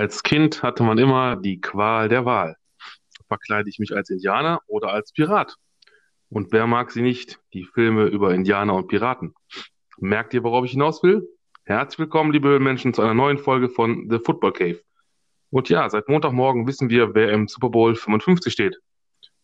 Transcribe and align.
Als 0.00 0.22
Kind 0.22 0.62
hatte 0.62 0.82
man 0.82 0.96
immer 0.96 1.36
die 1.36 1.60
Qual 1.60 2.08
der 2.08 2.24
Wahl. 2.24 2.56
Verkleide 3.28 3.68
ich 3.68 3.78
mich 3.78 3.94
als 3.94 4.08
Indianer 4.08 4.62
oder 4.66 4.94
als 4.94 5.12
Pirat? 5.12 5.56
Und 6.30 6.52
wer 6.52 6.66
mag 6.66 6.90
sie 6.90 7.02
nicht, 7.02 7.38
die 7.52 7.64
Filme 7.64 8.06
über 8.06 8.32
Indianer 8.32 8.76
und 8.76 8.88
Piraten? 8.88 9.34
Merkt 9.98 10.32
ihr, 10.32 10.42
worauf 10.42 10.64
ich 10.64 10.70
hinaus 10.70 11.02
will? 11.02 11.28
Herzlich 11.64 11.98
willkommen, 11.98 12.32
liebe 12.32 12.48
Höhlenmenschen, 12.48 12.94
zu 12.94 13.02
einer 13.02 13.12
neuen 13.12 13.36
Folge 13.36 13.68
von 13.68 14.08
The 14.08 14.20
Football 14.24 14.54
Cave. 14.54 14.80
Und 15.50 15.68
ja, 15.68 15.86
seit 15.90 16.08
Montagmorgen 16.08 16.66
wissen 16.66 16.88
wir, 16.88 17.14
wer 17.14 17.30
im 17.32 17.46
Super 17.46 17.68
Bowl 17.68 17.94
55 17.94 18.50
steht. 18.50 18.78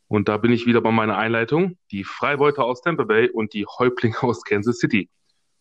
Und 0.08 0.26
da 0.26 0.38
bin 0.38 0.52
ich 0.52 0.64
wieder 0.64 0.80
bei 0.80 0.90
meiner 0.90 1.18
Einleitung, 1.18 1.76
die 1.90 2.02
Freibeuter 2.02 2.64
aus 2.64 2.80
Tampa 2.80 3.04
Bay 3.04 3.28
und 3.28 3.52
die 3.52 3.66
Häuptlinge 3.66 4.22
aus 4.22 4.42
Kansas 4.42 4.78
City. 4.78 5.10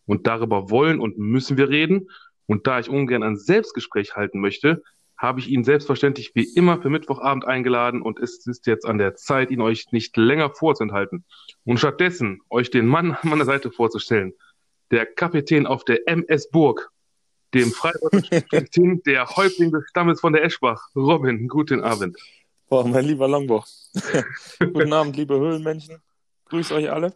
Und 0.06 0.26
darüber 0.26 0.70
wollen 0.70 1.02
und 1.02 1.18
müssen 1.18 1.58
wir 1.58 1.68
reden. 1.68 2.08
Und 2.48 2.68
da 2.68 2.80
ich 2.80 2.90
ungern 2.90 3.24
ein 3.24 3.38
Selbstgespräch 3.38 4.16
halten 4.16 4.40
möchte, 4.40 4.84
habe 5.18 5.40
ich 5.40 5.48
ihn 5.48 5.64
selbstverständlich 5.64 6.32
wie 6.36 6.44
immer 6.44 6.82
für 6.82 6.90
Mittwochabend 6.90 7.46
eingeladen 7.46 8.02
und 8.02 8.20
es 8.20 8.46
ist 8.46 8.68
jetzt 8.68 8.86
an 8.86 8.98
der 8.98 9.16
Zeit, 9.16 9.50
ihn 9.50 9.62
euch 9.62 9.92
nicht 9.92 10.18
länger 10.18 10.50
vorzuenthalten 10.50 11.24
und 11.64 11.78
stattdessen 11.78 12.42
euch 12.50 12.70
den 12.70 12.86
Mann 12.86 13.14
an 13.14 13.30
meiner 13.30 13.46
Seite 13.46 13.72
vorzustellen. 13.72 14.34
Der 14.92 15.06
Kapitän 15.06 15.66
auf 15.66 15.86
der 15.86 16.08
MS 16.08 16.50
Burg, 16.50 16.92
dem 17.54 17.72
Freibeuter 17.72 18.22
der 19.06 19.28
Häuptling 19.30 19.72
des 19.72 19.88
Stammes 19.90 20.20
von 20.20 20.34
der 20.34 20.44
Eschbach. 20.44 20.90
Robin, 20.96 21.48
guten 21.48 21.82
Abend. 21.82 22.18
Boah, 22.68 22.86
mein 22.86 23.06
lieber 23.06 23.28
Longbow. 23.28 23.64
guten 24.60 24.94
Abend, 24.94 25.16
liebe 25.16 25.36
Höhlenmenschen. 25.40 26.02
Grüß 26.46 26.72
euch 26.74 26.92
alle. 26.92 27.14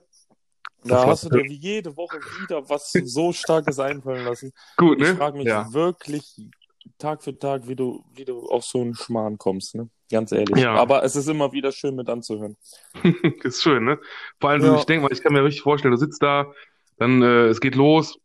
Da 0.83 1.07
hast 1.07 1.25
du 1.25 1.29
dir 1.29 1.43
wie 1.43 1.55
jede 1.55 1.95
Woche 1.97 2.17
wieder 2.41 2.67
was 2.69 2.91
so 2.91 3.33
Starkes 3.33 3.79
einfallen 3.79 4.25
lassen. 4.25 4.53
Gut, 4.77 4.99
ne? 4.99 5.11
Ich 5.11 5.17
frage 5.17 5.37
mich 5.37 5.47
ja. 5.47 5.71
wirklich 5.73 6.35
Tag 6.97 7.23
für 7.23 7.37
Tag, 7.37 7.67
wie 7.67 7.75
du, 7.75 8.03
wie 8.13 8.25
du 8.25 8.47
auf 8.47 8.63
so 8.63 8.81
einen 8.81 8.95
Schmarrn 8.95 9.37
kommst, 9.37 9.75
ne? 9.75 9.89
Ganz 10.11 10.31
ehrlich. 10.31 10.57
Ja. 10.57 10.73
Aber 10.75 11.03
es 11.03 11.15
ist 11.15 11.27
immer 11.27 11.51
wieder 11.51 11.71
schön 11.71 11.95
mit 11.95 12.09
anzuhören. 12.09 12.57
ist 13.43 13.61
schön, 13.61 13.85
ne? 13.85 13.99
Vor 14.39 14.49
allem, 14.49 14.63
ja. 14.63 14.75
ich 14.75 14.85
denke 14.85 15.03
mal, 15.03 15.11
ich 15.11 15.21
kann 15.21 15.33
mir 15.33 15.43
richtig 15.43 15.61
vorstellen, 15.61 15.91
du 15.91 15.97
sitzt 15.97 16.23
da, 16.23 16.51
dann 16.97 17.21
äh, 17.21 17.47
es 17.47 17.59
geht 17.59 17.75
los, 17.75 18.19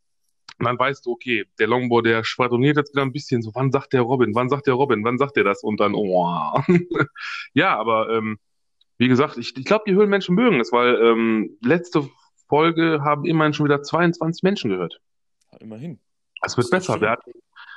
und 0.58 0.66
dann 0.66 0.78
weißt 0.78 1.04
du, 1.04 1.12
okay, 1.12 1.44
der 1.58 1.66
Longbow, 1.66 2.00
der 2.00 2.24
schwadroniert 2.24 2.76
jetzt 2.76 2.94
wieder 2.94 3.02
ein 3.02 3.12
bisschen 3.12 3.42
so, 3.42 3.50
wann 3.54 3.72
sagt 3.72 3.92
der 3.92 4.02
Robin, 4.02 4.34
wann 4.34 4.48
sagt 4.48 4.66
der 4.66 4.74
Robin, 4.74 5.04
wann 5.04 5.18
sagt 5.18 5.36
der 5.36 5.44
das? 5.44 5.62
Und 5.62 5.80
dann, 5.80 5.94
oh. 5.94 6.60
ja, 7.54 7.76
aber 7.76 8.08
ähm, 8.10 8.38
wie 8.96 9.08
gesagt, 9.08 9.36
ich, 9.36 9.56
ich 9.56 9.64
glaube, 9.64 9.84
die 9.86 9.94
Höhlenmenschen 9.94 10.34
mögen 10.34 10.60
es, 10.60 10.70
weil 10.70 10.94
ähm, 11.02 11.58
letzte 11.60 12.08
Folge 12.48 13.00
haben 13.02 13.24
immerhin 13.24 13.54
schon 13.54 13.66
wieder 13.66 13.82
22 13.82 14.42
Menschen 14.42 14.70
gehört. 14.70 15.00
Ja, 15.52 15.58
immerhin. 15.58 16.00
Es 16.42 16.56
wird 16.56 16.70
besser. 16.70 17.00
Hatten, 17.00 17.32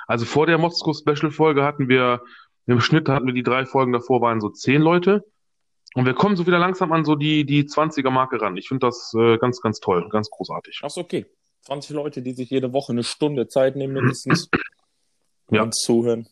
also 0.07 0.25
vor 0.25 0.45
der 0.45 0.57
Moskau 0.57 0.93
Special 0.93 1.31
Folge 1.31 1.63
hatten 1.63 1.89
wir, 1.89 2.21
im 2.65 2.81
Schnitt 2.81 3.09
hatten 3.09 3.27
wir 3.27 3.33
die 3.33 3.43
drei 3.43 3.65
Folgen 3.65 3.93
davor, 3.93 4.21
waren 4.21 4.41
so 4.41 4.49
zehn 4.49 4.81
Leute. 4.81 5.25
Und 5.93 6.05
wir 6.05 6.13
kommen 6.13 6.35
so 6.35 6.45
wieder 6.45 6.59
langsam 6.59 6.91
an 6.91 7.05
so 7.05 7.15
die, 7.15 7.45
die 7.45 7.63
20er 7.63 8.09
Marke 8.09 8.41
ran. 8.41 8.57
Ich 8.57 8.67
finde 8.67 8.87
das 8.87 9.13
äh, 9.17 9.37
ganz, 9.37 9.61
ganz 9.61 9.79
toll, 9.79 10.09
ganz 10.09 10.29
großartig. 10.29 10.81
Ach 10.83 10.89
so, 10.89 11.02
okay. 11.02 11.25
20 11.61 11.95
Leute, 11.95 12.21
die 12.21 12.33
sich 12.33 12.49
jede 12.49 12.71
Woche 12.71 12.91
eine 12.91 13.03
Stunde 13.03 13.47
Zeit 13.47 13.75
nehmen, 13.75 13.93
mindestens, 13.93 14.49
ja. 15.49 15.63
uns 15.63 15.77
zuhören, 15.77 16.27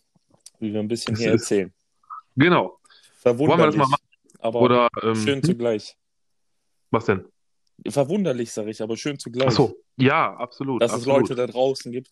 wie 0.59 0.71
wir 0.71 0.79
ein 0.79 0.87
bisschen 0.87 1.15
hier 1.15 1.31
erzählen. 1.31 1.73
Genau. 2.35 2.79
Wollen 3.23 3.57
wir 3.57 3.65
das 3.65 3.75
mal 3.75 3.87
machen? 3.87 4.05
Aber 4.39 4.61
Oder, 4.61 4.87
ähm, 5.01 5.15
schön 5.15 5.41
zugleich. 5.41 5.97
Was 6.91 7.05
denn? 7.05 7.25
Verwunderlich, 7.87 8.51
sage 8.51 8.71
ich, 8.71 8.81
aber 8.81 8.97
schön 8.97 9.19
zugleich. 9.19 9.49
Ach 9.49 9.51
so, 9.51 9.75
ja, 9.97 10.35
absolut. 10.35 10.81
Dass 10.81 10.93
absolut. 10.93 11.23
es 11.23 11.29
Leute 11.29 11.35
da 11.35 11.51
draußen 11.51 11.91
gibt, 11.91 12.11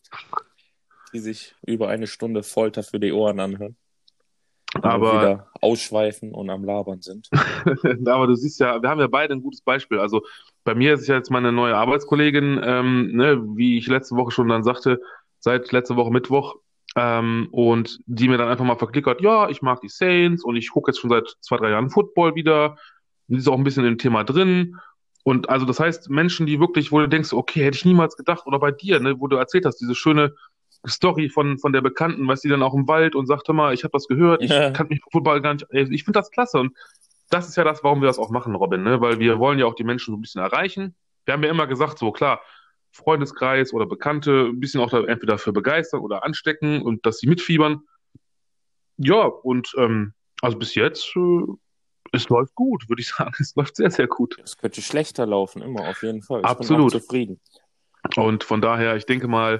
die 1.14 1.20
sich 1.20 1.56
über 1.66 1.90
eine 1.90 2.08
Stunde 2.08 2.44
Folter 2.44 2.84
für 2.84 3.00
die 3.00 3.12
Ohren 3.12 3.40
anhören. 3.40 3.76
Aber 4.82 5.22
wieder 5.22 5.52
ausschweifen 5.62 6.34
und 6.34 6.50
am 6.50 6.64
Labern 6.64 7.02
sind. 7.02 7.30
aber 8.08 8.28
du 8.28 8.36
siehst 8.36 8.60
ja, 8.60 8.82
wir 8.82 8.90
haben 8.90 9.00
ja 9.00 9.08
beide 9.08 9.34
ein 9.34 9.44
gutes 9.44 9.62
Beispiel. 9.62 10.00
Also 10.00 10.24
bei 10.64 10.74
mir 10.74 10.96
ist 10.96 11.08
ja 11.08 11.16
jetzt 11.16 11.30
meine 11.30 11.52
neue 11.52 11.76
Arbeitskollegin, 11.76 12.60
ähm, 12.64 13.12
ne, 13.16 13.42
wie 13.56 13.78
ich 13.78 13.88
letzte 13.88 14.16
Woche 14.16 14.32
schon 14.32 14.48
dann 14.48 14.64
sagte, 14.64 15.00
seit 15.40 15.72
letzter 15.72 15.96
Woche 15.96 16.12
Mittwoch, 16.12 16.56
ähm, 16.96 17.48
und 17.52 18.00
die 18.06 18.28
mir 18.28 18.38
dann 18.38 18.50
einfach 18.50 18.66
mal 18.66 18.78
verklickert, 18.78 19.22
ja, 19.22 19.50
ich 19.50 19.62
mag 19.62 19.82
die 19.82 19.90
Saints 19.90 20.44
und 20.44 20.56
ich 20.56 20.70
gucke 20.70 20.92
jetzt 20.92 21.00
schon 21.00 21.10
seit 21.10 21.36
zwei, 21.42 21.58
drei 21.58 21.72
Jahren 21.72 21.90
Football 21.90 22.36
wieder. 22.36 22.78
Die 23.28 23.38
ist 23.38 23.48
auch 23.48 23.58
ein 23.58 23.64
bisschen 23.64 23.86
im 23.86 23.98
Thema 23.98 24.24
drin 24.24 24.80
und 25.24 25.50
also 25.50 25.66
das 25.66 25.80
heißt, 25.80 26.10
Menschen, 26.10 26.46
die 26.46 26.60
wirklich, 26.60 26.92
wo 26.92 27.00
du 27.00 27.08
denkst, 27.08 27.34
okay, 27.34 27.64
hätte 27.64 27.78
ich 27.78 27.86
niemals 27.86 28.18
gedacht, 28.18 28.46
oder 28.46 28.60
bei 28.60 28.72
dir, 28.72 29.00
ne, 29.00 29.20
wo 29.20 29.28
du 29.28 29.38
erzählt 29.38 29.66
hast, 29.66 29.78
diese 29.78 29.96
schöne 29.96 30.36
Story 30.88 31.30
von, 31.30 31.58
von 31.58 31.72
der 31.72 31.82
Bekannten, 31.82 32.28
weißt 32.28 32.44
du, 32.44 32.50
die 32.50 32.52
dann 32.52 32.64
auch 32.64 32.74
im 32.74 32.88
Wald 32.88 33.16
und 33.16 33.26
sagt, 33.26 33.48
hör 33.48 33.56
mal, 33.56 33.74
ich 33.74 33.84
habe 33.86 33.94
das 33.94 34.08
gehört, 34.08 34.44
ich 34.44 34.52
ja. 34.52 34.72
kann 34.72 34.88
mich 34.90 35.02
Football 35.12 35.42
gar 35.42 35.54
nicht, 35.54 35.66
ich 35.72 36.04
finde 36.04 36.20
das 36.20 36.30
klasse 36.30 36.60
und 36.60 36.76
das 37.30 37.48
ist 37.48 37.56
ja 37.56 37.64
das, 37.64 37.84
warum 37.84 38.02
wir 38.02 38.08
das 38.08 38.20
auch 38.20 38.30
machen, 38.30 38.54
Robin, 38.54 38.84
ne, 38.84 39.00
weil 39.00 39.20
wir 39.20 39.40
wollen 39.40 39.60
ja 39.60 39.66
auch 39.66 39.76
die 39.76 39.86
Menschen 39.86 40.12
so 40.12 40.18
ein 40.18 40.22
bisschen 40.22 40.42
erreichen. 40.42 40.94
Wir 41.26 41.34
haben 41.34 41.44
ja 41.44 41.50
immer 41.50 41.68
gesagt, 41.68 42.00
so 42.00 42.12
klar, 42.12 42.42
Freundeskreis 42.92 43.74
oder 43.74 43.86
Bekannte 43.86 44.50
ein 44.50 44.60
bisschen 44.60 44.82
auch 44.82 44.90
da 44.90 45.04
entweder 45.06 45.38
für 45.38 45.54
begeistern 45.54 46.02
oder 46.02 46.24
anstecken 46.24 46.82
und 46.82 47.06
dass 47.06 47.18
sie 47.18 47.28
mitfiebern. 47.28 47.82
Ja, 48.98 49.24
und 49.24 49.74
ähm, 49.78 50.14
also 50.42 50.60
bis 50.60 50.76
jetzt 50.76 51.16
äh, 51.16 51.54
es 52.14 52.30
läuft 52.30 52.56
gut, 52.56 52.88
würde 52.88 53.02
ich 53.02 53.10
sagen. 53.10 53.34
Es 53.40 53.56
läuft 53.56 53.76
sehr, 53.76 53.92
sehr 53.92 54.08
gut. 54.08 54.38
Es 54.42 54.58
könnte 54.58 54.82
schlechter 54.82 55.26
laufen, 55.26 55.62
immer, 55.62 55.90
auf 55.90 56.04
jeden 56.04 56.22
Fall. 56.22 56.42
Ich 56.42 56.46
Absolut. 56.46 56.92
bin 56.92 57.02
zufrieden. 57.02 57.42
Und 58.16 58.44
von 58.44 58.62
daher, 58.62 58.96
ich 58.96 59.06
denke 59.06 59.28
mal, 59.28 59.60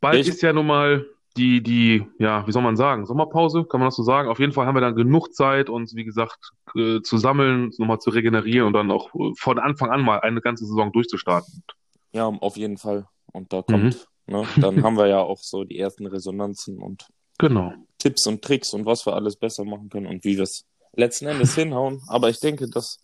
bald 0.00 0.20
ich... 0.20 0.28
ist 0.28 0.42
ja 0.42 0.52
nun 0.52 0.66
mal 0.66 1.04
die, 1.36 1.62
die, 1.62 2.06
ja, 2.18 2.46
wie 2.46 2.52
soll 2.52 2.62
man 2.62 2.76
sagen, 2.76 3.06
Sommerpause, 3.06 3.64
kann 3.64 3.80
man 3.80 3.88
das 3.88 3.96
so 3.96 4.04
sagen? 4.04 4.28
Auf 4.28 4.38
jeden 4.38 4.52
Fall 4.52 4.66
haben 4.66 4.76
wir 4.76 4.80
dann 4.80 4.94
genug 4.94 5.34
Zeit, 5.34 5.68
uns, 5.68 5.96
wie 5.96 6.04
gesagt, 6.04 6.38
äh, 6.76 7.00
zu 7.02 7.18
sammeln, 7.18 7.72
nochmal 7.78 7.98
zu 7.98 8.10
regenerieren 8.10 8.68
und 8.68 8.72
dann 8.72 8.92
auch 8.92 9.12
äh, 9.14 9.32
von 9.36 9.58
Anfang 9.58 9.90
an 9.90 10.02
mal 10.02 10.20
eine 10.20 10.40
ganze 10.40 10.64
Saison 10.64 10.92
durchzustarten. 10.92 11.64
Ja, 12.12 12.26
auf 12.26 12.56
jeden 12.56 12.78
Fall. 12.78 13.08
Und 13.32 13.52
da 13.52 13.62
kommt, 13.62 14.06
mhm. 14.26 14.32
ne, 14.32 14.46
dann 14.60 14.84
haben 14.84 14.96
wir 14.96 15.08
ja 15.08 15.18
auch 15.18 15.38
so 15.38 15.64
die 15.64 15.78
ersten 15.78 16.06
Resonanzen 16.06 16.78
und 16.78 17.08
genau. 17.38 17.72
Tipps 17.98 18.28
und 18.28 18.42
Tricks 18.42 18.72
und 18.72 18.86
was 18.86 19.04
wir 19.04 19.14
alles 19.14 19.34
besser 19.34 19.64
machen 19.64 19.88
können 19.88 20.06
und 20.06 20.24
wie 20.24 20.36
wir 20.36 20.44
es 20.44 20.64
letzten 20.96 21.26
Endes 21.26 21.54
hinhauen. 21.54 22.02
Aber 22.08 22.28
ich 22.28 22.40
denke, 22.40 22.68
das, 22.68 23.00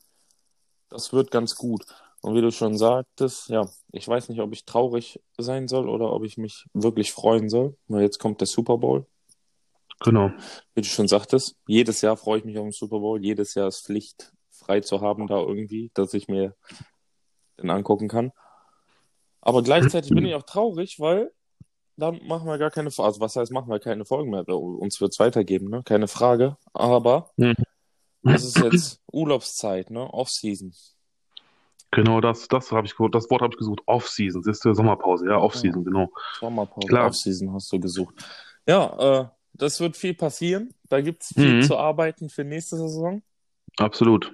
das 0.88 1.12
wird 1.12 1.30
ganz 1.30 1.54
gut. 1.56 1.84
Und 2.22 2.34
wie 2.34 2.42
du 2.42 2.52
schon 2.52 2.76
sagtest, 2.76 3.48
ja, 3.48 3.68
ich 3.92 4.06
weiß 4.06 4.28
nicht, 4.28 4.40
ob 4.40 4.52
ich 4.52 4.64
traurig 4.64 5.20
sein 5.38 5.68
soll 5.68 5.88
oder 5.88 6.12
ob 6.12 6.24
ich 6.24 6.36
mich 6.36 6.66
wirklich 6.74 7.12
freuen 7.12 7.48
soll, 7.48 7.76
weil 7.88 8.02
jetzt 8.02 8.18
kommt 8.18 8.40
der 8.40 8.46
Super 8.46 8.76
Bowl. 8.76 9.06
Genau. 10.00 10.30
Wie 10.74 10.82
du 10.82 10.88
schon 10.88 11.08
sagtest, 11.08 11.56
jedes 11.66 12.00
Jahr 12.00 12.16
freue 12.16 12.38
ich 12.38 12.44
mich 12.44 12.58
auf 12.58 12.64
den 12.64 12.72
Super 12.72 13.00
Bowl. 13.00 13.22
Jedes 13.22 13.54
Jahr 13.54 13.68
ist 13.68 13.84
Pflicht, 13.84 14.32
frei 14.50 14.80
zu 14.80 15.00
haben 15.00 15.26
da 15.26 15.38
irgendwie, 15.38 15.90
dass 15.94 16.14
ich 16.14 16.28
mir 16.28 16.54
den 17.58 17.70
angucken 17.70 18.08
kann. 18.08 18.32
Aber 19.40 19.62
gleichzeitig 19.62 20.10
bin 20.10 20.26
ich 20.26 20.34
auch 20.34 20.42
traurig, 20.42 21.00
weil 21.00 21.32
dann 21.96 22.20
machen 22.26 22.46
wir 22.46 22.58
gar 22.58 22.70
keine, 22.70 22.88
also 22.88 23.20
was 23.20 23.36
heißt, 23.36 23.52
machen 23.52 23.70
wir 23.70 23.78
keine 23.78 24.04
Folgen 24.04 24.30
mehr. 24.30 24.46
Uns 24.48 25.00
wird 25.00 25.12
es 25.12 25.18
weitergeben, 25.18 25.68
ne? 25.68 25.82
Keine 25.84 26.08
Frage. 26.08 26.56
Aber 26.72 27.30
mhm. 27.36 27.54
Das 28.22 28.44
ist 28.44 28.58
jetzt 28.58 29.00
Urlaubszeit, 29.12 29.90
ne? 29.90 30.00
Off-Season. 30.12 30.72
Genau, 31.92 32.20
das, 32.20 32.46
das 32.46 32.70
habe 32.70 32.86
ich 32.86 32.94
das 33.10 33.30
Wort 33.30 33.42
habe 33.42 33.52
ich 33.52 33.58
gesucht. 33.58 33.80
Off-Season, 33.86 34.42
siehst 34.42 34.64
du, 34.64 34.74
Sommerpause, 34.74 35.26
ja, 35.26 35.38
Off-Season, 35.38 35.82
ja. 35.82 35.90
genau. 35.90 36.12
Sommerpause, 36.38 37.00
Off-Season 37.00 37.52
hast 37.52 37.72
du 37.72 37.80
gesucht. 37.80 38.14
Ja, 38.66 39.22
äh, 39.22 39.28
das 39.54 39.80
wird 39.80 39.96
viel 39.96 40.14
passieren. 40.14 40.72
Da 40.88 41.00
gibt 41.00 41.22
es 41.22 41.32
viel 41.34 41.56
mhm. 41.56 41.62
zu 41.62 41.76
arbeiten 41.76 42.28
für 42.28 42.44
nächste 42.44 42.76
Saison. 42.76 43.22
Absolut. 43.76 44.32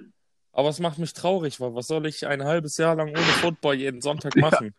Aber 0.51 0.69
es 0.69 0.79
macht 0.79 0.99
mich 0.99 1.13
traurig, 1.13 1.59
weil 1.59 1.73
was 1.73 1.87
soll 1.87 2.05
ich 2.05 2.27
ein 2.27 2.43
halbes 2.43 2.77
Jahr 2.77 2.95
lang 2.95 3.09
ohne 3.09 3.17
Football 3.19 3.75
jeden 3.75 4.01
Sonntag 4.01 4.35
machen? 4.37 4.75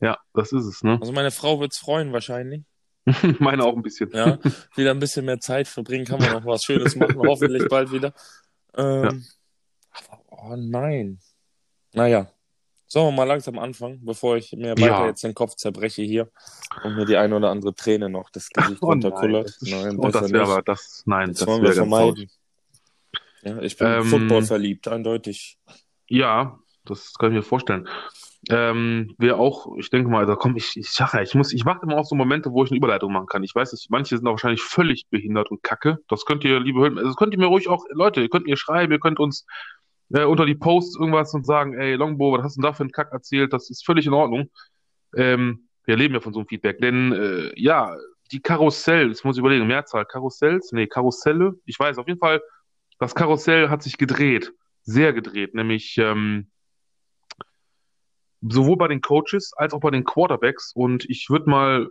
Ja, 0.00 0.08
ja 0.08 0.18
das 0.34 0.52
ist 0.52 0.64
es, 0.64 0.82
ne? 0.82 0.98
Also 1.00 1.12
meine 1.12 1.30
Frau 1.30 1.60
wird 1.60 1.72
es 1.72 1.78
freuen 1.78 2.12
wahrscheinlich. 2.12 2.64
Meine 3.38 3.64
auch 3.64 3.76
ein 3.76 3.82
bisschen. 3.82 4.10
Ja, 4.12 4.38
wieder 4.76 4.90
ein 4.90 5.00
bisschen 5.00 5.24
mehr 5.24 5.40
Zeit 5.40 5.68
verbringen, 5.68 6.04
kann 6.04 6.20
man 6.20 6.32
noch 6.32 6.44
was 6.44 6.62
Schönes 6.64 6.96
machen, 6.96 7.18
hoffentlich 7.26 7.68
bald 7.68 7.92
wieder. 7.92 8.12
Ähm, 8.76 9.04
ja. 9.04 10.18
Oh 10.30 10.56
nein. 10.56 11.18
Naja. 11.92 12.30
Sollen 12.86 13.06
wir 13.06 13.12
mal 13.12 13.24
langsam 13.24 13.56
anfangen, 13.60 14.04
bevor 14.04 14.36
ich 14.36 14.52
mir 14.52 14.72
weiter 14.72 14.84
ja. 14.84 15.06
jetzt 15.06 15.22
den 15.22 15.32
Kopf 15.32 15.54
zerbreche 15.54 16.02
hier 16.02 16.28
und 16.82 16.96
mir 16.96 17.04
die 17.04 17.16
eine 17.16 17.36
oder 17.36 17.50
andere 17.50 17.72
Träne 17.72 18.08
noch 18.08 18.30
das 18.30 18.48
Gesicht 18.50 18.82
oh, 18.82 18.86
runterkullert. 18.86 19.58
Nein, 19.60 19.96
oh, 19.96 20.08
das 20.08 20.32
wäre 20.32 20.42
aber, 20.42 20.62
das, 20.62 21.04
nein, 21.06 21.28
das, 21.28 21.38
das 21.38 21.46
wollen 21.46 21.62
wir 21.62 21.72
vermeiden. 21.72 22.28
Ja, 23.42 23.60
ich 23.60 23.76
bin 23.76 23.86
ähm, 23.86 24.04
Football 24.04 24.42
verliebt, 24.42 24.88
eindeutig. 24.88 25.56
Ja, 26.08 26.58
das 26.84 27.14
kann 27.14 27.30
ich 27.30 27.36
mir 27.36 27.42
vorstellen. 27.44 27.88
Ähm, 28.48 29.14
wir 29.18 29.38
auch, 29.38 29.76
ich 29.76 29.90
denke 29.90 30.08
mal, 30.08 30.24
da 30.24 30.34
komm, 30.34 30.56
ich, 30.56 30.76
ich 30.76 30.90
sag 30.90 31.12
ja, 31.12 31.20
ich 31.20 31.34
muss, 31.34 31.52
ich 31.52 31.66
warte 31.66 31.84
immer 31.84 31.98
auf 31.98 32.06
so 32.06 32.14
Momente, 32.14 32.50
wo 32.52 32.64
ich 32.64 32.70
eine 32.70 32.78
Überleitung 32.78 33.12
machen 33.12 33.26
kann. 33.26 33.42
Ich 33.42 33.54
weiß 33.54 33.72
nicht, 33.72 33.90
manche 33.90 34.16
sind 34.16 34.26
auch 34.26 34.32
wahrscheinlich 34.32 34.62
völlig 34.62 35.06
behindert 35.10 35.50
und 35.50 35.62
kacke. 35.62 35.98
Das 36.08 36.24
könnt 36.24 36.44
ihr, 36.44 36.58
liebe 36.58 36.80
Hörer, 36.80 37.02
das 37.02 37.16
könnt 37.16 37.34
ihr 37.34 37.38
mir 37.38 37.46
ruhig 37.46 37.68
auch, 37.68 37.84
Leute, 37.90 38.22
ihr 38.22 38.30
könnt 38.30 38.46
mir 38.46 38.56
schreiben, 38.56 38.92
ihr 38.92 38.98
könnt 38.98 39.20
uns 39.20 39.44
äh, 40.10 40.24
unter 40.24 40.46
die 40.46 40.54
Posts 40.54 40.98
irgendwas 40.98 41.34
und 41.34 41.44
sagen, 41.44 41.74
ey, 41.74 41.94
Longbow, 41.96 42.32
was 42.32 42.44
hast 42.44 42.56
du 42.56 42.62
denn 42.62 42.70
da 42.70 42.72
für 42.72 42.82
einen 42.82 42.92
Kack 42.92 43.12
erzählt? 43.12 43.52
Das 43.52 43.68
ist 43.68 43.84
völlig 43.84 44.06
in 44.06 44.14
Ordnung. 44.14 44.50
Ähm, 45.14 45.68
wir 45.84 45.96
leben 45.96 46.14
ja 46.14 46.20
von 46.20 46.32
so 46.32 46.40
einem 46.40 46.48
Feedback. 46.48 46.80
Denn 46.80 47.12
äh, 47.12 47.52
ja, 47.60 47.94
die 48.32 48.40
Karussell, 48.40 49.08
jetzt 49.08 49.24
muss 49.24 49.36
ich 49.36 49.40
überlegen, 49.40 49.66
Mehrzahl, 49.66 50.06
Karussells? 50.06 50.72
Nee, 50.72 50.86
Karusselle? 50.86 51.54
Ich 51.66 51.78
weiß, 51.78 51.98
auf 51.98 52.06
jeden 52.06 52.20
Fall, 52.20 52.40
das 52.98 53.14
Karussell 53.14 53.68
hat 53.68 53.82
sich 53.82 53.98
gedreht, 53.98 54.52
sehr 54.82 55.12
gedreht, 55.12 55.54
nämlich 55.54 55.98
ähm, 55.98 56.50
sowohl 58.42 58.76
bei 58.76 58.88
den 58.88 59.00
Coaches 59.00 59.52
als 59.56 59.72
auch 59.74 59.80
bei 59.80 59.90
den 59.90 60.04
Quarterbacks. 60.04 60.72
Und 60.74 61.08
ich 61.08 61.28
würde 61.30 61.50
mal 61.50 61.88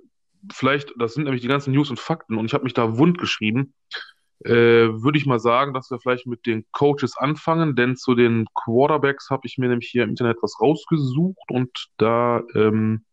vielleicht, 0.52 0.94
das 0.98 1.14
sind 1.14 1.26
nämlich 1.26 1.42
die 1.42 1.48
ganzen 1.48 1.74
News 1.74 1.90
und 1.90 2.00
Fakten, 2.00 2.38
und 2.38 2.46
ich 2.46 2.54
habe 2.54 2.64
mich 2.64 2.74
da 2.74 2.98
wund 2.98 3.18
geschrieben, 3.18 3.74
äh, 4.46 4.52
würde 4.52 5.18
ich 5.18 5.26
mal 5.26 5.40
sagen, 5.40 5.74
dass 5.74 5.92
wir 5.92 6.00
vielleicht 6.00 6.26
mit 6.26 6.46
den 6.46 6.66
Coaches 6.72 7.18
anfangen, 7.18 7.76
denn 7.76 7.98
zu 7.98 8.16
den 8.16 8.46
Quarterbacks 8.56 9.30
habe 9.30 9.42
ich 9.46 9.58
mir 9.58 9.68
nämlich 9.68 9.90
hier 9.90 10.04
im 10.04 10.12
Internet 10.12 10.38
was 10.42 10.62
rausgesucht 10.62 11.52
und 11.52 11.90
da 11.98 12.42
ähm, 12.56 13.04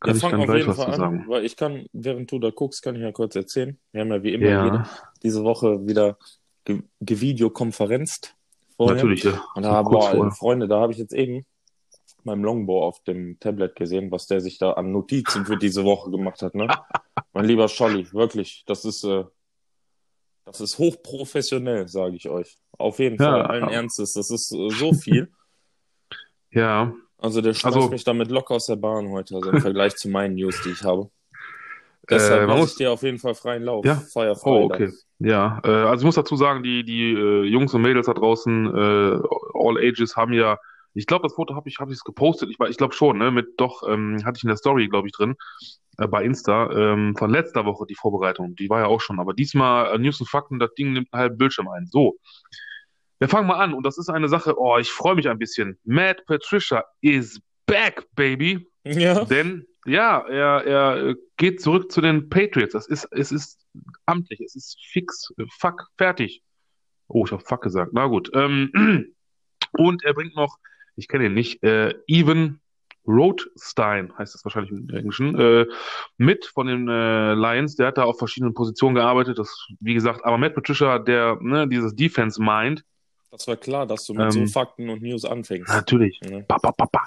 kann 0.00 0.10
Ja, 0.10 0.14
ich 0.16 0.22
dann 0.22 0.44
gleich 0.44 0.66
was 0.66 0.76
zu 0.76 0.86
an, 0.86 0.94
sagen. 0.94 1.24
weil 1.28 1.44
ich 1.44 1.54
kann, 1.54 1.84
während 1.92 2.32
du 2.32 2.38
da 2.38 2.50
guckst, 2.50 2.82
kann 2.82 2.96
ich 2.96 3.02
ja 3.02 3.12
kurz 3.12 3.36
erzählen. 3.36 3.78
Wir 3.92 4.00
haben 4.00 4.08
ja 4.10 4.22
wie 4.22 4.32
immer 4.32 4.46
Ja. 4.46 4.64
jede, 4.64 4.84
diese 5.22 5.44
Woche 5.44 5.86
wieder 5.86 6.16
ge 6.64 6.82
gevideokonferenzt 7.00 8.34
vorher. 8.76 8.96
Natürlich, 8.96 9.24
ja. 9.24 9.44
Und 9.54 9.64
da, 9.64 9.82
boah. 9.82 10.30
Freunde, 10.32 10.66
da 10.66 10.80
habe 10.80 10.92
ich 10.92 10.98
jetzt 10.98 11.12
eben 11.12 11.44
beim 12.24 12.42
Longbow 12.44 12.82
auf 12.84 13.02
dem 13.04 13.38
Tablet 13.40 13.76
gesehen, 13.76 14.10
was 14.10 14.26
der 14.26 14.40
sich 14.40 14.58
da 14.58 14.72
an 14.72 14.92
Notizen 14.92 15.44
für 15.46 15.56
diese 15.56 15.84
Woche 15.84 16.10
gemacht 16.10 16.42
hat, 16.42 16.54
ne? 16.54 16.68
mein 17.32 17.44
lieber 17.44 17.68
Scholli, 17.68 18.12
wirklich, 18.12 18.64
das 18.66 18.84
ist, 18.84 19.04
äh, 19.04 19.24
das 20.44 20.60
ist 20.60 20.78
hochprofessionell, 20.78 21.88
sage 21.88 22.16
ich 22.16 22.28
euch. 22.28 22.58
Auf 22.78 22.98
jeden 22.98 23.16
Ja. 23.22 23.30
Fall, 23.30 23.42
allen 23.46 23.68
Ernstes, 23.68 24.12
das 24.14 24.30
ist 24.30 24.52
äh, 24.52 24.68
so 24.70 24.92
viel. 24.92 25.30
Ja, 26.54 26.92
Also 27.18 27.40
der 27.40 27.54
schmeißt 27.54 27.76
Also- 27.76 27.88
mich 27.88 28.04
damit 28.04 28.30
locker 28.30 28.54
aus 28.56 28.66
der 28.66 28.76
Bahn 28.76 29.08
heute, 29.08 29.36
also 29.36 29.50
im 29.50 29.60
Vergleich 29.62 29.96
zu 29.96 30.08
meinen 30.10 30.34
News, 30.34 30.60
die 30.64 30.70
ich 30.70 30.82
habe. 30.84 31.08
Deshalb 32.10 32.42
Äh, 32.42 32.46
man 32.46 32.48
lasse 32.48 32.60
muss- 32.60 32.70
ich 32.72 32.76
dir 32.78 32.92
auf 32.92 33.02
jeden 33.02 33.18
Fall 33.18 33.34
freien 33.34 33.62
Lauf. 33.62 33.84
Ja? 33.86 33.94
Feuerfrei. 34.12 34.50
Oh, 34.50 34.64
okay. 34.64 34.90
Ja, 35.20 35.62
äh, 35.64 35.68
also 35.70 36.02
ich 36.02 36.04
muss 36.04 36.16
dazu 36.16 36.36
sagen, 36.36 36.62
die, 36.62 36.84
die 36.84 37.12
äh, 37.12 37.44
Jungs 37.44 37.72
und 37.74 37.80
Mädels 37.82 38.06
da 38.06 38.12
draußen, 38.12 38.66
äh, 38.66 39.20
All 39.54 39.78
Ages, 39.78 40.16
haben 40.16 40.32
ja, 40.34 40.58
ich 40.94 41.06
glaube, 41.06 41.24
das 41.24 41.34
Foto 41.34 41.54
habe 41.54 41.68
ich, 41.68 41.78
habe 41.78 41.92
ich 41.92 42.02
gepostet, 42.04 42.50
ich, 42.50 42.58
ich 42.68 42.76
glaube 42.76 42.94
schon, 42.94 43.18
ne, 43.18 43.30
mit 43.30 43.54
doch, 43.56 43.82
ähm, 43.88 44.24
hatte 44.24 44.38
ich 44.38 44.44
in 44.44 44.48
der 44.48 44.56
Story, 44.56 44.88
glaube 44.88 45.08
ich, 45.08 45.12
drin, 45.12 45.36
äh, 45.98 46.06
bei 46.06 46.24
Insta, 46.24 46.70
ähm, 46.70 47.16
von 47.16 47.30
letzter 47.30 47.64
Woche 47.64 47.86
die 47.86 47.94
Vorbereitung, 47.94 48.54
die 48.56 48.68
war 48.68 48.80
ja 48.80 48.86
auch 48.86 49.00
schon, 49.00 49.20
aber 49.20 49.34
diesmal 49.34 49.94
äh, 49.94 49.98
News 49.98 50.20
und 50.20 50.28
Fakten, 50.28 50.58
das 50.58 50.74
Ding 50.74 50.92
nimmt 50.92 51.08
einen 51.12 51.20
halben 51.22 51.38
Bildschirm 51.38 51.68
ein. 51.68 51.86
So, 51.86 52.18
wir 53.18 53.28
fangen 53.28 53.46
mal 53.46 53.60
an 53.62 53.72
und 53.72 53.86
das 53.86 53.98
ist 53.98 54.08
eine 54.08 54.28
Sache, 54.28 54.58
oh, 54.58 54.78
ich 54.78 54.90
freue 54.90 55.14
mich 55.14 55.28
ein 55.28 55.38
bisschen. 55.38 55.78
Matt 55.84 56.24
Patricia 56.26 56.84
is 57.02 57.40
back, 57.66 58.06
baby. 58.16 58.66
Ja. 58.84 59.24
Denn 59.24 59.64
ja, 59.86 60.26
er, 60.28 60.66
er 60.66 61.14
geht 61.36 61.60
zurück 61.60 61.90
zu 61.90 62.00
den 62.00 62.28
Patriots. 62.28 62.72
Das 62.72 62.86
ist, 62.86 63.06
es 63.12 63.32
ist 63.32 63.64
amtlich, 64.06 64.40
es 64.40 64.54
ist 64.54 64.76
fix, 64.90 65.32
äh, 65.38 65.44
fuck, 65.58 65.88
fertig. 65.96 66.42
Oh, 67.08 67.24
ich 67.24 67.32
habe 67.32 67.42
fuck 67.42 67.62
gesagt. 67.62 67.92
Na 67.94 68.06
gut. 68.06 68.30
Ähm, 68.34 68.70
und 69.72 70.04
er 70.04 70.14
bringt 70.14 70.34
noch, 70.34 70.58
ich 70.96 71.08
kenne 71.08 71.26
ihn 71.26 71.34
nicht, 71.34 71.62
äh, 71.62 71.94
Evan 72.06 72.60
Rothstein, 73.06 74.12
heißt 74.16 74.34
das 74.34 74.44
wahrscheinlich 74.44 74.70
im 74.72 74.88
Englischen, 74.90 75.38
äh, 75.38 75.66
mit 76.18 76.46
von 76.46 76.66
den 76.68 76.88
äh, 76.88 77.34
Lions. 77.34 77.74
Der 77.76 77.88
hat 77.88 77.98
da 77.98 78.04
auf 78.04 78.18
verschiedenen 78.18 78.54
Positionen 78.54 78.94
gearbeitet. 78.94 79.38
Das, 79.38 79.66
wie 79.80 79.94
gesagt, 79.94 80.24
aber 80.24 80.38
Matt 80.38 80.54
Patricia, 80.54 80.98
der 81.00 81.36
ne, 81.40 81.66
dieses 81.68 81.94
Defense 81.96 82.40
Mind, 82.40 82.84
Das 83.30 83.48
war 83.48 83.56
klar, 83.56 83.86
dass 83.86 84.06
du 84.06 84.14
mit 84.14 84.22
Ähm, 84.34 84.46
so 84.46 84.46
Fakten 84.46 84.88
und 84.88 85.02
News 85.02 85.24
anfängst. 85.24 85.72
natürlich. 85.72 86.20
Ne? 86.20 86.44
Pa, 86.46 86.58
pa, 86.58 86.70
pa. 86.72 87.02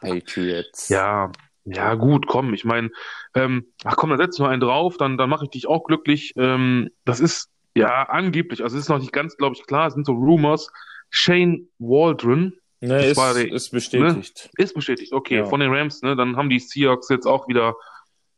Patriots. 0.00 0.88
Ja, 0.88 1.30
ja, 1.64 1.94
gut, 1.94 2.26
komm, 2.26 2.54
ich 2.54 2.64
meine, 2.64 2.90
ähm, 3.34 3.66
ach 3.84 3.96
komm, 3.96 4.10
dann 4.10 4.18
setz 4.18 4.38
noch 4.38 4.48
einen 4.48 4.60
drauf, 4.60 4.96
dann, 4.96 5.18
dann 5.18 5.28
mache 5.28 5.44
ich 5.44 5.50
dich 5.50 5.66
auch 5.66 5.84
glücklich. 5.84 6.32
Ähm, 6.36 6.90
das 7.04 7.20
ist 7.20 7.50
ja 7.74 8.04
angeblich, 8.04 8.62
also 8.62 8.76
es 8.76 8.84
ist 8.84 8.88
noch 8.88 8.98
nicht 9.00 9.12
ganz, 9.12 9.36
glaube 9.36 9.54
ich, 9.56 9.66
klar, 9.66 9.88
es 9.88 9.94
sind 9.94 10.06
so 10.06 10.12
Rumors. 10.12 10.72
Shane 11.10 11.68
Waldron 11.78 12.54
Ne, 12.86 13.06
ist, 13.06 13.16
war 13.16 13.34
die- 13.34 13.48
ist 13.50 13.70
bestätigt. 13.70 14.50
ist 14.56 14.74
bestätigt, 14.74 15.12
okay, 15.12 15.38
Ja. 15.38 15.44
von 15.46 15.60
den 15.60 15.72
Rams, 15.72 16.02
ne, 16.02 16.14
dann 16.16 16.36
haben 16.36 16.48
die 16.50 16.58
Seahawks 16.60 17.08
jetzt 17.08 17.26
auch 17.26 17.48
wieder, 17.48 17.74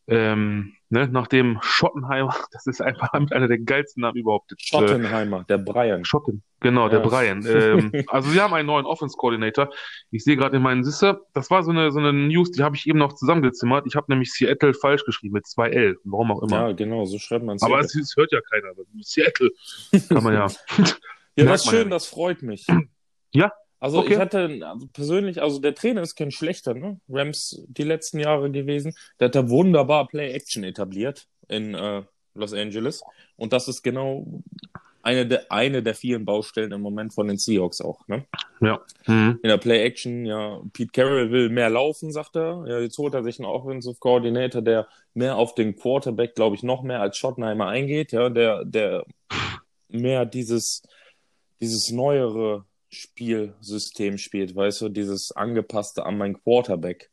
ähm, 0.06 0.72
ne, 0.88 1.06
nachdem 1.10 1.58
Schottenheimer, 1.60 2.34
das 2.52 2.66
ist 2.66 2.80
einfach 2.80 3.12
einer 3.32 3.48
der 3.48 3.58
geilsten 3.58 4.00
Namen 4.02 4.16
überhaupt. 4.16 4.50
Jetzt, 4.50 4.62
äh, 4.62 4.66
Schottenheimer, 4.78 5.44
der 5.44 5.58
Brian. 5.58 6.04
Schotten, 6.04 6.42
genau, 6.60 6.88
der 6.88 7.00
Ja. 7.00 7.06
Brian. 7.06 7.42
Ähm, 7.46 7.92
also 8.06 8.30
sie 8.30 8.40
haben 8.40 8.54
einen 8.54 8.66
neuen 8.66 8.86
Offense-Coordinator. 8.86 9.70
Ich 10.10 10.24
sehe 10.24 10.36
gerade 10.36 10.56
in 10.56 10.62
meinen 10.62 10.82
Sisse, 10.82 11.20
das 11.34 11.50
war 11.50 11.62
so 11.62 11.70
eine, 11.72 11.90
so 11.92 11.98
eine 11.98 12.12
News, 12.12 12.52
die 12.52 12.62
habe 12.62 12.74
ich 12.76 12.86
eben 12.86 12.98
noch 12.98 13.12
zusammengezimmert. 13.12 13.86
Ich 13.86 13.96
habe 13.96 14.06
nämlich 14.08 14.32
Seattle 14.32 14.72
falsch 14.72 15.04
geschrieben 15.04 15.34
mit 15.34 15.46
zwei 15.46 15.68
L, 15.68 15.98
warum 16.04 16.32
auch 16.32 16.42
immer. 16.42 16.68
Ja, 16.68 16.72
genau, 16.72 17.04
so 17.04 17.18
schreibt 17.18 17.44
man 17.44 17.56
es. 17.56 17.62
Aber 17.62 17.80
es, 17.80 17.94
hört 18.16 18.32
ja 18.32 18.40
keiner. 18.40 18.68
Seattle 19.02 19.50
kann 20.08 20.24
man 20.24 20.32
ja. 20.32 20.46
ja, 20.46 20.46
das 20.46 20.56
ist 20.56 20.86
man 21.36 21.46
ja 21.46 21.58
schön, 21.58 21.90
das 21.90 22.06
freut 22.06 22.42
mich. 22.42 22.66
Ja, 23.32 23.52
Also 23.80 23.98
okay. 23.98 24.14
ich 24.14 24.18
hatte 24.18 24.60
also 24.62 24.88
persönlich, 24.92 25.40
also 25.40 25.60
der 25.60 25.74
Trainer 25.74 26.02
ist 26.02 26.16
kein 26.16 26.30
schlechter, 26.30 26.74
ne? 26.74 27.00
Rams 27.08 27.64
die 27.68 27.84
letzten 27.84 28.18
Jahre 28.18 28.50
gewesen. 28.50 28.94
Der 29.20 29.26
hat 29.26 29.34
da 29.34 29.48
wunderbar 29.48 30.08
Play-Action 30.08 30.64
etabliert 30.64 31.28
in 31.48 31.74
äh, 31.74 32.02
Los 32.34 32.52
Angeles. 32.52 33.02
Und 33.36 33.52
das 33.52 33.68
ist 33.68 33.82
genau 33.82 34.42
eine 35.02 35.26
der, 35.26 35.50
eine 35.50 35.82
der 35.82 35.94
vielen 35.94 36.24
Baustellen 36.24 36.72
im 36.72 36.80
Moment 36.80 37.14
von 37.14 37.28
den 37.28 37.38
Seahawks 37.38 37.80
auch, 37.80 38.06
ne? 38.08 38.26
Ja. 38.60 38.80
Mhm. 39.06 39.38
In 39.42 39.48
der 39.48 39.58
Play-Action, 39.58 40.26
ja, 40.26 40.60
Pete 40.72 40.90
Carroll 40.92 41.30
will 41.30 41.48
mehr 41.48 41.70
laufen, 41.70 42.12
sagt 42.12 42.36
er. 42.36 42.64
Ja, 42.66 42.80
jetzt 42.80 42.98
holt 42.98 43.14
er 43.14 43.22
sich 43.22 43.38
einen 43.38 43.46
Offensive 43.46 43.96
Coordinator, 44.00 44.60
der 44.60 44.88
mehr 45.14 45.36
auf 45.36 45.54
den 45.54 45.76
Quarterback, 45.76 46.34
glaube 46.34 46.56
ich, 46.56 46.64
noch 46.64 46.82
mehr 46.82 47.00
als 47.00 47.16
Schottenheimer 47.16 47.68
eingeht, 47.68 48.10
ja, 48.10 48.28
der, 48.28 48.64
der 48.64 49.04
mehr 49.88 50.26
dieses, 50.26 50.82
dieses 51.60 51.90
neuere 51.90 52.64
Spielsystem 52.90 54.18
spielt, 54.18 54.54
weißt 54.56 54.82
du, 54.82 54.88
dieses 54.88 55.32
angepasste 55.32 56.06
an 56.06 56.18
meinen 56.18 56.42
Quarterback 56.42 57.10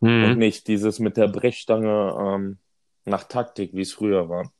und 0.00 0.36
Mhm. 0.36 0.38
nicht 0.38 0.68
dieses 0.68 0.98
mit 0.98 1.16
der 1.16 1.28
Brechstange 1.28 2.14
ähm, 2.18 2.58
nach 3.04 3.24
Taktik, 3.24 3.72
wie 3.74 3.82
es 3.82 3.92
früher 3.92 4.28
war. 4.28 4.52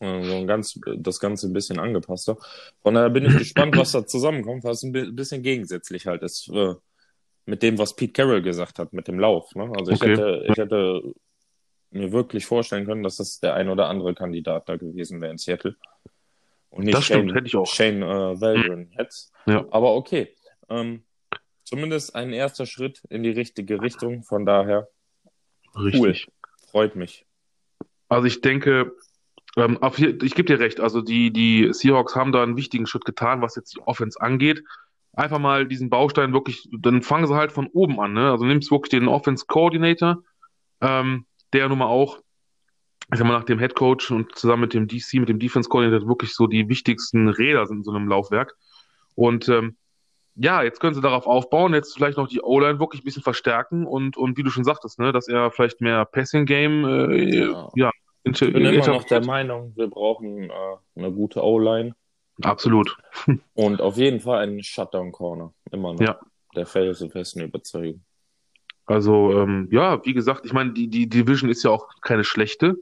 Äh, 0.00 0.24
So 0.26 0.36
ein 0.36 0.46
ganz, 0.46 0.78
das 0.98 1.20
Ganze 1.20 1.48
ein 1.48 1.52
bisschen 1.52 1.78
angepasster. 1.78 2.36
Von 2.82 2.94
daher 2.94 3.10
bin 3.10 3.24
ich 3.24 3.32
gespannt, 3.38 3.76
was 3.76 3.92
da 3.92 4.06
zusammenkommt, 4.06 4.64
was 4.64 4.82
ein 4.82 4.92
bi- 4.92 5.10
bisschen 5.12 5.42
gegensätzlich 5.42 6.06
halt 6.06 6.22
ist 6.22 6.48
äh, 6.52 6.74
mit 7.46 7.62
dem, 7.62 7.78
was 7.78 7.96
Pete 7.96 8.12
Carroll 8.12 8.42
gesagt 8.42 8.78
hat, 8.78 8.92
mit 8.92 9.08
dem 9.08 9.18
Lauf. 9.20 9.54
Ne? 9.54 9.70
Also 9.76 9.92
ich 9.92 10.00
Okay. 10.00 10.14
hätte, 10.16 10.44
ich 10.48 10.58
hätte 10.58 11.02
mir 11.90 12.12
wirklich 12.12 12.46
vorstellen 12.46 12.86
können, 12.86 13.02
dass 13.02 13.16
das 13.16 13.40
der 13.40 13.54
ein 13.54 13.68
oder 13.68 13.88
andere 13.88 14.14
Kandidat 14.14 14.68
da 14.68 14.76
gewesen 14.76 15.20
wäre 15.20 15.32
in 15.32 15.38
Seattle. 15.38 15.76
Und 16.76 16.84
nicht 16.84 16.94
Das 16.96 17.04
stimmt, 17.04 17.30
Shane, 17.30 17.34
hätte 17.34 17.46
ich 17.46 17.56
auch. 17.56 17.66
Shane 17.66 18.02
äh, 18.02 18.40
Waldron 18.40 18.90
jetzt. 18.98 19.32
Ja. 19.46 19.64
Aber 19.70 19.94
okay. 19.94 20.34
Ähm, 20.68 21.02
zumindest 21.64 22.14
ein 22.14 22.32
erster 22.32 22.66
Schritt 22.66 23.02
in 23.08 23.22
die 23.22 23.30
richtige 23.30 23.80
Richtung. 23.80 24.22
Von 24.22 24.44
daher 24.46 24.88
Richtig. 25.74 26.28
freut 26.70 26.96
mich. 26.96 27.26
Also 28.08 28.26
ich 28.26 28.40
denke, 28.40 28.92
ähm, 29.56 29.78
je- 29.96 30.18
ich 30.22 30.34
gebe 30.34 30.46
dir 30.46 30.60
recht, 30.60 30.80
also 30.80 31.00
die, 31.00 31.32
die 31.32 31.72
Seahawks 31.72 32.14
haben 32.14 32.32
da 32.32 32.42
einen 32.42 32.56
wichtigen 32.56 32.86
Schritt 32.86 33.04
getan, 33.04 33.40
was 33.42 33.56
jetzt 33.56 33.74
die 33.74 33.80
Offense 33.80 34.20
angeht. 34.20 34.62
Einfach 35.14 35.38
mal 35.38 35.66
diesen 35.66 35.88
Baustein 35.88 36.32
wirklich, 36.34 36.68
dann 36.78 37.02
fangen 37.02 37.26
sie 37.26 37.34
halt 37.34 37.50
von 37.52 37.68
oben 37.68 37.98
an, 38.00 38.12
ne? 38.12 38.30
Also 38.30 38.44
nimmst 38.44 38.70
wirklich 38.70 38.90
den 38.90 39.08
Offense 39.08 39.46
Coordinator, 39.48 40.22
ähm, 40.82 41.24
der 41.54 41.68
nun 41.70 41.78
mal 41.78 41.86
auch, 41.86 42.18
ich 43.12 43.18
sag 43.18 43.26
mal, 43.26 43.34
nach 43.34 43.44
dem 43.44 43.58
Head 43.58 43.74
Coach 43.74 44.10
und 44.10 44.34
zusammen 44.34 44.62
mit 44.62 44.74
dem 44.74 44.88
DC, 44.88 45.14
mit 45.14 45.28
dem 45.28 45.38
Defense 45.38 45.68
Coordinator 45.68 46.08
wirklich 46.08 46.34
so 46.34 46.46
die 46.46 46.68
wichtigsten 46.68 47.28
Räder 47.28 47.66
sind 47.66 47.78
in 47.78 47.84
so 47.84 47.92
einem 47.92 48.08
Laufwerk. 48.08 48.56
Und 49.14 49.48
ähm, 49.48 49.76
ja, 50.34 50.62
jetzt 50.62 50.80
können 50.80 50.94
sie 50.94 51.00
darauf 51.00 51.26
aufbauen, 51.26 51.72
jetzt 51.72 51.94
vielleicht 51.94 52.18
noch 52.18 52.28
die 52.28 52.42
O-Line 52.42 52.78
wirklich 52.78 53.02
ein 53.02 53.04
bisschen 53.04 53.22
verstärken 53.22 53.86
und, 53.86 54.16
und 54.16 54.36
wie 54.36 54.42
du 54.42 54.50
schon 54.50 54.64
sagtest, 54.64 54.98
ne, 54.98 55.12
dass 55.12 55.28
er 55.28 55.50
vielleicht 55.50 55.80
mehr 55.80 56.04
Passing 56.04 56.44
Game 56.44 56.84
äh, 56.84 57.40
Ja. 57.40 57.70
ja, 57.74 57.90
Ich 58.24 58.40
bin 58.40 58.64
immer 58.64 58.86
noch 58.86 59.04
der 59.04 59.24
Meinung, 59.24 59.72
wir 59.76 59.88
brauchen 59.88 60.50
äh, 60.50 60.52
eine 60.96 61.10
gute 61.12 61.42
O-Line 61.42 61.94
Absolut. 62.42 62.96
und 63.54 63.80
auf 63.80 63.96
jeden 63.96 64.20
Fall 64.20 64.40
einen 64.40 64.62
Shutdown-Corner. 64.62 65.52
Immer 65.70 65.94
noch. 65.94 66.00
Ja. 66.00 66.20
Der 66.54 66.66
felsen 66.66 67.10
festen 67.10 67.40
Überzeugung. 67.40 68.02
Also, 68.86 69.32
ähm, 69.32 69.68
ja, 69.70 70.04
wie 70.04 70.14
gesagt, 70.14 70.46
ich 70.46 70.52
meine, 70.52 70.72
die, 70.72 70.88
die 70.88 71.08
Division 71.08 71.50
ist 71.50 71.64
ja 71.64 71.70
auch 71.70 71.88
keine 72.02 72.24
schlechte. 72.24 72.76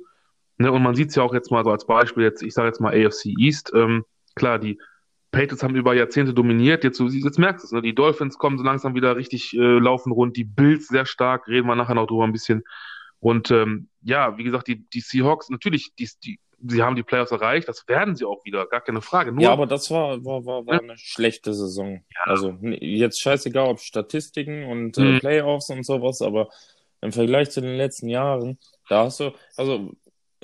Ne? 0.58 0.70
Und 0.72 0.82
man 0.82 0.94
sieht 0.94 1.10
es 1.10 1.14
ja 1.16 1.22
auch 1.22 1.34
jetzt 1.34 1.50
mal 1.50 1.64
so 1.64 1.70
als 1.70 1.86
Beispiel, 1.86 2.22
jetzt, 2.24 2.42
ich 2.42 2.54
sage 2.54 2.68
jetzt 2.68 2.80
mal 2.80 2.94
AFC 2.94 3.26
East. 3.38 3.72
Ähm, 3.74 4.04
klar, 4.34 4.58
die 4.58 4.78
Patriots 5.32 5.62
haben 5.62 5.74
über 5.74 5.94
Jahrzehnte 5.94 6.32
dominiert. 6.32 6.84
Jetzt, 6.84 7.00
jetzt 7.00 7.38
merkst 7.38 7.64
du 7.64 7.66
es, 7.66 7.72
ne? 7.72 7.82
Die 7.82 7.94
Dolphins 7.94 8.38
kommen 8.38 8.56
so 8.56 8.62
langsam 8.64 8.94
wieder 8.94 9.16
richtig 9.16 9.52
äh, 9.54 9.58
laufen 9.78 10.12
rund. 10.12 10.36
Die 10.36 10.44
Bills 10.44 10.86
sehr 10.88 11.06
stark, 11.06 11.48
reden 11.48 11.66
wir 11.66 11.74
nachher 11.74 11.94
noch 11.96 12.06
drüber 12.06 12.24
ein 12.24 12.32
bisschen. 12.32 12.62
Und 13.20 13.50
ähm, 13.50 13.88
ja, 14.02 14.36
wie 14.38 14.44
gesagt, 14.44 14.68
die, 14.68 14.86
die 14.90 15.00
Seahawks, 15.00 15.48
natürlich, 15.50 15.92
die, 15.98 16.08
die, 16.22 16.38
sie 16.66 16.82
haben 16.82 16.94
die 16.94 17.02
Playoffs 17.02 17.32
erreicht, 17.32 17.68
das 17.68 17.88
werden 17.88 18.14
sie 18.14 18.24
auch 18.26 18.44
wieder, 18.44 18.66
gar 18.66 18.80
keine 18.82 19.00
Frage. 19.00 19.32
Nur, 19.32 19.42
Ja, 19.42 19.52
aber 19.52 19.66
das 19.66 19.90
war, 19.90 20.24
war, 20.24 20.44
war, 20.46 20.66
war 20.66 20.80
eine 20.80 20.96
schlechte 20.98 21.52
Saison. 21.54 22.04
Also 22.24 22.50
n- 22.50 22.76
jetzt 22.80 23.20
scheißegal, 23.20 23.66
ob 23.68 23.80
Statistiken 23.80 24.64
und 24.66 24.98
äh, 24.98 25.00
Mhm. 25.14 25.18
Playoffs 25.20 25.70
und 25.70 25.84
sowas, 25.84 26.22
aber 26.22 26.48
im 27.00 27.12
Vergleich 27.12 27.50
zu 27.50 27.60
den 27.60 27.76
letzten 27.76 28.08
Jahren, 28.08 28.58
da 28.88 29.04
hast 29.04 29.20
du, 29.20 29.32
also 29.56 29.92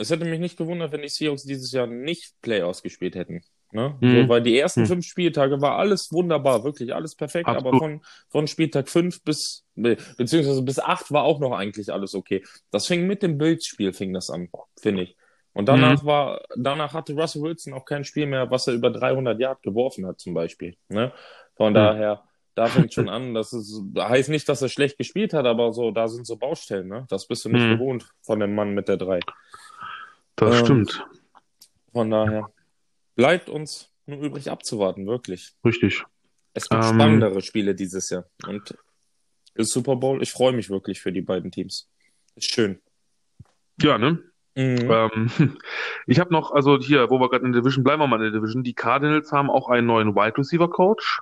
es 0.00 0.10
hätte 0.10 0.24
mich 0.24 0.40
nicht 0.40 0.56
gewundert, 0.56 0.92
wenn 0.92 1.02
die 1.02 1.08
Seahawks 1.08 1.44
dieses 1.44 1.72
Jahr 1.72 1.86
nicht 1.86 2.34
Playoffs 2.42 2.82
gespielt 2.82 3.14
hätten. 3.14 3.42
Ne? 3.72 3.96
Mhm. 4.00 4.10
So, 4.10 4.28
weil 4.28 4.42
die 4.42 4.58
ersten 4.58 4.80
Mhm. 4.80 4.86
fünf 4.86 5.06
Spieltage 5.06 5.60
war 5.60 5.78
alles 5.78 6.10
wunderbar, 6.12 6.64
wirklich 6.64 6.92
alles 6.94 7.14
perfekt, 7.14 7.48
aber 7.48 7.72
Absolut. 7.72 7.78
von, 7.78 8.00
von 8.28 8.46
Spieltag 8.48 8.88
fünf 8.88 9.22
bis, 9.22 9.64
beziehungsweise 9.76 10.62
bis 10.62 10.80
acht 10.80 11.12
war 11.12 11.22
auch 11.24 11.38
noch 11.38 11.52
eigentlich 11.52 11.92
alles 11.92 12.14
okay. 12.14 12.44
Das 12.72 12.86
fing 12.86 13.06
mit 13.06 13.22
dem 13.22 13.38
Bills-Spiel, 13.38 13.92
fing 13.92 14.12
das 14.12 14.30
an, 14.30 14.48
finde 14.80 15.04
ich. 15.04 15.16
Und 15.52 15.64
Mhm. 15.64 15.66
danach 15.66 16.04
war, 16.04 16.42
danach 16.56 16.94
hatte 16.94 17.14
Russell 17.14 17.42
Wilson 17.42 17.72
auch 17.74 17.84
kein 17.84 18.04
Spiel 18.04 18.26
mehr, 18.26 18.50
was 18.50 18.66
er 18.66 18.74
über 18.74 18.90
300 18.90 19.38
Yard 19.40 19.62
geworfen 19.62 20.06
hat, 20.06 20.18
zum 20.20 20.34
Beispiel. 20.34 20.76
Ne? 20.88 21.12
Von 21.56 21.72
Mhm. 21.72 21.76
daher, 21.76 22.24
da 22.56 22.66
fängt 22.66 22.92
schon 22.92 23.08
an, 23.08 23.34
das 23.34 23.52
ist, 23.52 23.80
heißt 23.96 24.28
nicht, 24.30 24.48
dass 24.48 24.62
er 24.62 24.68
schlecht 24.68 24.98
gespielt 24.98 25.32
hat, 25.32 25.46
aber 25.46 25.72
so, 25.72 25.92
da 25.92 26.08
sind 26.08 26.26
so 26.26 26.36
Baustellen, 26.36 26.88
ne? 26.88 27.06
Das 27.08 27.26
bist 27.28 27.44
du 27.44 27.48
nicht 27.48 27.68
Mhm. 27.68 27.74
gewohnt 27.74 28.08
von 28.22 28.40
dem 28.40 28.54
Mann 28.54 28.74
mit 28.74 28.88
der 28.88 28.96
drei. 28.96 29.20
Das 30.40 30.60
Ähm, 30.60 30.64
stimmt. 30.64 31.06
Von 31.92 32.10
daher 32.10 32.50
bleibt 33.14 33.50
uns 33.50 33.92
nur 34.06 34.20
übrig 34.20 34.50
abzuwarten, 34.50 35.06
wirklich. 35.06 35.52
Richtig. 35.64 36.02
Es 36.54 36.68
gibt 36.68 36.82
Ähm, 36.82 36.94
spannendere 36.94 37.42
Spiele 37.42 37.74
dieses 37.74 38.08
Jahr. 38.10 38.24
Und 38.46 38.76
der 39.56 39.64
Super 39.66 39.96
Bowl, 39.96 40.22
ich 40.22 40.32
freue 40.32 40.52
mich 40.52 40.70
wirklich 40.70 41.00
für 41.00 41.12
die 41.12 41.20
beiden 41.20 41.50
Teams. 41.50 41.88
Ist 42.36 42.52
schön. 42.52 42.80
Ja, 43.82 43.98
ne? 43.98 44.22
Mhm. 44.56 44.90
Ähm, 44.90 45.30
ich 46.06 46.18
habe 46.18 46.32
noch, 46.32 46.52
also 46.52 46.78
hier, 46.78 47.10
wo 47.10 47.18
wir 47.20 47.28
gerade 47.28 47.44
in 47.44 47.52
der 47.52 47.60
Division, 47.60 47.84
bleiben 47.84 48.00
wir 48.00 48.06
mal 48.06 48.16
in 48.16 48.32
der 48.32 48.40
Division. 48.40 48.64
Die 48.64 48.74
Cardinals 48.74 49.32
haben 49.32 49.50
auch 49.50 49.68
einen 49.68 49.86
neuen 49.86 50.16
Wide 50.16 50.38
Receiver 50.38 50.70
Coach. 50.70 51.20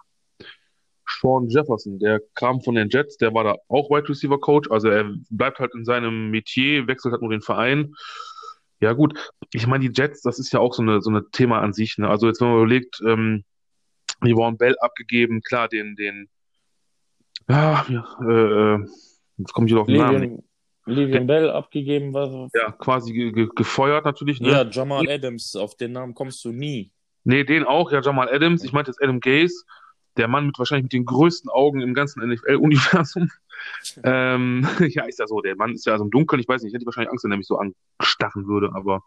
Sean 1.09 1.49
Jefferson, 1.49 1.99
der 1.99 2.21
kam 2.35 2.61
von 2.61 2.75
den 2.75 2.91
Jets, 2.91 3.17
der 3.17 3.33
war 3.35 3.43
da 3.43 3.57
auch 3.69 3.91
Wide 3.91 4.09
Receiver 4.09 4.39
Coach. 4.39 4.71
Also 4.71 4.89
er 4.89 5.11
bleibt 5.31 5.59
halt 5.59 5.75
in 5.75 5.85
seinem 5.85 6.31
Metier, 6.31 6.87
wechselt 6.87 7.13
halt 7.13 7.23
nur 7.23 7.31
den 7.31 7.41
Verein. 7.41 7.95
Ja, 8.81 8.93
gut. 8.93 9.19
Ich 9.53 9.67
meine, 9.67 9.89
die 9.89 9.93
Jets, 9.95 10.23
das 10.23 10.39
ist 10.39 10.53
ja 10.53 10.61
auch 10.61 10.73
so 10.73 10.83
eine, 10.83 11.01
so 11.01 11.11
eine 11.11 11.29
Thema 11.31 11.61
an 11.61 11.73
sich. 11.73 11.99
Ne? 11.99 12.09
Also 12.09 12.27
jetzt, 12.27 12.41
wenn 12.41 12.49
man 12.49 12.59
überlegt, 12.59 13.01
ähm, 13.07 13.45
waren 14.21 14.57
Bell 14.57 14.77
abgegeben, 14.81 15.43
klar, 15.43 15.69
den, 15.69 15.97
den, 15.97 16.29
ja, 17.49 17.87
äh, 18.21 18.75
äh, 18.75 18.87
jetzt 19.39 19.53
komme 19.53 19.67
ich 19.67 19.73
wieder 19.73 19.81
auf 19.81 19.87
den 19.87 19.97
Namen. 19.97 20.21
nicht. 20.21 20.45
Livian, 20.87 21.27
Bell 21.27 21.51
abgegeben 21.51 22.15
war. 22.15 22.49
Ja, 22.55 22.73
quasi 22.73 23.13
ge 23.13 23.33
ge 23.33 23.49
gefeuert 23.55 24.05
natürlich, 24.07 24.41
ne? 24.41 24.51
Ja, 24.51 24.65
Jamal 24.65 25.09
Adams, 25.09 25.55
auf 25.55 25.77
den 25.77 25.93
Namen 25.93 26.15
kommst 26.15 26.43
du 26.45 26.53
nie. 26.53 26.93
Nee, 27.25 27.45
den 27.45 27.65
auch, 27.65 27.93
ja, 27.93 28.01
Jamal 28.01 28.33
Adams. 28.33 28.65
Ich 28.65 28.73
meinte 28.73 28.91
jetzt 28.91 29.03
Adam 29.03 29.21
Gaze, 29.21 29.65
der 30.19 30.29
Mann 30.29 30.47
mit 30.47 30.59
wahrscheinlich 30.59 30.85
mit 30.85 30.93
den 30.93 31.05
größten 31.05 31.49
Augen 31.51 31.81
im 31.81 31.95
ganzen 31.95 32.27
NFL-Universum. 32.29 33.31
ähm, 34.05 34.67
ja, 34.89 35.05
ist 35.05 35.19
ja 35.19 35.27
so. 35.27 35.41
Der 35.41 35.57
Mann 35.57 35.73
ist 35.75 35.87
ja 35.87 35.93
also 35.93 36.05
im 36.05 36.11
Dunkeln. 36.11 36.41
Ich 36.41 36.49
weiß 36.49 36.63
nicht, 36.63 36.71
ich 36.71 36.75
hätte 36.75 36.87
wahrscheinlich 36.87 37.11
Angst, 37.11 37.25
wenn 37.25 37.31
er 37.33 37.37
mich 37.39 37.47
so 37.47 37.59
anstarren 37.59 38.47
würde, 38.47 38.71
aber 38.75 39.05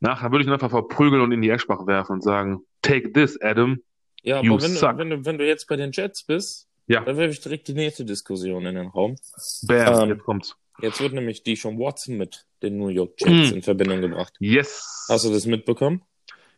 nachher 0.00 0.30
würde 0.30 0.42
ich 0.42 0.48
ihn 0.48 0.52
einfach 0.52 0.70
verprügeln 0.70 1.22
und 1.22 1.32
in 1.32 1.42
die 1.42 1.50
Eschbach 1.50 1.86
werfen 1.86 2.12
und 2.14 2.22
sagen, 2.22 2.60
take 2.82 3.12
this, 3.12 3.40
Adam. 3.40 3.78
Ja, 4.22 4.42
You 4.42 4.54
aber 4.54 4.62
wenn 4.62 4.72
du, 4.72 4.78
suck. 4.78 4.98
wenn, 4.98 5.10
du, 5.10 5.24
wenn 5.24 5.38
du 5.38 5.46
jetzt 5.46 5.66
bei 5.66 5.76
den 5.76 5.92
Jets 5.92 6.24
bist, 6.24 6.68
Ja. 6.86 7.00
dann 7.04 7.16
werfe 7.16 7.32
ich 7.32 7.40
direkt 7.40 7.68
die 7.68 7.74
nächste 7.74 8.04
Diskussion 8.04 8.66
in 8.66 8.74
den 8.74 8.88
Raum. 8.88 9.16
Bam, 9.62 10.02
Ähm, 10.02 10.08
jetzt 10.10 10.24
kommt's. 10.24 10.56
Jetzt 10.82 11.00
wird 11.00 11.12
nämlich 11.12 11.42
Deshaun 11.42 11.78
Watson 11.78 12.16
mit 12.16 12.46
den 12.62 12.78
New 12.78 12.88
York 12.88 13.12
Jets 13.18 13.50
Mhm. 13.50 13.56
in 13.56 13.62
Verbindung 13.62 14.00
gebracht. 14.00 14.34
Yes. 14.40 15.06
Hast 15.10 15.24
du 15.26 15.30
das 15.30 15.44
mitbekommen? 15.46 16.02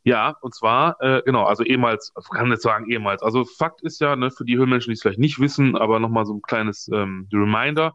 Ja, 0.05 0.37
und 0.41 0.55
zwar, 0.55 1.01
äh, 1.01 1.23
genau, 1.25 1.45
also 1.45 1.63
ehemals, 1.63 2.13
ich 2.19 2.29
kann 2.31 2.51
jetzt 2.51 2.63
sagen 2.63 2.91
ehemals. 2.91 3.23
Also 3.23 3.45
Fakt 3.45 3.83
ist 3.83 4.01
ja, 4.01 4.17
ne, 4.17 4.31
für 4.31 4.45
die 4.45 4.57
Höhlenmenschen, 4.57 4.91
die 4.91 4.95
es 4.95 5.03
vielleicht 5.03 5.21
nicht 5.21 5.39
wissen, 5.39 5.77
aber 5.77 6.01
nochmal 6.01 6.27
so 6.27 6.35
ein 6.35 6.43
kleines 6.43 6.89
ähm, 6.93 7.29
Reminder. 7.33 7.95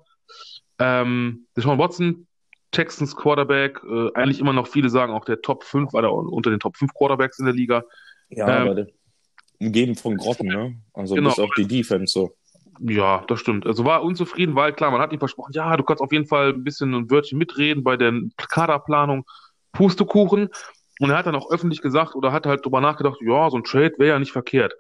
Ähm, 0.79 1.47
Deshaun 1.55 1.79
Watson, 1.79 2.27
Texans 2.71 3.15
Quarterback, 3.15 3.81
äh, 3.83 4.13
eigentlich 4.13 4.39
immer 4.39 4.53
noch 4.53 4.67
viele 4.67 4.89
sagen 4.89 5.13
auch 5.13 5.25
der 5.25 5.41
Top 5.41 5.63
5, 5.63 5.93
oder 5.93 6.13
unter 6.13 6.49
den 6.49 6.59
Top 6.59 6.77
5 6.77 6.93
Quarterbacks 6.93 7.39
in 7.39 7.45
der 7.45 7.53
Liga. 7.53 7.83
Ja, 8.29 8.61
Ähm, 8.61 8.69
aber 8.69 8.87
umgeben 9.59 9.95
von 9.95 10.17
Grotten, 10.17 10.47
ne? 10.47 10.75
Also 10.93 11.15
Genau. 11.15 11.29
bis 11.29 11.39
auf 11.39 11.49
die 11.57 11.67
Defense 11.67 12.13
so. 12.13 12.35
Ja, 12.79 13.23
das 13.27 13.39
stimmt. 13.39 13.65
Also 13.65 13.85
war 13.85 14.03
unzufrieden, 14.03 14.55
weil 14.55 14.71
klar, 14.73 14.91
man 14.91 15.01
hat 15.01 15.11
ihm 15.11 15.19
versprochen, 15.19 15.53
ja, 15.53 15.75
du 15.77 15.83
kannst 15.83 16.01
auf 16.01 16.11
jeden 16.11 16.27
Fall 16.27 16.49
ein 16.53 16.63
bisschen 16.63 16.93
ein 16.93 17.09
Wörtchen 17.09 17.39
mitreden 17.39 17.83
bei 17.83 17.97
der 17.97 18.13
Kaderplanung, 18.37 19.25
Pustekuchen. 19.71 20.49
Und 20.99 21.09
er 21.09 21.17
hat 21.17 21.25
dann 21.27 21.35
auch 21.35 21.51
öffentlich 21.51 21.81
gesagt 21.81 22.15
oder 22.15 22.31
hat 22.31 22.45
halt 22.45 22.65
drüber 22.65 22.81
nachgedacht, 22.81 23.17
ja, 23.21 23.49
so 23.49 23.57
ein 23.57 23.63
Trade 23.63 23.93
wäre 23.97 24.09
ja 24.09 24.19
nicht 24.19 24.31
verkehrt. 24.31 24.73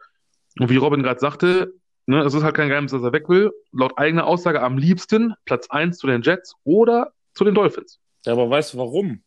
Und 0.59 0.69
wie 0.69 0.77
Robin 0.77 1.03
gerade 1.03 1.19
sagte, 1.19 1.73
ne, 2.07 2.21
es 2.23 2.33
ist 2.33 2.43
halt 2.43 2.55
kein 2.55 2.69
Geheimnis, 2.69 2.91
dass 2.91 3.03
er 3.03 3.13
weg 3.13 3.29
will. 3.29 3.51
Laut 3.71 3.97
eigener 3.97 4.25
Aussage 4.25 4.61
am 4.61 4.77
liebsten 4.77 5.35
Platz 5.45 5.69
1 5.69 5.97
zu 5.97 6.07
den 6.07 6.23
Jets 6.23 6.55
oder 6.63 7.13
zu 7.33 7.43
den 7.43 7.53
Dolphins. 7.53 7.99
Ja, 8.25 8.33
aber 8.33 8.49
weißt 8.49 8.73
du 8.73 8.79
warum? 8.79 9.23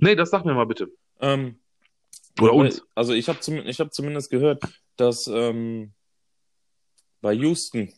Nee, 0.00 0.14
das 0.14 0.30
sag 0.30 0.44
mir 0.44 0.54
mal 0.54 0.66
bitte. 0.66 0.88
Ähm, 1.20 1.58
Oder 2.40 2.52
uns. 2.52 2.82
Also 2.94 3.12
ich 3.12 3.28
habe 3.28 3.40
zum, 3.40 3.58
ich 3.58 3.80
hab 3.80 3.92
zumindest 3.92 4.30
gehört, 4.30 4.62
dass 4.96 5.26
ähm, 5.26 5.92
bei 7.20 7.32
Houston 7.32 7.92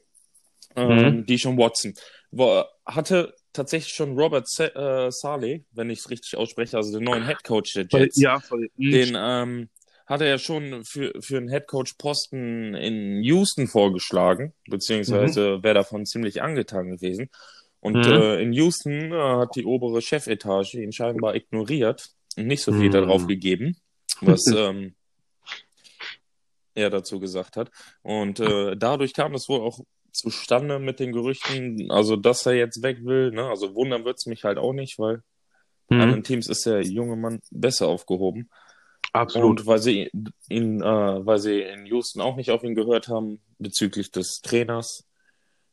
ähm, 0.77 1.17
Mhm. 1.17 1.27
Deshaun 1.27 1.59
Watson 1.59 1.95
wo, 2.31 2.63
hatte 2.85 3.35
tatsächlich 3.53 3.95
schon 3.95 4.19
Robert 4.19 4.49
Sa 4.49 4.67
äh, 4.67 5.11
Saleh, 5.11 5.65
wenn 5.73 5.91
ich 5.91 6.01
es 6.01 6.11
richtig 6.11 6.37
ausspreche, 6.37 6.77
also 6.77 6.93
den 6.93 7.05
neuen 7.05 7.25
Head 7.27 7.45
Coach 7.45 7.73
der 7.75 7.87
Jets. 7.89 8.19
Ja, 8.21 8.41
sorry. 8.41 8.71
Hm, 8.77 8.93
Den 8.93 9.15
ähm, 9.17 9.69
hat 10.07 10.21
er 10.21 10.29
ja 10.29 10.39
schon 10.39 10.85
für, 10.85 11.13
für 11.21 11.37
einen 11.37 11.49
Headcoach-Posten 11.49 12.75
in 12.75 13.23
Houston 13.23 13.67
vorgeschlagen, 13.67 14.55
beziehungsweise 14.67 15.63
wäre 15.63 15.75
davon 15.75 16.07
ziemlich 16.07 16.41
angetan 16.43 16.89
gewesen. 16.91 17.29
Und 17.81 17.95
Mhm. 17.95 18.13
äh, 18.13 18.41
in 18.43 18.53
Houston 18.53 19.13
äh, 19.13 19.17
hat 19.17 19.55
die 19.55 19.65
obere 19.65 20.01
Chefetage 20.03 20.75
ihn 20.75 20.93
scheinbar 20.93 21.35
ignoriert 21.37 22.09
und 22.37 22.47
nicht 22.47 22.63
so 22.63 22.73
viel 22.73 22.89
Mhm. 22.89 22.93
darauf 22.93 23.27
gegeben, 23.27 23.77
was 24.21 24.47
ähm, 24.57 24.95
er 26.75 26.91
dazu 26.91 27.21
gesagt 27.21 27.57
hat. 27.57 27.71
Und 28.03 28.41
äh, 28.41 28.77
dadurch 28.77 29.13
kam 29.15 29.35
es 29.35 29.49
wohl 29.49 29.61
auch 29.61 29.81
zustande 30.13 30.79
mit 30.79 31.01
den 31.01 31.13
Gerüchten, 31.13 31.91
also 31.91 32.17
dass 32.17 32.47
er 32.47 32.55
jetzt 32.55 32.83
weg 32.83 33.05
will. 33.05 33.31
Ne? 33.31 33.49
Also 33.49 33.75
wundern 33.75 34.05
wird's 34.05 34.27
mich 34.27 34.45
halt 34.45 34.59
auch 34.59 34.73
nicht, 34.73 34.99
weil 34.99 35.23
Mhm. 35.91 36.01
anderen 36.03 36.23
Teams 36.25 36.49
ist 36.49 36.67
der 36.67 36.83
junge 36.83 37.17
Mann 37.17 37.41
besser 37.51 37.89
aufgehoben. 37.89 38.51
Absolut. 39.13 39.61
Und 39.61 39.67
weil 39.67 39.79
sie 39.79 40.11
ihn, 40.51 40.83
äh, 40.83 40.85
weil 41.27 41.39
sie 41.39 41.63
in 41.63 41.87
Houston 41.87 42.21
auch 42.21 42.37
nicht 42.37 42.51
auf 42.51 42.63
ihn 42.63 42.75
gehört 42.75 43.09
haben 43.09 43.41
bezüglich 43.59 44.11
des 44.11 44.41
Trainers, 44.43 45.05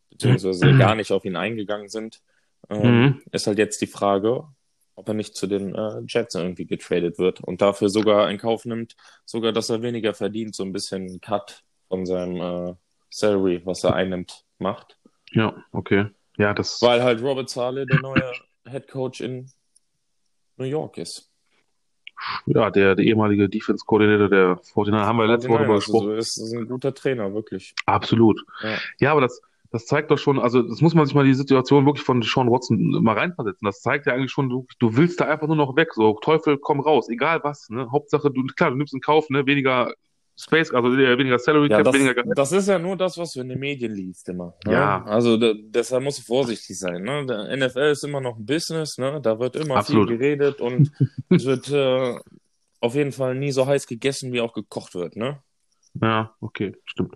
beziehungsweise 0.10 0.68
Mhm. 0.72 0.77
gar 0.77 0.96
nicht 0.96 1.12
auf 1.12 1.25
ihn 1.25 1.36
eingegangen 1.36 1.89
sind, 1.89 2.22
ähm, 2.70 3.01
Mhm. 3.01 3.22
ist 3.32 3.48
halt 3.48 3.58
jetzt 3.58 3.82
die 3.82 3.88
Frage, 3.88 4.48
ob 4.96 5.08
er 5.10 5.13
nicht 5.13 5.36
zu 5.36 5.48
den 5.48 5.75
äh, 5.75 6.01
Jets 6.08 6.36
irgendwie 6.36 6.65
getradet 6.65 7.18
wird 7.18 7.42
und 7.42 7.62
dafür 7.62 7.89
sogar 7.89 8.30
in 8.32 8.38
Kauf 8.38 8.63
nimmt, 8.65 8.96
sogar, 9.25 9.51
dass 9.51 9.70
er 9.70 9.82
weniger 9.82 10.13
verdient, 10.13 10.56
so 10.56 10.63
ein 10.63 10.72
bisschen 10.72 11.20
Cut 11.20 11.63
von 11.89 12.06
seinem 12.06 12.38
äh, 12.38 12.75
Salary, 13.09 13.62
was 13.65 13.83
er 13.83 13.95
einnimmt, 13.95 14.43
macht. 14.59 14.97
Ja, 15.31 15.53
okay. 15.71 16.07
Ja, 16.38 16.53
das. 16.53 16.81
Weil 16.81 17.03
halt 17.03 17.21
Robert 17.21 17.50
Saleh 17.50 17.85
der 17.85 18.01
neue 18.01 18.31
Head 18.69 18.88
Coach 18.88 19.21
in 19.21 19.50
New 20.57 20.65
York 20.65 20.97
ist. 20.97 21.31
Ja, 22.45 22.71
der, 22.71 22.95
der 22.95 23.05
ehemalige 23.05 23.50
Defense-Koordinator 23.50 24.29
der 24.29 24.47
49 24.74 24.93
haben 24.93 25.17
wir 25.17 25.27
letzte 25.27 25.50
Woche 25.50 25.59
darüber 25.59 25.74
Also, 25.75 25.91
gesprochen. 25.91 26.17
ist, 26.17 26.38
ist 26.38 26.53
ein 26.53 26.67
guter 26.67 26.93
Trainer, 26.93 27.33
wirklich. 27.33 27.74
Absolut. 27.85 28.41
Ja. 28.63 28.77
Ja, 29.00 29.12
aber 29.12 29.21
das, 29.21 29.41
das 29.71 29.85
zeigt 29.85 30.12
doch 30.12 30.17
schon, 30.17 30.39
also 30.39 30.62
das 30.62 30.79
muss 30.79 30.95
man 30.95 31.05
sich 31.05 31.13
mal 31.13 31.25
die 31.25 31.33
Situation 31.33 31.85
wirklich 31.85 32.05
von 32.05 32.21
Sean 32.21 32.50
Watson 32.50 33.03
mal 33.03 33.17
reinversetzen. 33.17 33.65
Das 33.65 33.81
zeigt 33.81 34.05
ja 34.05 34.13
eigentlich 34.13 34.31
schon, 34.31 34.50
du, 34.50 34.65
du 34.79 34.95
willst 34.95 35.19
da 35.19 35.25
einfach 35.25 35.47
nur 35.47 35.57
noch 35.57 35.75
weg. 35.75 35.93
So, 35.93 36.17
Teufel, 36.21 36.57
komm 36.57 36.79
raus, 36.79 37.09
egal 37.09 37.41
was. 37.43 37.69
Ne? 37.69 37.91
Hauptsache, 37.91 38.31
du, 38.31 38.45
klar, 38.55 38.71
du 38.71 38.77
nimmst 38.77 38.93
in 38.93 39.01
Kauf, 39.01 39.29
ne, 39.29 39.45
weniger 39.45 39.93
Space, 40.38 40.72
also 40.72 40.92
weniger 40.92 41.39
Salary 41.39 41.70
Ja, 41.70 41.77
Cap, 41.77 41.86
das, 41.86 41.94
weniger 41.96 42.13
Gehalt. 42.13 42.38
das 42.38 42.51
ist 42.51 42.68
ja 42.68 42.77
nur 42.77 42.98
das, 42.98 43.18
was 43.18 43.32
du 43.34 43.42
in 43.42 43.50
den 43.50 43.60
Medien 43.60 43.94
liest 43.94 44.27
immer. 44.30 44.54
Ne? 44.65 44.74
Ja. 44.74 45.04
Also 45.06 45.38
da, 45.38 45.54
deshalb 45.58 46.04
musst 46.04 46.20
du 46.20 46.24
vorsichtig 46.24 46.77
sein. 46.77 47.04
Ne? 47.04 47.25
Der 47.25 47.56
NFL 47.56 47.92
ist 47.92 48.04
immer 48.04 48.20
noch 48.20 48.38
ein 48.38 48.46
Business, 48.46 48.98
ne? 48.98 49.20
da 49.22 49.39
wird 49.39 49.56
immer 49.56 49.77
Absolut. 49.77 50.10
viel 50.10 50.18
geredet 50.18 50.60
und 50.60 50.92
es 51.30 51.46
wird 51.46 51.70
äh, 51.72 52.20
auf 52.82 52.96
jeden 52.96 53.13
Fall 53.13 53.36
nie 53.36 53.51
so 53.51 53.65
heiß 53.65 53.88
gegessen, 53.88 54.34
wie 54.34 54.42
auch 54.42 54.54
gekocht 54.54 54.94
wird. 54.96 55.15
Ne? 55.15 55.39
Ja, 56.01 56.36
okay, 56.42 56.75
stimmt. 56.86 57.15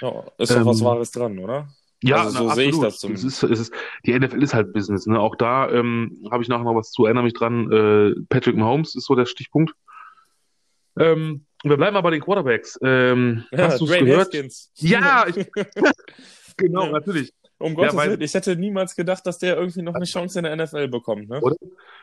Ja, 0.00 0.24
ist 0.38 0.50
doch 0.52 0.64
was 0.64 0.80
Ähm, 0.80 0.86
Wahres 0.86 1.10
dran, 1.10 1.38
oder? 1.38 1.68
Ja, 2.02 2.22
Also 2.22 2.38
so 2.38 2.44
na, 2.46 2.54
sehe 2.54 2.64
ich 2.64 2.74
absolut. 2.74 2.86
das 2.86 2.98
zumindest. 2.98 3.26
Es 3.26 3.42
ist, 3.42 3.50
es 3.50 3.60
ist, 3.60 3.72
die 4.06 4.18
NFL 4.18 4.42
ist 4.42 4.54
halt 4.54 4.72
Business, 4.72 5.06
ne? 5.06 5.20
Auch 5.20 5.36
da 5.36 5.70
ähm, 5.70 6.26
habe 6.30 6.42
ich 6.42 6.48
nachher 6.48 6.64
noch 6.64 6.74
was 6.74 6.90
zu, 6.90 7.04
erinnere 7.04 7.24
mich 7.24 7.34
dran. 7.34 7.70
Äh, 7.70 8.14
Patrick 8.30 8.56
Mahomes 8.56 8.94
ist 8.94 9.04
so 9.04 9.14
der 9.14 9.26
Stichpunkt. 9.26 9.74
Ähm, 11.00 11.46
wir 11.62 11.76
bleiben 11.76 11.96
aber 11.96 12.08
bei 12.10 12.16
den 12.16 12.20
Quarterbacks. 12.20 12.78
Ähm, 12.82 13.44
hast 13.56 13.80
du 13.80 13.84
es 13.86 13.98
gehört? 13.98 14.26
Haskins. 14.28 14.70
Ja, 14.76 15.26
ich, 15.34 15.46
genau, 16.56 16.86
Ja. 16.86 16.92
natürlich. 16.92 17.32
Um 17.58 17.74
Gottes 17.74 17.94
Willen, 17.94 18.22
ich 18.22 18.32
hätte 18.32 18.56
niemals 18.56 18.96
gedacht, 18.96 19.26
dass 19.26 19.36
der 19.38 19.58
irgendwie 19.58 19.82
noch 19.82 19.94
eine 19.94 20.06
Chance 20.06 20.38
in 20.38 20.44
der 20.44 20.56
NFL 20.56 20.88
bekommt. 20.88 21.28
Ne? 21.28 21.40
Oder? 21.42 21.56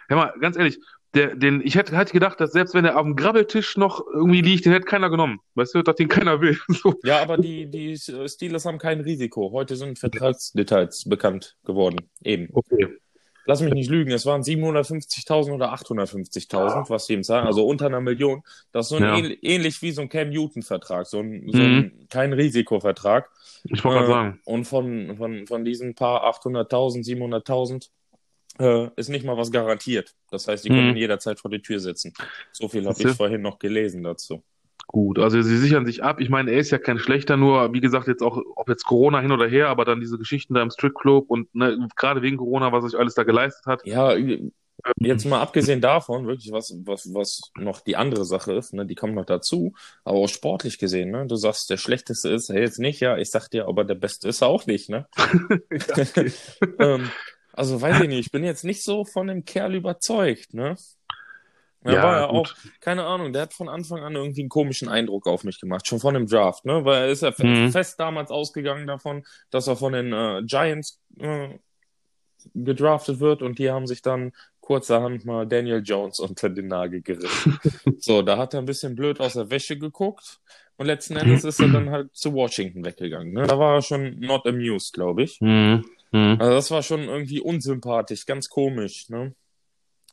Hör 0.08 0.18
mal, 0.18 0.34
ganz 0.40 0.56
ehrlich, 0.56 0.78
der, 1.16 1.36
den, 1.36 1.62
ich 1.66 1.76
hätte, 1.76 1.98
hätte 1.98 2.14
gedacht, 2.14 2.40
dass 2.40 2.52
selbst 2.52 2.76
wenn 2.76 2.86
er 2.86 2.96
auf 2.96 3.04
dem 3.04 3.16
Grabbeltisch 3.16 3.76
noch 3.76 4.06
irgendwie 4.14 4.42
liegt, 4.42 4.66
den 4.66 4.74
hätte 4.74 4.86
keiner 4.86 5.10
genommen. 5.10 5.40
Weißt 5.56 5.74
du, 5.74 5.82
dass 5.82 5.96
den 5.96 6.10
keiner 6.10 6.42
will. 6.42 6.60
So. 6.70 6.94
Ja, 7.04 7.24
aber 7.24 7.38
die, 7.38 7.66
die 7.72 7.98
Steelers 7.98 8.66
haben 8.66 8.78
kein 8.78 9.02
Risiko. 9.02 9.52
Heute 9.52 9.76
sind 9.76 9.98
Vertragsdetails 9.98 11.06
bekannt 11.10 11.58
geworden. 11.66 12.08
Eben. 12.22 12.50
Okay. 12.54 12.90
Lass 13.48 13.62
mich 13.62 13.74
nicht 13.74 13.90
lügen, 13.90 14.12
es 14.12 14.26
waren 14.28 14.44
750.000 14.44 15.54
oder 15.54 15.74
850.000, 15.74 16.90
was 16.90 17.08
die 17.08 17.14
ihm 17.14 17.24
zahlen, 17.24 17.48
also 17.48 17.66
unter 17.66 17.88
einer 17.88 18.02
Million. 18.02 18.44
Das 18.72 18.86
ist 18.86 18.90
so 18.90 18.98
ein 18.98 19.04
Ja. 19.04 19.16
ähn- 19.16 19.38
ähnlich 19.42 19.82
wie 19.82 19.92
so 19.92 20.02
ein 20.02 20.10
Cam 20.10 20.30
Newton-Vertrag, 20.30 21.08
so 21.08 21.20
ein, 21.20 21.50
so 21.52 21.58
Mhm. 21.64 21.64
ein 21.78 22.08
kein 22.10 22.34
Risikovertrag. 22.34 23.30
Ich 23.64 23.84
wollte 23.84 24.00
gerade 24.00 24.06
Äh, 24.06 24.12
sagen. 24.14 24.42
Und 24.46 24.66
von, 24.66 25.18
von, 25.18 25.48
von 25.48 25.66
diesen 25.66 25.96
paar 25.96 26.24
800.000, 26.24 27.04
700.000 27.06 27.90
äh, 28.60 28.90
ist 28.96 29.10
nicht 29.10 29.24
mal 29.26 29.38
was 29.38 29.52
garantiert. 29.52 30.16
Das 30.32 30.48
heißt, 30.48 30.66
die 30.66 30.70
Mhm. 30.70 30.76
können 30.76 30.98
jederzeit 30.98 31.40
vor 31.40 31.52
die 31.52 31.62
Tür 31.62 31.80
sitzen. 31.80 32.14
So 32.52 32.68
viel 32.68 32.86
habe 32.88 33.02
ich 33.02 33.10
vorhin 33.16 33.42
noch 33.42 33.60
gelesen 33.60 34.04
dazu. 34.04 34.44
Gut, 34.88 35.20
also 35.20 35.42
sie 35.42 35.58
sichern 35.58 35.86
sich 35.86 36.02
ab. 36.02 36.22
Ich 36.22 36.30
meine, 36.30 36.50
er 36.52 36.60
ist 36.60 36.72
ja 36.72 36.78
kein 36.78 36.98
schlechter, 36.98 37.36
nur 37.36 37.74
wie 37.74 37.82
gesagt, 37.82 38.08
jetzt 38.08 38.24
auch, 38.24 38.42
ob 38.56 38.70
jetzt 38.70 38.86
Corona 38.86 39.20
hin 39.20 39.34
oder 39.34 39.46
her, 39.46 39.68
aber 39.68 39.84
dann 39.84 40.00
diese 40.00 40.18
Geschichten 40.18 40.54
da 40.54 40.62
im 40.62 40.72
Stripclub 40.72 41.30
und 41.30 41.54
ne, 41.54 41.88
gerade 41.98 42.22
wegen 42.22 42.38
Corona, 42.38 42.72
was 42.72 42.86
sich 42.86 42.98
alles 42.98 43.14
da 43.14 43.24
geleistet 43.24 43.66
hat. 43.66 43.82
Ja, 43.86 44.16
jetzt 45.00 45.26
mal 45.26 45.42
abgesehen 45.42 45.82
davon, 45.82 46.26
wirklich, 46.28 46.52
was, 46.52 46.74
was, 46.86 47.14
was 47.14 47.42
noch 47.58 47.82
die 47.82 47.98
andere 47.98 48.24
Sache 48.24 48.54
ist, 48.54 48.74
ne, 48.74 48.86
die 48.86 48.96
kommt 48.96 49.16
noch 49.16 49.26
dazu, 49.26 49.74
aber 50.06 50.20
auch 50.20 50.30
sportlich 50.30 50.78
gesehen, 50.78 51.12
ne, 51.12 51.26
du 51.28 51.36
sagst, 51.36 51.70
der 51.70 51.78
Schlechteste 51.78 52.30
ist 52.30 52.50
er 52.50 52.62
jetzt 52.62 52.80
nicht, 52.80 53.02
ja, 53.02 53.18
ich 53.18 53.30
sag 53.30 53.50
dir, 53.50 53.68
aber 53.68 53.84
der 53.84 53.96
Beste 53.96 54.30
ist 54.30 54.42
er 54.42 54.48
auch 54.48 54.68
nicht, 54.68 54.90
ne? 54.90 55.08
ähm, 56.80 57.10
also 57.54 57.82
weiß 57.82 58.02
ich 58.02 58.08
nicht, 58.08 58.20
ich 58.20 58.32
bin 58.32 58.44
jetzt 58.44 58.64
nicht 58.64 58.84
so 58.84 59.04
von 59.04 59.28
dem 59.28 59.44
Kerl 59.44 59.76
überzeugt, 59.76 60.54
ne? 60.54 60.76
Er 61.84 61.94
Ja, 61.94 62.04
war 62.04 62.18
ja 62.18 62.28
auch, 62.30 62.54
keine 62.82 63.06
Ahnung, 63.06 63.34
der 63.34 63.44
hat 63.44 63.54
von 63.54 63.70
Anfang 63.70 64.00
an 64.04 64.16
irgendwie 64.16 64.42
einen 64.42 64.50
komischen 64.50 64.90
Eindruck 64.90 65.28
auf 65.28 65.44
mich 65.44 65.60
gemacht, 65.60 65.88
schon 65.88 66.00
von 66.00 66.14
dem 66.16 66.28
Draft, 66.28 66.66
ne? 66.66 66.84
Weil 66.86 67.04
er 67.04 67.08
ist 67.10 67.22
ja 67.22 67.34
Mhm. 67.38 67.72
fest 67.72 68.00
damals 68.00 68.32
ausgegangen 68.32 68.88
davon, 68.88 69.24
dass 69.52 69.68
er 69.68 69.76
von 69.78 69.94
den 69.94 70.12
äh, 70.12 70.42
Giants 70.44 71.00
äh, 71.20 71.58
gedraftet 72.54 73.20
wird 73.20 73.42
und 73.42 73.60
die 73.60 73.70
haben 73.72 73.88
sich 73.88 74.02
dann 74.02 74.32
kurzerhand 74.60 75.26
mal 75.26 75.48
Daniel 75.48 75.82
Jones 75.84 76.20
unter 76.20 76.50
den 76.50 76.68
Nagel 76.68 77.02
gerissen. 77.02 77.60
so, 78.00 78.22
da 78.22 78.38
hat 78.38 78.54
er 78.54 78.60
ein 78.62 78.66
bisschen 78.66 78.96
blöd 78.96 79.20
aus 79.20 79.34
der 79.34 79.50
Wäsche 79.50 79.78
geguckt 79.78 80.40
und 80.78 80.86
letzten 80.88 81.16
Endes 81.16 81.44
ist 81.44 81.60
er 81.62 81.70
dann 81.70 81.90
halt 81.90 82.16
zu 82.16 82.34
Washington 82.34 82.84
weggegangen. 82.84 83.34
Ne? 83.34 83.44
Da 83.48 83.58
war 83.58 83.76
er 83.76 83.82
schon 83.82 84.20
not 84.20 84.46
amused, 84.46 84.94
glaube 84.94 85.24
ich. 85.24 85.40
Mhm. 85.42 85.86
Mhm. 86.12 86.38
Also 86.40 86.52
das 86.54 86.72
war 86.72 86.84
schon 86.84 87.02
irgendwie 87.04 87.40
unsympathisch, 87.40 88.26
ganz 88.26 88.50
komisch, 88.50 89.10
ne? 89.10 89.34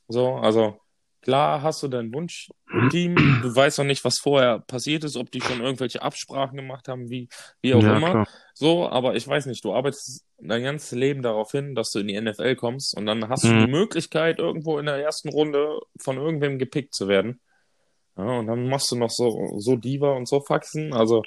So, 0.09 0.35
also 0.35 0.79
klar 1.25 1.63
hast 1.63 1.83
du 1.83 1.89
dein 1.89 2.13
Wunschteam, 2.15 2.53
du 3.43 3.55
weißt 3.57 3.79
noch 3.79 3.85
nicht, 3.87 4.05
was 4.05 4.19
vorher 4.21 4.61
passiert 4.61 5.05
ist, 5.05 5.17
ob 5.17 5.31
die 5.33 5.41
schon 5.41 5.61
irgendwelche 5.61 6.03
Absprachen 6.03 6.57
gemacht 6.57 6.89
haben, 6.89 7.11
wie, 7.11 7.29
wie 7.63 7.75
auch 7.75 7.83
Ja, 7.83 7.97
immer. 7.97 8.11
klar. 8.11 8.29
So, 8.55 8.89
aber 8.89 9.17
ich 9.17 9.27
weiß 9.27 9.47
nicht, 9.47 9.65
du 9.65 9.75
arbeitest 9.75 10.25
dein 10.39 10.63
ganzes 10.63 10.93
Leben 10.93 11.23
darauf 11.23 11.51
hin, 11.53 11.75
dass 11.75 11.91
du 11.91 11.99
in 12.01 12.09
die 12.09 12.21
NFL 12.21 12.57
kommst 12.57 12.97
und 12.97 13.07
dann 13.07 13.29
hast 13.29 13.45
du 13.45 13.55
Mhm. 13.55 13.67
die 13.67 13.71
Möglichkeit, 13.73 14.39
irgendwo 14.39 14.79
in 14.79 14.87
der 14.87 14.97
ersten 14.97 15.29
Runde 15.31 15.81
von 16.01 16.17
irgendwem 16.19 16.59
gepickt 16.59 16.95
zu 16.95 17.09
werden. 17.09 17.41
Ja, 18.17 18.39
und 18.39 18.47
dann 18.47 18.69
machst 18.69 18.93
du 18.93 18.97
noch 18.97 19.11
so, 19.11 19.59
so 19.59 19.77
Diva 19.77 20.13
und 20.13 20.29
so 20.29 20.41
Faxen. 20.41 20.93
Also 20.93 21.23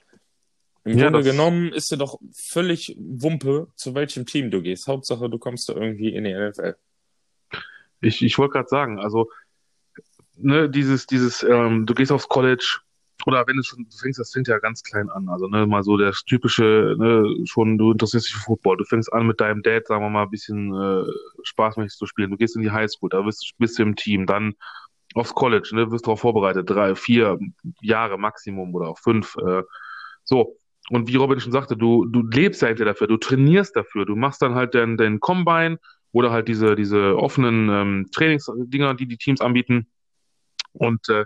im 0.85 0.97
Ja, 0.97 1.09
Grunde 1.09 1.23
genommen 1.23 1.73
ist 1.73 1.91
dir 1.91 1.97
doch 1.97 2.17
völlig 2.49 2.95
Wumpe, 2.97 3.67
zu 3.75 3.93
welchem 3.93 4.25
Team 4.25 4.51
du 4.51 4.61
gehst. 4.61 4.87
Hauptsache, 4.87 5.29
du 5.29 5.37
kommst 5.37 5.67
da 5.67 5.73
irgendwie 5.73 6.15
in 6.15 6.23
die 6.23 6.31
NFL. 6.33 6.75
Ich, 8.01 8.21
ich 8.21 8.37
wollte 8.37 8.53
gerade 8.53 8.69
sagen, 8.69 8.99
also, 8.99 9.29
ne, 10.37 10.69
dieses, 10.69 11.05
dieses, 11.07 11.43
ähm, 11.43 11.85
du 11.85 11.93
gehst 11.93 12.11
aufs 12.11 12.27
College 12.27 12.79
oder 13.25 13.45
wenn 13.47 13.57
du 13.57 13.63
schon, 13.63 13.85
du 13.89 13.97
fängst, 13.97 14.19
das 14.19 14.31
fängt 14.31 14.47
ja 14.47 14.59
ganz 14.59 14.83
klein 14.83 15.09
an. 15.09 15.27
Also, 15.27 15.47
ne, 15.47 15.65
mal 15.65 15.83
so 15.83 15.97
das 15.97 16.23
typische, 16.23 16.95
ne, 16.97 17.25
schon, 17.45 17.77
du 17.77 17.91
interessierst 17.91 18.27
dich 18.27 18.35
für 18.35 18.43
Football. 18.43 18.77
Du 18.77 18.85
fängst 18.85 19.11
an 19.11 19.27
mit 19.27 19.41
deinem 19.41 19.63
Dad, 19.63 19.87
sagen 19.87 20.03
wir 20.03 20.09
mal, 20.09 20.23
ein 20.23 20.29
bisschen 20.29 20.73
äh, 20.73 21.03
spaßmäßig 21.43 21.97
zu 21.97 22.05
spielen. 22.05 22.31
Du 22.31 22.37
gehst 22.37 22.55
in 22.55 22.61
die 22.61 22.71
Highschool, 22.71 23.09
da 23.09 23.21
bist, 23.21 23.53
bist 23.57 23.79
du 23.79 23.83
im 23.83 23.95
Team, 23.95 24.25
dann 24.27 24.53
aufs 25.15 25.33
College, 25.33 25.69
ne, 25.73 25.91
wirst 25.91 26.05
darauf 26.05 26.21
vorbereitet, 26.21 26.69
drei, 26.69 26.95
vier 26.95 27.39
Jahre 27.81 28.17
Maximum 28.17 28.73
oder 28.75 28.89
auch 28.89 28.99
fünf. 28.99 29.35
Äh, 29.37 29.63
so. 30.23 30.57
Und 30.89 31.09
wie 31.09 31.17
Robin 31.17 31.39
schon 31.39 31.51
sagte, 31.51 31.75
du, 31.75 32.05
du 32.05 32.23
lebst 32.23 32.61
ja 32.61 32.69
hinterher 32.69 32.93
dafür, 32.93 33.07
du 33.07 33.17
trainierst 33.17 33.75
dafür, 33.75 34.05
du 34.05 34.15
machst 34.15 34.41
dann 34.41 34.55
halt 34.55 34.73
dein, 34.73 34.95
dein 34.95 35.19
Combine 35.19 35.79
oder 36.13 36.31
halt 36.31 36.47
diese, 36.47 36.75
diese 36.75 37.17
offenen 37.17 37.69
ähm, 37.69 38.07
Trainingsdinger, 38.13 38.93
die 38.93 39.05
die 39.05 39.17
Teams 39.17 39.41
anbieten. 39.41 39.87
Und 40.77 41.09
äh, 41.09 41.25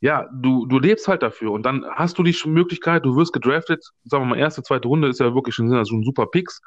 ja, 0.00 0.28
du, 0.32 0.66
du 0.66 0.78
lebst 0.78 1.06
halt 1.06 1.22
dafür. 1.22 1.52
Und 1.52 1.64
dann 1.64 1.84
hast 1.94 2.18
du 2.18 2.22
die 2.22 2.36
Möglichkeit, 2.46 3.04
du 3.04 3.16
wirst 3.16 3.32
gedraftet, 3.32 3.84
sagen 4.04 4.24
wir 4.24 4.30
mal, 4.30 4.38
erste, 4.38 4.62
zweite 4.62 4.88
Runde 4.88 5.08
ist 5.08 5.20
ja 5.20 5.34
wirklich 5.34 5.54
schon, 5.54 5.68
sind 5.68 5.88
schon 5.88 6.02
super 6.02 6.26
Picks. 6.26 6.60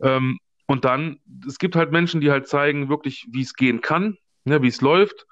Ähm, 0.00 0.38
und 0.66 0.84
dann, 0.84 1.20
es 1.46 1.58
gibt 1.58 1.76
halt 1.76 1.92
Menschen, 1.92 2.20
die 2.20 2.30
halt 2.30 2.48
zeigen 2.48 2.88
wirklich, 2.88 3.26
wie 3.30 3.40
es 3.40 3.54
gehen 3.54 3.80
kann, 3.80 4.18
ne, 4.44 4.60
wie 4.62 4.68
es 4.68 4.80
läuft. 4.80 5.26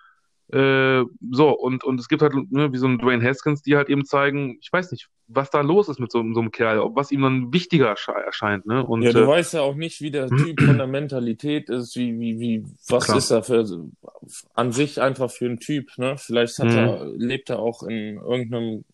Äh, 0.52 1.04
so, 1.30 1.50
und, 1.50 1.84
und 1.84 1.98
es 2.00 2.08
gibt 2.08 2.22
halt, 2.22 2.34
ne, 2.50 2.72
wie 2.72 2.76
so 2.78 2.86
ein 2.86 2.98
Dwayne 2.98 3.24
Haskins, 3.26 3.62
die 3.62 3.76
halt 3.76 3.88
eben 3.88 4.04
zeigen, 4.04 4.58
ich 4.60 4.72
weiß 4.72 4.92
nicht, 4.92 5.08
was 5.26 5.50
da 5.50 5.62
los 5.62 5.88
ist 5.88 5.98
mit 6.00 6.12
so, 6.12 6.18
so 6.34 6.40
einem 6.40 6.50
Kerl, 6.50 6.80
ob 6.80 6.96
was 6.96 7.10
ihm 7.10 7.22
dann 7.22 7.52
wichtiger 7.52 7.90
ersche- 7.94 8.12
erscheint, 8.12 8.66
ne? 8.66 8.84
Und 8.84 9.02
Ja, 9.04 9.12
du 9.12 9.20
äh, 9.20 9.26
weißt 9.26 9.54
ja 9.54 9.62
auch 9.62 9.74
nicht, 9.74 10.00
wie 10.02 10.10
der 10.10 10.28
Typ 10.28 10.60
von 10.60 10.76
der 10.78 10.86
Mentalität 10.86 11.70
ist, 11.70 11.96
wie, 11.96 12.18
wie, 12.20 12.38
wie, 12.40 12.64
was 12.88 13.04
Klar. 13.06 13.16
ist 13.16 13.30
er 13.30 13.42
für, 13.42 13.64
an 14.54 14.72
sich 14.72 15.00
einfach 15.00 15.30
für 15.30 15.46
ein 15.46 15.60
Typ, 15.60 15.96
ne? 15.96 16.16
Vielleicht 16.18 16.58
hat 16.58 16.68
Mhm. 16.72 16.78
er, 16.78 17.06
lebt 17.16 17.50
er 17.50 17.58
auch 17.58 17.82
in 17.82 18.18
irgendeinem 18.18 18.84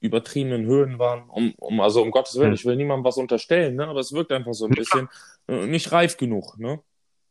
übertriebenen 0.00 0.66
Höhenwahn, 0.66 1.28
um, 1.30 1.54
um, 1.58 1.80
also 1.80 2.02
um 2.02 2.10
Gottes 2.10 2.36
Willen, 2.36 2.50
Mhm. 2.50 2.54
ich 2.54 2.64
will 2.64 2.76
niemandem 2.76 3.04
was 3.04 3.16
unterstellen, 3.18 3.76
ne? 3.76 3.86
Aber 3.88 4.00
es 4.00 4.12
wirkt 4.12 4.32
einfach 4.32 4.54
so 4.54 4.66
ein 4.66 4.74
bisschen 4.74 5.08
äh, 5.48 5.66
nicht 5.66 5.92
reif 5.92 6.16
genug, 6.16 6.58
ne? 6.58 6.80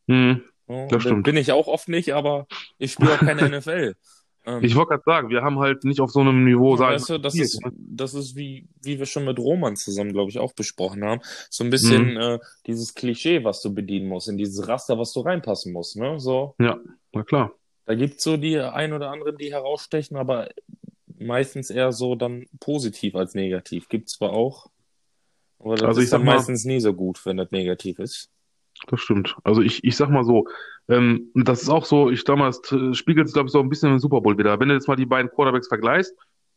mh, 0.08 0.15
Ja, 0.36 0.51
Das 0.90 1.02
stimmt. 1.04 1.24
Bin 1.24 1.38
ich 1.38 1.52
auch 1.52 1.68
oft 1.68 1.88
nicht, 1.90 2.14
aber 2.14 2.48
ich 2.78 2.94
spiele 2.94 3.14
auch 3.14 3.20
keine 3.20 3.48
NFL. 3.60 3.96
Ähm, 4.44 4.64
ich 4.64 4.76
wollte 4.76 4.90
gerade 4.90 5.04
sagen, 5.06 5.30
wir 5.30 5.44
haben 5.44 5.60
halt 5.60 5.84
nicht 5.84 6.00
auf 6.02 6.10
so 6.12 6.20
einem 6.22 6.44
Niveau, 6.44 6.76
sag 6.76 6.94
Weißt 6.94 7.10
du, 7.10 7.18
das 7.20 7.36
ist, 7.36 7.60
das 7.76 8.16
ist 8.16 8.36
wie, 8.36 8.68
wie 8.82 8.98
wir 8.98 9.06
schon 9.06 9.26
mit 9.26 9.38
Roman 9.38 9.76
zusammen, 9.76 10.14
glaube 10.14 10.32
ich, 10.32 10.40
auch 10.40 10.54
besprochen 10.54 11.04
haben. 11.04 11.22
So 11.52 11.64
ein 11.64 11.70
bisschen 11.70 12.16
Mhm. 12.16 12.18
äh, 12.20 12.40
dieses 12.66 12.96
Klischee, 12.96 13.44
was 13.44 13.62
du 13.62 13.72
bedienen 13.72 14.08
musst, 14.08 14.30
in 14.30 14.38
dieses 14.38 14.68
Raster, 14.68 14.98
was 14.98 15.14
du 15.14 15.20
reinpassen 15.20 15.72
musst. 15.74 15.96
Ne? 15.96 16.20
So, 16.20 16.56
na 16.58 17.24
klar. 17.24 17.52
da 17.86 17.94
gibt's 17.94 18.24
so 18.24 18.36
die 18.38 18.58
ein 18.60 18.94
oder 18.94 19.12
anderen, 19.12 19.38
die 19.38 19.52
herausstechen, 19.54 20.18
aber 20.18 20.50
meistens 21.20 21.70
eher 21.70 21.92
so 21.92 22.16
dann 22.16 22.48
positiv 22.60 23.14
als 23.14 23.36
negativ. 23.36 23.90
Gibt's 23.90 24.14
zwar 24.14 24.32
auch, 24.32 24.72
aber 25.60 25.76
das 25.76 25.84
Also 25.90 26.02
ist 26.02 26.12
dann 26.14 26.22
sag 26.22 26.26
mal- 26.26 26.36
meistens 26.38 26.66
nie 26.66 26.80
so 26.80 26.96
gut, 26.96 27.24
wenn 27.28 27.38
das 27.38 27.52
negativ 27.52 28.00
ist. 28.00 28.31
Das 28.88 29.00
stimmt. 29.00 29.38
Also 29.44 29.62
ich, 29.62 29.84
ich 29.84 29.96
sag 29.96 30.10
mal 30.10 30.24
so, 30.24 30.48
ähm, 30.89 31.30
das 31.36 31.62
ist 31.62 31.70
auch 31.70 31.86
so, 31.86 32.10
ich 32.10 32.24
damals 32.24 32.60
äh, 32.72 32.94
spiegelt 32.94 33.28
es, 33.28 33.34
glaube 33.34 33.48
ich, 33.48 33.54
so 33.54 33.60
ein 33.60 33.70
bisschen 33.70 33.91
im 33.91 34.00
Super 34.00 34.22
Bowl 34.22 34.38
wieder. 34.38 34.60
Wenn 34.60 34.70
du 34.70 34.74
jetzt 34.74 34.88
mal 34.88 34.96
die 34.96 35.06
beiden 35.06 35.32
Quarterbacks 35.32 35.67
vergleichst, 35.67 36.15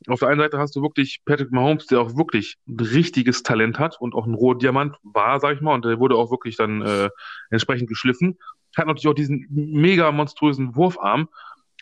auf 0.09 0.21
der 0.21 0.29
einen 0.29 0.41
Seite 0.41 0.59
hast 0.59 0.77
du 0.77 0.83
wirklich 0.83 1.23
Patrick 1.25 1.51
Mahomes, 1.51 1.87
der 1.87 2.01
auch 2.01 2.17
wirklich 2.17 2.57
ein 2.69 2.79
richtiges 2.79 3.43
Talent 3.43 3.79
hat 3.79 4.01
und 4.01 4.15
auch 4.15 4.27
ein 4.27 4.35
roher 4.35 4.59
Diamant 4.59 4.97
war, 5.03 5.41
sag 5.41 5.55
ich 5.55 5.61
mal, 5.61 5.75
und 5.75 5.85
der 5.85 5.99
wurde 5.99 6.17
auch 6.17 6.31
wirklich 6.31 6.57
dann 6.57 6.83
äh, 6.83 7.09
entsprechend 7.51 7.89
geschliffen. 7.89 8.39
Hat 8.77 8.87
natürlich 8.87 9.09
auch 9.09 9.15
diesen 9.15 9.47
mega 9.51 10.11
monströsen 10.13 10.75
Wurfarm. 10.75 11.29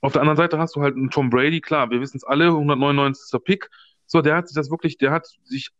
Auf 0.02 0.12
der 0.12 0.22
anderen 0.22 0.36
Seite 0.36 0.58
hast 0.58 0.76
du 0.76 0.82
halt 0.82 0.94
einen 0.94 1.10
Tom 1.10 1.30
Brady, 1.30 1.60
klar, 1.60 1.90
wir 1.90 2.00
wissen 2.00 2.16
es 2.16 2.24
alle, 2.24 2.46
199. 2.48 3.40
Pick. 3.44 3.70
So, 4.06 4.20
der 4.20 4.36
hat 4.36 4.48
sich 4.48 4.54
das 4.54 4.70
wirklich, 4.70 4.98
der 4.98 5.10
hat 5.10 5.26
sich 5.44 5.70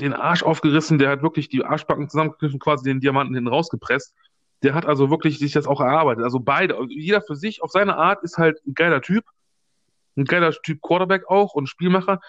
den 0.00 0.12
Arsch 0.12 0.42
aufgerissen, 0.42 0.98
der 0.98 1.10
hat 1.10 1.22
wirklich 1.22 1.48
die 1.48 1.64
Arschbacken 1.64 2.08
zusammengekniffen, 2.08 2.58
quasi 2.58 2.84
den 2.84 3.00
Diamanten 3.00 3.34
hinten 3.34 3.48
rausgepresst. 3.48 4.14
Der 4.62 4.74
hat 4.74 4.86
also 4.86 5.10
wirklich 5.10 5.38
sich 5.38 5.52
das 5.52 5.66
auch 5.66 5.80
erarbeitet. 5.80 6.24
Also 6.24 6.40
beide, 6.40 6.76
also 6.76 6.88
jeder 6.90 7.22
für 7.22 7.36
sich 7.36 7.62
auf 7.62 7.70
seine 7.70 7.96
Art 7.96 8.22
ist 8.22 8.38
halt 8.38 8.60
ein 8.66 8.74
geiler 8.74 9.00
Typ. 9.00 9.24
Ein 10.16 10.24
geiler 10.24 10.52
Typ 10.52 10.82
Quarterback 10.82 11.28
auch 11.28 11.54
und 11.54 11.68
Spielmacher. 11.68 12.20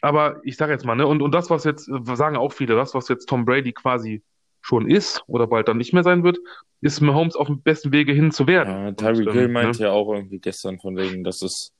Aber 0.00 0.40
ich 0.44 0.56
sage 0.56 0.72
jetzt 0.72 0.84
mal, 0.84 0.94
ne, 0.94 1.06
und, 1.06 1.22
und 1.22 1.32
das, 1.32 1.50
was 1.50 1.64
jetzt, 1.64 1.88
äh, 1.88 2.16
sagen 2.16 2.36
auch 2.36 2.52
viele, 2.52 2.74
das, 2.74 2.94
was 2.94 3.08
jetzt 3.08 3.26
Tom 3.26 3.44
Brady 3.44 3.72
quasi 3.72 4.22
schon 4.62 4.88
ist 4.88 5.22
oder 5.26 5.46
bald 5.46 5.68
dann 5.68 5.78
nicht 5.78 5.92
mehr 5.92 6.04
sein 6.04 6.22
wird, 6.22 6.38
ist 6.80 7.00
Mahomes 7.00 7.36
auf 7.36 7.46
dem 7.46 7.62
besten 7.62 7.92
Wege 7.92 8.12
hin 8.12 8.30
zu 8.30 8.46
werden. 8.46 8.70
Ja, 8.70 8.88
Und, 8.88 8.98
Tyreek 8.98 9.28
ähm, 9.28 9.32
Hill 9.32 9.46
ne? 9.48 9.52
meinte 9.52 9.82
ja 9.82 9.90
auch 9.90 10.12
irgendwie 10.12 10.38
gestern 10.38 10.78
von 10.78 10.96
wegen, 10.96 11.24
das 11.24 11.42
ist 11.42 11.72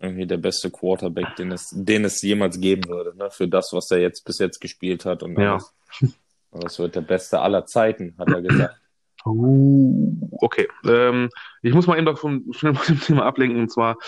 irgendwie 0.00 0.26
der 0.26 0.36
beste 0.36 0.70
Quarterback, 0.70 1.36
den 1.36 1.50
es, 1.52 1.70
den 1.72 2.04
es 2.04 2.22
jemals 2.22 2.60
geben 2.60 2.88
würde, 2.88 3.16
ne? 3.16 3.30
Für 3.30 3.48
das, 3.48 3.72
was 3.72 3.90
er 3.90 3.98
jetzt 3.98 4.24
bis 4.24 4.38
jetzt 4.38 4.60
gespielt 4.60 5.04
hat 5.04 5.22
und 5.22 5.38
Ja. 5.38 5.54
alles. 5.54 5.74
Das 6.52 6.78
wird 6.78 6.94
der 6.94 7.00
beste 7.02 7.40
aller 7.40 7.66
Zeiten, 7.66 8.14
hat 8.18 8.28
er 8.28 8.40
gesagt. 8.42 8.76
Uh, 9.26 10.16
okay. 10.40 10.68
Ähm, 10.86 11.28
ich 11.62 11.74
muss 11.74 11.86
mal 11.86 11.96
eben 11.96 12.06
davon 12.06 12.46
schnell 12.52 12.74
von 12.74 12.86
dem 12.96 13.00
Thema 13.02 13.24
ablenken. 13.26 13.60
Und 13.60 13.70
zwar, 13.70 13.98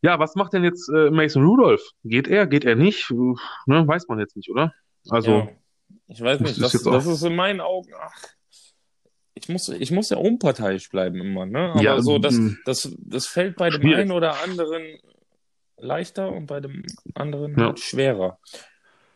ja, 0.00 0.18
was 0.18 0.34
macht 0.34 0.52
denn 0.52 0.64
jetzt 0.64 0.88
äh, 0.88 1.10
Mason 1.10 1.44
Rudolph? 1.44 1.82
Geht 2.04 2.28
er? 2.28 2.46
Geht 2.46 2.64
er 2.64 2.76
nicht? 2.76 3.10
Ne, 3.10 3.86
weiß 3.86 4.08
man 4.08 4.18
jetzt 4.20 4.36
nicht, 4.36 4.50
oder? 4.50 4.72
Also, 5.10 5.30
Ja. 5.30 5.48
Ich 6.08 6.20
weiß 6.20 6.38
das 6.38 6.48
nicht, 6.48 6.62
das, 6.62 6.86
auch- 6.86 6.92
das 6.92 7.06
ist 7.06 7.22
in 7.22 7.34
meinen 7.36 7.60
Augen, 7.60 7.90
ach, 8.00 8.14
ich 9.34 9.48
muss, 9.48 9.68
ich 9.68 9.90
muss 9.90 10.10
ja 10.10 10.16
unparteiisch 10.18 10.88
bleiben 10.88 11.20
immer, 11.20 11.46
ne? 11.46 11.70
Aber 11.72 11.82
Ja, 11.82 12.00
so, 12.00 12.18
das, 12.18 12.34
mm. 12.34 12.58
das, 12.64 12.94
das 12.98 13.26
fällt 13.26 13.56
bei 13.56 13.70
dem 13.70 13.82
einen 13.94 14.12
oder 14.12 14.40
anderen 14.42 14.82
leichter 15.82 16.30
und 16.32 16.46
bei 16.46 16.60
dem 16.60 16.84
anderen 17.14 17.58
Ja. 17.58 17.66
halt 17.66 17.80
schwerer. 17.80 18.38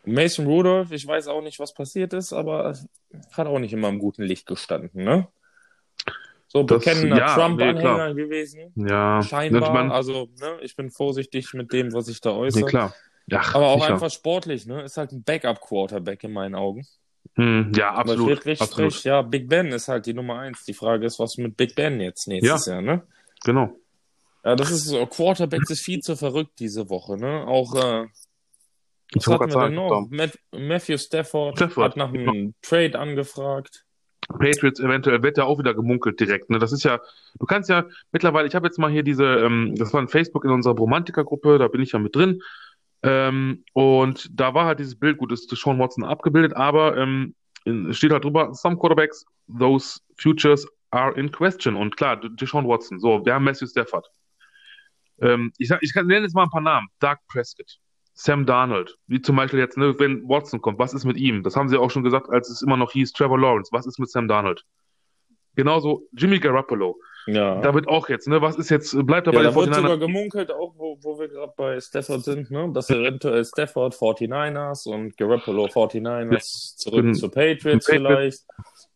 Mason 0.05 0.45
Rudolph, 0.45 0.91
ich 0.91 1.05
weiß 1.05 1.27
auch 1.27 1.41
nicht, 1.41 1.59
was 1.59 1.73
passiert 1.73 2.13
ist, 2.13 2.31
aber 2.33 2.77
hat 3.33 3.47
auch 3.47 3.59
nicht 3.59 3.73
immer 3.73 3.89
im 3.89 3.99
guten 3.99 4.23
Licht 4.23 4.45
gestanden, 4.47 5.03
ne? 5.03 5.27
so 6.49 6.63
Das- 6.63 6.79
bekennender 6.79 7.17
ja, 7.17 7.25
nee, 7.27 7.33
Trump-Anhänger 7.41 7.79
klar. 7.81 8.13
gewesen. 8.13 8.71
Ja, 8.75 9.21
Scheinbar. 9.21 9.63
Ich 9.63 9.69
mein, 9.69 9.91
also, 9.91 10.29
ne, 10.39 10.57
ich 10.61 10.77
bin 10.77 10.89
vorsichtig 10.89 11.53
mit 11.53 11.73
dem, 11.73 11.91
was 11.93 12.07
ich 12.07 12.21
da 12.21 12.31
nee, 12.31 12.37
äußere. 12.39 12.65
klar. 12.65 12.95
Ja, 13.29 13.41
Aber 13.53 13.67
auch 13.67 13.81
sicher. 13.81 13.93
einfach 13.95 14.09
sportlich, 14.09 14.65
ne? 14.65 14.83
Ist 14.83 14.95
halt 14.95 15.11
ein 15.11 15.23
Backup-Quarterback 15.23 16.23
in 16.23 16.31
meinen 16.31 16.55
Augen. 16.55 16.87
Hm, 17.35 17.73
ja, 17.75 17.89
Aber 17.89 18.13
absolut. 18.13 18.37
Friedrich 18.39 18.61
absolut. 18.61 19.03
ja, 19.03 19.21
Big 19.21 19.49
Ben 19.49 19.67
ist 19.73 19.89
halt 19.89 20.05
die 20.05 20.13
Nummer 20.13 20.39
eins. 20.39 20.63
Die 20.63 20.73
Frage 20.73 21.05
ist, 21.05 21.19
was 21.19 21.35
mit 21.37 21.57
Big 21.57 21.75
Ben 21.75 21.99
jetzt 21.99 22.25
nächstes 22.29 22.65
Jahr, 22.67 22.81
ne? 22.81 23.03
Genau. 23.43 23.75
Ja, 24.43 24.55
das 24.55 24.71
ist 24.71 24.85
so, 24.85 25.05
Quarterbacks 25.05 25.69
ist 25.69 25.81
viel 25.81 25.99
zu 25.99 26.15
verrückt 26.15 26.59
diese 26.59 26.89
Woche, 26.89 27.17
ne? 27.17 27.45
Auch, 27.45 27.75
äh, 27.75 28.07
Ich 29.13 29.27
hatten 29.27 29.45
wir 29.45 29.51
sagen, 29.51 29.75
noch? 29.75 30.07
Matt, 30.09 30.37
Matthew 30.51 30.97
Stafford, 30.97 31.57
Stafford, 31.57 31.91
hat 31.91 31.97
nach 31.97 32.09
einem 32.09 32.53
Trade 32.61 32.97
angefragt. 32.97 33.83
Patriots 34.27 34.79
eventuell 34.79 35.23
wird 35.23 35.37
ja 35.37 35.45
auch 35.45 35.57
wieder 35.57 35.73
gemunkelt 35.73 36.19
direkt. 36.19 36.49
Ne? 36.49 36.59
Das 36.59 36.71
ist 36.71 36.83
ja, 36.83 36.99
du 37.39 37.45
kannst 37.45 37.69
ja 37.69 37.85
mittlerweile, 38.11 38.47
ich 38.47 38.55
habe 38.55 38.67
jetzt 38.67 38.77
mal 38.77 38.91
hier 38.91 39.03
diese, 39.03 39.23
ähm, 39.23 39.75
das 39.75 39.93
war 39.93 40.01
in 40.01 40.09
Facebook 40.09 40.43
in 40.43 40.51
unserer 40.51 40.75
Romantiker-Gruppe, 40.75 41.57
da 41.57 41.67
bin 41.67 41.81
ich 41.81 41.93
ja 41.93 41.99
mit 41.99 42.15
drin. 42.15 42.41
Ähm, 43.03 43.63
und 43.73 44.29
da 44.33 44.53
war 44.53 44.65
halt 44.65 44.79
dieses 44.79 44.99
Bild, 44.99 45.17
gut, 45.17 45.31
ist 45.31 45.49
Sean 45.55 45.79
Watson 45.79 46.03
abgebildet, 46.03 46.55
aber 46.55 46.97
ähm, 46.97 47.35
steht 47.91 48.11
halt 48.11 48.23
drüber, 48.23 48.53
some 48.53 48.77
quarterbacks, 48.77 49.25
those 49.47 49.99
futures 50.17 50.67
are 50.91 51.17
in 51.17 51.31
question. 51.31 51.75
Und 51.75 51.95
klar, 51.95 52.17
Deshaun 52.17 52.67
Watson, 52.67 52.99
so, 52.99 53.25
wir 53.25 53.33
haben 53.33 53.43
Matthew 53.43 53.67
Stafford. 53.67 54.09
Ähm, 55.21 55.51
ich, 55.57 55.71
ich 55.81 55.93
kann 55.93 56.07
nennen 56.07 56.23
jetzt 56.23 56.35
mal 56.35 56.43
ein 56.43 56.49
paar 56.49 56.61
Namen. 56.61 56.87
Doug 56.99 57.17
Prescott, 57.27 57.77
Sam 58.13 58.45
Darnold, 58.45 58.95
wie 59.07 59.21
zum 59.21 59.35
Beispiel 59.35 59.59
jetzt, 59.59 59.77
ne, 59.77 59.97
wenn 59.99 60.23
Watson 60.27 60.61
kommt, 60.61 60.79
was 60.79 60.93
ist 60.93 61.05
mit 61.05 61.17
ihm? 61.17 61.43
Das 61.43 61.55
haben 61.55 61.69
sie 61.69 61.77
auch 61.77 61.91
schon 61.91 62.03
gesagt, 62.03 62.29
als 62.29 62.49
es 62.49 62.61
immer 62.61 62.77
noch 62.77 62.91
hieß, 62.91 63.11
Trevor 63.13 63.39
Lawrence, 63.39 63.69
was 63.71 63.85
ist 63.87 63.99
mit 63.99 64.09
Sam 64.09 64.27
Darnold? 64.27 64.63
Genauso 65.55 66.03
Jimmy 66.13 66.39
Garoppolo. 66.39 66.95
Ja. 67.25 67.59
Da 67.61 67.73
wird 67.73 67.87
auch 67.89 68.07
jetzt, 68.09 68.27
ne, 68.27 68.41
was 68.41 68.55
ist 68.57 68.69
jetzt, 68.69 68.95
bleibt 69.05 69.27
er 69.27 69.33
Ja, 69.33 69.39
bei 69.39 69.43
da 69.45 69.55
wird 69.55 69.69
49ers? 69.69 69.75
sogar 69.81 69.97
gemunkelt, 69.97 70.51
auch 70.51 70.73
wo, 70.77 70.97
wo 71.01 71.19
wir 71.19 71.27
gerade 71.27 71.51
bei 71.57 71.79
Stafford 71.81 72.23
sind, 72.23 72.49
ne? 72.51 72.71
dass 72.73 72.89
eventuell 72.89 73.43
Stafford 73.43 73.93
49ers 73.95 74.87
und 74.87 75.17
Garoppolo 75.17 75.65
49ers 75.65 76.77
zurück 76.77 77.01
Bin- 77.03 77.15
zu 77.15 77.29
Patriots 77.29 77.85
zu 77.85 77.91
Patriots. 77.91 78.45
vielleicht. 78.45 78.45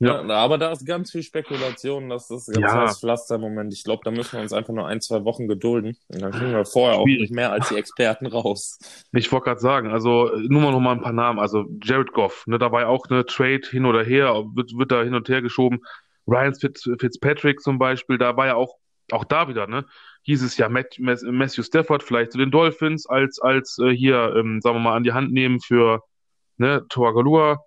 Ja. 0.02 0.26
Ja. 0.26 0.36
aber 0.36 0.58
da 0.58 0.72
ist 0.72 0.86
ganz 0.86 1.12
viel 1.12 1.24
Spekulation, 1.24 2.10
das 2.10 2.30
ist 2.32 2.48
ganz 2.48 2.60
Ja. 2.74 2.82
heiß 2.88 3.00
Pflaster 3.00 3.36
im 3.36 3.42
Moment. 3.42 3.72
Ich 3.74 3.84
glaube, 3.84 4.02
da 4.04 4.12
müssen 4.12 4.34
wir 4.34 4.42
uns 4.42 4.52
einfach 4.54 4.74
nur 4.74 4.88
ein, 4.88 5.00
zwei 5.00 5.24
Wochen 5.24 5.48
gedulden. 5.48 5.96
Und 6.08 6.22
dann 6.22 6.32
kriegen 6.32 6.52
wir 6.52 6.66
vorher 6.66 6.98
auch 7.00 7.04
Schwierig. 7.06 7.22
nicht 7.30 7.34
mehr 7.34 7.52
als 7.52 7.70
die 7.70 7.76
Experten 7.76 8.26
raus. 8.26 8.80
Ich 9.14 9.32
wollte 9.32 9.46
gerade 9.46 9.60
sagen, 9.62 9.92
also 9.92 10.32
nur 10.48 10.62
mal 10.62 10.72
noch 10.72 10.80
mal 10.80 10.94
ein 10.94 11.02
paar 11.02 11.14
Namen. 11.14 11.40
Also 11.40 11.66
Jared 11.84 12.14
Goff, 12.14 12.46
ne, 12.48 12.58
da 12.58 12.72
war 12.72 12.82
ja 12.82 12.88
auch 12.88 13.06
eine 13.10 13.26
Trade 13.26 13.62
hin 13.70 13.86
oder 13.86 14.04
her, 14.04 14.44
wird, 14.56 14.72
wird 14.78 14.92
da 14.92 15.04
hin 15.04 15.14
und 15.16 15.30
her 15.30 15.42
geschoben. 15.42 15.80
Ryan 16.28 16.56
Fitz, 16.56 16.90
Fitzpatrick 17.00 17.62
zum 17.62 17.78
Beispiel, 17.80 18.18
da 18.18 18.36
war 18.38 18.48
ja 18.48 18.56
auch, 18.56 18.76
auch 19.12 19.26
da 19.26 19.48
wieder, 19.48 19.68
ne, 19.68 19.86
hieß 20.24 20.44
es 20.44 20.56
ja 20.58 20.70
Matt, 20.70 20.96
Mas- 21.00 21.24
Matthew 21.24 21.64
Stafford 21.64 22.04
vielleicht 22.04 22.32
zu 22.32 22.38
den 22.38 22.52
Dolphins 22.52 23.08
als, 23.08 23.40
als 23.40 23.78
äh, 23.80 23.90
hier, 23.90 24.34
ähm, 24.36 24.62
sagen 24.62 24.78
wir 24.78 24.80
mal, 24.82 24.96
an 24.96 25.04
die 25.04 25.14
Hand 25.14 25.32
nehmen 25.32 25.60
für, 25.60 26.02
ne, 26.58 26.86
Toagalua. 26.90 27.60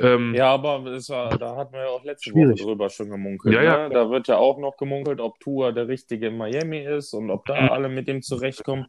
Ähm, 0.00 0.34
Ja, 0.34 0.52
aber 0.54 0.84
war, 0.84 1.36
da 1.38 1.56
hatten 1.56 1.72
wir 1.72 1.80
ja 1.80 1.88
auch 1.88 2.04
letzte 2.04 2.30
Schwierig. 2.30 2.58
Woche 2.60 2.68
drüber 2.68 2.88
schon 2.90 3.10
gemunkelt. 3.10 3.54
Ja, 3.54 3.62
ja. 3.62 3.88
Ne? 3.88 3.94
Da 3.94 4.10
wird 4.10 4.28
ja 4.28 4.36
auch 4.36 4.58
noch 4.58 4.76
gemunkelt, 4.76 5.20
ob 5.20 5.38
Tua 5.40 5.72
der 5.72 5.88
Richtige 5.88 6.28
in 6.28 6.36
Miami 6.36 6.78
ist 6.84 7.12
und 7.14 7.30
ob 7.30 7.44
da 7.46 7.54
alle 7.68 7.88
mit 7.88 8.08
ihm 8.08 8.22
zurechtkommen. 8.22 8.86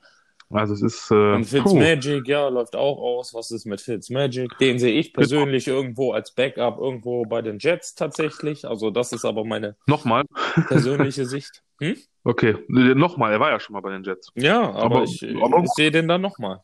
Also 0.52 0.74
es 0.74 0.82
ist, 0.82 1.12
äh, 1.12 1.36
Und 1.36 1.45
Fitzmagic, 1.45 2.28
ja, 2.28 2.48
läuft 2.48 2.76
auch 2.76 2.98
aus. 2.98 3.36
Was 3.36 3.52
ist 3.52 3.65
mit 3.65 3.82
Fitzmagic? 3.82 4.58
Den 4.60 4.80
sehe 4.80 5.00
ich 5.00 5.13
persönlich 5.13 5.67
irgendwo 5.67 6.12
als 6.13 6.34
Backup 6.34 6.80
irgendwo 6.80 7.24
bei 7.26 7.43
den 7.43 7.60
Jets 7.60 7.93
tatsächlich. 7.93 8.65
Also 8.67 8.89
das 8.89 9.12
ist 9.12 9.26
aber 9.26 9.45
meine 9.45 9.76
nochmal. 9.86 10.24
persönliche 10.67 11.26
Sicht. 11.28 11.62
Hm? 11.80 11.95
Okay, 12.24 12.56
nochmal, 12.67 13.32
er 13.32 13.39
war 13.39 13.52
ja 13.52 13.60
schon 13.60 13.74
mal 13.74 13.82
bei 13.82 13.91
den 13.91 14.04
Jets. 14.04 14.32
Ja, 14.36 14.62
aber, 14.72 14.84
Aber- 14.98 15.04
ich, 15.04 15.24
aber- 15.39 15.63
ich 15.63 15.69
sehe 15.76 15.91
den 15.91 16.08
dann 16.08 16.22
nochmal. 16.22 16.62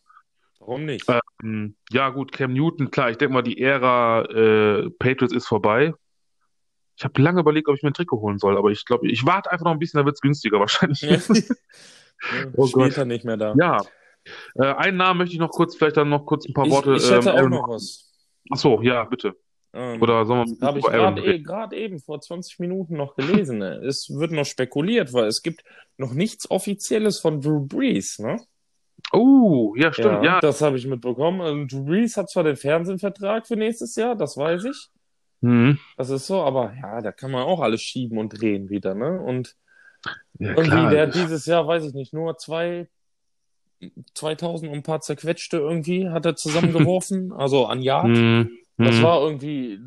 Warum 0.65 0.85
nicht? 0.85 1.05
Ähm, 1.43 1.75
ja, 1.91 2.09
gut, 2.09 2.31
Cam 2.31 2.53
Newton, 2.53 2.89
klar, 2.89 3.11
ich 3.11 3.17
denke 3.17 3.33
mal, 3.33 3.43
die 3.43 3.61
Ära 3.61 4.23
äh, 4.23 4.89
Patriots 4.89 5.33
ist 5.33 5.47
vorbei. 5.47 5.93
Ich 6.97 7.03
habe 7.03 7.21
lange 7.21 7.41
überlegt, 7.41 7.67
ob 7.67 7.75
ich 7.75 7.83
mir 7.83 7.89
ein 7.89 7.93
Trikot 7.93 8.21
holen 8.21 8.39
soll, 8.39 8.57
aber 8.57 8.71
ich 8.71 8.85
glaube, 8.85 9.07
ich 9.07 9.25
warte 9.25 9.51
einfach 9.51 9.65
noch 9.65 9.73
ein 9.73 9.79
bisschen, 9.79 9.99
da 9.99 10.05
wird's 10.05 10.21
günstiger 10.21 10.59
wahrscheinlich. 10.59 11.01
Ja. 11.01 11.17
Oh 12.55 12.65
Spielt 12.65 12.91
Gott. 12.91 12.97
er 12.97 13.05
nicht 13.05 13.25
mehr 13.25 13.35
da. 13.35 13.53
Ja. 13.59 13.81
Äh, 14.55 14.73
einen 14.73 14.95
Namen 14.95 15.17
möchte 15.17 15.33
ich 15.33 15.39
noch 15.39 15.51
kurz, 15.51 15.75
vielleicht 15.75 15.97
dann 15.97 16.07
noch 16.07 16.25
kurz 16.25 16.47
ein 16.47 16.53
paar 16.53 16.65
ich, 16.65 16.71
Worte. 16.71 16.95
ich 16.95 17.11
hätte 17.11 17.31
ähm, 17.31 17.35
auch 17.35 17.49
noch 17.49 17.67
was. 17.67 18.09
Ach 18.49 18.57
so, 18.57 18.81
ja, 18.81 19.03
bitte. 19.03 19.35
Ähm, 19.73 20.01
Oder 20.01 20.25
sollen 20.25 20.57
wir 20.57 20.65
Habe 20.65 20.79
ich 20.79 20.85
gerade 20.85 21.41
grad 21.43 21.73
eben 21.73 21.99
vor 21.99 22.21
20 22.21 22.59
Minuten 22.59 22.95
noch 22.95 23.15
gelesen. 23.15 23.57
ne? 23.57 23.81
Es 23.85 24.09
wird 24.09 24.31
noch 24.31 24.45
spekuliert, 24.45 25.11
weil 25.11 25.25
es 25.25 25.41
gibt 25.41 25.63
noch 25.97 26.13
nichts 26.13 26.49
Offizielles 26.49 27.19
von 27.19 27.41
Drew 27.41 27.67
Brees, 27.67 28.17
ne? 28.17 28.39
Oh, 29.15 29.73
ja, 29.75 29.91
stimmt, 29.93 30.23
ja. 30.23 30.39
das 30.39 30.61
habe 30.61 30.77
ich 30.77 30.87
mitbekommen. 30.87 31.41
Und 31.41 31.71
Drew 31.71 31.83
Brees 31.85 32.17
hat 32.17 32.29
zwar 32.29 32.43
den 32.43 32.55
Fernsehvertrag 32.55 33.47
für 33.47 33.55
nächstes 33.55 33.95
Jahr, 33.95 34.15
das 34.15 34.37
weiß 34.37 34.65
ich. 34.65 34.89
Mhm. 35.41 35.79
Das 35.97 36.09
ist 36.09 36.27
so, 36.27 36.41
aber 36.41 36.73
ja, 36.81 37.01
da 37.01 37.11
kann 37.11 37.31
man 37.31 37.43
auch 37.43 37.59
alles 37.59 37.81
schieben 37.81 38.17
und 38.17 38.29
drehen 38.29 38.69
wieder, 38.69 38.95
ne? 38.95 39.21
Und 39.21 39.55
Ja, 40.39 40.49
irgendwie, 40.49 40.69
klar. 40.69 40.89
der 40.89 41.07
hat 41.07 41.15
dieses 41.15 41.45
Jahr, 41.45 41.67
weiß 41.67 41.85
ich 41.85 41.93
nicht, 41.93 42.13
nur 42.13 42.37
zwei, 42.37 42.87
2000 44.13 44.71
und 44.71 44.77
ein 44.77 44.83
paar 44.83 45.01
zerquetschte 45.01 45.57
irgendwie 45.57 46.09
hat 46.09 46.25
er 46.25 46.35
zusammengeworfen, 46.35 47.31
also 47.33 47.65
an 47.65 47.81
Yard. 47.81 48.07
Mhm. 48.07 48.49
Das 48.77 48.97
Mhm. 48.97 49.03
war 49.03 49.21
irgendwie 49.21 49.79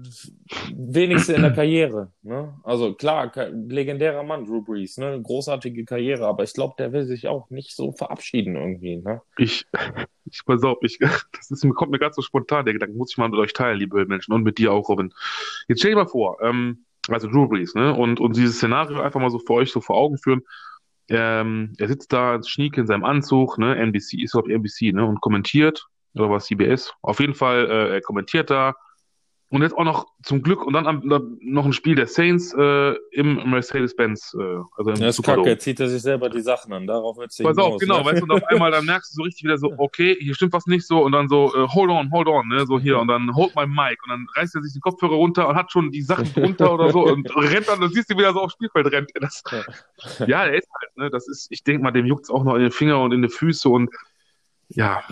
wenigste 0.74 1.34
in 1.34 1.42
der 1.42 1.52
Karriere. 1.52 2.10
Ne? 2.22 2.54
Also 2.64 2.94
klar, 2.94 3.30
legendärer 3.52 4.22
Mann, 4.22 4.46
Drew 4.46 4.62
Brees, 4.62 4.96
ne? 4.96 5.20
großartige 5.22 5.84
Karriere, 5.84 6.26
aber 6.26 6.44
ich 6.44 6.54
glaube, 6.54 6.74
der 6.78 6.92
will 6.92 7.04
sich 7.04 7.28
auch 7.28 7.50
nicht 7.50 7.76
so 7.76 7.92
verabschieden 7.92 8.56
irgendwie. 8.56 8.96
Ne? 8.96 9.20
Ich, 9.36 9.66
ich 10.24 10.42
pass 10.46 10.62
auf, 10.62 10.78
ich, 10.82 10.98
das 11.32 11.50
ist, 11.50 11.68
kommt 11.74 11.90
mir 11.90 11.98
gerade 11.98 12.14
so 12.14 12.22
spontan, 12.22 12.64
der 12.64 12.74
Gedanke, 12.74 12.96
muss 12.96 13.10
ich 13.10 13.18
mal 13.18 13.28
mit 13.28 13.38
euch 13.38 13.52
teilen, 13.52 13.78
liebe 13.78 14.06
Menschen, 14.06 14.32
und 14.32 14.42
mit 14.42 14.56
dir 14.56 14.72
auch, 14.72 14.88
Robin. 14.88 15.12
Jetzt 15.68 15.80
stell 15.80 15.90
dir 15.90 15.96
mal 15.98 16.08
vor, 16.08 16.38
ähm, 16.42 16.84
also 17.08 17.28
Drew 17.28 17.46
Brees, 17.46 17.74
ne, 17.74 17.94
und, 17.94 18.20
und 18.20 18.36
dieses 18.36 18.56
Szenario 18.56 19.00
einfach 19.00 19.20
mal 19.20 19.30
so 19.30 19.38
für 19.38 19.54
euch 19.54 19.70
so 19.70 19.80
vor 19.80 19.96
Augen 19.96 20.16
führen. 20.16 20.42
Ähm, 21.10 21.72
er 21.78 21.88
sitzt 21.88 22.12
da 22.12 22.32
als 22.32 22.48
Schnieke 22.48 22.80
in 22.80 22.86
seinem 22.86 23.04
Anzug, 23.04 23.58
ne, 23.58 23.76
NBC, 23.76 24.22
ist 24.22 24.34
ich 24.34 24.50
NBC, 24.50 24.92
ne, 24.92 25.06
und 25.06 25.20
kommentiert, 25.20 25.86
oder 26.14 26.30
was 26.30 26.46
CBS. 26.46 26.92
Auf 27.02 27.20
jeden 27.20 27.34
Fall, 27.34 27.70
äh, 27.70 27.94
er 27.94 28.00
kommentiert 28.00 28.50
da. 28.50 28.74
Und 29.50 29.62
jetzt 29.62 29.74
auch 29.74 29.84
noch 29.84 30.06
zum 30.22 30.42
Glück 30.42 30.62
und 30.62 30.74
dann 30.74 30.86
am, 30.86 31.08
da 31.08 31.22
noch 31.40 31.64
ein 31.64 31.72
Spiel 31.72 31.94
der 31.94 32.06
Saints 32.06 32.52
äh, 32.52 32.94
im 33.12 33.50
Mercedes-Benz, 33.50 34.36
äh, 34.38 34.58
also 34.76 34.90
im 34.90 35.00
Das 35.00 35.18
ist 35.18 35.24
kacke, 35.24 35.48
jetzt 35.48 35.64
zieht 35.64 35.80
er 35.80 35.88
sich 35.88 36.02
selber 36.02 36.28
die 36.28 36.42
Sachen 36.42 36.70
an, 36.74 36.86
darauf 36.86 37.16
wird 37.16 37.30
es 37.30 37.38
Pass 37.38 37.56
auf, 37.56 37.78
genau, 37.78 38.04
weißt 38.04 38.20
du, 38.20 38.24
und 38.24 38.30
auf 38.30 38.44
einmal 38.48 38.70
dann 38.70 38.84
merkst 38.84 39.10
du 39.10 39.16
so 39.16 39.22
richtig 39.22 39.44
wieder 39.44 39.56
so, 39.56 39.72
okay, 39.78 40.18
hier 40.20 40.34
stimmt 40.34 40.52
was 40.52 40.66
nicht 40.66 40.86
so 40.86 41.02
und 41.02 41.12
dann 41.12 41.28
so, 41.28 41.46
äh, 41.54 41.66
hold 41.66 41.88
on, 41.88 42.10
hold 42.10 42.28
on, 42.28 42.46
ne, 42.48 42.66
so 42.66 42.78
hier 42.78 42.98
und 42.98 43.08
dann 43.08 43.34
hold 43.34 43.56
my 43.56 43.66
mic 43.66 43.96
und 44.04 44.10
dann 44.10 44.26
reißt 44.36 44.54
er 44.54 44.62
sich 44.62 44.74
den 44.74 44.82
Kopfhörer 44.82 45.14
runter 45.14 45.48
und 45.48 45.56
hat 45.56 45.72
schon 45.72 45.92
die 45.92 46.02
Sachen 46.02 46.30
drunter 46.34 46.74
oder 46.74 46.92
so 46.92 47.06
und 47.06 47.26
rennt 47.34 47.68
dann, 47.68 47.80
dann 47.80 47.90
siehst 47.90 48.10
du 48.10 48.18
wieder 48.18 48.34
so 48.34 48.42
aufs 48.42 48.52
Spielfeld 48.52 48.92
rennt. 48.92 49.10
Das, 49.14 49.42
ja, 50.26 50.44
er 50.44 50.58
ist 50.58 50.68
halt, 50.78 50.96
ne, 50.98 51.10
das 51.10 51.26
ist, 51.26 51.46
ich 51.50 51.64
denke 51.64 51.82
mal, 51.82 51.90
dem 51.90 52.04
juckt's 52.04 52.28
auch 52.28 52.44
noch 52.44 52.56
in 52.56 52.60
den 52.60 52.70
Finger 52.70 53.00
und 53.00 53.12
in 53.12 53.22
die 53.22 53.30
Füße 53.30 53.66
und 53.66 53.88
ja, 54.68 55.02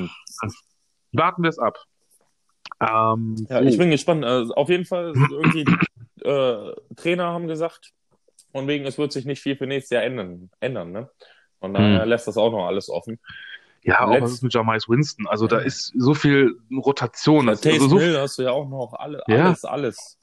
warten 1.13 1.43
wir 1.43 1.51
es 1.51 1.59
ab. 1.59 1.79
Ähm, 2.81 3.47
Ja, 3.49 3.63
ich 3.63 3.79
bin 3.79 3.91
gespannt. 3.91 4.25
Also 4.25 4.55
auf 4.55 4.69
jeden 4.69 4.85
Fall 4.85 5.13
irgendwie 5.31 5.65
äh, 6.23 6.73
Trainer 6.97 7.27
haben 7.33 7.47
gesagt, 7.47 7.93
von 8.53 8.67
wegen, 8.69 8.85
es 8.87 8.99
wird 8.99 9.13
sich 9.13 9.25
nicht 9.25 9.41
viel 9.41 9.57
für 9.57 9.67
nächstes 9.67 9.91
Jahr 9.91 10.03
ändern. 10.03 10.51
ändern 10.61 10.93
ne? 10.93 11.11
Von 11.61 11.75
daher 11.75 12.03
Hm. 12.03 12.09
lässt 12.09 12.27
das 12.29 12.37
auch 12.37 12.51
noch 12.51 12.67
alles 12.67 12.89
offen. 12.91 13.19
ja, 13.83 14.05
auch 14.05 14.11
letzt- 14.11 14.23
was 14.23 14.33
ist 14.33 14.43
mit 14.43 14.53
Jamais 14.53 14.89
Winston? 14.89 15.27
Also 15.29 15.47
da 15.47 15.59
Ja. 15.61 15.65
ist 15.65 15.93
so 15.97 16.13
viel 16.15 16.59
Rotation, 16.77 17.47
das, 17.47 17.61
Taysom 17.61 17.85
also 17.85 17.99
so 17.99 18.01
Hill 18.01 18.19
hast 18.19 18.39
du 18.39 18.43
ja 18.43 18.51
auch 18.51 18.69
noch 18.69 18.95
alle, 18.95 19.23
Ja. 19.29 19.47
alles, 19.47 19.65
alles. 19.65 20.19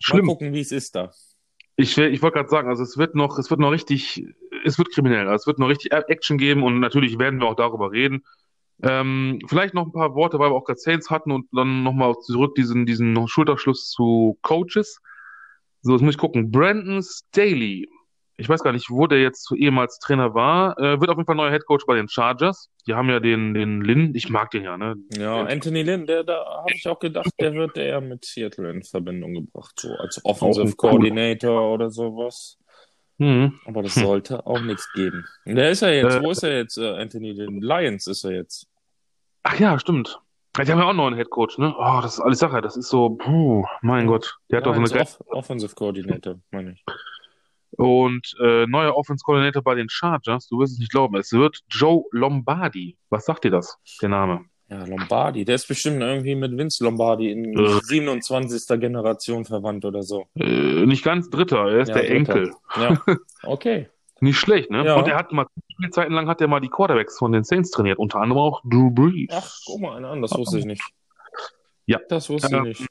schlimm. 0.00 0.26
Mal 0.26 0.32
gucken, 0.32 0.52
wie 0.52 0.60
es 0.60 0.70
ist 0.72 0.94
da. 0.94 1.10
Ich, 1.76 1.96
will- 1.96 2.12
ich 2.12 2.20
wollte 2.22 2.36
gerade 2.36 2.48
sagen, 2.50 2.68
also 2.68 2.82
es 2.82 2.98
wird 2.98 3.14
noch, 3.14 3.38
es 3.38 3.50
wird 3.50 3.58
noch 3.60 3.70
richtig, 3.70 4.22
es 4.64 4.76
wird 4.78 4.90
kriminell, 4.92 5.26
also 5.28 5.34
es 5.42 5.46
wird 5.46 5.58
noch 5.58 5.68
richtig 5.68 5.92
Action 5.92 6.36
geben 6.36 6.62
und 6.62 6.78
natürlich 6.80 7.18
werden 7.18 7.40
wir 7.40 7.46
auch 7.48 7.56
darüber 7.56 7.90
reden. 7.90 8.22
Ähm, 8.82 9.38
vielleicht 9.48 9.74
noch 9.74 9.86
ein 9.86 9.92
paar 9.92 10.14
Worte, 10.14 10.38
weil 10.38 10.50
wir 10.50 10.54
auch 10.56 10.64
gerade 10.64 10.80
Saints 10.80 11.10
hatten 11.10 11.32
und 11.32 11.46
dann 11.52 11.82
nochmal 11.82 12.14
zurück 12.20 12.54
diesen, 12.54 12.86
diesen 12.86 13.28
Schulterschluss 13.28 13.90
zu 13.90 14.38
Coaches. 14.42 15.00
So, 15.82 15.92
jetzt 15.92 16.02
muss 16.02 16.14
ich 16.14 16.18
gucken. 16.18 16.50
Brandon 16.50 17.02
Staley, 17.02 17.88
ich 18.36 18.48
weiß 18.48 18.62
gar 18.62 18.72
nicht, 18.72 18.88
wo 18.90 19.06
der 19.06 19.20
jetzt 19.20 19.52
ehemals 19.54 19.98
Trainer 19.98 20.34
war, 20.34 20.78
äh, 20.78 20.98
wird 21.00 21.10
auf 21.10 21.16
jeden 21.16 21.26
Fall 21.26 21.36
neuer 21.36 21.50
Headcoach 21.50 21.84
bei 21.86 21.96
den 21.96 22.08
Chargers. 22.08 22.70
Die 22.86 22.94
haben 22.94 23.10
ja 23.10 23.20
den, 23.20 23.52
den 23.52 23.82
Lynn, 23.82 24.14
ich 24.14 24.30
mag 24.30 24.50
den 24.50 24.64
ja, 24.64 24.78
ne? 24.78 24.96
Ja, 25.12 25.44
Anthony 25.44 25.82
Lynn, 25.82 26.06
der, 26.06 26.24
da 26.24 26.44
habe 26.60 26.72
ich 26.74 26.88
auch 26.88 26.98
gedacht, 26.98 27.30
der 27.38 27.52
wird 27.54 27.76
eher 27.76 28.00
mit 28.00 28.24
Seattle 28.24 28.70
in 28.70 28.82
Verbindung 28.82 29.34
gebracht, 29.34 29.78
so 29.78 29.92
als 29.94 30.24
Offensive. 30.24 30.74
Coordinator 30.76 31.74
oder 31.74 31.90
sowas. 31.90 32.56
Mhm. 33.18 33.60
Aber 33.66 33.82
das 33.82 33.94
sollte 33.94 34.46
auch 34.46 34.62
nichts 34.62 34.90
geben. 34.94 35.26
Und 35.44 35.56
Der 35.56 35.70
ist 35.70 35.82
er 35.82 35.94
jetzt, 35.94 36.16
Äh, 36.16 36.22
wo 36.22 36.30
ist 36.30 36.42
er 36.42 36.56
jetzt, 36.56 36.78
äh, 36.78 36.88
Anthony 36.88 37.32
Lynn? 37.32 37.60
Lions 37.60 38.06
ist 38.06 38.24
er 38.24 38.32
jetzt. 38.32 38.66
Ach 39.42 39.58
ja, 39.58 39.78
stimmt. 39.78 40.20
Die 40.56 40.70
haben 40.70 40.78
ja 40.78 40.84
auch 40.84 40.88
einen 40.90 40.96
neuen 40.98 41.14
Headcoach, 41.14 41.58
ne? 41.58 41.74
Oh, 41.78 42.00
das 42.02 42.14
ist 42.14 42.20
alles 42.20 42.40
Sache. 42.40 42.60
Das 42.60 42.76
ist 42.76 42.88
so, 42.88 43.10
puh, 43.10 43.64
mein 43.82 44.06
Gott. 44.06 44.36
Der 44.50 44.58
hat 44.58 44.66
doch 44.66 44.74
so 44.74 44.80
eine 44.94 45.02
Off 45.02 45.20
Offensive 45.28 45.74
Coordinator, 45.74 46.36
meine 46.50 46.72
ich. 46.72 46.84
Und 47.76 48.34
äh, 48.42 48.66
neuer 48.66 48.96
Offense 48.96 49.22
Coordinator 49.24 49.62
bei 49.62 49.74
den 49.76 49.88
Chargers, 49.88 50.48
du 50.48 50.58
wirst 50.58 50.72
es 50.74 50.78
nicht 50.80 50.90
glauben, 50.90 51.16
es 51.16 51.32
wird 51.32 51.60
Joe 51.70 52.02
Lombardi. 52.10 52.96
Was 53.10 53.24
sagt 53.26 53.44
dir 53.44 53.52
das, 53.52 53.78
der 54.02 54.08
Name? 54.08 54.44
Ja, 54.68 54.84
Lombardi, 54.84 55.44
der 55.44 55.54
ist 55.54 55.66
bestimmt 55.68 56.00
irgendwie 56.02 56.34
mit 56.34 56.56
Vince 56.56 56.84
Lombardi 56.84 57.30
in 57.30 57.58
Äh. 57.58 57.80
27. 57.82 58.80
Generation 58.80 59.44
verwandt 59.44 59.84
oder 59.84 60.02
so. 60.02 60.26
Äh, 60.34 60.84
nicht 60.86 61.04
ganz 61.04 61.30
Dritter, 61.30 61.68
er 61.70 61.80
ist 61.80 61.88
Ja, 61.88 61.94
der 61.94 62.02
Dritter. 62.04 62.34
Enkel. 62.36 62.54
Ja, 62.76 63.02
okay. 63.44 63.88
Nicht 64.20 64.38
schlecht, 64.38 64.70
ne? 64.70 64.84
Ja. 64.84 64.96
Und 64.96 65.08
er 65.08 65.16
hat 65.16 65.32
mal 65.32 65.46
Spielzeiten 65.72 66.12
lang 66.12 66.28
hat 66.28 66.40
er 66.40 66.48
mal 66.48 66.60
die 66.60 66.68
Quarterbacks 66.68 67.18
von 67.18 67.32
den 67.32 67.42
Saints 67.44 67.70
trainiert, 67.70 67.98
unter 67.98 68.20
anderem 68.20 68.40
auch 68.42 68.60
Drew 68.64 68.90
Brees. 68.90 69.28
Ach, 69.32 69.50
guck 69.66 69.80
mal 69.80 69.96
einer 69.96 70.10
an, 70.10 70.20
das 70.22 70.32
wusste 70.36 70.58
ich 70.58 70.64
nicht. 70.66 70.82
Ja. 71.86 71.98
Das 72.08 72.28
wusste 72.28 72.54
Ähm, 72.54 72.66
ich 72.66 72.80
nicht. 72.80 72.90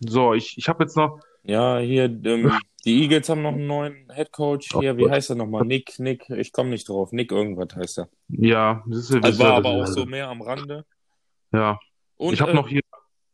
So, 0.00 0.34
ich, 0.34 0.56
ich 0.56 0.68
habe 0.68 0.84
jetzt 0.84 0.96
noch, 0.96 1.18
Ja, 1.42 1.78
hier, 1.78 2.04
ähm, 2.04 2.52
die 2.84 3.02
Eagles 3.02 3.28
haben 3.28 3.42
noch 3.42 3.52
einen 3.52 3.66
neuen 3.66 4.08
Head 4.14 4.30
Coach. 4.32 4.68
Hier, 4.78 4.96
wie 4.96 5.10
heißt 5.10 5.30
er 5.30 5.36
nochmal? 5.36 5.64
Nick, 5.64 5.98
Nick, 5.98 6.30
ich 6.30 6.52
komme 6.52 6.70
nicht 6.70 6.88
drauf. 6.88 7.10
Nick 7.10 7.32
irgendwas 7.32 7.74
heißt 7.74 7.98
er. 7.98 8.08
ja, 8.28 8.84
das 8.86 8.98
ist, 8.98 9.14
das 9.14 9.24
Also 9.24 9.38
war 9.42 9.50
ja- 9.50 9.56
aber 9.56 9.68
auch 9.70 9.86
so 9.86 10.06
mehr 10.06 10.28
am 10.28 10.40
Rande. 10.42 10.84
Ja, 11.52 11.78
Und 12.16 12.34
ich 12.34 12.40
habe 12.40 12.52
äh, 12.52 12.54
noch 12.54 12.68
hier, 12.68 12.82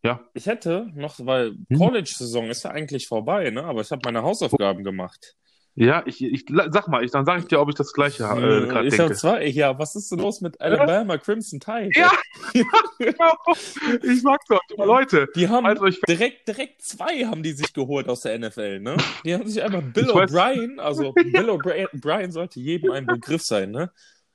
ja, 0.03 0.21
ich 0.33 0.47
hätte 0.47 0.90
noch, 0.95 1.14
weil 1.27 1.51
Hm? 1.69 1.79
College-Saison 1.79 2.47
ist 2.47 2.62
ja 2.62 2.71
eigentlich 2.71 3.07
vorbei, 3.09 3.51
ne? 3.51 3.64
Aber 3.64 3.81
ich 3.83 3.90
habe 3.90 4.01
meine 4.05 4.23
Hausaufgaben 4.23 4.85
gemacht. 4.85 5.35
Ja, 5.76 6.02
ich, 6.06 6.22
ich 6.22 6.44
sag 6.70 6.88
mal, 6.88 7.04
ich, 7.04 7.10
dann 7.10 7.24
sage 7.24 7.40
ich 7.40 7.46
dir, 7.48 7.60
ob 7.60 7.68
ich 7.68 7.74
das 7.74 7.92
gleiche 7.92 8.24
äh, 8.24 8.26
Äh, 8.26 8.66
gerade 8.68 8.87
ich 8.87 8.94
habe 8.94 9.08
denke. 9.08 9.14
zwei. 9.14 9.46
Ja, 9.46 9.78
was 9.78 9.96
ist 9.96 10.10
denn 10.12 10.20
los 10.20 10.40
mit 10.40 10.60
Alabama 10.60 11.18
Crimson 11.18 11.58
Tide? 11.60 11.90
Ja. 11.94 12.10
ich 14.02 14.22
sag's 14.22 14.44
doch, 14.48 14.60
Leute, 14.76 15.28
Die 15.34 15.48
haben 15.48 15.66
euch 15.66 15.98
fest. 15.98 16.08
direkt, 16.08 16.48
direkt 16.48 16.82
zwei 16.82 17.24
haben 17.26 17.42
die 17.42 17.52
sich 17.52 17.72
geholt 17.72 18.08
aus 18.08 18.20
der 18.22 18.38
NFL, 18.38 18.80
ne? 18.80 18.96
Die 19.24 19.34
haben 19.34 19.46
sich 19.46 19.62
einfach 19.62 19.82
Bill 19.82 20.04
Ich 20.04 20.10
weiß- 20.10 20.30
O'Brien, 20.32 20.78
also 20.78 21.12
Bill 21.14 21.50
O'Brien 21.50 22.30
sollte 22.30 22.60
jedem 22.60 22.90
ein 22.92 23.06
Begriff 23.06 23.42
sein, 23.42 23.70
ne? 23.70 23.90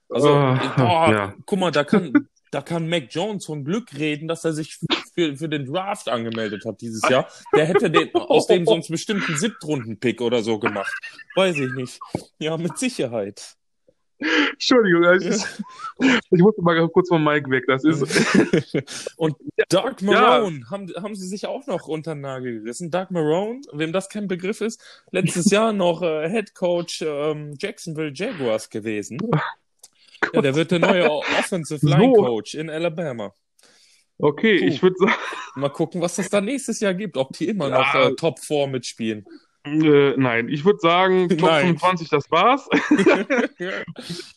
Also, 0.10 0.30
Oh, 0.30 0.58
boah, 0.78 1.12
ja. 1.12 1.34
guck 1.46 1.60
mal, 1.60 1.72
da 1.72 1.84
kann, 1.84 2.28
da 2.52 2.62
kann 2.62 2.90
Mac 2.90 3.08
Jones 3.12 3.46
von 3.46 3.64
Glück 3.64 3.94
reden, 3.98 4.28
dass 4.28 4.44
er 4.44 4.54
sich 4.54 4.80
für, 5.14 5.36
für 5.38 5.50
den 5.50 5.66
Draft 5.66 6.10
angemeldet 6.10 6.66
hat 6.66 6.82
dieses 6.82 7.08
Jahr. 7.10 7.28
Der 7.56 7.66
hätte 7.66 7.92
den, 7.92 8.14
aus 8.16 8.48
dem 8.48 8.66
sonst 8.66 8.90
bestimmt 8.90 9.28
einen 9.28 9.38
Siebtrunden-Pick 9.38 10.22
oder 10.22 10.42
so 10.42 10.60
gemacht. 10.60 10.92
Weiß 11.36 11.58
ich 11.58 11.72
nicht. 11.74 12.00
Ja, 12.40 12.58
mit 12.58 12.78
Sicherheit. 12.78 13.56
Entschuldigung, 14.52 15.04
ich, 15.22 15.42
ich 16.30 16.42
musste 16.42 16.62
mal 16.62 16.90
kurz 16.90 17.08
vom 17.08 17.24
Mike 17.24 17.50
weg. 17.50 17.64
Das 17.68 17.86
ist, 17.86 18.04
Und 19.16 19.36
Dark 19.70 20.02
Marone 20.02 20.70
haben, 20.70 20.92
haben 21.02 21.16
sie 21.16 21.26
sich 21.28 21.46
auch 21.48 21.66
noch 21.68 21.88
unter 21.88 22.16
den 22.16 22.22
Nagel 22.22 22.60
gerissen. 22.60 22.92
Dark 22.92 23.12
Marone, 23.12 23.62
wem 23.72 23.94
das 23.94 24.10
kein 24.10 24.28
Begriff 24.28 24.60
ist, 24.60 24.82
letztes 25.12 25.50
Jahr 25.52 25.72
noch 25.72 26.02
äh, 26.02 26.30
Head 26.30 26.54
Coach 26.54 27.02
ähm, 27.02 27.54
Jacksonville 27.58 28.12
Jaguars 28.14 28.70
gewesen. 28.70 29.20
Ja, 30.34 30.42
der 30.42 30.56
wird 30.56 30.72
der 30.72 30.80
neue 30.80 31.10
Offensive 31.40 31.86
Line 31.86 32.14
So. 32.16 32.24
Coach 32.24 32.56
in 32.56 32.70
Alabama. 32.70 33.34
okay, 34.18 34.60
Puh. 34.60 34.66
ich 34.66 34.82
würde 34.84 34.96
sagen, 35.00 35.14
Mal 35.56 35.70
gucken, 35.70 36.02
was 36.02 36.16
das 36.16 36.30
da 36.30 36.40
nächstes 36.42 36.80
Jahr 36.80 36.94
gibt, 36.94 37.18
ob 37.18 37.34
die 37.34 37.48
immer 37.50 37.70
noch 37.70 37.94
Ja. 37.94 38.10
äh, 38.10 38.16
Top 38.16 38.40
4 38.40 38.68
mitspielen. 38.68 39.26
äh, 39.66 40.14
nein, 40.18 40.48
ich 40.50 40.64
würde 40.64 40.80
sagen, 40.80 41.28
Top 41.38 41.42
Nein. 41.50 41.78
25, 41.78 42.10
das 42.10 42.30
war's. 42.32 42.68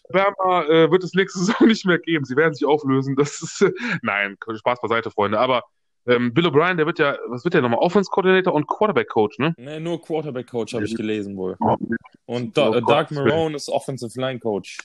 Wärmer 0.08 0.68
äh, 0.68 0.90
wird 0.90 1.04
es 1.04 1.14
nächste 1.14 1.38
Saison 1.40 1.66
nicht 1.68 1.84
mehr 1.86 1.98
geben. 1.98 2.24
Sie 2.24 2.36
werden 2.36 2.54
sich 2.54 2.64
auflösen. 2.66 3.16
Das 3.16 3.40
ist, 3.42 3.60
äh, 3.62 3.72
nein, 4.02 4.36
Spaß 4.54 4.80
beiseite, 4.80 5.10
Freunde. 5.10 5.38
Aber 5.38 5.62
ähm, 6.06 6.34
Bill 6.34 6.46
O'Brien, 6.46 6.76
der 6.76 6.86
wird 6.86 6.98
ja, 6.98 7.16
was 7.28 7.44
wird 7.44 7.54
der 7.54 7.62
nochmal? 7.62 7.78
Offense 7.78 8.10
Coordinator 8.10 8.52
und 8.54 8.66
Quarterback 8.66 9.08
Coach, 9.08 9.38
ne? 9.38 9.54
nee, 9.56 9.78
nur 9.78 10.02
Quarterback 10.02 10.48
Coach 10.48 10.74
habe 10.74 10.84
ich 10.84 10.96
gelesen 10.96 11.36
wohl. 11.36 11.56
Oh, 11.60 11.76
Und 12.26 12.56
da, 12.56 12.70
Oh 12.70 12.80
Dark 12.80 13.08
Gottes 13.10 13.18
Marone 13.18 13.54
ist 13.56 13.68
Offensive 13.68 14.20
Line 14.20 14.40
Coach 14.40 14.78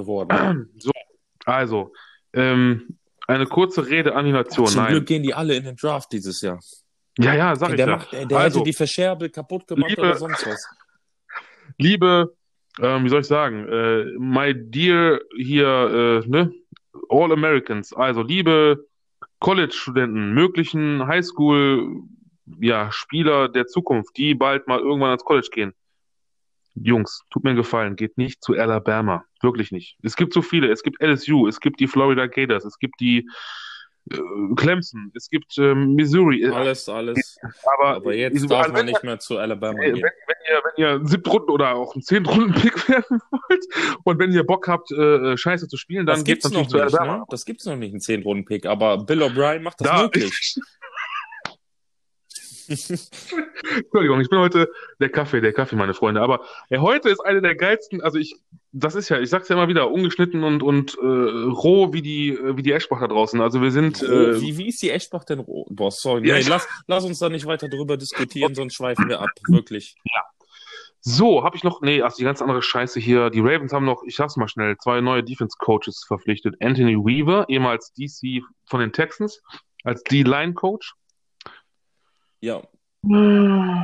geworden. 0.00 0.70
So, 0.78 0.90
also, 1.44 1.92
ähm, 2.32 2.98
eine 3.26 3.46
kurze 3.46 3.86
Rede 3.86 4.14
an 4.14 4.24
die 4.24 4.32
Nation. 4.32 4.66
Zum 4.66 4.82
Nein. 4.82 4.92
Glück 4.92 5.06
gehen 5.06 5.22
die 5.22 5.34
alle 5.34 5.54
in 5.54 5.64
den 5.64 5.76
Draft 5.76 6.12
dieses 6.12 6.40
Jahr. 6.40 6.60
Ja, 7.18 7.34
ja, 7.34 7.56
sag 7.56 7.70
ich 7.70 7.76
der 7.76 7.86
ja. 7.86 7.96
macht, 7.96 8.12
der, 8.12 8.26
der 8.26 8.38
Also, 8.38 8.60
hätte 8.60 8.66
die 8.70 8.72
Verscherbel 8.72 9.28
kaputt 9.30 9.66
gemacht 9.66 9.90
liebe- 9.90 10.02
oder 10.02 10.16
sonst 10.16 10.46
was. 10.46 10.68
liebe, 11.78 12.34
ähm, 12.80 13.04
wie 13.04 13.08
soll 13.08 13.20
ich 13.20 13.26
sagen, 13.26 13.66
äh, 13.68 14.04
my 14.18 14.54
dear 14.54 15.20
hier, 15.36 16.22
äh, 16.24 16.28
ne, 16.28 16.52
All 17.08 17.32
Americans, 17.32 17.92
also 17.92 18.22
liebe 18.22 18.86
College-Studenten, 19.40 20.32
möglichen 20.32 21.06
Highschool, 21.06 22.02
ja, 22.60 22.90
Spieler 22.92 23.48
der 23.48 23.66
Zukunft, 23.66 24.16
die 24.16 24.34
bald 24.34 24.66
mal 24.66 24.80
irgendwann 24.80 25.10
ans 25.10 25.24
College 25.24 25.48
gehen. 25.52 25.72
Jungs, 26.74 27.22
tut 27.30 27.44
mir 27.44 27.50
einen 27.50 27.56
Gefallen, 27.58 27.96
geht 27.96 28.16
nicht 28.18 28.42
zu 28.42 28.54
Alabama. 28.54 29.24
Wirklich 29.42 29.72
nicht. 29.72 29.96
Es 30.02 30.16
gibt 30.16 30.32
so 30.32 30.42
viele. 30.42 30.70
Es 30.70 30.82
gibt 30.82 31.02
LSU, 31.02 31.46
es 31.48 31.60
gibt 31.60 31.80
die 31.80 31.86
Florida 31.88 32.26
Gators, 32.26 32.64
es 32.64 32.78
gibt 32.78 33.00
die 33.00 33.28
äh, 34.10 34.18
Clemson, 34.56 35.10
es 35.14 35.28
gibt 35.28 35.58
ähm, 35.58 35.94
Missouri. 35.94 36.46
Alles, 36.46 36.88
alles. 36.88 37.36
aber, 37.64 37.96
Aber 37.96 38.14
jetzt 38.14 38.42
ich- 38.42 38.48
darf 38.48 38.68
man 38.68 38.76
wenn- 38.76 38.86
nicht 38.86 39.02
mehr 39.04 39.18
zu 39.18 39.36
Alabama 39.38 39.78
Ey, 39.80 39.88
wenn, 39.88 39.94
gehen. 39.96 40.04
wenn 40.26 40.36
ihr, 40.56 40.62
wenn 40.64 40.72
ihr 40.84 40.88
einen 40.94 41.06
Siebtrunden 41.06 41.50
oder 41.50 41.74
auch 41.74 41.94
einen 41.94 42.02
Zehnrunden-Pick 42.02 42.88
werden 42.88 43.20
wollt 43.30 43.64
und 44.04 44.18
wenn 44.18 44.32
ihr 44.32 44.44
Bock 44.44 44.68
habt, 44.68 44.90
äh, 44.92 45.36
Scheiße 45.36 45.68
zu 45.68 45.76
spielen, 45.76 46.06
dann 46.06 46.16
Das 46.16 46.24
geht 46.24 46.36
gibt's 46.36 46.44
natürlich 46.44 46.64
noch 46.68 46.70
zu 46.70 46.84
nicht, 46.84 46.94
Alabama. 46.98 47.18
ne? 47.18 47.24
Das 47.28 47.44
gibt's 47.44 47.66
noch 47.66 47.76
nicht, 47.76 47.90
einen 47.92 48.00
10-Runden-Pick. 48.00 48.66
Aber 48.66 49.04
Bill 49.04 49.22
O'Brien 49.22 49.60
macht 49.60 49.80
das 49.80 49.88
Da, 49.88 50.02
möglich. 50.02 50.56
Entschuldigung, 53.76 54.20
ich 54.20 54.30
bin 54.30 54.38
heute 54.38 54.70
der 55.00 55.08
Kaffee, 55.08 55.40
der 55.40 55.52
Kaffee, 55.52 55.74
meine 55.74 55.92
Freunde. 55.92 56.20
Aber 56.20 56.40
ey, 56.68 56.78
heute 56.78 57.08
ist 57.08 57.20
eine 57.20 57.42
der 57.42 57.56
geilsten, 57.56 58.00
also 58.00 58.18
ich, 58.18 58.36
das 58.70 58.94
ist 58.94 59.08
ja, 59.08 59.18
ich 59.18 59.28
sag's 59.28 59.48
ja 59.48 59.56
immer 59.56 59.66
wieder, 59.66 59.90
ungeschnitten 59.90 60.44
und, 60.44 60.62
und 60.62 60.96
äh, 60.98 61.04
roh 61.04 61.92
wie 61.92 62.02
die, 62.02 62.30
äh, 62.30 62.56
wie 62.56 62.62
die 62.62 62.72
Eschbach 62.72 63.00
da 63.00 63.08
draußen. 63.08 63.40
Also 63.40 63.60
wir 63.60 63.72
sind, 63.72 64.02
äh, 64.02 64.40
wie, 64.40 64.56
wie 64.56 64.68
ist 64.68 64.80
die 64.82 64.90
Eschbach 64.90 65.24
denn? 65.24 65.40
roh? 65.40 65.66
Boah, 65.68 65.90
sorry. 65.90 66.28
Ja, 66.28 66.36
Nee, 66.36 66.44
lass, 66.48 66.68
lass 66.86 67.04
uns 67.04 67.18
da 67.18 67.28
nicht 67.28 67.44
weiter 67.44 67.68
drüber 67.68 67.96
diskutieren, 67.96 68.54
sonst 68.54 68.74
schweifen 68.74 69.08
wir 69.08 69.20
ab. 69.20 69.30
Wirklich. 69.48 69.96
so, 71.00 71.42
habe 71.42 71.56
ich 71.56 71.64
noch, 71.64 71.80
nee, 71.80 72.02
also 72.02 72.18
die 72.18 72.24
ganz 72.24 72.40
andere 72.40 72.62
Scheiße 72.62 73.00
hier. 73.00 73.30
Die 73.30 73.40
Ravens 73.40 73.72
haben 73.72 73.84
noch, 73.84 74.04
ich 74.04 74.14
sag's 74.14 74.36
mal 74.36 74.48
schnell, 74.48 74.76
zwei 74.78 75.00
neue 75.00 75.24
Defense-Coaches 75.24 76.04
verpflichtet. 76.06 76.54
Anthony 76.60 76.96
Weaver, 76.96 77.46
ehemals 77.48 77.92
DC 77.94 78.44
von 78.66 78.78
den 78.78 78.92
Texans, 78.92 79.42
als 79.82 80.04
D-Line-Coach. 80.04 80.94
Ja. 82.40 82.62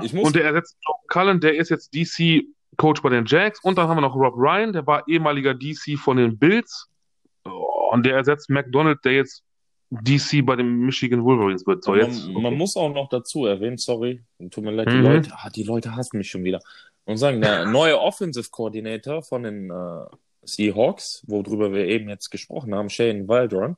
Ich 0.03 0.13
muss, 0.13 0.27
Und 0.27 0.37
der 0.37 0.45
ersetzt 0.45 0.77
Joe 0.87 0.97
Cullen, 1.09 1.41
der 1.41 1.57
ist 1.57 1.71
jetzt 1.71 1.95
DC-Coach 1.95 3.01
bei 3.03 3.09
den 3.11 3.25
Jags. 3.27 3.61
Und 3.63 3.79
dann 3.79 3.89
haben 3.89 3.97
wir 3.97 4.03
noch 4.03 4.15
Rob 4.15 4.35
Ryan, 4.37 4.73
der 4.73 4.87
war 4.87 5.07
ehemaliger 5.09 5.55
DC 5.55 5.99
von 5.99 6.17
den 6.19 6.39
Bills. 6.39 6.89
Oh, 7.45 7.91
Und 7.93 8.05
der 8.05 8.17
ersetzt 8.17 8.51
McDonald, 8.51 8.99
der 9.05 9.13
jetzt 9.13 9.43
DC 9.91 10.45
bei 10.45 10.57
den 10.57 10.81
Michigan 10.81 11.25
Wolverines 11.25 11.67
wird. 11.67 11.85
So, 11.85 11.93
man, 11.93 12.01
jetzt. 12.01 12.29
man 12.29 12.55
muss 12.55 12.77
auch 12.77 12.93
noch 12.93 13.09
dazu 13.09 13.47
erwähnen, 13.47 13.79
sorry, 13.79 14.23
tut 14.51 14.65
mir 14.65 14.73
leid, 14.73 14.91
die 14.91 14.97
Mhm. 14.97 15.05
Leute, 15.05 15.31
ah, 15.33 15.49
die 15.49 15.63
Leute 15.63 15.95
hassen 15.97 16.19
mich 16.19 16.29
schon 16.29 16.45
wieder. 16.45 16.61
Und 17.05 17.17
sagen, 17.19 17.41
der 17.41 17.65
neue 17.71 17.99
Offensive 18.01 18.51
Coordinator 18.51 19.23
von 19.23 19.45
den 19.45 19.71
äh, 19.71 20.07
Seahawks, 20.43 21.23
worüber 21.29 21.73
wir 21.73 21.87
eben 21.87 22.09
jetzt 22.09 22.31
gesprochen 22.31 22.75
haben, 22.75 22.91
Shane 22.91 23.29
Waldron, 23.29 23.77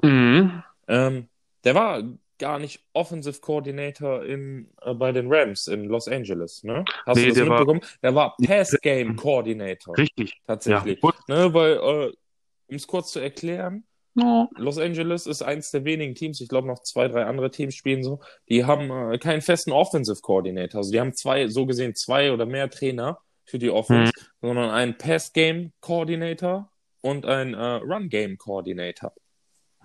Mhm. 0.00 0.62
ähm, 0.86 1.26
der 1.64 1.74
war 1.74 2.02
gar 2.38 2.58
nicht 2.58 2.80
Offensive 2.92 3.40
Coordinator 3.40 4.24
in, 4.24 4.70
äh, 4.82 4.94
bei 4.94 5.12
den 5.12 5.32
Rams 5.32 5.66
in 5.66 5.84
Los 5.84 6.08
Angeles, 6.08 6.62
ne? 6.64 6.84
Hast 7.06 7.16
Nee, 7.16 7.22
du 7.24 7.28
das 7.28 7.36
der 7.38 7.48
war- 7.48 7.58
mitbekommen? 7.58 7.80
der 8.02 8.14
war 8.14 8.36
Pass 8.44 8.76
Game 8.82 9.16
Coordinator, 9.16 9.96
Richtig. 9.98 10.30
Ja. 10.30 10.36
tatsächlich. 10.46 11.00
Gut. 11.00 11.14
Ne, 11.28 11.52
weil, 11.54 11.72
äh, 11.74 12.12
um 12.68 12.76
es 12.76 12.86
kurz 12.86 13.12
zu 13.12 13.20
erklären, 13.20 13.84
No. 14.14 14.48
Los 14.56 14.78
Angeles 14.78 15.26
ist 15.26 15.42
eins 15.42 15.70
der 15.70 15.84
wenigen 15.84 16.16
Teams, 16.16 16.40
ich 16.40 16.48
glaube 16.48 16.66
noch 16.66 16.82
zwei, 16.82 17.06
drei 17.06 17.24
andere 17.26 17.52
Teams 17.52 17.76
spielen 17.76 18.02
so, 18.02 18.18
die 18.48 18.64
haben 18.64 18.90
äh, 19.12 19.18
keinen 19.18 19.42
festen 19.42 19.70
Offensive 19.70 20.20
Coordinator. 20.22 20.78
Also 20.78 20.90
die 20.90 20.98
haben 20.98 21.14
zwei, 21.14 21.46
so 21.46 21.66
gesehen 21.66 21.94
zwei 21.94 22.32
oder 22.32 22.44
mehr 22.44 22.68
Trainer 22.68 23.20
für 23.44 23.60
die 23.60 23.70
Offense, 23.70 24.12
sondern 24.40 24.70
einen 24.70 24.98
Pass 24.98 25.32
Game 25.32 25.70
Coordinator 25.80 26.68
und 27.00 27.26
einen 27.26 27.54
äh, 27.54 27.62
Run 27.74 28.08
Game 28.08 28.38
Coordinator. 28.38 29.12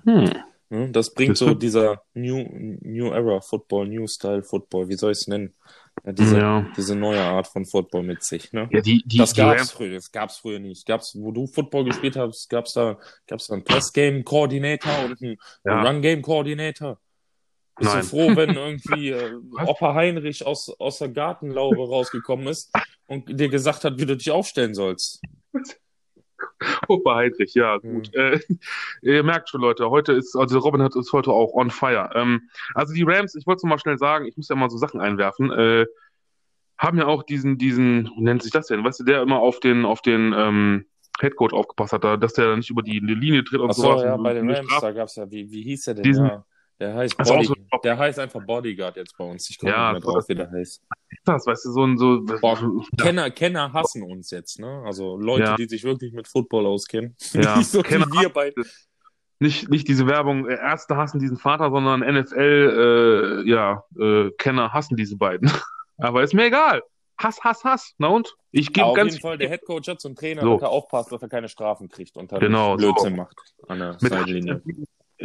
Hm. 0.03 0.31
Ne? 0.73 0.89
Das 0.89 1.13
bringt 1.13 1.37
so 1.37 1.53
dieser 1.53 2.01
New, 2.15 2.43
New 2.81 3.11
Era 3.11 3.41
Football, 3.41 3.89
New 3.89 4.07
Style 4.07 4.41
Football, 4.41 4.89
wie 4.89 4.95
soll 4.95 5.11
ich 5.11 5.19
es 5.19 5.27
nennen? 5.27 5.53
Ja, 6.03 6.11
diese, 6.13 6.39
Ja. 6.39 6.67
diese 6.75 6.95
neue 6.95 7.21
Art 7.21 7.45
von 7.47 7.63
Football 7.63 8.01
mit 8.01 8.23
sich. 8.23 8.51
Ne? 8.53 8.67
Ja, 8.71 8.81
die, 8.81 9.03
die, 9.05 9.17
Das 9.19 9.35
gab's 9.35 9.59
Rams, 9.59 9.71
früher, 9.71 9.91
das 9.93 10.11
gab's 10.11 10.37
früher 10.37 10.57
nicht. 10.57 10.87
Gab's, 10.87 11.15
wo 11.15 11.31
du 11.31 11.45
Football 11.45 11.85
gespielt 11.85 12.15
hast, 12.15 12.49
gab's 12.49 12.73
da, 12.73 12.97
gab's 13.27 13.45
da 13.45 13.53
einen 13.53 13.63
Pass-Game-Coordinator 13.63 15.05
und 15.05 15.21
einen 15.21 15.37
Ja. 15.63 15.83
Run-Game-Coordinator. 15.83 16.99
Bist 17.77 17.91
Nein. 17.91 18.01
du 18.01 18.07
froh, 18.07 18.35
wenn 18.35 18.55
irgendwie 18.55 19.09
äh? 19.11 19.31
Opa 19.67 19.93
Heinrich 19.93 20.43
aus, 20.43 20.69
aus 20.79 20.97
der 20.97 21.09
Gartenlaube 21.09 21.87
rausgekommen 21.87 22.47
ist 22.47 22.71
und 23.05 23.29
dir 23.39 23.49
gesagt 23.49 23.83
hat, 23.83 23.99
wie 23.99 24.07
du 24.07 24.17
dich 24.17 24.31
aufstellen 24.31 24.73
sollst? 24.73 25.21
Opa 26.87 27.15
Heidrich, 27.15 27.53
ja, 27.53 27.79
Hm. 27.81 27.93
gut. 27.93 28.13
Äh, 28.15 28.39
ihr 29.01 29.23
merkt 29.23 29.49
schon, 29.49 29.61
Leute, 29.61 29.89
heute 29.89 30.13
ist, 30.13 30.35
also 30.35 30.59
Robin 30.59 30.81
hat 30.81 30.95
ist 30.95 31.13
heute 31.13 31.31
auch 31.31 31.53
on 31.53 31.69
fire. 31.71 32.09
Ähm, 32.15 32.49
also 32.73 32.93
die 32.93 33.03
Rams, 33.03 33.35
ich 33.35 33.45
wollte 33.47 33.57
es 33.57 33.63
noch 33.63 33.69
mal 33.69 33.79
schnell 33.79 33.97
sagen, 33.97 34.25
ich 34.25 34.37
muss 34.37 34.49
ja 34.49 34.55
mal 34.55 34.69
so 34.69 34.77
Sachen 34.77 35.01
einwerfen. 35.01 35.51
Äh, 35.51 35.85
haben 36.77 36.97
ja 36.97 37.05
auch 37.05 37.23
diesen, 37.23 37.57
diesen, 37.57 38.09
wie 38.17 38.21
nennt 38.23 38.43
sich 38.43 38.51
das 38.51 38.67
denn? 38.67 38.83
Weißt 38.83 38.99
du, 38.99 39.03
der 39.03 39.21
immer 39.21 39.39
auf 39.39 39.59
den, 39.59 39.85
auf 39.85 40.01
den 40.01 40.33
ähm, 40.35 40.85
Headcoach 41.19 41.53
aufgepasst 41.53 41.93
hat, 41.93 42.03
da, 42.03 42.17
dass 42.17 42.33
der 42.33 42.57
nicht 42.57 42.69
über 42.69 42.81
die, 42.81 42.99
Linie 42.99 43.43
tritt 43.43 43.61
und 43.61 43.69
Ach 43.69 43.75
so, 43.75 43.83
sowas. 43.83 44.03
ja, 44.03 44.17
bei 44.17 44.33
den 44.33 44.49
Rams, 44.49 44.79
da 44.81 44.91
gab's 44.91 45.15
ja, 45.15 45.29
wie, 45.29 45.49
wie 45.51 45.61
hieß 45.61 45.85
der 45.85 45.93
denn? 45.93 46.03
Diesen- 46.03 46.25
ja, 46.25 46.45
der 46.79 46.93
heißt, 46.95 47.17
Body, 47.17 47.45
so 47.45 47.53
ein 47.53 47.79
der 47.83 47.97
heißt 47.97 48.19
einfach 48.19 48.45
Bodyguard 48.45 48.95
jetzt 48.97 49.15
bei 49.17 49.23
uns. 49.23 49.49
Ich 49.49 49.57
komme 49.59 49.71
Ja, 49.71 49.93
nicht 49.93 50.03
mehr 50.05 50.13
drauf, 50.13 50.27
wie 50.27 50.35
der 50.35 50.49
heißt. 50.51 50.81
das, 51.25 51.45
weißt 51.45 51.65
du, 51.65 51.71
so 51.71 51.83
ein, 51.85 51.97
so, 51.97 52.21
Boah, 52.41 52.57
Kenner, 52.99 53.29
Kenner 53.31 53.71
hassen 53.73 54.03
uns 54.03 54.31
jetzt, 54.31 54.59
ne? 54.59 54.83
Also 54.85 55.17
Leute, 55.17 55.43
Ja. 55.43 55.55
die 55.55 55.67
sich 55.67 55.83
wirklich 55.83 56.13
mit 56.13 56.27
Football 56.27 56.65
auskennen. 56.65 57.15
Ja, 57.33 57.57
Nicht 57.57 57.69
so 57.69 57.81
Kenner 57.81 58.05
wie 58.07 58.21
wir 58.21 58.29
bei. 58.29 58.53
nicht, 59.39 59.69
nicht 59.69 59.87
diese 59.87 60.07
Werbung, 60.07 60.47
äh, 60.49 60.55
Ärzte 60.55 60.95
hassen 60.97 61.19
diesen 61.19 61.37
Vater, 61.37 61.69
sondern 61.71 62.01
NFL, 62.01 63.43
äh, 63.45 63.49
ja, 63.49 63.83
äh, 63.99 64.31
Kenner 64.37 64.73
hassen 64.73 64.95
diese 64.97 65.17
beiden. 65.17 65.49
Aber 65.97 66.23
ist 66.23 66.33
mir 66.33 66.45
egal. 66.45 66.81
Hass, 67.21 67.39
Hass, 67.43 67.63
Hass. 67.63 67.93
Na 67.99 68.07
und? 68.07 68.33
Ich 68.51 68.73
gebe 68.73 68.87
auf 68.87 68.95
ganz 68.95 69.13
jeden 69.13 69.21
Fall, 69.21 69.37
der 69.37 69.47
Headcoach 69.49 69.87
hat 69.87 70.01
so 70.01 70.07
einen 70.09 70.15
Trainer, 70.15 70.41
So. 70.41 70.53
dass 70.55 70.63
er 70.63 70.69
aufpasst, 70.69 71.11
dass 71.11 71.21
er 71.21 71.29
keine 71.29 71.47
Strafen 71.47 71.87
kriegt 71.87 72.17
und 72.17 72.31
dann 72.31 72.39
Genau, 72.39 72.71
so. 72.71 72.77
Blödsinn 72.77 73.15
macht 73.15 73.35
an 73.67 73.79
der 73.79 73.97
mit, 74.01 74.11
Seitenlinie. 74.11 74.61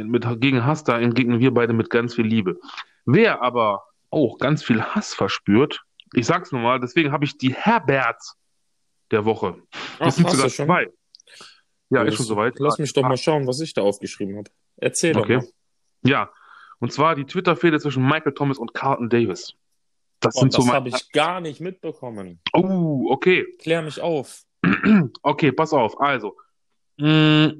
Mit 0.05 0.27
gegen 0.41 0.65
Hass, 0.65 0.85
da 0.85 0.99
entgegnen 0.99 1.41
wir 1.41 1.53
beide 1.53 1.73
mit 1.73 1.91
ganz 1.91 2.15
viel 2.15 2.27
Liebe. 2.27 2.59
Wer 3.05 3.43
aber 3.43 3.85
auch 4.11 4.39
ganz 4.39 4.63
viel 4.63 4.83
Hass 4.83 5.15
verspürt, 5.15 5.83
ich 6.15 6.27
sag's 6.27 6.53
nur 6.53 6.61
mal, 6.63 6.81
deswegen 6.81 7.13
habe 7.13 7.25
ich 7.25 7.37
die 7.37 7.55
Herberts 7.55 8.37
der 9.11 9.25
Woche. 9.25 9.57
Ach, 9.99 10.07
Das 10.07 10.17
sind 10.17 10.27
hast 10.27 10.37
sogar 10.37 10.49
zwei. 10.51 10.89
Ja, 11.91 12.03
ist 12.03 12.17
schon 12.17 12.27
soweit. 12.27 12.59
Lass 12.59 12.79
mich 12.79 12.93
doch 12.93 13.03
mal 13.03 13.17
schauen, 13.17 13.47
was 13.47 13.61
ich 13.61 13.73
da 13.75 13.83
aufgeschrieben 13.83 14.37
habe. 14.37 14.51
Erzähl 14.77 15.15
doch 15.15 15.23
Okay. 15.23 15.39
mal. 15.39 15.49
Ja, 16.05 16.31
und 16.81 16.93
zwar 16.93 17.15
die 17.15 17.25
Twitter-Fehde 17.25 17.81
zwischen 17.81 18.07
Michael 18.07 18.35
Thomas 18.35 18.59
und 18.59 18.75
Carlton 18.75 19.09
Davis. 19.09 19.55
Das 20.21 20.35
sind 20.35 20.53
so 20.53 20.63
das 20.63 20.73
habe 20.73 20.89
ich 20.91 21.13
gar 21.13 21.41
nicht 21.41 21.61
mitbekommen. 21.61 22.41
Oh, 22.53 23.07
okay. 23.11 23.47
Klär 23.61 23.83
mich 23.83 24.01
auf. 24.01 24.43
Okay, 25.23 25.53
pass 25.53 25.73
auf. 25.73 26.01
Also, 26.01 26.37
mh, 26.99 27.53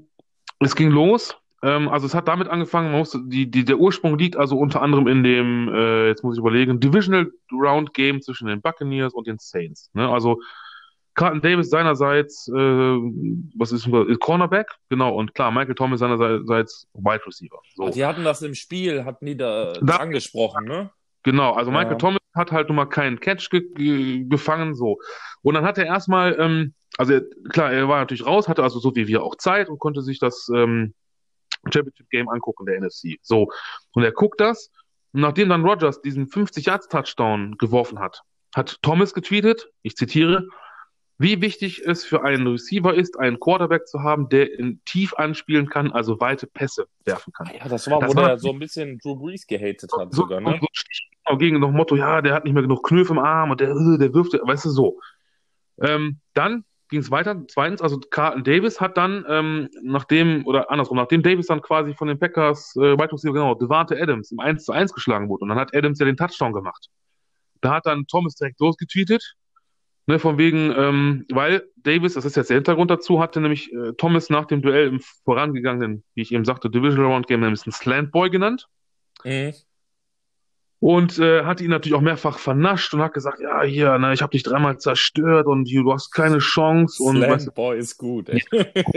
es 0.61 0.75
ging 0.75 0.91
los. 0.91 1.37
Ähm, 1.63 1.89
also 1.89 2.07
es 2.07 2.15
hat 2.15 2.29
damit 2.29 2.49
angefangen, 2.49 2.91
man 2.91 3.01
musste, 3.01 3.21
die, 3.27 3.51
die, 3.51 3.65
der 3.65 3.79
Ursprung 3.79 4.17
liegt 4.17 4.37
also 4.37 4.57
unter 4.57 4.81
anderem 4.81 5.09
in 5.09 5.25
dem, 5.25 5.69
äh, 5.69 6.07
jetzt 6.09 6.23
muss 6.23 6.37
ich 6.37 6.41
überlegen, 6.41 6.79
Divisional 6.79 7.33
Round 7.53 7.95
Game 7.95 8.23
zwischen 8.23 8.47
den 8.47 8.61
Buccaneers 8.61 9.13
und 9.13 9.27
den 9.27 9.39
Saints. 9.39 9.91
Ne? 9.95 10.09
Also 10.09 10.41
Carlton 11.15 11.41
Davis 11.41 11.69
seinerseits, 11.69 12.47
äh, 12.47 12.53
was 12.55 13.73
ist, 13.73 13.89
Cornerback, 14.21 14.71
genau, 14.89 15.17
und 15.17 15.35
klar, 15.35 15.51
Michael 15.51 15.75
Thomas 15.75 15.99
seinerseits 15.99 16.87
Wide 16.95 17.27
Receiver. 17.27 17.59
So. 17.75 17.89
Die 17.89 18.07
hatten 18.07 18.23
das 18.23 18.41
im 18.43 18.55
Spiel, 18.55 19.05
hatten 19.05 19.27
die 19.27 19.37
da, 19.37 19.73
Da- 19.83 19.97
angesprochen, 19.97 20.65
ne? 20.65 20.91
Genau, 21.25 21.55
also 21.55 21.73
Michael 21.73 21.93
Ja. 21.93 21.99
Thomas 21.99 22.21
hat 22.37 22.53
halt 22.53 22.69
nun 22.69 22.77
mal 22.77 22.87
keinen 22.87 23.19
Catch 23.19 23.51
ge 23.51 23.63
ge 23.75 24.25
gefangen, 24.29 24.77
so. 24.77 24.99
Und 25.43 25.55
dann 25.55 25.65
hat 25.65 25.77
er 25.77 25.87
erstmal, 25.87 26.37
ähm, 26.39 26.73
also 26.97 27.19
klar, 27.49 27.73
er 27.73 27.89
war 27.89 27.99
natürlich 27.99 28.25
raus, 28.25 28.49
hatte 28.49 28.63
also 28.63 28.79
so 28.79 28.95
wie 28.95 29.09
wir 29.09 29.25
auch 29.25 29.35
Zeit 29.35 29.69
und 29.69 29.81
konnte 29.81 30.03
sich 30.03 30.21
das 30.21 30.49
ähm, 30.55 30.95
Championship 31.73 32.09
Game 32.11 32.29
angucken, 32.29 32.67
der 32.67 32.81
NFC. 32.81 33.19
So. 33.23 33.51
Und 33.93 34.03
er 34.05 34.13
guckt 34.13 34.41
das. 34.41 34.71
Und 35.13 35.21
nachdem 35.23 35.49
dann 35.49 35.65
Rogers 35.65 36.01
diesen 36.03 36.27
50-Yards-Touchdown 36.29 37.57
geworfen 37.59 37.99
hat, 37.99 38.23
hat 38.55 38.79
Thomas 38.83 39.15
getweetet, 39.15 39.69
ich 39.83 39.97
zitiere, 39.97 40.47
wie 41.21 41.41
wichtig 41.43 41.83
es 41.85 42.05
für 42.05 42.23
einen 42.23 42.47
Receiver 42.47 42.95
ist, 42.95 43.19
einen 43.19 43.41
Quarterback 43.41 43.89
zu 43.89 44.03
haben, 44.03 44.29
der 44.29 44.57
in 44.57 44.81
tief 44.85 45.15
anspielen 45.15 45.69
kann, 45.69 45.91
also 45.91 46.21
weite 46.21 46.47
Pässe 46.47 46.87
werfen 47.05 47.33
kann. 47.33 47.51
Ja, 47.53 47.69
das 47.69 47.91
war, 47.91 47.99
Das 48.01 48.11
wo 48.13 48.17
war- 48.17 48.29
der 48.29 48.39
so 48.39 48.51
ein 48.53 48.59
bisschen 48.61 48.99
Drew 48.99 49.17
Brees 49.17 49.47
gehatet 49.47 49.91
hat 49.99 50.13
So, 50.15 50.23
sogar, 50.23 50.41
so, 50.41 50.49
ne? 50.49 50.59
so 50.61 50.67
genau, 51.27 51.39
gegen 51.39 51.61
das 51.61 51.71
Motto, 51.73 51.97
ja, 51.97 52.23
der 52.23 52.35
hat 52.35 52.45
nicht 52.45 52.53
mehr 52.53 52.63
genug 52.63 52.85
Knöpfe 52.87 53.13
im 53.15 53.19
Arm 53.19 53.51
und 53.51 53.61
der, 53.61 53.71
äh, 53.71 53.99
der 53.99 54.15
wirft, 54.15 54.35
weißt 54.35 54.67
du, 54.67 54.71
so. 54.71 55.01
Ähm, 55.83 56.21
dann 56.35 56.65
ging 56.89 57.01
es 57.01 57.11
weiter. 57.11 57.45
Zweitens, 57.49 57.83
also 57.83 57.99
Carlton 57.99 58.45
Davis 58.45 58.81
hat 58.81 58.97
dann, 58.97 59.25
ähm, 59.29 59.69
nachdem, 59.83 60.47
oder 60.47 60.71
andersrum, 60.71 60.97
nachdem 60.97 61.23
Davis 61.23 61.47
dann 61.47 61.63
quasi 61.63 61.95
von 61.95 62.09
den 62.09 62.19
Packers, 62.19 62.75
äh, 62.77 62.97
genau, 62.97 63.55
Devante 63.55 64.01
Adams 64.01 64.31
im 64.31 64.41
1 64.41 64.65
zu 64.65 64.73
1 64.73 64.93
geschlagen 64.93 65.29
wurde 65.29 65.43
und 65.43 65.49
dann 65.51 65.59
hat 65.59 65.75
Adams 65.75 65.99
ja 65.99 66.07
den 66.07 66.17
Touchdown 66.17 66.53
gemacht. 66.53 66.89
Da 67.61 67.75
hat 67.75 67.87
dann 67.87 68.07
Thomas 68.07 68.35
direkt 68.37 68.61
losgetweetet, 68.61 69.35
ne, 70.07 70.19
von 70.19 70.39
wegen, 70.39 70.73
ähm, 70.77 71.27
weil 71.31 71.69
Davis, 71.77 72.15
das 72.15 72.25
ist 72.25 72.37
jetzt 72.37 72.51
der 72.51 72.57
Hintergrund 72.57 72.91
dazu, 72.91 73.21
hatte 73.21 73.41
nämlich 73.41 73.73
äh, 73.73 73.93
Thomas 73.95 74.31
nach 74.31 74.47
dem 74.47 74.63
Duell 74.63 74.89
im 74.89 75.01
vorangegangenen, 75.25 76.05
wie 76.15 76.23
ich 76.23 76.33
eben 76.33 76.45
sagte, 76.45 76.71
Divisional 76.71 77.13
Round 77.13 77.27
Game, 77.27 77.41
nämlich 77.41 77.65
einen 77.67 77.73
Slant 77.73 78.13
Boy 78.13 78.31
genannt. 78.31 78.67
Mhm. 79.25 79.68
Und 80.81 81.19
äh, 81.19 81.45
hat 81.45 81.61
ihn 81.61 81.71
natürlich 81.71 81.97
auch 81.97 82.01
mehrfach 82.01 82.39
vernascht 82.39 82.95
und 82.95 83.03
hat 83.03 83.13
gesagt, 83.13 83.41
ja, 83.41 83.63
hier, 83.63 83.99
ne, 83.99 84.13
ich 84.13 84.23
habe 84.23 84.31
dich 84.31 84.45
dreimal 84.45 84.79
zerstört 84.79 85.47
und 85.47 85.65
hier, 85.65 85.83
du 85.83 85.93
hast 85.93 86.13
keine 86.13 86.39
Chance 86.39 87.03
und 87.03 87.21
weißt 87.21 87.45
Slam 87.45 87.55
Boy 87.55 87.79
ist 87.79 87.99
gut, 87.99 88.29
ey. 88.29 88.45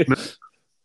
du, 0.06 0.16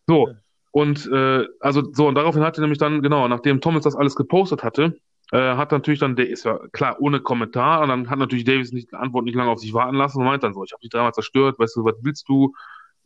so. 0.07 0.29
Und 0.71 1.11
äh, 1.11 1.47
also 1.61 1.91
so, 1.93 2.09
und 2.09 2.15
daraufhin 2.15 2.43
hatte 2.43 2.61
nämlich 2.61 2.79
dann, 2.79 3.03
genau, 3.03 3.29
nachdem 3.29 3.61
Thomas 3.61 3.85
das 3.85 3.97
alles 3.97 4.15
gepostet 4.15 4.63
hatte, 4.63 4.99
äh, 5.33 5.57
hat 5.57 5.73
natürlich 5.73 6.01
dann, 6.01 6.17
der 6.17 6.29
ist 6.29 6.45
ja 6.45 6.59
klar, 6.73 6.97
ohne 7.01 7.21
Kommentar, 7.21 7.83
und 7.83 7.89
dann 7.89 8.09
hat 8.09 8.19
natürlich 8.19 8.45
Davis 8.45 8.73
nicht 8.73 8.93
die 8.93 8.97
Antwort 8.97 9.25
nicht 9.25 9.35
lange 9.35 9.51
auf 9.51 9.59
sich 9.59 9.73
warten 9.75 9.97
lassen 9.97 10.19
und 10.19 10.25
meint 10.25 10.43
dann 10.43 10.55
so, 10.55 10.65
ich 10.65 10.73
habe 10.73 10.81
dich 10.81 10.91
dreimal 10.91 11.13
zerstört, 11.13 11.59
weißt 11.59 11.77
du, 11.77 11.85
was 11.85 11.97
willst 12.03 12.29
du? 12.29 12.55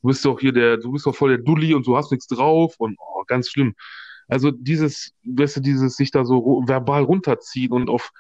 Du 0.02 0.08
bist 0.08 0.24
doch 0.24 0.38
hier 0.40 0.52
der, 0.52 0.76
du 0.78 0.92
bist 0.92 1.06
doch 1.06 1.14
voll 1.14 1.30
der 1.30 1.38
Dulli 1.38 1.74
und 1.74 1.86
du 1.86 1.96
hast 1.96 2.10
nichts 2.10 2.26
drauf 2.26 2.74
und 2.78 2.96
oh, 2.98 3.24
ganz 3.26 3.48
schlimm. 3.50 3.74
Also 4.30 4.50
dieses, 4.50 5.12
weißt 5.24 5.56
du, 5.56 5.60
dieses 5.60 5.96
sich 5.96 6.10
da 6.10 6.24
so 6.24 6.62
verbal 6.66 7.02
runterziehen 7.02 7.72
und 7.72 7.90
auf, 7.90 8.12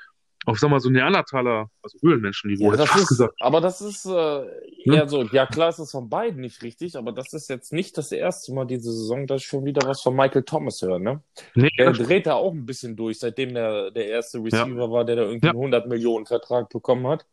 auf, 0.46 0.58
sag 0.58 0.70
mal, 0.70 0.80
so 0.80 0.88
Neandertaler, 0.90 1.70
also 1.82 1.98
Höhlenmenschenniveau, 2.02 2.72
Ja, 2.72 2.78
hätte 2.78 2.90
ich 2.96 3.02
ist, 3.02 3.08
gesagt. 3.08 3.34
aber 3.40 3.60
das 3.60 3.80
ist 3.80 4.06
äh, 4.06 4.46
eher 4.84 5.06
so, 5.08 5.22
ja 5.24 5.46
klar 5.46 5.68
ist 5.68 5.78
es 5.78 5.90
von 5.90 6.08
beiden 6.08 6.40
nicht 6.40 6.62
richtig, 6.62 6.96
aber 6.96 7.12
das 7.12 7.32
ist 7.34 7.48
jetzt 7.50 7.72
nicht 7.72 7.96
das 7.98 8.10
erste 8.10 8.52
Mal 8.54 8.64
diese 8.64 8.90
Saison, 8.92 9.26
dass 9.26 9.42
ich 9.42 9.46
schon 9.48 9.64
wieder 9.64 9.86
was 9.86 10.00
von 10.00 10.16
Michael 10.16 10.42
Thomas 10.44 10.80
höre, 10.82 10.98
ne? 10.98 11.22
Nee, 11.54 11.68
Der 11.78 11.92
dreht 11.92 12.26
da 12.26 12.34
auch 12.34 12.52
ein 12.52 12.64
bisschen 12.66 12.96
durch, 12.96 13.18
seitdem 13.18 13.52
der, 13.54 13.90
der 13.90 14.06
erste 14.08 14.38
Receiver 14.42 14.90
war, 14.90 15.04
der 15.04 15.16
da 15.16 15.22
irgendwie 15.22 15.46
Ja. 15.46 15.52
einen 15.52 15.60
100 15.60 15.86
Millionen 15.88 16.26
Vertrag 16.26 16.68
bekommen 16.70 17.06
hat. 17.06 17.26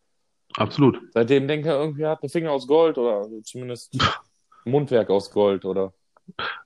absolut. 0.56 1.00
Seitdem 1.14 1.48
denkt 1.48 1.66
er 1.66 1.80
irgendwie, 1.80 2.02
er 2.02 2.10
hat 2.10 2.22
einen 2.22 2.30
Finger 2.30 2.52
aus 2.52 2.66
Gold 2.66 2.98
oder 2.98 3.26
zumindest 3.42 3.96
Mundwerk 4.64 5.08
aus 5.10 5.30
Gold 5.30 5.64
oder. 5.64 5.94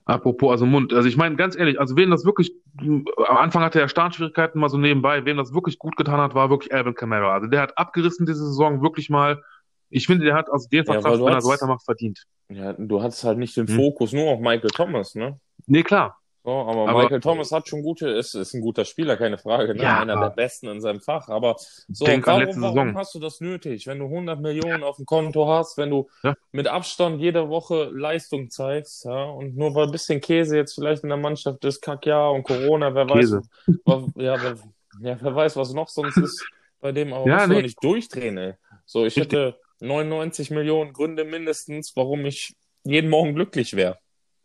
Apropos, 0.05 0.51
also 0.51 0.65
Mund, 0.65 0.93
also 0.93 1.07
ich 1.07 1.17
meine, 1.17 1.35
ganz 1.35 1.55
ehrlich, 1.55 1.79
also 1.79 1.95
wen 1.95 2.11
das 2.11 2.25
wirklich, 2.25 2.53
am 2.77 3.37
Anfang 3.37 3.63
hatte 3.63 3.79
er 3.79 3.87
Startschwierigkeiten 3.87 4.59
mal 4.59 4.69
so 4.69 4.77
nebenbei, 4.77 5.25
wem 5.25 5.37
das 5.37 5.53
wirklich 5.53 5.79
gut 5.79 5.95
getan 5.95 6.19
hat, 6.19 6.35
war 6.35 6.49
wirklich 6.49 6.73
Alvin 6.73 6.95
Kamara. 6.95 7.33
Also 7.33 7.47
der 7.47 7.61
hat 7.61 7.77
abgerissen 7.77 8.25
diese 8.25 8.45
Saison 8.45 8.81
wirklich 8.81 9.09
mal. 9.09 9.41
Ich 9.89 10.07
finde, 10.07 10.25
der 10.25 10.35
hat 10.35 10.51
also 10.51 10.67
den 10.69 10.85
Ja, 10.85 10.93
Vertrag, 10.93 11.13
du 11.19 11.25
wenn 11.25 11.33
er 11.33 11.41
so 11.41 11.49
weitermacht, 11.49 11.83
verdient. 11.85 12.23
Ja, 12.49 12.73
du 12.73 13.01
hattest 13.01 13.23
halt 13.23 13.37
nicht 13.37 13.55
den 13.55 13.67
Hm. 13.67 13.75
Fokus 13.75 14.11
nur 14.11 14.31
auf 14.31 14.39
Michael 14.39 14.69
Thomas, 14.71 15.15
ne? 15.15 15.39
Nee, 15.67 15.83
klar. 15.83 16.19
So, 16.45 16.51
aber, 16.51 16.89
Aber- 16.89 17.01
Michael 17.03 17.21
Thomas 17.21 17.51
hat 17.53 17.69
schon 17.69 17.83
gute, 17.83 18.09
ist, 18.09 18.33
ist 18.35 18.53
ein 18.53 18.59
guter 18.61 18.83
Spieler, 18.83 19.15
keine 19.15 19.37
Frage, 19.37 19.75
ne? 19.75 19.83
Ja. 19.83 20.01
Einer 20.01 20.19
der 20.19 20.29
besten 20.31 20.67
in 20.67 20.81
seinem 20.81 20.99
Fach. 20.99 21.29
Aber 21.29 21.55
so, 21.57 22.05
warum, 22.05 22.25
warum 22.25 22.53
Saison. 22.61 22.97
hast 22.97 23.15
du 23.15 23.19
das 23.19 23.39
nötig? 23.39 23.87
Wenn 23.87 23.99
du 23.99 24.05
100 24.05 24.41
Millionen 24.41 24.83
auf 24.83 24.97
dem 24.97 25.05
Konto 25.05 25.47
hast, 25.47 25.77
wenn 25.77 25.89
du 25.89 26.09
Ja. 26.21 26.35
mit 26.51 26.67
Abstand 26.67 27.21
jede 27.21 27.47
Woche 27.47 27.85
Leistung 27.93 28.49
zeigst, 28.49 29.05
ja, 29.05 29.23
und 29.23 29.55
nur 29.55 29.73
weil 29.73 29.85
ein 29.85 29.91
bisschen 29.91 30.19
Käse 30.19 30.57
jetzt 30.57 30.73
vielleicht 30.75 31.03
in 31.03 31.09
der 31.09 31.17
Mannschaft 31.17 31.63
ist, 31.63 31.81
Kackjahr 31.81 32.33
und 32.33 32.43
Corona, 32.43 32.93
wer 32.93 33.05
Käse. 33.07 33.41
weiß, 33.65 33.77
was, 33.85 34.03
ja, 34.15 34.35
wer, 34.41 34.55
ja, 34.99 35.17
wer 35.21 35.35
weiß, 35.35 35.55
was 35.55 35.73
noch 35.73 35.87
sonst 35.87 36.17
ist 36.17 36.45
bei 36.81 36.91
dem, 36.91 37.13
aber 37.13 37.25
Ja, 37.25 37.47
nee. 37.47 37.61
nicht 37.61 37.81
durchdrehen, 37.81 38.37
ey. 38.37 38.53
So, 38.85 39.05
ich 39.05 39.15
Richtig. 39.15 39.31
hätte 39.39 39.57
99 39.79 40.51
Millionen 40.51 40.91
Gründe 40.91 41.23
mindestens, 41.23 41.95
warum 41.95 42.25
ich 42.25 42.53
jeden 42.83 43.09
Morgen 43.09 43.33
glücklich 43.33 43.77
wäre. 43.77 43.97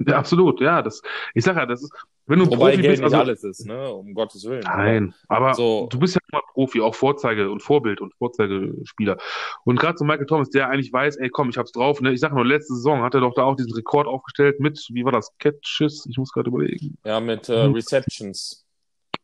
Ja, 0.07 0.19
absolut, 0.19 0.61
ja. 0.61 0.83
Das, 0.83 1.03
ich 1.35 1.45
sag 1.45 1.57
ja, 1.57 1.67
das 1.67 1.83
ist, 1.83 1.93
wenn 2.27 2.39
du 2.39 2.45
ein 2.45 2.51
Wobei 2.51 2.71
Profi 2.73 2.83
Geld 2.83 2.93
bist, 2.93 3.03
nicht 3.03 3.15
also, 3.15 3.17
alles 3.17 3.43
ist, 3.43 3.67
ne? 3.67 3.93
Um 3.93 4.15
Gottes 4.15 4.45
Willen. 4.45 4.63
Nein, 4.63 5.15
aber 5.29 5.55
So. 5.55 5.89
du 5.91 5.99
bist 5.99 6.15
ja 6.15 6.21
immer 6.31 6.43
Profi, 6.53 6.81
auch 6.81 6.95
Vorzeige 6.95 7.51
und 7.51 7.63
Vorbild 7.63 8.01
und 8.01 8.15
Vorzeigespieler. 8.15 9.17
Und 9.65 9.81
gerade 9.81 9.99
so 9.99 10.05
Michael 10.05 10.27
Thomas, 10.27 10.51
der 10.51 10.69
eigentlich 10.69 10.93
weiß, 10.93 11.17
ey, 11.17 11.31
komm, 11.31 11.49
ich 11.49 11.59
hab's 11.59 11.73
drauf. 11.73 12.01
Ne? 12.01 12.13
Ich 12.13 12.21
sag 12.21 12.33
nur, 12.33 12.45
letzte 12.45 12.75
Saison 12.75 13.03
hat 13.03 13.15
er 13.15 13.21
doch 13.21 13.35
da 13.35 13.45
auch 13.45 13.57
diesen 13.57 13.73
Rekord 13.73 14.07
aufgestellt 14.07 14.61
mit, 14.61 14.79
wie 14.93 15.05
war 15.05 15.13
das, 15.13 15.37
Catches? 15.39 16.07
Ich 16.09 16.17
muss 16.19 16.33
gerade 16.33 16.49
überlegen. 16.49 16.97
Ja, 17.05 17.19
mit 17.19 17.49
äh. 17.49 17.55
Receptions. 17.55 18.65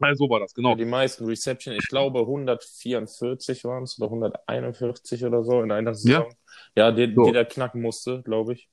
Also 0.00 0.24
so 0.24 0.30
war 0.30 0.40
das, 0.40 0.52
genau. 0.54 0.74
Die 0.74 0.84
meisten 0.84 1.24
Receptions, 1.24 1.78
ich 1.80 1.88
glaube 1.88 2.20
144 2.20 3.64
waren 3.64 3.84
es 3.84 3.98
oder 4.00 4.06
141 4.06 5.24
oder 5.24 5.44
so 5.44 5.62
in 5.62 5.70
einer 5.70 5.94
Saison. 5.94 6.26
Ja, 6.76 6.90
die, 6.90 7.12
So. 7.14 7.24
die 7.26 7.32
der 7.32 7.44
knacken 7.44 7.80
musste, 7.80 8.22
glaube 8.22 8.54
ich. 8.54 8.68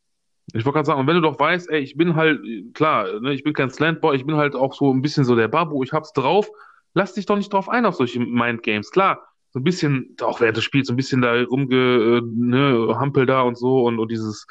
Ich 0.48 0.66
wollte 0.66 0.74
gerade 0.78 0.86
sagen, 0.88 1.00
und 1.00 1.08
wenn 1.08 1.16
du 1.16 1.22
doch 1.22 1.40
weißt, 1.40 1.70
ey, 1.70 1.80
ich 1.80 1.96
bin 1.96 2.16
halt, 2.16 2.42
klar, 2.74 3.20
ne, 3.22 3.34
ich 3.34 3.44
bin 3.44 3.54
kein 3.54 3.70
Slantboy, 3.70 4.16
ich 4.16 4.26
bin 4.26 4.36
halt 4.36 4.56
auch 4.56 4.74
so 4.74 4.94
ein 4.94 5.02
bisschen 5.02 5.24
so 5.24 5.36
der 5.36 5.48
Babu, 5.48 5.84
ich 5.84 5.94
hab's 5.94 6.14
drauf, 6.14 6.50
lass 6.94 7.14
dich 7.14 7.26
doch 7.26 7.38
nicht 7.38 7.54
drauf 7.54 7.70
ein 7.70 7.86
auf 7.86 7.96
solche 7.96 8.20
Mindgames. 8.20 8.92
Klar, 8.92 9.22
so 9.52 9.60
ein 9.60 9.64
bisschen, 9.64 10.16
auch 10.22 10.42
während 10.42 10.58
des 10.58 10.64
Spiels, 10.64 10.88
so 10.88 10.94
ein 10.94 10.98
bisschen 10.98 11.22
da 11.22 11.42
rumge, 11.44 12.22
ne, 12.24 12.96
Hampel 13.00 13.26
da 13.26 13.42
und 13.42 13.58
so 13.58 13.84
und, 13.86 14.00
und 14.00 14.12
dieses, 14.12 14.46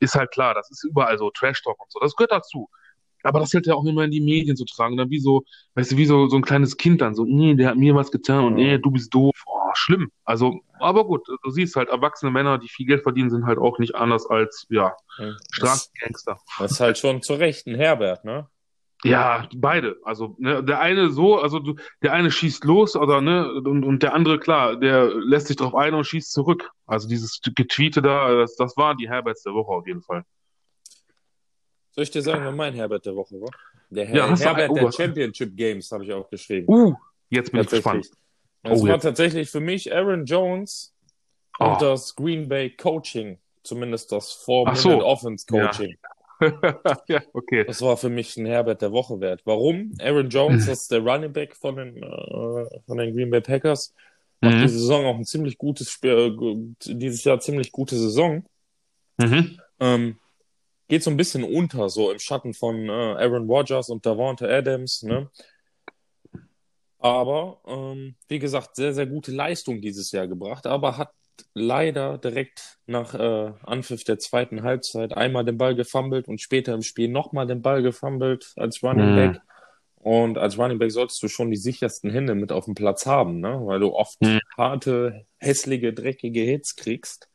ist 0.00 0.14
halt 0.14 0.30
klar, 0.32 0.54
das 0.54 0.70
ist 0.70 0.84
überall 0.84 1.18
so, 1.18 1.30
Trash 1.30 1.62
Talk 1.62 1.80
und 1.80 1.90
so, 1.90 2.00
das 2.00 2.14
gehört 2.16 2.32
dazu. 2.32 2.68
Aber 3.24 3.40
das 3.40 3.52
hält 3.52 3.66
ja 3.66 3.74
auch 3.74 3.84
immer 3.84 4.04
in 4.04 4.10
die 4.10 4.20
Medien 4.20 4.56
zu 4.56 4.64
tragen. 4.64 4.96
Dann 4.96 5.10
wie 5.10 5.18
so, 5.18 5.42
weißt 5.74 5.92
du, 5.92 5.96
wie 5.96 6.06
so, 6.06 6.28
so 6.28 6.36
ein 6.36 6.42
kleines 6.42 6.76
Kind 6.76 7.00
dann 7.00 7.14
so, 7.14 7.24
nee, 7.24 7.54
der 7.54 7.70
hat 7.70 7.76
mir 7.76 7.94
was 7.94 8.10
getan 8.10 8.44
und 8.44 8.54
nee, 8.54 8.78
du 8.78 8.90
bist 8.90 9.12
doof. 9.12 9.34
Oh, 9.46 9.70
schlimm. 9.74 10.10
Also, 10.24 10.60
aber 10.78 11.04
gut, 11.04 11.26
du 11.26 11.50
siehst 11.50 11.76
halt, 11.76 11.88
erwachsene 11.88 12.30
Männer, 12.30 12.58
die 12.58 12.68
viel 12.68 12.86
Geld 12.86 13.02
verdienen, 13.02 13.30
sind 13.30 13.46
halt 13.46 13.58
auch 13.58 13.78
nicht 13.78 13.94
anders 13.94 14.26
als, 14.28 14.66
ja, 14.70 14.94
Das, 15.18 15.36
Straßengangster. 15.52 16.38
das 16.58 16.72
ist 16.72 16.80
halt 16.80 16.98
schon 16.98 17.22
zu 17.22 17.34
Recht 17.34 17.66
ein 17.66 17.74
Herbert, 17.74 18.24
ne? 18.24 18.48
Ja, 19.04 19.46
beide. 19.54 19.96
Also, 20.02 20.34
ne, 20.38 20.64
der 20.64 20.80
eine 20.80 21.10
so, 21.10 21.38
also 21.38 21.60
der 22.02 22.12
eine 22.14 22.30
schießt 22.30 22.64
los, 22.64 22.96
oder 22.96 23.20
ne, 23.20 23.52
und, 23.52 23.84
und 23.84 24.02
der 24.02 24.14
andere, 24.14 24.38
klar, 24.38 24.76
der 24.76 25.14
lässt 25.14 25.48
sich 25.48 25.56
drauf 25.56 25.74
ein 25.74 25.92
und 25.92 26.06
schießt 26.06 26.32
zurück. 26.32 26.70
Also 26.86 27.06
dieses 27.06 27.40
Getweete 27.54 28.00
da, 28.00 28.34
das, 28.34 28.56
das 28.56 28.76
war 28.78 28.94
die 28.94 29.08
Herberts 29.08 29.42
der 29.42 29.52
Woche 29.52 29.72
auf 29.72 29.86
jeden 29.86 30.00
Fall. 30.00 30.24
Soll 31.94 32.04
ich 32.04 32.10
dir 32.10 32.22
sagen, 32.22 32.44
wer 32.44 32.52
mein 32.52 32.74
Herbert 32.74 33.06
der 33.06 33.14
Woche 33.14 33.40
war? 33.40 33.50
Der 33.90 34.06
Her 34.06 34.16
Ja, 34.16 34.36
Herbert 34.36 34.68
ein- 34.70 34.74
der 34.74 34.84
oh, 34.84 34.86
was- 34.88 34.96
Championship 34.96 35.56
Games 35.56 35.90
habe 35.92 36.04
ich 36.04 36.12
auch 36.12 36.28
geschrieben. 36.28 36.66
Uh, 36.68 36.94
jetzt 37.30 37.52
bin 37.52 37.60
ich 37.60 37.68
gespannt. 37.68 38.10
Das 38.62 38.80
Oh, 38.80 38.82
war 38.82 38.90
ja. 38.90 38.98
tatsächlich 38.98 39.50
für 39.50 39.60
mich 39.60 39.94
Aaron 39.94 40.24
Jones 40.24 40.92
und 41.58 41.66
Oh. 41.68 41.76
das 41.78 42.14
Green 42.16 42.48
Bay 42.48 42.70
Coaching, 42.70 43.38
zumindest 43.62 44.10
das 44.10 44.32
Four-Minute 44.32 44.80
so. 44.82 45.04
Offense 45.04 45.46
Coaching. 45.46 45.96
ja, 47.08 47.22
okay. 47.32 47.64
Das 47.64 47.80
war 47.80 47.96
für 47.96 48.08
mich 48.08 48.36
ein 48.36 48.46
Herbert 48.46 48.82
der 48.82 48.90
Woche 48.90 49.20
wert. 49.20 49.42
Warum? 49.44 49.92
Aaron 50.00 50.28
Jones, 50.30 50.66
das 50.66 50.82
ist 50.82 50.90
der 50.90 51.00
Running 51.00 51.32
Back 51.32 51.54
von 51.54 51.76
den, 51.76 51.96
äh, 52.02 52.80
von 52.86 52.98
den 52.98 53.14
Green 53.14 53.30
Bay 53.30 53.40
Packers, 53.40 53.94
macht 54.40 54.56
Mhm. 54.56 54.62
diese 54.62 54.78
Saison 54.80 55.06
auch 55.06 55.14
ein 55.16 55.24
ziemlich 55.24 55.56
gutes 55.58 55.90
Spiel, 55.90 56.36
äh, 56.42 56.92
dieses 56.94 57.22
Jahr 57.22 57.38
ziemlich 57.38 57.70
gute 57.70 57.96
Saison. 57.96 58.44
Mhm. 59.18 59.60
Ähm, 59.78 60.16
geht 60.88 61.02
so 61.02 61.10
ein 61.10 61.16
bisschen 61.16 61.44
unter, 61.44 61.88
so 61.88 62.10
im 62.10 62.18
Schatten 62.18 62.54
von 62.54 62.88
äh, 62.88 62.92
Aaron 62.92 63.48
Rodgers 63.48 63.88
und 63.88 64.04
Davante 64.06 64.48
Adams, 64.48 65.02
ne? 65.02 65.30
Aber, 66.98 67.60
ähm, 67.66 68.16
wie 68.28 68.38
gesagt, 68.38 68.76
sehr, 68.76 68.94
sehr 68.94 69.06
gute 69.06 69.30
Leistung 69.30 69.80
dieses 69.82 70.10
Jahr 70.12 70.26
gebracht, 70.26 70.66
aber 70.66 70.96
hat 70.96 71.10
leider 71.52 72.16
direkt 72.18 72.78
nach 72.86 73.14
äh, 73.14 73.52
Anpfiff 73.62 74.04
der 74.04 74.18
zweiten 74.18 74.62
Halbzeit 74.62 75.16
einmal 75.16 75.44
den 75.44 75.58
Ball 75.58 75.74
gefummelt 75.74 76.28
und 76.28 76.40
später 76.40 76.72
im 76.74 76.82
Spiel 76.82 77.08
nochmal 77.08 77.46
den 77.46 77.60
Ball 77.60 77.82
gefummelt 77.82 78.52
als 78.56 78.82
Running 78.82 79.10
Mhm. 79.12 79.16
Back. 79.16 79.40
Und 79.96 80.38
als 80.38 80.58
Running 80.58 80.78
Back 80.78 80.92
solltest 80.92 81.22
du 81.22 81.28
schon 81.28 81.50
die 81.50 81.56
sichersten 81.56 82.10
Hände 82.10 82.34
mit 82.34 82.52
auf 82.52 82.66
dem 82.66 82.74
Platz 82.74 83.06
haben, 83.06 83.40
ne? 83.40 83.60
Weil 83.64 83.80
du 83.80 83.92
oft 83.92 84.20
Mhm. 84.20 84.40
harte, 84.56 85.26
hässliche, 85.38 85.92
dreckige 85.92 86.40
Hits 86.40 86.76
kriegst. 86.76 87.28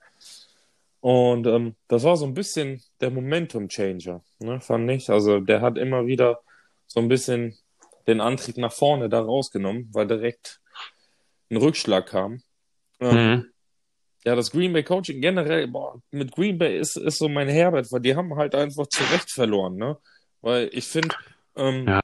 Und 1.02 1.48
ähm, 1.48 1.76
das 1.88 2.04
war 2.04 2.18
so 2.18 2.26
ein 2.26 2.34
bisschen 2.34 2.82
der 3.00 3.10
Momentum-Changer, 3.12 4.22
ne, 4.40 4.60
fand 4.62 4.90
ich. 4.92 5.10
Also 5.10 5.40
der 5.40 5.62
hat 5.62 5.78
immer 5.78 6.06
wieder 6.08 6.42
so 6.88 7.00
ein 7.00 7.08
bisschen 7.08 7.58
den 8.08 8.20
Antrieb 8.22 8.58
nach 8.58 8.74
vorne 8.74 9.08
da 9.08 9.22
rausgenommen, 9.22 9.90
weil 9.94 10.08
direkt 10.08 10.60
ein 11.50 11.58
Rückschlag 11.58 12.08
kam. 12.08 12.42
Ähm, 13.00 13.16
Mhm. 13.32 13.46
ja, 14.26 14.36
das 14.36 14.52
Green 14.52 14.74
Bay 14.74 14.84
Coaching 14.84 15.22
generell, 15.22 15.68
boah, 15.68 16.02
mit 16.12 16.32
Green 16.34 16.58
Bay 16.58 16.78
ist, 16.78 16.98
ist 16.98 17.18
so 17.18 17.30
mein 17.30 17.48
Herbert, 17.48 17.92
weil 17.92 18.02
die 18.02 18.16
haben 18.16 18.36
halt 18.36 18.54
einfach 18.56 18.88
zu 18.88 19.02
Recht 19.14 19.32
verloren, 19.32 19.76
ne? 19.78 19.98
Weil 20.42 20.70
ich 20.74 20.86
finde, 20.86 21.16
ähm, 21.56 21.88
Ja. 21.88 22.02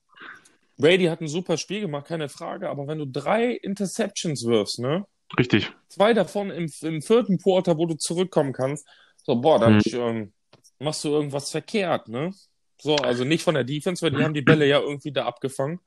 Brady 0.78 1.06
hat 1.06 1.22
ein 1.22 1.28
super 1.28 1.58
Spiel 1.58 1.82
gemacht, 1.82 2.08
keine 2.08 2.30
Frage, 2.30 2.70
aber 2.70 2.88
wenn 2.88 3.00
du 3.00 3.06
drei 3.08 3.52
Interceptions 3.52 4.46
wirfst, 4.46 4.80
ne? 4.80 5.06
Richtig. 5.38 5.72
Zwei 5.88 6.14
davon 6.14 6.50
im, 6.50 6.72
im 6.82 7.02
vierten 7.02 7.38
Quarter, 7.38 7.78
wo 7.78 7.86
du 7.86 7.96
zurückkommen 7.96 8.54
kannst, 8.54 8.88
so, 9.24 9.36
boah, 9.36 9.60
dann 9.60 9.80
Hm. 9.82 10.34
machst 10.80 11.04
du 11.04 11.10
irgendwas 11.10 11.52
verkehrt, 11.52 12.08
ne? 12.10 12.32
So, 12.82 12.96
also 12.96 13.24
nicht 13.24 13.44
von 13.44 13.56
der 13.56 13.64
Defense, 13.64 14.06
weil 14.06 14.12
die 14.12 14.24
haben 14.24 14.34
die 14.34 14.42
Bälle 14.42 14.68
ja 14.68 14.80
irgendwie 14.80 15.12
da 15.12 15.26
abgefangen. 15.26 15.80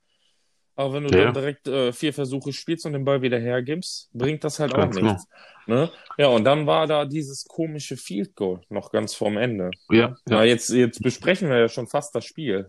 Aber 0.75 0.93
wenn 0.93 1.03
du 1.03 1.11
Ja. 1.11 1.25
dann 1.25 1.33
direkt 1.33 1.67
äh, 1.67 1.91
vier 1.91 2.13
Versuche 2.13 2.53
spielst 2.53 2.85
und 2.85 2.93
den 2.93 3.05
Ball 3.05 3.21
wieder 3.21 3.37
hergibst, 3.39 4.09
bringt 4.13 4.43
das 4.43 4.59
halt 4.59 4.71
auch 4.73 4.77
Ganz 4.77 4.95
genau. 4.95 5.11
nichts. 5.11 5.27
Ne? 5.67 5.91
Ja, 6.17 6.27
und 6.27 6.43
dann 6.45 6.67
war 6.67 6.87
da 6.87 7.05
dieses 7.05 7.45
komische 7.45 7.97
Field 7.97 8.35
Goal 8.35 8.61
noch 8.69 8.91
ganz 8.91 9.13
vorm 9.13 9.37
Ende. 9.37 9.71
Ja, 9.91 10.15
Ja, 10.27 10.37
ja. 10.37 10.43
jetzt, 10.45 10.69
jetzt 10.69 11.01
besprechen 11.03 11.49
wir 11.49 11.57
ja 11.59 11.67
schon 11.69 11.87
fast 11.87 12.15
das 12.15 12.25
Spiel. 12.25 12.67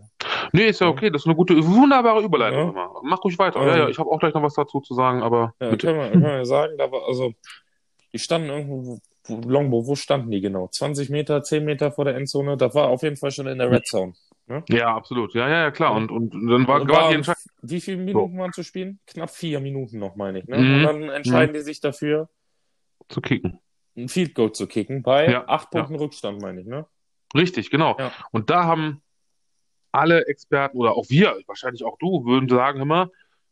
Nee, 0.53 0.67
ist 0.67 0.81
ja 0.81 0.87
okay. 0.87 1.09
Das 1.09 1.21
ist 1.23 1.25
eine 1.27 1.35
gute, 1.35 1.55
wunderbare 1.65 2.21
Überleitung 2.23 2.75
Ja. 2.75 2.89
Mach 3.03 3.23
ruhig 3.23 3.37
weiter. 3.39 3.59
Ähm. 3.61 3.67
Ja, 3.67 3.77
ja, 3.77 3.89
ich 3.89 3.97
habe 3.99 4.09
auch 4.09 4.19
gleich 4.19 4.33
noch 4.33 4.43
was 4.43 4.53
dazu 4.55 4.79
zu 4.81 4.93
sagen, 4.93 5.21
aber 5.21 5.53
Ja, 5.59 5.69
bitte. 5.69 5.87
können 5.87 5.99
wir, 5.99 6.11
können 6.11 6.23
wir 6.23 6.45
sagen, 6.45 6.77
da 6.77 6.91
war, 6.91 7.07
also, 7.07 7.33
die 8.13 8.19
standen 8.19 8.49
irgendwo, 8.49 8.99
wo, 9.25 9.49
Longbow, 9.49 9.87
wo 9.87 9.95
standen 9.95 10.31
die 10.31 10.41
genau? 10.41 10.67
20 10.67 11.09
Meter, 11.09 11.43
10 11.43 11.63
Meter 11.63 11.91
vor 11.91 12.05
der 12.05 12.15
Endzone? 12.15 12.57
Das 12.57 12.73
war 12.75 12.89
auf 12.89 13.03
jeden 13.03 13.17
Fall 13.17 13.31
schon 13.31 13.47
in 13.47 13.57
der 13.59 13.69
Red 13.71 13.85
Zone. 13.87 14.13
Ja, 14.67 14.93
absolut. 14.95 15.33
Ja, 15.33 15.47
ja, 15.47 15.61
ja, 15.61 15.71
klar. 15.71 15.95
Und, 15.95 16.11
und 16.11 16.31
dann 16.33 16.67
war 16.67 16.79
gerade 16.79 16.89
die 16.89 16.93
war, 16.93 17.11
Entscheidung. 17.13 17.41
wie 17.61 17.79
viele 17.79 17.97
Minuten 17.97 18.37
waren 18.37 18.51
zu 18.51 18.63
spielen? 18.63 18.99
Knapp 19.07 19.29
vier 19.29 19.61
Minuten 19.61 19.97
noch, 19.99 20.17
meine 20.17 20.39
ich. 20.39 20.47
Ne? 20.47 20.57
Mhm. 20.57 20.73
Und 20.75 20.83
dann 20.83 21.03
entscheiden 21.09 21.53
die 21.53 21.61
sich 21.61 21.79
dafür, 21.79 22.27
zu 23.07 23.21
kicken. 23.21 23.59
ein 23.95 24.09
Field 24.09 24.35
Goal 24.35 24.51
zu 24.51 24.67
kicken 24.67 25.03
bei 25.03 25.29
Ja, 25.31 25.47
acht 25.47 25.69
Punkten 25.71 25.95
Rückstand, 25.95 26.41
meine 26.41 26.61
ich. 26.61 26.67
Ne? 26.67 26.85
Richtig, 27.33 27.69
genau. 27.69 27.95
Ja. 27.97 28.11
Und 28.31 28.49
da 28.49 28.65
haben 28.65 29.01
alle 29.91 30.25
Experten 30.27 30.77
oder 30.77 30.93
auch 30.93 31.05
wir, 31.09 31.37
wahrscheinlich 31.47 31.83
auch 31.83 31.97
du, 31.99 32.25
würden 32.25 32.47
sagen 32.49 32.79
immer, 32.81 33.09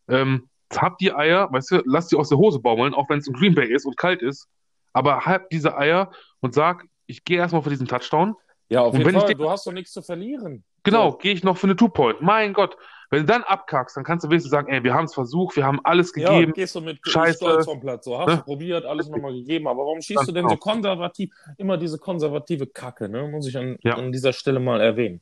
ähm, 0.07 0.49
habt 0.75 1.01
die 1.01 1.13
Eier, 1.13 1.51
weißt 1.51 1.71
du, 1.71 1.81
lasst 1.85 2.11
die 2.11 2.15
aus 2.15 2.29
der 2.29 2.37
Hose 2.37 2.59
baumeln, 2.59 2.93
auch 2.93 3.09
wenn 3.09 3.19
es 3.19 3.27
in 3.27 3.33
Green 3.33 3.55
Bay 3.55 3.71
ist 3.71 3.85
und 3.85 3.97
kalt 3.97 4.21
ist, 4.21 4.47
aber 4.93 5.25
habt 5.25 5.51
diese 5.51 5.77
Eier 5.77 6.11
und 6.41 6.53
sag, 6.53 6.85
ich 7.07 7.23
gehe 7.23 7.37
erstmal 7.37 7.61
für 7.63 7.69
diesen 7.69 7.87
Touchdown. 7.87 8.35
Ja, 8.69 8.81
auf 8.81 8.93
Und 8.93 8.99
jeden 8.99 9.19
Fall. 9.19 9.33
Du 9.33 9.49
hast 9.49 9.65
doch 9.65 9.71
nichts 9.71 9.91
zu 9.91 10.01
verlieren. 10.03 10.63
Genau, 10.83 11.11
So. 11.11 11.17
gehe 11.17 11.33
ich 11.33 11.43
noch 11.43 11.57
für 11.57 11.65
eine 11.67 11.75
Two-Point. 11.75 12.21
Mein 12.21 12.53
Gott, 12.53 12.77
wenn 13.09 13.21
du 13.21 13.25
dann 13.25 13.41
abkackst, 13.43 13.97
dann 13.97 14.03
kannst 14.03 14.23
du 14.23 14.29
wenigstens 14.29 14.51
sagen, 14.51 14.71
ey, 14.71 14.83
wir 14.83 14.93
haben 14.93 15.05
es 15.05 15.13
versucht, 15.15 15.55
wir 15.55 15.65
haben 15.65 15.79
alles 15.83 16.13
Ja, 16.15 16.29
gegeben. 16.31 16.53
gehst 16.53 16.75
du 16.75 16.81
mit 16.81 16.99
Scheiße. 17.03 17.37
Stolz 17.37 17.65
vom 17.65 17.79
Platz. 17.79 18.05
So, 18.05 18.17
hast 18.19 18.27
Ne? 18.27 18.37
du 18.37 18.43
probiert, 18.43 18.85
alles 18.85 19.09
nochmal 19.09 19.33
gegeben. 19.33 19.67
Aber 19.67 19.79
warum 19.79 20.01
schießt 20.01 20.17
Ganz 20.17 20.27
du 20.27 20.33
denn 20.33 20.43
genau. 20.43 20.53
so 20.53 20.57
konservativ? 20.59 21.31
Immer 21.57 21.77
diese 21.77 21.97
konservative 21.97 22.67
Kacke, 22.67 23.09
ne? 23.09 23.27
Muss 23.27 23.47
ich 23.47 23.57
an, 23.57 23.77
Ja. 23.81 23.95
an 23.95 24.11
dieser 24.11 24.31
Stelle 24.31 24.59
mal 24.59 24.79
erwähnen. 24.79 25.21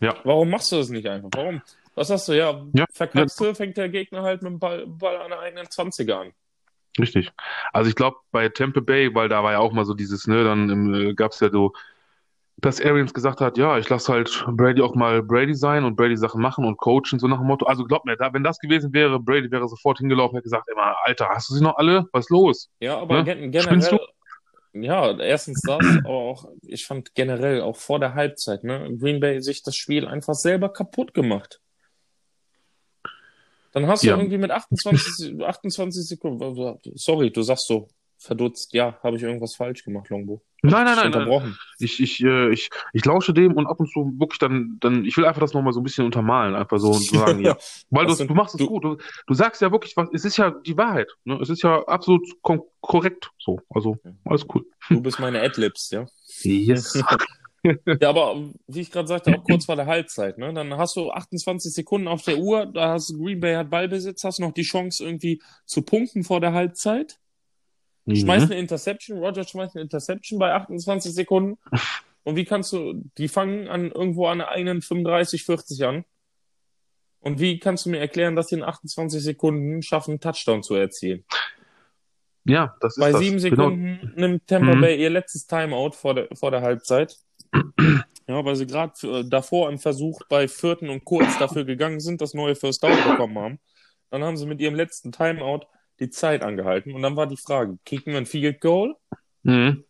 Ja. 0.00 0.14
Warum 0.24 0.50
machst 0.50 0.72
du 0.72 0.76
das 0.76 0.88
nicht 0.88 1.06
einfach? 1.06 1.28
Warum? 1.32 1.62
Was 1.94 2.10
hast 2.10 2.28
du? 2.28 2.32
Ja, 2.32 2.62
Ja. 2.72 2.86
verkackst 2.92 3.38
du, 3.40 3.54
fängt 3.54 3.76
der 3.76 3.88
Gegner 3.88 4.22
halt 4.22 4.42
mit 4.42 4.50
dem 4.52 4.58
Ball, 4.58 4.86
Ball 4.86 5.16
an 5.18 5.30
der 5.30 5.40
eigenen 5.40 5.66
20er 5.66 6.12
an. 6.14 6.32
Richtig. 6.98 7.30
Also 7.72 7.88
ich 7.88 7.94
glaube, 7.96 8.16
bei 8.32 8.48
Tampa 8.48 8.80
Bay, 8.80 9.14
weil 9.14 9.28
da 9.28 9.42
war 9.42 9.52
ja 9.52 9.58
auch 9.58 9.72
mal 9.72 9.84
so 9.84 9.94
dieses, 9.94 10.26
ne, 10.26 10.42
dann 10.44 10.94
äh, 10.94 11.14
gab 11.14 11.32
es 11.32 11.40
ja 11.40 11.50
so, 11.50 11.72
dass 12.56 12.80
Arians 12.80 13.14
gesagt 13.14 13.40
hat, 13.40 13.56
ja, 13.58 13.78
ich 13.78 13.88
lasse 13.88 14.12
halt 14.12 14.44
Brady 14.48 14.82
auch 14.82 14.94
mal 14.94 15.22
Brady 15.22 15.54
sein 15.54 15.84
und 15.84 15.96
Brady 15.96 16.16
Sachen 16.16 16.42
machen 16.42 16.64
und 16.64 16.76
coachen, 16.76 17.18
so 17.18 17.26
nach 17.26 17.38
dem 17.38 17.46
Motto. 17.46 17.66
Also 17.66 17.84
glaub 17.84 18.04
mir, 18.04 18.16
da, 18.16 18.32
wenn 18.34 18.44
das 18.44 18.58
gewesen 18.58 18.92
wäre, 18.92 19.18
Brady 19.18 19.50
wäre 19.50 19.66
sofort 19.68 19.98
hingelaufen 19.98 20.32
und 20.34 20.38
hätte 20.38 20.44
gesagt, 20.44 20.68
immer, 20.70 20.94
Alter, 21.04 21.28
hast 21.30 21.48
du 21.50 21.54
sie 21.54 21.62
noch 21.62 21.76
alle? 21.76 22.06
Was 22.12 22.26
ist 22.26 22.30
los? 22.30 22.70
Ja, 22.80 22.98
aber 22.98 23.24
Ja? 23.24 23.32
Spinnst 23.62 23.90
generell. 23.90 24.00
Ja, 24.72 25.18
erstens 25.18 25.62
das, 25.62 25.84
aber 26.04 26.08
auch, 26.08 26.48
ich 26.62 26.86
fand 26.86 27.14
generell 27.14 27.60
auch 27.60 27.76
vor 27.76 27.98
der 27.98 28.14
Halbzeit, 28.14 28.62
ne, 28.62 28.96
Green 28.98 29.18
Bay 29.18 29.40
sich 29.40 29.62
das 29.62 29.74
Spiel 29.74 30.06
einfach 30.06 30.34
selber 30.34 30.72
kaputt 30.72 31.12
gemacht. 31.12 31.60
Dann 33.72 33.86
hast 33.86 34.02
du 34.02 34.08
Ja. 34.08 34.16
irgendwie 34.16 34.38
mit 34.38 34.50
28, 34.50 35.42
28 35.42 36.06
Sekunden, 36.06 36.78
sorry, 36.94 37.30
du 37.32 37.42
sagst 37.42 37.66
so, 37.66 37.88
verdutzt, 38.20 38.74
ja, 38.74 38.98
habe 39.02 39.16
ich 39.16 39.22
irgendwas 39.22 39.54
falsch 39.54 39.84
gemacht, 39.84 40.08
Longbo. 40.10 40.42
Nein, 40.62 40.84
nein, 40.84 40.96
nein. 40.96 41.06
Unterbrochen. 41.06 41.58
Ich, 41.78 42.00
ich, 42.00 42.22
äh, 42.22 42.50
ich, 42.52 42.68
ich 42.92 43.04
lausche 43.06 43.32
dem 43.32 43.54
und 43.54 43.66
ab 43.66 43.80
und 43.80 43.90
zu 43.90 44.12
wirklich 44.18 44.38
dann, 44.38 44.76
dann, 44.80 45.06
ich 45.06 45.16
will 45.16 45.24
einfach 45.24 45.40
das 45.40 45.54
nochmal 45.54 45.72
so 45.72 45.80
ein 45.80 45.84
bisschen 45.84 46.04
untermalen, 46.04 46.54
einfach 46.54 46.78
so 46.78 46.90
und 46.90 47.02
sagen, 47.10 47.42
ja. 47.42 47.56
Weil 47.88 48.06
du, 48.06 48.14
du 48.14 48.34
machst 48.34 48.54
es 48.54 48.58
du- 48.58 48.66
gut. 48.66 48.84
Du, 48.84 48.98
du 49.26 49.34
sagst 49.34 49.62
ja 49.62 49.72
wirklich 49.72 49.96
was, 49.96 50.08
es 50.12 50.26
ist 50.26 50.36
ja 50.36 50.50
die 50.50 50.76
Wahrheit. 50.76 51.10
Ne? 51.24 51.38
Es 51.40 51.48
ist 51.48 51.62
ja 51.62 51.82
absolut 51.86 52.28
korrekt 52.82 53.30
so. 53.38 53.58
Also, 53.70 53.96
alles 54.24 54.44
cool. 54.54 54.66
Du 54.90 55.00
bist 55.00 55.18
meine 55.18 55.40
Adlibs, 55.40 55.90
ja. 55.90 56.04
Yes. 56.42 57.02
Ja, 58.00 58.08
aber 58.08 58.36
wie 58.68 58.80
ich 58.80 58.90
gerade 58.90 59.06
sagte, 59.06 59.34
auch 59.36 59.44
kurz 59.44 59.66
vor 59.66 59.76
der 59.76 59.84
Halbzeit, 59.84 60.38
ne? 60.38 60.52
Dann 60.54 60.74
hast 60.78 60.96
du 60.96 61.10
28 61.10 61.70
Sekunden 61.72 62.08
auf 62.08 62.22
der 62.22 62.38
Uhr, 62.38 62.64
da 62.64 62.92
hast 62.94 63.10
du 63.10 63.18
Green 63.18 63.38
Bay 63.40 63.54
hat 63.54 63.68
Ballbesitz, 63.68 64.24
hast 64.24 64.40
noch 64.40 64.52
die 64.52 64.62
Chance 64.62 65.04
irgendwie 65.04 65.42
zu 65.66 65.82
punkten 65.82 66.24
vor 66.24 66.40
der 66.40 66.54
Halbzeit. 66.54 67.18
Schmeißt 68.16 68.46
Mhm. 68.46 68.52
eine 68.52 68.60
Interception, 68.60 69.18
Roger 69.18 69.44
schmeißt 69.44 69.74
eine 69.76 69.82
Interception 69.82 70.38
bei 70.38 70.52
28 70.52 71.12
Sekunden. 71.14 71.58
Und 72.24 72.36
wie 72.36 72.44
kannst 72.44 72.72
du, 72.72 73.02
die 73.18 73.28
fangen 73.28 73.68
an 73.68 73.90
irgendwo 73.90 74.26
an 74.26 74.38
der 74.38 74.48
eigenen 74.50 74.82
35, 74.82 75.44
40 75.44 75.84
an. 75.84 76.04
Und 77.20 77.40
wie 77.40 77.58
kannst 77.58 77.86
du 77.86 77.90
mir 77.90 77.98
erklären, 77.98 78.36
dass 78.36 78.48
sie 78.48 78.56
in 78.56 78.62
28 78.62 79.22
Sekunden 79.22 79.82
schaffen, 79.82 80.12
einen 80.12 80.20
Touchdown 80.20 80.62
zu 80.62 80.74
erzielen? 80.74 81.24
Ja, 82.44 82.74
das 82.80 82.96
ist 82.96 83.00
Bei 83.00 83.12
das. 83.12 83.20
sieben 83.20 83.38
Genau. 83.38 83.56
Sekunden 83.70 84.12
nimmt 84.16 84.46
Tampa 84.46 84.74
Mhm. 84.74 84.80
Bay 84.80 85.00
ihr 85.02 85.10
letztes 85.10 85.46
Timeout 85.46 85.92
vor 85.92 86.14
der, 86.14 86.28
vor 86.34 86.50
der 86.50 86.62
Halbzeit. 86.62 87.16
Ja, 88.26 88.44
weil 88.44 88.54
sie 88.54 88.66
gerade 88.68 88.92
äh, 89.02 89.24
davor 89.28 89.68
im 89.70 89.80
Versuch 89.80 90.20
bei 90.28 90.46
vierten 90.46 90.88
und 90.88 91.04
kurz 91.04 91.36
dafür 91.38 91.64
gegangen 91.64 91.98
sind, 91.98 92.20
das 92.20 92.32
neue 92.32 92.54
First 92.54 92.80
Down 92.80 92.92
bekommen 93.04 93.36
haben. 93.36 93.58
Dann 94.10 94.22
haben 94.22 94.36
sie 94.36 94.46
mit 94.46 94.60
ihrem 94.60 94.76
letzten 94.76 95.10
Timeout 95.10 95.62
die 96.00 96.10
Zeit 96.10 96.42
angehalten. 96.42 96.94
Und 96.94 97.02
dann 97.02 97.16
war 97.16 97.26
die 97.26 97.36
Frage, 97.36 97.78
kicken 97.84 98.12
wir 98.12 98.18
ein 98.18 98.26
Field 98.26 98.60
Goal 98.60 98.96
Mhm. 99.42 99.84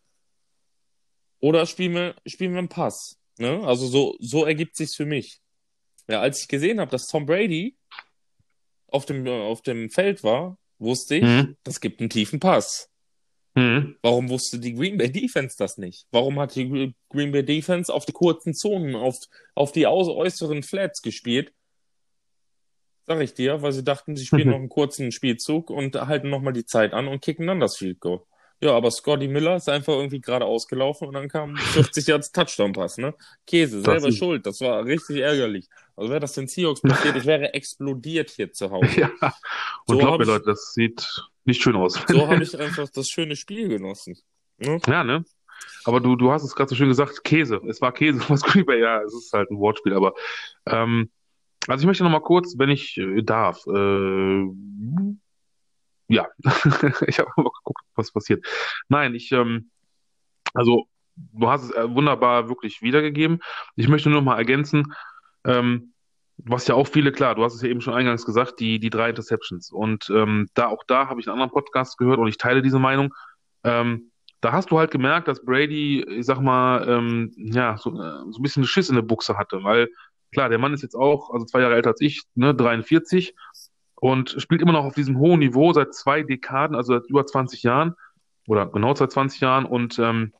oder 1.39 1.65
spielen 1.65 1.93
wir, 1.93 2.15
spielen 2.25 2.51
wir 2.53 2.59
einen 2.59 2.69
Pass? 2.69 3.17
Ne? 3.37 3.61
Also 3.65 3.87
so, 3.87 4.15
so 4.19 4.45
ergibt 4.45 4.75
sich's 4.75 4.95
für 4.95 5.05
mich. 5.05 5.39
Ja, 6.07 6.21
als 6.21 6.41
ich 6.41 6.47
gesehen 6.47 6.79
habe, 6.79 6.91
dass 6.91 7.07
Tom 7.07 7.25
Brady 7.25 7.75
auf 8.87 9.05
dem, 9.05 9.25
äh, 9.25 9.29
auf 9.41 9.61
dem 9.61 9.89
Feld 9.89 10.23
war, 10.23 10.57
wusste 10.79 11.15
ich, 11.15 11.23
Mhm. 11.23 11.57
das 11.63 11.79
gibt 11.79 11.99
einen 12.01 12.09
tiefen 12.09 12.39
Pass. 12.39 12.89
Mhm. 13.55 13.97
Warum 14.01 14.29
wusste 14.29 14.59
die 14.59 14.73
Green 14.73 14.97
Bay 14.97 15.11
Defense 15.11 15.55
das 15.57 15.77
nicht? 15.77 16.07
Warum 16.11 16.39
hat 16.39 16.55
die 16.55 16.65
Gre- 16.65 16.93
Green 17.09 17.31
Bay 17.31 17.43
Defense 17.43 17.93
auf 17.93 18.05
die 18.05 18.13
kurzen 18.13 18.53
Zonen, 18.53 18.95
auf, 18.95 19.17
auf 19.55 19.71
die 19.71 19.87
äußeren 19.87 20.63
Flats 20.63 21.01
gespielt? 21.01 21.53
Sag 23.07 23.19
ich 23.21 23.33
dir, 23.33 23.61
weil 23.61 23.71
sie 23.71 23.83
dachten, 23.83 24.15
sie 24.15 24.25
spielen 24.25 24.47
noch 24.51 24.55
einen 24.57 24.69
kurzen 24.69 25.11
Spielzug 25.11 25.69
und 25.69 25.95
halten 25.95 26.29
nochmal 26.29 26.53
die 26.53 26.65
Zeit 26.65 26.93
an 26.93 27.07
und 27.07 27.21
kicken 27.21 27.47
dann 27.47 27.59
das 27.59 27.77
Field 27.77 27.99
Goal. 27.99 28.21
Ja, 28.63 28.73
aber 28.75 28.91
Scotty 28.91 29.27
Miller 29.27 29.55
ist 29.55 29.67
einfach 29.69 29.93
irgendwie 29.93 30.21
gerade 30.21 30.45
ausgelaufen 30.45 31.07
und 31.07 31.15
dann 31.15 31.27
kam 31.29 31.55
40 31.57 32.05
Yards 32.07 32.31
Touchdown-Pass, 32.31 32.99
ne? 32.99 33.15
Käse, 33.47 33.77
Das 33.81 33.85
selber 33.93 34.07
ist- 34.09 34.17
schuld. 34.17 34.45
Das 34.45 34.61
war 34.61 34.85
richtig 34.85 35.17
ärgerlich. 35.17 35.67
Also 35.95 36.11
wäre 36.11 36.19
das 36.19 36.33
den 36.33 36.47
Seahawks 36.47 36.81
passiert, 36.83 37.15
ich 37.15 37.25
wäre 37.25 37.53
explodiert 37.55 38.29
hier 38.29 38.53
zu 38.53 38.69
Hause. 38.69 38.99
Ja. 38.99 39.09
Und 39.87 39.95
So 39.95 39.97
glaubt 39.97 40.19
mir, 40.19 40.23
ich- 40.25 40.29
Leute, 40.29 40.45
das 40.45 40.73
sieht 40.75 41.07
nicht 41.43 41.63
schön 41.63 41.75
aus. 41.75 41.99
So 42.07 42.27
habe 42.27 42.43
ich 42.43 42.57
einfach 42.59 42.87
das 42.89 43.09
schöne 43.09 43.35
Spiel 43.35 43.67
genossen. 43.67 44.15
Ne? 44.59 44.79
Ja, 44.87 45.03
ne? 45.03 45.25
Aber 45.85 45.99
du, 45.99 46.15
du 46.15 46.31
hast 46.31 46.43
es 46.43 46.53
gerade 46.53 46.69
so 46.69 46.75
schön 46.75 46.89
gesagt, 46.89 47.23
Käse. 47.23 47.59
Es 47.67 47.81
war 47.81 47.91
Käse, 47.91 48.21
was 48.27 48.43
Green 48.43 48.65
Bay, 48.67 48.79
ja, 48.79 49.01
es 49.01 49.13
ist 49.15 49.33
halt 49.33 49.49
ein 49.49 49.57
Wortspiel, 49.57 49.93
aber 49.95 50.13
ähm, 50.67 51.09
also 51.67 51.81
ich 51.81 51.87
möchte 51.87 52.03
noch 52.03 52.11
mal 52.11 52.21
kurz, 52.21 52.57
wenn 52.57 52.69
ich 52.69 52.97
äh, 52.97 53.21
darf, 53.21 53.65
äh, 53.67 54.45
ja, 56.07 56.27
ich 57.07 57.19
habe 57.19 57.29
mal 57.37 57.43
geguckt, 57.43 57.83
was 57.95 58.11
passiert. 58.11 58.45
Nein, 58.89 59.15
ich, 59.15 59.31
ähm, 59.31 59.69
also 60.53 60.87
du 61.15 61.49
hast 61.49 61.63
es 61.63 61.71
äh, 61.71 61.93
wunderbar 61.93 62.49
wirklich 62.49 62.81
wiedergegeben. 62.81 63.39
Ich 63.75 63.87
möchte 63.87 64.09
nur 64.09 64.21
mal 64.21 64.37
ergänzen, 64.37 64.93
ähm, 65.45 65.93
was 66.37 66.67
ja 66.67 66.75
auch 66.75 66.87
viele, 66.87 67.11
klar, 67.11 67.35
du 67.35 67.43
hast 67.43 67.53
es 67.53 67.61
ja 67.61 67.69
eben 67.69 67.81
schon 67.81 67.93
eingangs 67.93 68.25
gesagt, 68.25 68.59
die, 68.59 68.79
die 68.79 68.89
drei 68.89 69.09
Interceptions. 69.09 69.71
Und 69.71 70.09
ähm, 70.09 70.47
da 70.53 70.67
auch 70.67 70.83
da 70.87 71.07
habe 71.07 71.19
ich 71.19 71.27
einen 71.27 71.33
anderen 71.33 71.51
Podcast 71.51 71.97
gehört 71.97 72.19
und 72.19 72.27
ich 72.27 72.37
teile 72.37 72.61
diese 72.61 72.79
Meinung. 72.79 73.13
Ähm, 73.63 74.11
da 74.41 74.51
hast 74.51 74.71
du 74.71 74.79
halt 74.79 74.89
gemerkt, 74.89 75.27
dass 75.27 75.45
Brady, 75.45 76.01
ich 76.01 76.25
sag 76.25 76.39
mal, 76.39 76.87
ähm, 76.89 77.31
ja, 77.37 77.77
so, 77.77 77.91
äh, 77.91 78.31
so 78.31 78.39
ein 78.39 78.41
bisschen 78.41 78.63
Schiss 78.63 78.89
in 78.89 78.95
der 78.95 79.03
Buchse 79.03 79.37
hatte, 79.37 79.63
weil 79.63 79.87
klar, 80.31 80.49
der 80.49 80.57
Mann 80.57 80.73
ist 80.73 80.81
jetzt 80.81 80.95
auch, 80.95 81.29
also 81.31 81.45
zwei 81.45 81.61
Jahre 81.61 81.75
älter 81.75 81.91
als 81.91 82.01
ich, 82.01 82.23
ne, 82.35 82.53
43 82.55 83.35
und 83.95 84.35
spielt 84.39 84.61
immer 84.61 84.71
noch 84.73 84.85
auf 84.85 84.95
diesem 84.95 85.17
hohen 85.19 85.39
Niveau 85.39 85.73
seit 85.73 85.93
zwei 85.93 86.23
Dekaden, 86.23 86.75
also 86.75 86.93
seit 86.93 87.09
über 87.09 87.25
20 87.25 87.63
Jahren 87.63 87.95
oder 88.47 88.65
genau 88.65 88.95
seit 88.95 89.11
20 89.11 89.41
Jahren 89.41 89.65
und 89.65 89.99
ähm, 89.99 90.33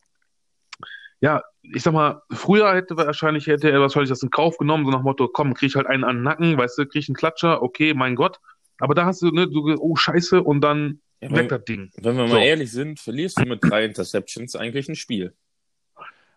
ja, 1.20 1.44
ich 1.62 1.84
sag 1.84 1.94
mal, 1.94 2.24
früher 2.32 2.74
hätte 2.74 2.98
wahrscheinlich 2.98 3.46
hätte 3.46 3.70
er 3.70 3.80
wahrscheinlich 3.80 4.10
das 4.10 4.24
in 4.24 4.32
Kauf 4.32 4.58
genommen, 4.58 4.86
so 4.86 4.92
nach 4.92 5.02
dem 5.02 5.04
Motto, 5.04 5.28
komm, 5.28 5.54
krieg 5.54 5.70
ich 5.70 5.76
halt 5.76 5.86
einen 5.86 6.04
an 6.04 6.18
den 6.18 6.24
Nacken, 6.24 6.58
weißt 6.58 6.80
du, 6.80 6.86
krieg 6.88 7.04
ich 7.04 7.10
einen 7.10 7.16
Klatscher, 7.16 7.62
okay, 7.62 7.94
mein 7.94 8.16
Gott. 8.16 8.40
Aber 8.80 8.96
da 8.96 9.06
hast 9.06 9.22
du, 9.22 9.30
ne, 9.30 9.48
du, 9.48 9.76
oh 9.80 9.96
Scheiße, 9.96 10.42
und 10.42 10.62
dann 10.62 11.02
Ja, 11.22 11.30
weg 11.30 11.38
wenn, 11.38 11.48
das 11.50 11.64
Ding. 11.66 11.92
wenn 11.98 12.18
wir 12.18 12.24
mal 12.24 12.30
So. 12.32 12.38
ehrlich 12.38 12.72
sind, 12.72 13.00
verlierst 13.00 13.40
du 13.40 13.46
mit 13.46 13.64
drei 13.64 13.86
Interceptions 13.86 14.56
eigentlich 14.56 14.90
ein 14.90 14.96
Spiel. 14.96 15.36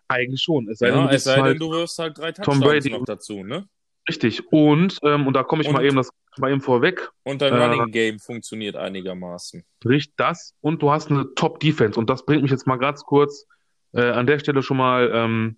Eigentlich 0.07 0.41
schon. 0.41 0.67
Es 0.69 0.79
sei 0.79 0.87
denn, 0.91 0.95
Ja, 0.99 1.07
du 1.07 1.15
es 1.15 1.23
sei 1.23 1.35
denn, 1.35 1.43
halt 1.43 1.61
du 1.61 1.71
wirst 1.71 1.97
halt 1.99 2.17
drei 2.17 2.31
Tom 2.31 2.43
Touchdowns 2.45 2.65
Brady. 2.65 2.89
noch 2.91 3.05
dazu, 3.05 3.43
ne? 3.43 3.67
richtig. 4.07 4.51
Und, 4.51 4.99
ähm, 5.03 5.25
und 5.25 5.33
da 5.33 5.41
komme 5.43 5.63
ich 5.63 5.69
mal 5.71 5.79
Und- 5.79 5.85
eben 5.85 5.95
das 5.95 6.09
mal 6.37 6.51
eben 6.51 6.61
vorweg. 6.61 7.09
Und 7.23 7.41
dein 7.41 7.53
Äh, 7.53 7.63
Running 7.63 7.91
Game 7.91 8.19
funktioniert 8.19 8.75
einigermaßen. 8.75 9.63
Richtig 9.83 10.13
das. 10.17 10.53
Und 10.61 10.81
du 10.83 10.91
hast 10.91 11.09
eine 11.09 11.33
Top-Defense. 11.33 11.97
Und 11.99 12.09
das 12.09 12.23
bringt 12.25 12.43
mich 12.43 12.51
jetzt 12.51 12.67
mal 12.67 12.75
ganz 12.77 13.01
kurz 13.03 13.47
äh, 13.93 14.01
an 14.11 14.27
der 14.27 14.37
Stelle 14.39 14.61
schon 14.61 14.77
mal 14.77 15.09
ähm, 15.13 15.57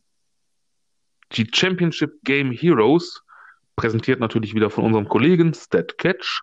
die 1.33 1.47
Championship 1.53 2.19
Game 2.23 2.51
Heroes, 2.51 3.21
präsentiert 3.75 4.19
natürlich 4.19 4.53
wieder 4.55 4.69
von 4.69 4.85
unserem 4.85 5.07
Kollegen 5.09 5.53
Stat 5.53 5.97
Catch, 5.97 6.41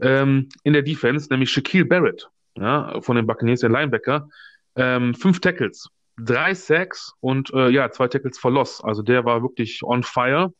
ähm, 0.00 0.48
in 0.64 0.72
der 0.72 0.82
Defense, 0.82 1.28
nämlich 1.30 1.50
Shaquille 1.50 1.84
Barrett, 1.84 2.28
ja, 2.56 3.00
von 3.00 3.16
den 3.16 3.26
Buccaneers, 3.26 3.60
der 3.60 3.70
Linebacker. 3.70 4.28
Ähm, 4.76 5.14
fünf 5.14 5.40
Tackles, 5.40 5.88
drei 6.18 6.54
Sacks 6.54 7.14
und 7.20 7.52
äh, 7.54 7.68
ja, 7.70 7.90
zwei 7.90 8.08
Tackles 8.08 8.38
for 8.38 8.50
Loss. 8.50 8.82
Also 8.82 9.02
der 9.02 9.24
war 9.24 9.42
wirklich 9.42 9.82
on 9.82 10.02
fire. 10.02 10.52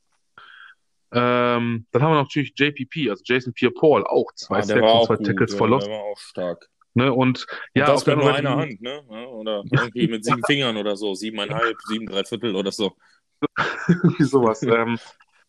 Ähm, 1.11 1.87
dann 1.91 2.03
haben 2.03 2.13
wir 2.13 2.23
natürlich 2.23 2.53
JPP, 2.57 3.09
also 3.11 3.23
Jason 3.25 3.53
Pierre-Paul, 3.55 4.05
auch 4.07 4.31
zwei 4.35 4.59
Ah, 4.59 4.63
Sacks 4.63 4.81
und 4.81 5.07
zwei 5.07 5.17
gut, 5.17 5.27
Tackles 5.27 5.53
ja, 5.53 5.59
for 5.59 5.69
Loss. 5.69 5.85
der 5.85 5.95
war 5.95 6.03
auch 6.03 6.19
stark. 6.19 6.69
Ne? 6.95 7.13
Und 7.13 7.47
ja, 7.75 7.87
und 7.87 7.95
das 7.95 8.07
mit 8.07 8.17
nur 8.19 8.35
einer 8.35 8.57
Hand, 8.57 8.81
ne? 8.81 9.03
Oder 9.07 9.63
irgendwie 9.71 10.09
mit 10.09 10.25
sieben 10.25 10.43
Fingern 10.47 10.77
oder 10.77 10.97
so, 10.97 11.15
siebeneinhalb, 11.15 11.77
sieben, 11.87 12.07
drei 12.07 12.25
Viertel 12.25 12.55
oder 12.57 12.73
so. 12.73 12.97
irgendwie 13.89 14.25
sowas. 14.25 14.63
ähm, 14.63 14.99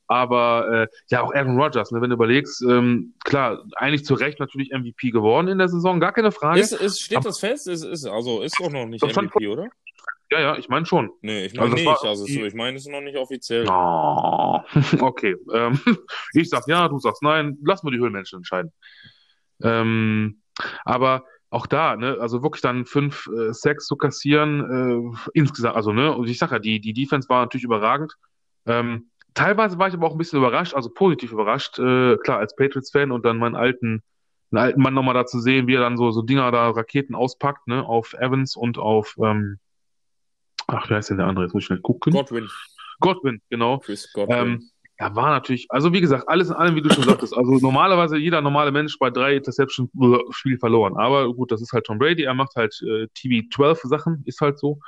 aber 0.10 0.68
äh, 0.72 0.88
ja, 1.12 1.22
auch 1.22 1.34
Aaron 1.34 1.55
Rodgers, 1.55 1.91
ne, 1.91 2.01
wenn 2.01 2.10
du 2.10 2.16
überlegst, 2.16 2.64
ähm, 2.64 3.14
klar, 3.24 3.64
eigentlich 3.76 4.03
zu 4.03 4.16
Recht 4.16 4.39
natürlich 4.39 4.72
MVP 4.72 5.12
geworden 5.12 5.47
in 5.47 5.60
der 5.60 5.70
Saison, 5.70 5.99
gar 5.99 6.12
keine 6.14 6.32
Frage. 6.32 6.60
Ist, 6.60 6.72
ist, 6.72 6.99
steht 6.99 7.18
Aber- 7.20 7.30
das 7.30 7.39
fest? 7.39 7.68
Ist, 7.68 7.84
ist, 7.84 8.05
also 8.07 8.41
ist 8.41 8.60
doch 8.60 8.72
noch 8.72 8.88
nicht 8.88 9.03
MVP, 9.03 9.47
oder? 9.47 9.70
Ja, 10.32 10.39
ja, 10.39 10.57
ich 10.57 10.68
meine 10.68 10.88
schon. 10.88 11.12
Nee, 11.22 11.45
ich 11.45 11.53
meine 11.53 11.74
Also 11.74 11.76
nicht. 11.76 12.03
Also 12.03 12.26
so, 12.26 12.43
ich 12.43 12.53
meine, 12.55 12.78
es 12.78 12.86
ist 12.86 12.91
noch 12.91 13.01
nicht 13.01 13.18
offiziell. 13.18 13.68
Oh, 13.70 14.60
okay. 14.99 15.36
Ähm, 15.53 15.80
ich 16.34 16.49
sag 16.49 16.68
ja, 16.68 16.88
du 16.88 16.97
sagst 16.99 17.22
nein, 17.22 17.60
lass 17.64 17.84
mal 17.84 17.91
die 17.91 17.99
Höhlenmenschen 17.99 18.39
entscheiden. 18.39 18.72
Ähm, 19.62 20.41
aber 20.86 21.24
auch 21.51 21.68
da, 21.68 21.95
ne, 21.95 22.18
also 22.20 22.41
wirklich 22.41 22.62
dann 22.62 22.86
fünf 22.86 23.28
äh, 23.28 23.53
Sacks 23.53 23.86
zu 23.86 23.95
kassieren, 23.95 25.14
äh, 25.14 25.18
insgesamt, 25.34 25.76
also 25.76 25.93
ne, 25.93 26.16
und 26.16 26.28
ich 26.28 26.39
sag 26.39 26.51
ja, 26.51 26.60
die, 26.60 26.80
die 26.80 26.93
Defense 26.93 27.30
war 27.30 27.41
natürlich 27.41 27.64
überragend. 27.64 28.16
Ähm, 28.66 29.09
teilweise 29.34 29.77
war 29.80 29.88
ich 29.88 29.93
aber 29.93 30.07
auch 30.07 30.13
ein 30.13 30.17
bisschen 30.17 30.39
überrascht, 30.39 30.73
also 30.73 30.89
positiv 30.89 31.32
überrascht, 31.32 31.80
äh, 31.80 32.17
klar, 32.17 32.39
als 32.39 32.55
Patriots-Fan 32.55 33.11
und 33.11 33.25
dann 33.25 33.38
meinen 33.38 33.55
alten, 33.55 34.03
einen 34.51 34.59
alten 34.59 34.82
Mann 34.82 34.93
nochmal 34.93 35.13
da 35.13 35.25
zu 35.25 35.39
sehen, 35.39 35.67
wie 35.67 35.75
er 35.75 35.82
dann 35.82 35.97
so, 35.97 36.11
so 36.11 36.21
Dinger 36.21 36.51
da, 36.51 36.69
Raketen 36.69 37.15
auspackt, 37.15 37.67
ne, 37.67 37.86
auf 37.86 38.13
Evans 38.13 38.55
und 38.55 38.77
auf, 38.77 39.15
ähm, 39.23 39.59
ach, 40.67 40.89
wer 40.89 40.99
ist 40.99 41.09
denn 41.09 41.17
der 41.17 41.27
andere? 41.27 41.45
Jetzt 41.45 41.53
muss 41.53 41.63
ich 41.63 41.67
schnell 41.67 41.82
gucken. 41.82 42.13
Godwin. 42.13 42.49
Godwin, 42.99 43.41
genau. 43.49 43.80
Chris 43.80 44.11
Godwin. 44.13 44.38
Ähm, 44.38 44.69
ja, 44.99 45.15
war 45.15 45.30
natürlich, 45.30 45.67
also 45.69 45.93
wie 45.93 46.01
gesagt, 46.01 46.27
alles 46.27 46.49
in 46.49 46.55
allem, 46.55 46.75
wie 46.75 46.82
du 46.82 46.93
schon 46.93 47.05
sagtest. 47.05 47.36
Also 47.36 47.57
normalerweise 47.59 48.17
jeder 48.17 48.41
normale 48.41 48.71
Mensch 48.71 48.99
bei 48.99 49.09
drei 49.09 49.38
Interception 49.38 49.89
äh, 50.01 50.17
Spiel 50.32 50.59
verloren. 50.59 50.97
Aber 50.97 51.34
gut, 51.34 51.53
das 51.53 51.61
ist 51.61 51.71
halt 51.71 51.86
Tom 51.86 51.99
Brady. 51.99 52.23
Er 52.23 52.34
macht 52.34 52.55
halt 52.55 52.77
äh, 52.82 53.07
TB12 53.17 53.88
Sachen, 53.88 54.23
ist 54.25 54.41
halt 54.41 54.59
so. 54.59 54.80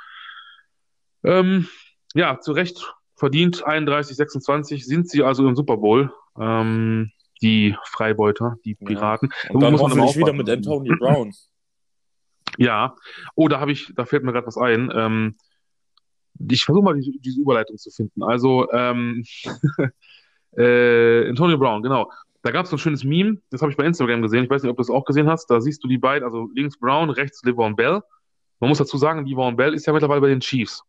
Ähm, 1.24 1.66
ja, 2.14 2.40
zu 2.40 2.52
Recht 2.52 2.94
verdient 3.22 3.64
31, 3.64 4.16
26 4.16 4.84
sind 4.84 5.08
sie 5.08 5.22
also 5.22 5.46
im 5.46 5.54
Super 5.54 5.76
Bowl. 5.76 6.12
Ähm, 6.36 7.12
die 7.40 7.76
Freibeuter, 7.84 8.56
die 8.64 8.76
Ja. 8.80 8.86
Piraten. 8.86 9.30
und 9.50 9.62
dann 9.62 9.70
muss 9.70 9.80
man 9.80 9.92
hoffentlich 9.92 10.16
wieder 10.16 10.32
mit 10.32 10.50
Antonio 10.50 10.96
Brown. 10.98 11.32
Ja. 12.58 12.96
Oh, 13.36 13.46
da 13.48 13.60
habe 13.60 13.70
ich, 13.72 13.92
da 13.94 14.04
fällt 14.04 14.24
mir 14.24 14.32
gerade 14.32 14.46
was 14.46 14.58
ein. 14.58 14.92
Ähm, 14.94 15.36
ich 16.50 16.64
versuche 16.64 16.84
mal 16.84 16.94
diese, 16.94 17.12
diese 17.20 17.40
Überleitung 17.40 17.78
zu 17.78 17.90
finden. 17.90 18.24
Also, 18.24 18.70
ähm, 18.72 19.24
äh, 20.56 21.28
Antonio 21.28 21.56
Brown, 21.58 21.82
genau. 21.82 22.10
Da 22.42 22.50
gab 22.50 22.64
es 22.64 22.70
so 22.70 22.76
ein 22.76 22.78
schönes 22.80 23.04
Meme, 23.04 23.38
das 23.50 23.62
habe 23.62 23.70
ich 23.70 23.76
bei 23.78 23.84
Instagram 23.86 24.20
gesehen. 24.20 24.44
Ich 24.44 24.50
weiß 24.50 24.62
nicht, 24.64 24.70
ob 24.70 24.76
du 24.76 24.82
das 24.82 24.90
auch 24.90 25.04
gesehen 25.04 25.28
hast. 25.30 25.46
Da 25.48 25.60
siehst 25.60 25.82
du 25.84 25.88
die 25.88 25.96
beiden, 25.98 26.24
also 26.24 26.50
links 26.54 26.76
Brown, 26.76 27.08
rechts 27.10 27.40
LeVon 27.44 27.76
Bell. 27.76 28.02
Man 28.60 28.68
muss 28.68 28.78
dazu 28.78 28.98
sagen, 28.98 29.24
LeVon 29.24 29.56
Bell 29.56 29.72
ist 29.74 29.86
ja 29.86 29.92
mittlerweile 29.92 30.20
bei 30.20 30.28
den 30.28 30.40
Chiefs. 30.40 30.82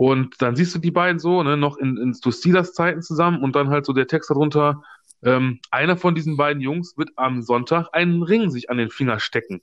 Und 0.00 0.40
dann 0.40 0.56
siehst 0.56 0.74
du 0.74 0.78
die 0.78 0.90
beiden 0.90 1.18
so, 1.18 1.42
ne, 1.42 1.58
noch 1.58 1.76
in, 1.76 1.98
in 1.98 2.14
zu 2.14 2.32
Steelers-Zeiten 2.32 3.02
zusammen 3.02 3.42
und 3.42 3.54
dann 3.54 3.68
halt 3.68 3.84
so 3.84 3.92
der 3.92 4.06
Text 4.06 4.30
darunter. 4.30 4.82
Ähm, 5.22 5.60
einer 5.70 5.98
von 5.98 6.14
diesen 6.14 6.38
beiden 6.38 6.62
Jungs 6.62 6.96
wird 6.96 7.10
am 7.16 7.42
Sonntag 7.42 7.88
einen 7.92 8.22
Ring 8.22 8.48
sich 8.48 8.70
an 8.70 8.78
den 8.78 8.88
Finger 8.88 9.20
stecken. 9.20 9.60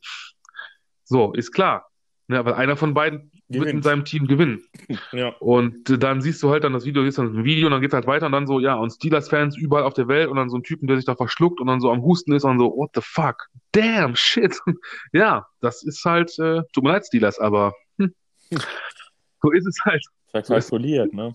So, 1.04 1.34
ist 1.34 1.54
klar. 1.54 1.88
Ne, 2.28 2.38
aber 2.38 2.56
einer 2.56 2.78
von 2.78 2.94
beiden 2.94 3.32
wird 3.48 3.64
in 3.64 3.64
Gewinnt. 3.64 3.84
seinem 3.84 4.06
Team 4.06 4.28
gewinnen. 4.28 4.62
Ja. 5.12 5.30
Und 5.40 5.90
äh, 5.90 5.98
dann 5.98 6.22
siehst 6.22 6.44
du 6.44 6.52
halt 6.52 6.64
dann 6.64 6.74
das 6.74 6.86
Video, 6.86 7.04
siehst 7.04 7.18
dann 7.18 7.36
ein 7.36 7.44
Video 7.44 7.66
und 7.66 7.72
dann 7.72 7.82
geht's 7.82 7.96
halt 7.96 8.06
weiter 8.06 8.28
und 8.28 8.32
dann 8.32 8.46
so, 8.46 8.60
ja, 8.60 8.76
und 8.76 8.92
Steelers-Fans 8.92 9.58
überall 9.58 9.86
auf 9.86 9.96
der 9.96 10.08
Welt 10.08 10.30
und 10.30 10.36
dann 10.36 10.52
so 10.52 10.58
ein 10.58 10.64
Typen, 10.64 10.86
der 10.86 10.98
sich 10.98 11.06
da 11.06 11.16
verschluckt 11.16 11.60
und 11.60 11.66
dann 11.66 11.82
so 11.82 11.90
am 11.90 12.04
Husten 12.04 12.34
ist 12.34 12.44
und 12.44 12.60
so, 12.60 12.66
what 12.78 12.92
the 12.94 13.02
fuck? 13.04 13.48
Damn, 13.72 14.16
shit. 14.16 14.56
ja, 15.14 15.48
das 15.62 15.82
ist 15.82 16.06
halt, 16.06 16.38
äh, 16.38 16.62
tut 16.74 16.84
mir 16.84 16.92
leid, 16.92 17.08
Steelers, 17.08 17.40
aber 17.40 17.74
hm, 17.98 18.14
so 19.42 19.52
ist 19.52 19.66
es 19.66 19.80
halt. 19.84 20.06
Verkalkuliert, 20.32 21.14
ne? 21.14 21.34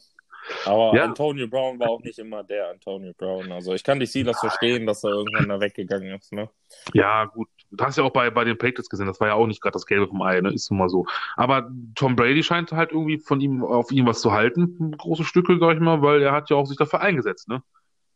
Aber 0.67 0.95
Ja. 0.97 1.05
Antonio 1.05 1.47
Brown 1.47 1.79
war 1.79 1.89
auch 1.91 2.01
nicht 2.03 2.19
immer 2.19 2.43
der 2.43 2.71
Antonio 2.71 3.13
Brown. 3.17 3.53
Also 3.53 3.75
ich 3.75 3.85
kann 3.85 4.01
dich 4.01 4.11
sie 4.11 4.25
das 4.25 4.41
verstehen, 4.41 4.87
dass 4.87 5.05
er 5.05 5.11
irgendwann 5.11 5.49
da 5.49 5.61
weggegangen 5.61 6.15
ist, 6.15 6.33
ne? 6.33 6.49
Ja, 6.95 7.27
gut. 7.27 7.49
Du 7.71 7.85
hast 7.85 7.97
ja 7.97 8.05
auch 8.05 8.11
bei, 8.11 8.29
bei 8.31 8.45
den 8.45 8.59
Patriots 8.59 8.91
gesehen, 8.91 9.07
das 9.07 9.21
war 9.21 9.29
ja 9.29 9.35
auch 9.35 9.47
nicht 9.47 9.63
gerade 9.63 9.73
das 9.73 9.87
Gelbe 9.87 10.09
vom 10.09 10.21
Ei, 10.21 10.41
ne? 10.41 10.53
Ist 10.53 10.71
nun 10.71 10.79
mal 10.79 10.89
so. 10.89 11.07
Aber 11.37 11.71
Tom 11.95 12.17
Brady 12.17 12.43
scheint 12.43 12.73
halt 12.73 12.91
irgendwie 12.93 13.19
von 13.19 13.41
ihm, 13.41 13.65
auf 13.65 13.91
ihm 13.93 14.05
was 14.07 14.21
zu 14.21 14.33
halten, 14.33 14.91
große 14.97 15.25
Stücke, 15.25 15.59
sag 15.59 15.75
ich 15.75 15.81
mal, 15.81 16.03
weil 16.03 16.21
er 16.23 16.33
hat 16.33 16.51
ja 16.51 16.57
auch 16.57 16.67
sich 16.67 16.77
dafür 16.77 17.01
eingesetzt, 17.01 17.49
ne? 17.49 17.63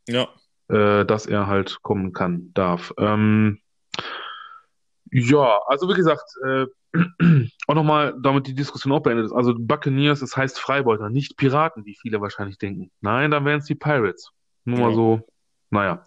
Ja. 0.08 0.28
äh, 0.68 1.04
dass 1.06 1.26
er 1.26 1.46
halt 1.46 1.80
kommen 1.82 2.12
kann, 2.12 2.50
darf. 2.54 2.92
Ähm, 2.98 3.60
ja, 5.12 5.60
also 5.66 5.88
wie 5.88 5.94
gesagt, 5.94 6.24
äh, 6.44 6.66
auch 7.66 7.74
nochmal, 7.74 8.14
damit 8.22 8.46
die 8.46 8.54
Diskussion 8.54 8.92
auch 8.92 9.00
beendet 9.00 9.26
ist. 9.26 9.32
Also 9.32 9.54
Buccaneers, 9.56 10.20
das 10.20 10.36
heißt 10.36 10.58
Freibeuter, 10.58 11.10
nicht 11.10 11.36
Piraten, 11.36 11.84
wie 11.84 11.94
viele 12.00 12.20
wahrscheinlich 12.20 12.58
denken. 12.58 12.90
Nein, 13.00 13.30
dann 13.30 13.44
wären 13.44 13.58
es 13.60 13.66
die 13.66 13.74
Pirates. 13.74 14.30
Nur 14.64 14.78
mal 14.78 14.88
Ja. 14.90 14.94
so, 14.94 15.20
naja. 15.70 16.06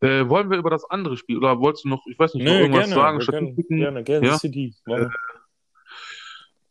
Äh, 0.00 0.28
wollen 0.28 0.50
wir 0.50 0.58
über 0.58 0.70
das 0.70 0.84
andere 0.84 1.16
Spiel 1.16 1.36
oder 1.36 1.58
wolltest 1.60 1.84
du 1.84 1.88
noch, 1.88 2.04
ich 2.06 2.18
weiß 2.18 2.34
nicht, 2.34 2.44
noch 2.44 2.52
Nö, 2.52 2.60
irgendwas 2.60 2.88
gerne, 2.88 2.94
sagen, 2.94 3.20
Statistiken? 3.20 3.76
gerne, 3.78 4.04
Kansas 4.04 4.34
Ja? 4.34 4.38
City. 4.38 4.74
War, 4.86 5.12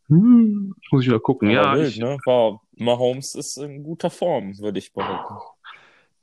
Hm, 0.07 0.75
muss 0.91 1.03
ich 1.03 1.07
wieder 1.07 1.19
gucken. 1.19 1.49
war 1.49 1.55
Ja, 1.55 1.77
wild, 1.77 1.87
ich, 1.87 1.99
ne? 1.99 2.17
War, 2.25 2.59
Mahomes 2.75 3.35
ist 3.35 3.57
in 3.57 3.83
guter 3.83 4.09
Form, 4.09 4.57
würde 4.59 4.79
ich 4.79 4.91
behaupten. 4.91 5.35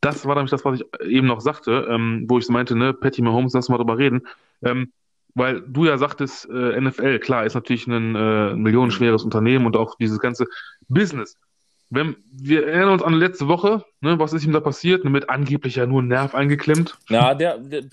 das 0.02 0.26
war 0.26 0.34
nämlich 0.34 0.50
das, 0.50 0.64
was 0.64 0.80
ich 0.80 0.86
eben 1.08 1.26
noch 1.26 1.40
sagte, 1.40 1.86
ähm, 1.90 2.26
wo 2.28 2.38
ich 2.38 2.48
meinte, 2.48 2.76
ne, 2.76 2.92
Patty 2.92 3.22
Mahomes, 3.22 3.54
lass 3.54 3.68
mal 3.68 3.78
drüber 3.78 3.96
reden. 3.96 4.26
Ähm, 4.62 4.92
weil 5.34 5.60
du 5.62 5.86
ja 5.86 5.98
sagtest, 5.98 6.48
äh, 6.50 6.80
NFL, 6.80 7.18
klar, 7.20 7.46
ist 7.46 7.54
natürlich 7.54 7.86
ein 7.86 8.14
äh, 8.14 8.54
millionenschweres 8.54 9.22
Unternehmen 9.22 9.66
und 9.66 9.76
auch 9.76 9.96
dieses 9.96 10.18
ganze 10.18 10.46
Business. 10.88 11.36
Wenn, 11.90 12.16
wir 12.30 12.66
erinnern 12.66 12.94
uns 12.94 13.02
an 13.02 13.14
letzte 13.14 13.48
Woche, 13.48 13.84
ne, 14.00 14.18
was 14.18 14.32
ist 14.32 14.44
ihm 14.44 14.52
da 14.52 14.60
passiert? 14.60 15.04
Mit 15.04 15.30
angeblich 15.30 15.76
ja 15.76 15.86
nur 15.86 16.02
ein 16.02 16.08
Nerv 16.08 16.34
eingeklemmt. 16.34 16.98
Na, 17.08 17.34
der, 17.34 17.58
der, 17.58 17.84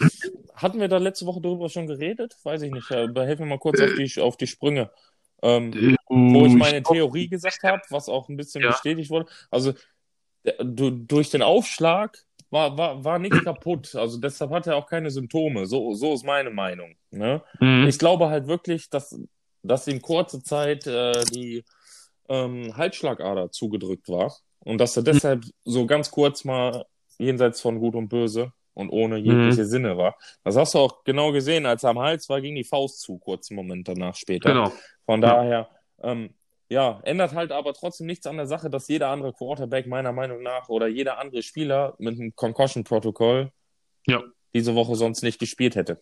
hatten 0.56 0.80
wir 0.80 0.90
da 0.90 0.98
letzte 0.98 1.26
Woche 1.26 1.40
darüber 1.42 1.70
schon 1.70 1.88
geredet? 1.88 2.36
Weiß 2.44 2.62
ich 2.62 2.72
nicht. 2.72 2.90
Ja, 2.90 3.08
Helfen 3.08 3.46
wir 3.46 3.50
mal 3.50 3.60
kurz 3.60 3.80
auf 3.80 3.94
die, 3.94 4.22
auf 4.22 4.38
die 4.38 4.48
Sprünge. 4.48 4.92
Ähm, 5.42 5.72
Äh, 5.74 5.96
wo 6.08 6.46
ich 6.46 6.54
meine 6.54 6.82
Theorie 6.84 7.28
gesagt 7.28 7.64
habe, 7.64 7.82
was 7.90 8.10
auch 8.10 8.30
ein 8.30 8.38
bisschen 8.38 8.64
Ja. 8.64 8.70
bestätigt 8.70 9.10
wurde. 9.10 9.30
Also 9.50 9.74
du, 10.64 10.92
durch 10.92 11.30
den 11.30 11.42
Aufschlag 11.42 12.18
war, 12.56 12.78
war, 12.78 13.04
war 13.04 13.20
nichts 13.20 13.38
kaputt. 13.44 13.94
Also 13.96 14.18
deshalb 14.18 14.52
hat 14.52 14.66
er 14.66 14.78
auch 14.78 14.88
keine 14.88 15.12
Symptome. 15.12 15.66
So, 15.66 15.94
so 15.94 16.14
ist 16.14 16.26
meine 16.26 16.50
Meinung. 16.50 16.96
Ne? 17.12 17.44
Mhm. 17.60 17.86
Ich 17.88 18.00
glaube 18.00 18.30
halt 18.30 18.48
wirklich, 18.48 18.90
dass, 18.90 19.20
dass 19.62 19.88
ihm 19.88 20.02
kurze 20.02 20.42
Zeit 20.42 20.88
äh, 20.88 21.24
die 21.26 21.64
ähm, 22.30 22.76
Halsschlagader 22.76 23.52
zugedrückt 23.52 24.10
war 24.10 24.34
und 24.60 24.80
dass 24.80 24.98
er 24.98 25.04
deshalb 25.04 25.44
so 25.66 25.86
ganz 25.86 26.10
kurz 26.10 26.46
mal 26.46 26.86
jenseits 27.20 27.62
von 27.62 27.80
Gut 27.80 27.96
und 27.96 28.08
Böse 28.08 28.52
und 28.74 28.90
ohne 28.90 29.18
jegliche 29.18 29.66
Sinne 29.66 29.98
war. 29.98 30.16
Das 30.44 30.56
hast 30.56 30.74
du 30.74 30.80
auch 30.80 31.04
genau 31.04 31.32
gesehen, 31.32 31.66
als 31.66 31.84
er 31.84 31.92
am 31.92 32.00
Hals 32.00 32.28
war, 32.30 32.42
ging 32.42 32.56
die 32.56 32.64
Faust 32.64 33.02
zu, 33.02 33.18
kurzen 33.18 33.56
Moment 33.56 33.88
danach 33.88 34.16
später. 34.16 34.50
Genau. 34.50 34.72
Von 35.06 35.22
daher, 35.22 35.70
ähm, 36.02 36.34
ja, 36.70 37.00
ändert 37.04 37.34
halt 37.34 37.52
aber 37.52 37.74
trotzdem 37.74 38.08
nichts 38.08 38.26
an 38.28 38.38
der 38.38 38.48
Sache, 38.48 38.70
dass 38.70 38.88
jeder 38.88 39.10
andere 39.10 39.34
Quarterback 39.34 39.88
meiner 39.88 40.12
Meinung 40.12 40.42
nach 40.42 40.70
oder 40.70 40.88
jeder 40.88 41.20
andere 41.20 41.44
Spieler 41.44 41.96
mit 42.00 42.20
einem 42.20 42.36
Concussion-Protokoll 42.36 43.52
Ja. 44.08 44.24
diese 44.54 44.76
Woche 44.76 44.96
sonst 44.96 45.22
nicht 45.22 45.40
gespielt 45.40 45.76
hätte. 45.76 46.02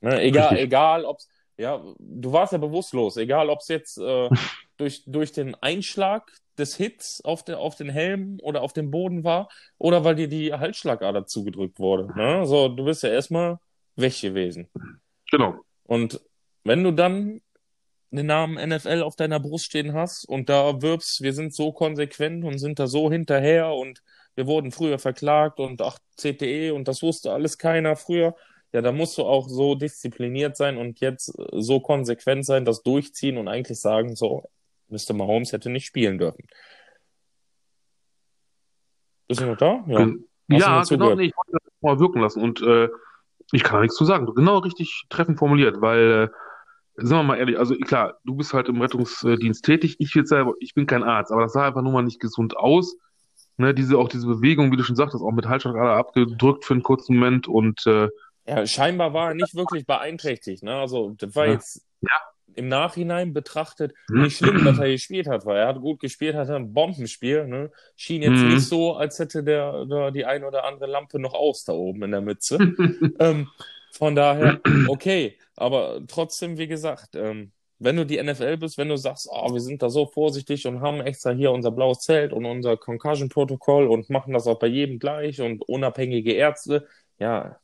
Ne? 0.00 0.20
Egal, 0.20 0.48
Richtig. 0.48 0.66
egal, 0.66 1.04
ob's, 1.04 1.28
ja, 1.56 1.82
du 1.98 2.32
warst 2.32 2.52
ja 2.52 2.58
bewusstlos, 2.58 3.16
egal 3.16 3.48
ob's 3.48 3.68
jetzt 3.68 3.96
äh, 3.98 4.28
durch, 4.76 5.02
durch 5.06 5.32
den 5.32 5.54
Einschlag 5.54 6.30
des 6.58 6.76
Hits 6.76 7.22
auf, 7.24 7.42
der, 7.44 7.58
auf 7.58 7.76
den 7.76 7.88
Helm 7.88 8.38
oder 8.42 8.62
auf 8.62 8.72
dem 8.72 8.90
Boden 8.90 9.24
war 9.24 9.48
oder 9.78 10.04
weil 10.04 10.14
dir 10.14 10.28
die 10.28 10.52
Halsschlagader 10.52 11.26
zugedrückt 11.26 11.78
wurde. 11.78 12.06
Ne? 12.14 12.46
So, 12.46 12.68
du 12.68 12.84
bist 12.84 13.02
ja 13.02 13.10
erstmal 13.10 13.58
weg 13.94 14.20
gewesen. 14.20 14.68
Genau. 15.30 15.54
Und 15.84 16.20
wenn 16.64 16.82
du 16.82 16.92
dann 16.92 17.40
den 18.16 18.26
Namen 18.26 18.56
NFL 18.56 19.02
auf 19.02 19.16
deiner 19.16 19.40
Brust 19.40 19.66
stehen 19.66 19.92
hast 19.92 20.24
und 20.24 20.48
da 20.48 20.82
wirbst, 20.82 21.22
wir 21.22 21.32
sind 21.32 21.54
so 21.54 21.72
konsequent 21.72 22.44
und 22.44 22.58
sind 22.58 22.78
da 22.78 22.86
so 22.86 23.10
hinterher 23.10 23.72
und 23.72 24.02
wir 24.34 24.46
wurden 24.46 24.70
früher 24.72 24.98
verklagt 24.98 25.60
und 25.60 25.80
ach, 25.82 25.98
CTE 26.16 26.72
und 26.74 26.88
das 26.88 27.02
wusste 27.02 27.32
alles 27.32 27.58
keiner 27.58 27.96
früher, 27.96 28.34
ja, 28.72 28.82
da 28.82 28.92
musst 28.92 29.16
du 29.16 29.22
auch 29.22 29.48
so 29.48 29.74
diszipliniert 29.74 30.56
sein 30.56 30.76
und 30.76 31.00
jetzt 31.00 31.28
äh, 31.38 31.44
so 31.52 31.80
konsequent 31.80 32.44
sein, 32.44 32.64
das 32.64 32.82
durchziehen 32.82 33.38
und 33.38 33.48
eigentlich 33.48 33.80
sagen, 33.80 34.16
so, 34.16 34.44
Mr. 34.88 35.14
Mahomes 35.14 35.52
hätte 35.52 35.70
nicht 35.70 35.86
spielen 35.86 36.18
dürfen. 36.18 36.46
Bist 39.28 39.40
du 39.40 39.46
noch 39.46 39.56
da? 39.56 39.84
Ja. 39.88 39.98
Gen- 40.04 40.28
Hast 40.52 40.90
du 40.90 40.94
Ja, 40.94 41.08
genau, 41.08 41.14
nee, 41.16 41.24
ich 41.26 41.36
wollte 41.36 41.52
das 41.52 41.72
mal 41.80 41.98
wirken 41.98 42.20
lassen 42.20 42.42
und 42.42 42.62
äh, 42.62 42.88
ich 43.52 43.62
kann 43.62 43.76
da 43.76 43.80
nichts 43.82 43.96
zu 43.96 44.04
sagen. 44.04 44.26
Genau 44.34 44.58
richtig 44.58 45.04
treffend 45.08 45.38
formuliert, 45.38 45.80
weil, 45.80 46.28
äh, 46.28 46.28
sagen 46.96 47.20
wir 47.20 47.22
mal 47.24 47.38
ehrlich, 47.38 47.58
also 47.58 47.74
klar, 47.76 48.18
du 48.24 48.34
bist 48.34 48.52
halt 48.52 48.68
im 48.68 48.80
Rettungsdienst 48.80 49.64
tätig, 49.64 49.96
ich 49.98 50.14
jetzt 50.14 50.28
selber, 50.30 50.54
ich 50.60 50.74
bin 50.74 50.86
kein 50.86 51.02
Arzt, 51.02 51.32
aber 51.32 51.42
das 51.42 51.52
sah 51.52 51.66
einfach 51.66 51.82
nur 51.82 51.92
mal 51.92 52.02
nicht 52.02 52.20
gesund 52.20 52.56
aus. 52.56 52.96
Ne, 53.58 53.72
diese, 53.72 53.96
auch 53.96 54.08
diese 54.08 54.26
Bewegung, 54.26 54.70
wie 54.70 54.76
du 54.76 54.82
schon 54.84 54.96
sagtest, 54.96 55.22
auch 55.24 55.32
mit 55.32 55.46
Halsschlagader 55.48 55.96
abgedrückt 55.96 56.64
für 56.66 56.74
einen 56.74 56.82
kurzen 56.82 57.14
Moment 57.16 57.48
und 57.48 57.86
äh, 57.86 58.08
Ja, 58.46 58.66
scheinbar 58.66 59.14
war 59.14 59.28
er 59.28 59.34
nicht 59.34 59.54
wirklich 59.54 59.86
beeinträchtigt. 59.86 60.62
Ne? 60.62 60.74
Also, 60.74 61.14
das 61.16 61.34
war 61.34 61.46
Ja. 61.46 61.52
jetzt 61.54 61.82
im 62.54 62.68
Nachhinein 62.68 63.32
betrachtet 63.32 63.92
Mhm. 64.10 64.22
nicht 64.22 64.36
schlimm, 64.36 64.62
dass 64.64 64.78
er 64.78 64.88
gespielt 64.88 65.26
hat, 65.26 65.44
weil 65.46 65.56
er 65.58 65.68
hat 65.68 65.80
gut 65.80 66.00
gespielt, 66.00 66.36
hatte 66.36 66.54
ein 66.54 66.72
Bombenspiel. 66.74 67.46
Ne? 67.46 67.70
Schien 67.96 68.22
jetzt 68.22 68.42
Mhm. 68.42 68.48
nicht 68.50 68.66
so, 68.68 68.94
als 68.94 69.18
hätte 69.18 69.42
der, 69.42 69.84
der 69.86 70.10
die 70.10 70.24
ein 70.26 70.44
oder 70.44 70.64
andere 70.64 70.86
Lampe 70.86 71.18
noch 71.18 71.34
aus 71.34 71.64
da 71.64 71.72
oben 71.72 72.02
in 72.04 72.10
der 72.12 72.20
Mütze. 72.20 72.58
ähm, 73.20 73.48
von 73.98 74.14
daher, 74.14 74.60
okay. 74.86 75.38
Aber 75.56 76.00
trotzdem, 76.06 76.58
wie 76.58 76.66
gesagt, 76.66 77.14
ähm, 77.16 77.52
wenn 77.78 77.96
du 77.96 78.06
die 78.06 78.22
NFL 78.22 78.56
bist, 78.58 78.78
wenn 78.78 78.88
du 78.88 78.96
sagst, 78.96 79.28
oh, 79.30 79.52
wir 79.52 79.60
sind 79.60 79.82
da 79.82 79.90
so 79.90 80.06
vorsichtig 80.06 80.66
und 80.66 80.80
haben 80.80 81.00
extra 81.00 81.30
hier 81.30 81.52
unser 81.52 81.70
blaues 81.70 82.00
Zelt 82.00 82.32
und 82.32 82.46
unser 82.46 82.76
Concussion-Protokoll 82.76 83.86
und 83.88 84.10
machen 84.10 84.32
das 84.34 84.46
auch 84.46 84.58
bei 84.58 84.66
jedem 84.68 84.98
gleich 84.98 85.40
und 85.40 85.62
unabhängige 85.68 86.32
Ärzte, 86.32 86.86
ja, 87.18 87.60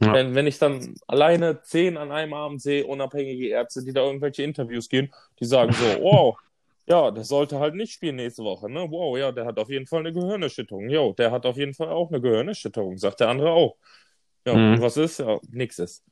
Ja. 0.00 0.12
wenn, 0.14 0.34
wenn 0.34 0.46
ich 0.46 0.58
dann 0.58 0.94
alleine 1.08 1.62
zehn 1.62 1.96
an 1.96 2.12
einem 2.12 2.32
Abend 2.34 2.62
sehe, 2.62 2.86
unabhängige 2.86 3.48
Ärzte, 3.48 3.84
die 3.84 3.92
da 3.92 4.02
irgendwelche 4.04 4.42
Interviews 4.44 4.88
gehen, 4.88 5.12
die 5.40 5.44
sagen 5.46 5.72
so, 5.72 5.84
wow, 6.02 6.38
ja, 6.86 7.10
der 7.10 7.24
sollte 7.24 7.58
halt 7.58 7.74
nicht 7.74 7.92
spielen 7.92 8.16
nächste 8.16 8.44
Woche, 8.44 8.70
ne? 8.70 8.86
Wow, 8.90 9.18
ja, 9.18 9.32
der 9.32 9.44
hat 9.46 9.58
auf 9.58 9.70
jeden 9.70 9.86
Fall 9.86 10.00
eine 10.00 10.12
Gehirnerschütterung. 10.12 10.88
Jo, 10.90 11.12
der 11.14 11.30
hat 11.32 11.46
auf 11.46 11.56
jeden 11.58 11.74
Fall 11.74 11.88
auch 11.90 12.10
eine 12.10 12.20
Gehirnerschütterung, 12.20 12.96
sagt 12.98 13.20
der 13.20 13.28
andere 13.28 13.50
auch. 13.52 13.76
Ja, 14.48 14.54
Mhm. 14.56 14.72
und 14.74 14.80
was 14.82 14.96
ist? 14.96 15.18
Ja, 15.18 15.38
nix 15.50 15.78
ist. 15.78 16.02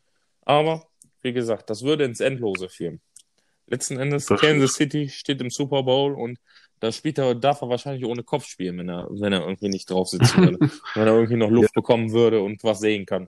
Aber, 0.42 0.86
wie 1.22 1.32
gesagt, 1.32 1.70
das 1.70 1.82
würde 1.82 2.04
ins 2.04 2.20
Endlose 2.20 2.68
führen. 2.68 3.00
Letzten 3.66 3.98
Endes, 3.98 4.26
Das 4.26 4.40
Kansas 4.40 4.74
City 4.74 5.08
steht 5.08 5.40
im 5.40 5.50
Super 5.50 5.82
Bowl 5.82 6.14
und 6.14 6.38
da 6.80 6.92
spielt 6.92 7.18
er, 7.18 7.34
darf 7.34 7.62
er 7.62 7.68
wahrscheinlich 7.68 8.04
ohne 8.04 8.22
Kopf 8.22 8.44
spielen, 8.46 8.78
wenn 8.78 8.88
er, 8.88 9.08
wenn 9.10 9.32
er 9.32 9.40
irgendwie 9.40 9.68
nicht 9.68 9.90
drauf 9.90 10.08
sitzen 10.08 10.36
würde. 10.54 10.58
wenn 10.94 11.06
er 11.06 11.14
irgendwie 11.14 11.36
noch 11.36 11.50
Luft 11.50 11.72
bekommen 11.74 12.12
würde 12.12 12.40
und 12.42 12.62
was 12.62 12.78
sehen 12.80 13.06
kann. 13.06 13.26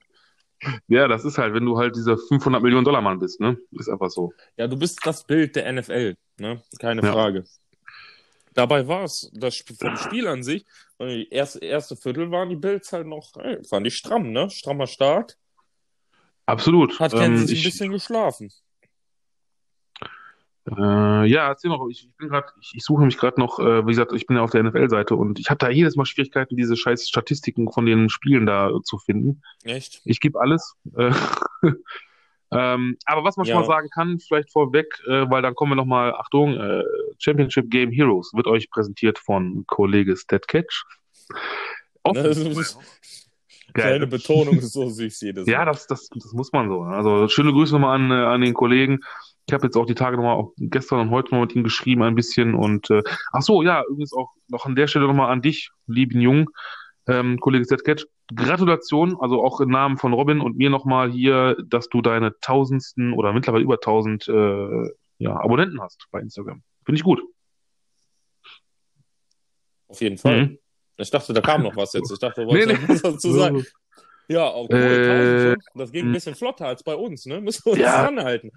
ja, 0.88 1.08
das 1.08 1.24
ist 1.24 1.38
halt, 1.38 1.54
wenn 1.54 1.64
du 1.64 1.78
halt 1.78 1.96
dieser 1.96 2.18
500 2.18 2.62
Millionen 2.62 2.84
Dollar 2.84 3.00
Mann 3.00 3.18
bist, 3.18 3.40
ne? 3.40 3.56
Ist 3.72 3.88
einfach 3.88 4.10
so. 4.10 4.32
Ja, 4.56 4.66
du 4.68 4.76
bist 4.76 5.00
das 5.04 5.24
Bild 5.24 5.56
der 5.56 5.72
NFL, 5.72 6.14
ne? 6.38 6.62
Keine 6.78 7.02
Ja. 7.02 7.12
Frage. 7.12 7.44
Dabei 8.54 8.86
war 8.88 9.04
es, 9.04 9.30
das 9.34 9.62
vom 9.78 9.96
Spiel 9.96 10.26
an 10.26 10.42
sich, 10.42 10.64
erste, 11.30 11.60
erste 11.60 11.96
Viertel 11.96 12.30
waren 12.30 12.48
die 12.48 12.56
Bills 12.56 12.92
halt 12.92 13.06
noch, 13.06 13.36
ey, 13.36 13.58
waren 13.70 13.84
die 13.84 13.90
stramm, 13.90 14.32
ne? 14.32 14.50
Strammer 14.50 14.86
Start. 14.86 15.38
Absolut. 16.46 16.98
Hat 16.98 17.12
Ähm, 17.12 17.20
Kansas 17.20 17.50
ein 17.50 17.54
ich, 17.54 17.64
bisschen 17.64 17.92
geschlafen. 17.92 18.50
Äh, 20.76 21.26
ja, 21.26 21.48
erzähl 21.48 21.70
noch. 21.70 21.88
Ich, 21.88 22.04
ich 22.04 22.16
bin 22.16 22.28
gerade, 22.28 22.48
ich, 22.60 22.72
ich 22.74 22.84
suche 22.84 23.04
mich 23.04 23.16
gerade 23.16 23.40
noch, 23.40 23.58
äh, 23.58 23.86
wie 23.86 23.90
gesagt, 23.90 24.12
ich 24.12 24.26
bin 24.26 24.36
ja 24.36 24.42
auf 24.42 24.50
der 24.50 24.62
NFL-Seite 24.62 25.14
und 25.14 25.38
ich 25.38 25.50
habe 25.50 25.58
da 25.58 25.70
jedes 25.70 25.96
Mal 25.96 26.04
Schwierigkeiten, 26.04 26.56
diese 26.56 26.76
scheiß 26.76 27.08
Statistiken 27.08 27.70
von 27.70 27.86
den 27.86 28.08
Spielen 28.08 28.46
da 28.46 28.70
äh, 28.70 28.82
zu 28.82 28.98
finden. 28.98 29.42
Echt? 29.64 30.00
Ich 30.04 30.20
gebe 30.20 30.40
alles. 30.40 30.74
Äh, 32.50 32.74
ähm, 32.74 32.96
aber 33.04 33.24
was 33.24 33.36
man 33.36 33.46
schon 33.46 33.54
Ja. 33.54 33.60
mal 33.60 33.66
sagen 33.66 33.88
kann, 33.90 34.18
vielleicht 34.20 34.50
vorweg, 34.52 34.86
äh, 35.06 35.28
weil 35.30 35.42
dann 35.42 35.54
kommen 35.54 35.72
wir 35.72 35.76
nochmal, 35.76 36.14
Achtung, 36.14 36.54
äh, 36.56 36.82
Championship 37.18 37.70
Game 37.70 37.90
Heroes 37.90 38.32
wird 38.34 38.46
euch 38.46 38.70
präsentiert 38.70 39.18
von 39.18 39.64
Kollege 39.66 40.16
Statcatch. 40.16 40.84
Geil. 43.74 43.90
Kleine 43.98 44.06
Betonung 44.06 44.58
ist 44.58 44.72
so 44.72 44.88
süß 44.88 45.20
jedes 45.20 45.46
Ja, 45.46 45.58
Mal. 45.58 45.66
das, 45.66 45.86
das, 45.86 46.08
das 46.08 46.32
muss 46.32 46.52
man 46.52 46.68
so. 46.68 46.82
Also 46.82 47.28
schöne 47.28 47.52
Grüße 47.52 47.74
nochmal 47.74 47.96
an, 47.96 48.10
äh, 48.10 48.14
an 48.14 48.40
den 48.40 48.54
Kollegen. 48.54 49.00
Ich 49.46 49.52
habe 49.52 49.66
jetzt 49.66 49.76
auch 49.76 49.86
die 49.86 49.94
Tage 49.94 50.16
nochmal, 50.16 50.36
auch 50.36 50.52
gestern 50.56 51.00
und 51.00 51.10
heute 51.10 51.34
noch 51.34 51.42
mit 51.42 51.54
ihm 51.54 51.64
geschrieben 51.64 52.02
ein 52.02 52.14
bisschen. 52.14 52.54
Und 52.54 52.90
äh, 52.90 53.02
ach 53.32 53.42
so, 53.42 53.62
ja, 53.62 53.82
übrigens 53.88 54.12
auch 54.14 54.30
noch 54.48 54.64
an 54.66 54.74
der 54.74 54.86
Stelle 54.86 55.06
nochmal 55.06 55.30
an 55.30 55.42
dich, 55.42 55.70
lieben 55.86 56.20
Jung, 56.20 56.50
ähm, 57.08 57.38
Kollege 57.40 57.66
Zetket. 57.66 58.06
Gratulation, 58.34 59.16
also 59.20 59.42
auch 59.42 59.60
im 59.60 59.70
Namen 59.70 59.96
von 59.96 60.12
Robin 60.12 60.40
und 60.40 60.56
mir 60.56 60.68
nochmal 60.70 61.10
hier, 61.10 61.56
dass 61.66 61.88
du 61.88 62.02
deine 62.02 62.38
tausendsten 62.40 63.12
oder 63.14 63.32
mittlerweile 63.32 63.64
über 63.64 63.80
tausend 63.80 64.28
äh, 64.28 64.90
ja, 65.18 65.34
Abonnenten 65.36 65.80
hast 65.80 66.06
bei 66.10 66.20
Instagram. 66.20 66.62
Finde 66.84 66.98
ich 66.98 67.04
gut. 67.04 67.22
Auf 69.88 70.00
jeden 70.00 70.18
Fall. 70.18 70.46
Mhm. 70.46 70.58
Ich 70.98 71.10
dachte, 71.10 71.32
da 71.32 71.40
kam 71.40 71.62
noch 71.62 71.76
was 71.76 71.92
jetzt. 71.94 72.10
Ich 72.12 72.18
dachte, 72.18 72.42
du 72.44 72.52
Nee, 72.52 72.66
wolltest 72.66 72.68
nee. 72.68 72.82
noch 72.82 72.88
was 72.88 73.02
dazu 73.02 73.32
sagen. 73.32 73.64
Ja, 74.30 74.44
auch. 74.46 74.68
Äh, 74.68 74.74
1000 75.10 75.40
schon. 75.72 75.80
Das 75.80 75.90
ging 75.90 76.04
ein 76.04 76.12
bisschen 76.12 76.34
flotter 76.34 76.66
als 76.66 76.82
bei 76.82 76.94
uns, 76.94 77.24
ne? 77.24 77.40
Müssen 77.40 77.64
wir 77.64 77.72
uns 77.72 77.80
Ja. 77.80 78.02
ranhalten. 78.04 78.50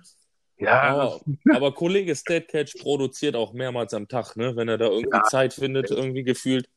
Ja, 0.57 0.81
Aber, 0.81 1.21
aber 1.55 1.73
Kollege 1.73 2.13
Statcatch 2.13 2.75
produziert 2.81 3.37
auch 3.37 3.53
mehrmals 3.53 3.93
am 3.93 4.09
Tag, 4.09 4.35
ne? 4.35 4.53
Wenn 4.57 4.67
er 4.67 4.77
da 4.77 4.89
irgendwie 4.89 5.15
Ja. 5.15 5.23
Zeit 5.23 5.53
findet, 5.53 5.89
irgendwie 5.89 6.23
gefühlt. 6.23 6.67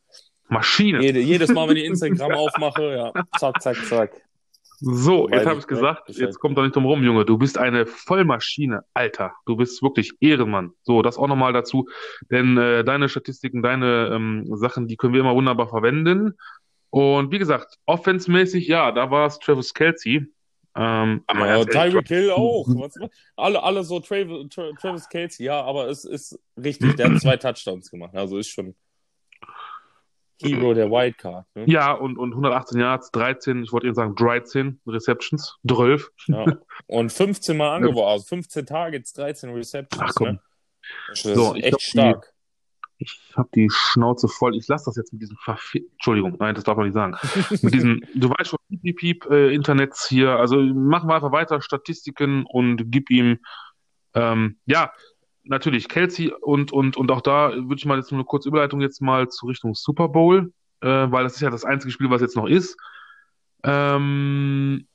Maschine. 0.48 1.00
Jede, 1.02 1.20
jedes 1.20 1.50
Mal, 1.52 1.68
wenn 1.68 1.76
ich 1.76 1.84
Instagram 1.84 2.32
aufmache, 2.34 2.94
ja, 2.96 3.24
zack, 3.38 3.60
zack, 3.62 3.76
zack. 3.86 4.12
So, 4.80 5.24
Weiß 5.30 5.38
jetzt 5.38 5.46
habe 5.46 5.60
ich 5.60 5.66
gesagt, 5.66 6.06
Bescheid. 6.06 6.22
jetzt 6.22 6.38
kommt 6.40 6.58
doch 6.58 6.62
nicht 6.62 6.74
drum 6.74 6.84
rum, 6.84 7.02
Junge. 7.02 7.24
Du 7.24 7.38
bist 7.38 7.56
eine 7.58 7.86
Vollmaschine, 7.86 8.84
Alter. 8.92 9.32
Du 9.46 9.56
bist 9.56 9.82
wirklich 9.82 10.12
Ehrenmann. 10.20 10.72
So, 10.82 11.00
das 11.00 11.16
auch 11.16 11.28
nochmal 11.28 11.52
dazu. 11.52 11.88
Denn 12.30 12.58
äh, 12.58 12.84
deine 12.84 13.08
Statistiken, 13.08 13.62
deine 13.62 14.10
ähm, 14.12 14.44
Sachen, 14.56 14.86
die 14.88 14.96
können 14.96 15.14
wir 15.14 15.20
immer 15.20 15.34
wunderbar 15.34 15.68
verwenden. 15.68 16.34
Und 16.90 17.32
wie 17.32 17.38
gesagt, 17.38 17.78
offensmäßig, 17.86 18.66
ja, 18.68 18.92
da 18.92 19.10
war 19.10 19.26
es 19.26 19.38
Travis 19.38 19.72
Kelsey. 19.72 20.26
Ähm, 20.76 21.22
aber 21.28 21.46
Ja, 21.46 21.64
Tyreek 21.64 22.08
Hill 22.08 22.30
auch. 22.32 22.66
Was, 22.68 22.94
alle, 23.36 23.62
alle 23.62 23.84
so 23.84 24.00
Travis, 24.00 24.48
Tra- 24.48 24.78
Travis 24.78 25.08
Kelsey, 25.08 25.46
ja, 25.46 25.62
aber 25.62 25.88
es 25.88 26.04
ist 26.04 26.38
richtig, 26.62 26.96
der 26.96 27.10
hat 27.12 27.20
zwei 27.20 27.36
Touchdowns 27.38 27.90
gemacht. 27.90 28.14
Also 28.14 28.38
ist 28.38 28.48
schon 28.48 28.74
Hero 30.44 30.74
der 30.74 30.90
Wildcard. 30.90 31.46
Ne? 31.54 31.64
Ja, 31.66 31.92
und, 31.92 32.16
und 32.18 32.30
118 32.32 32.80
Yards, 32.80 33.10
13, 33.10 33.62
ich 33.64 33.72
wollte 33.72 33.86
eben 33.86 33.94
sagen 33.94 34.14
13 34.14 34.80
Receptions, 34.86 35.56
12. 35.68 36.10
Ja. 36.26 36.44
Und 36.86 37.12
15 37.12 37.56
Mal 37.56 37.70
angeworfen, 37.76 38.12
also 38.12 38.24
15 38.26 38.66
Targets, 38.66 39.12
13 39.14 39.50
Receptions. 39.50 40.02
Ach, 40.02 40.14
komm. 40.14 40.26
Ne? 40.28 40.40
Das 41.08 41.22
So, 41.22 41.52
ist 41.54 41.58
ich 41.58 41.64
echt 41.64 41.70
glaub, 41.70 41.78
die- 41.78 41.84
stark. 41.86 42.30
Ich 42.98 43.20
habe 43.36 43.48
die 43.56 43.68
Schnauze 43.72 44.28
voll. 44.28 44.54
Ich 44.56 44.68
lasse 44.68 44.84
das 44.86 44.96
jetzt 44.96 45.12
mit 45.12 45.20
diesem 45.20 45.36
Verfi 45.38 45.84
Entschuldigung, 45.94 46.36
nein, 46.38 46.54
das 46.54 46.62
darf 46.62 46.76
man 46.76 46.86
nicht 46.86 46.94
sagen. 46.94 47.16
mit 47.60 47.74
diesem, 47.74 48.00
du 48.14 48.30
weißt 48.30 48.50
schon, 48.50 48.58
piep, 48.68 48.82
piep, 48.82 48.96
piep, 48.98 49.26
äh, 49.30 49.52
Internets 49.52 50.06
hier. 50.08 50.36
Also 50.38 50.56
machen 50.62 51.08
wir 51.10 51.16
einfach 51.16 51.32
weiter 51.32 51.60
Statistiken 51.60 52.44
und 52.46 52.92
gib 52.92 53.10
ihm, 53.10 53.40
ähm, 54.14 54.58
ja, 54.66 54.92
natürlich 55.44 55.88
Kelsey 55.88 56.32
und, 56.32 56.72
und, 56.72 56.96
und 56.96 57.10
auch 57.10 57.20
da 57.20 57.52
würde 57.52 57.76
ich 57.76 57.86
mal 57.86 57.98
jetzt 57.98 58.10
nur 58.10 58.18
eine 58.18 58.26
kurze 58.26 58.48
Überleitung 58.48 58.80
jetzt 58.80 59.00
mal 59.00 59.28
zur 59.28 59.50
Richtung 59.50 59.74
Super 59.74 60.08
Bowl, 60.08 60.52
äh, 60.80 60.88
weil 60.88 61.24
das 61.24 61.34
ist 61.34 61.40
ja 61.40 61.50
das 61.50 61.64
einzige 61.64 61.92
Spiel, 61.92 62.10
was 62.10 62.20
jetzt 62.20 62.36
noch 62.36 62.46
ist. 62.46 62.76
Ähm, 63.62 64.86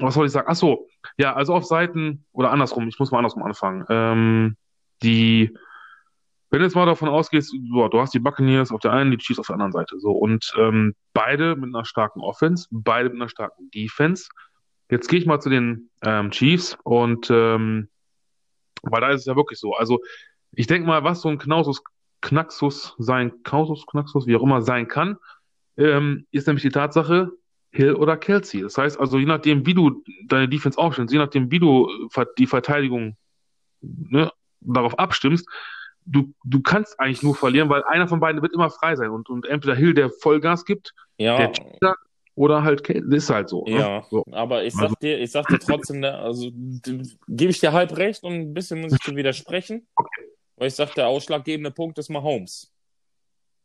was 0.00 0.14
soll 0.14 0.26
ich 0.26 0.32
sagen? 0.32 0.48
Ach 0.50 0.56
so, 0.56 0.88
ja, 1.16 1.34
also 1.34 1.54
auf 1.54 1.64
Seiten, 1.64 2.24
oder 2.32 2.50
andersrum, 2.50 2.88
ich 2.88 2.98
muss 2.98 3.10
mal 3.10 3.18
andersrum 3.18 3.42
anfangen. 3.42 3.84
Ähm, 3.88 4.56
die, 5.02 5.56
wenn 6.50 6.60
du 6.60 6.64
jetzt 6.64 6.74
mal 6.74 6.86
davon 6.86 7.08
ausgehst, 7.08 7.50
so, 7.50 7.88
du 7.88 8.00
hast 8.00 8.14
die 8.14 8.18
Buccaneers 8.18 8.72
auf 8.72 8.80
der 8.80 8.92
einen, 8.92 9.10
die 9.10 9.18
Chiefs 9.18 9.38
auf 9.38 9.46
der 9.46 9.54
anderen 9.54 9.72
Seite, 9.72 9.98
so, 9.98 10.12
und 10.12 10.52
ähm, 10.58 10.94
beide 11.12 11.56
mit 11.56 11.74
einer 11.74 11.84
starken 11.84 12.20
Offense, 12.20 12.68
beide 12.70 13.08
mit 13.08 13.20
einer 13.20 13.28
starken 13.28 13.70
Defense. 13.70 14.28
Jetzt 14.90 15.08
gehe 15.08 15.18
ich 15.18 15.26
mal 15.26 15.40
zu 15.40 15.50
den 15.50 15.90
ähm, 16.02 16.30
Chiefs 16.30 16.78
und 16.84 17.28
ähm, 17.30 17.88
weil 18.82 19.00
da 19.00 19.10
ist 19.10 19.20
es 19.20 19.26
ja 19.26 19.36
wirklich 19.36 19.58
so. 19.58 19.74
Also, 19.74 20.00
ich 20.52 20.66
denke 20.66 20.86
mal, 20.86 21.04
was 21.04 21.20
so 21.20 21.28
ein 21.28 21.38
Knausus 21.38 21.82
Knaxus 22.22 22.94
sein, 22.98 23.42
Knausus 23.42 23.86
Knaxus, 23.86 24.26
wie 24.26 24.36
auch 24.36 24.42
immer 24.42 24.62
sein 24.62 24.88
kann, 24.88 25.16
ähm, 25.76 26.26
ist 26.30 26.46
nämlich 26.46 26.62
die 26.62 26.70
Tatsache, 26.70 27.30
Hill 27.70 27.94
oder 27.94 28.16
Kelsey. 28.16 28.62
Das 28.62 28.78
heißt 28.78 28.98
also, 28.98 29.18
je 29.18 29.26
nachdem, 29.26 29.66
wie 29.66 29.74
du 29.74 30.02
deine 30.26 30.48
Defense 30.48 30.78
aufstellst, 30.78 31.12
je 31.12 31.18
nachdem, 31.18 31.50
wie 31.50 31.58
du 31.58 31.88
äh, 32.14 32.24
die 32.38 32.46
Verteidigung 32.46 33.16
ne, 33.80 34.32
darauf 34.60 34.98
abstimmst, 34.98 35.46
du, 36.06 36.32
du 36.44 36.62
kannst 36.62 36.98
eigentlich 36.98 37.22
nur 37.22 37.34
verlieren, 37.34 37.68
weil 37.68 37.84
einer 37.84 38.08
von 38.08 38.20
beiden 38.20 38.40
wird 38.40 38.54
immer 38.54 38.70
frei 38.70 38.96
sein 38.96 39.10
und, 39.10 39.28
und 39.28 39.46
entweder 39.46 39.74
Hill, 39.74 39.94
der 39.94 40.10
Vollgas 40.10 40.64
gibt, 40.64 40.94
Ja, 41.18 41.36
der 41.36 41.52
Cheater, 41.52 41.96
oder 42.36 42.62
halt 42.62 42.88
ist 42.88 43.30
halt 43.30 43.48
so. 43.48 43.64
Ne? 43.64 43.72
ja. 43.80 44.06
So. 44.08 44.22
Aber 44.30 44.62
ich 44.62 44.74
Also- 44.74 44.88
sag 44.88 45.00
dir, 45.00 45.18
ich 45.18 45.30
sag 45.32 45.46
dir 45.48 45.58
trotzdem, 45.58 46.00
ne, 46.00 46.14
also 46.16 46.50
gebe 47.26 47.50
ich 47.50 47.58
dir 47.58 47.72
halb 47.72 47.96
recht 47.96 48.22
und 48.22 48.32
ein 48.34 48.54
bisschen 48.54 48.80
muss 48.80 48.92
ich 48.92 49.00
dir 49.00 49.16
widersprechen. 49.16 49.86
Weil 50.56 50.68
ich 50.68 50.74
sag, 50.74 50.94
der 50.94 51.08
ausschlaggebende 51.08 51.70
Punkt 51.70 51.98
ist 51.98 52.08
Mahomes. 52.08 52.72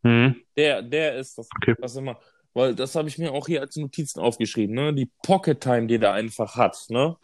Mhm. 0.04 0.42
Der, 0.58 0.82
der 0.82 1.16
ist 1.18 1.38
das, 1.38 1.48
Okay. 1.62 1.76
was 1.80 1.96
immer. 1.96 2.18
Weil 2.54 2.76
das 2.76 2.96
habe 2.96 3.08
ich 3.08 3.18
mir 3.18 3.32
auch 3.32 3.48
hier 3.48 3.62
als 3.62 3.76
Notizen 3.78 4.20
aufgeschrieben, 4.20 4.76
ne? 4.76 4.94
Die 4.94 5.10
Pocket 5.24 5.62
Time, 5.62 5.88
die 5.88 6.00
der 6.00 6.12
einfach 6.14 6.56
hat, 6.58 6.78
ne? 6.90 7.16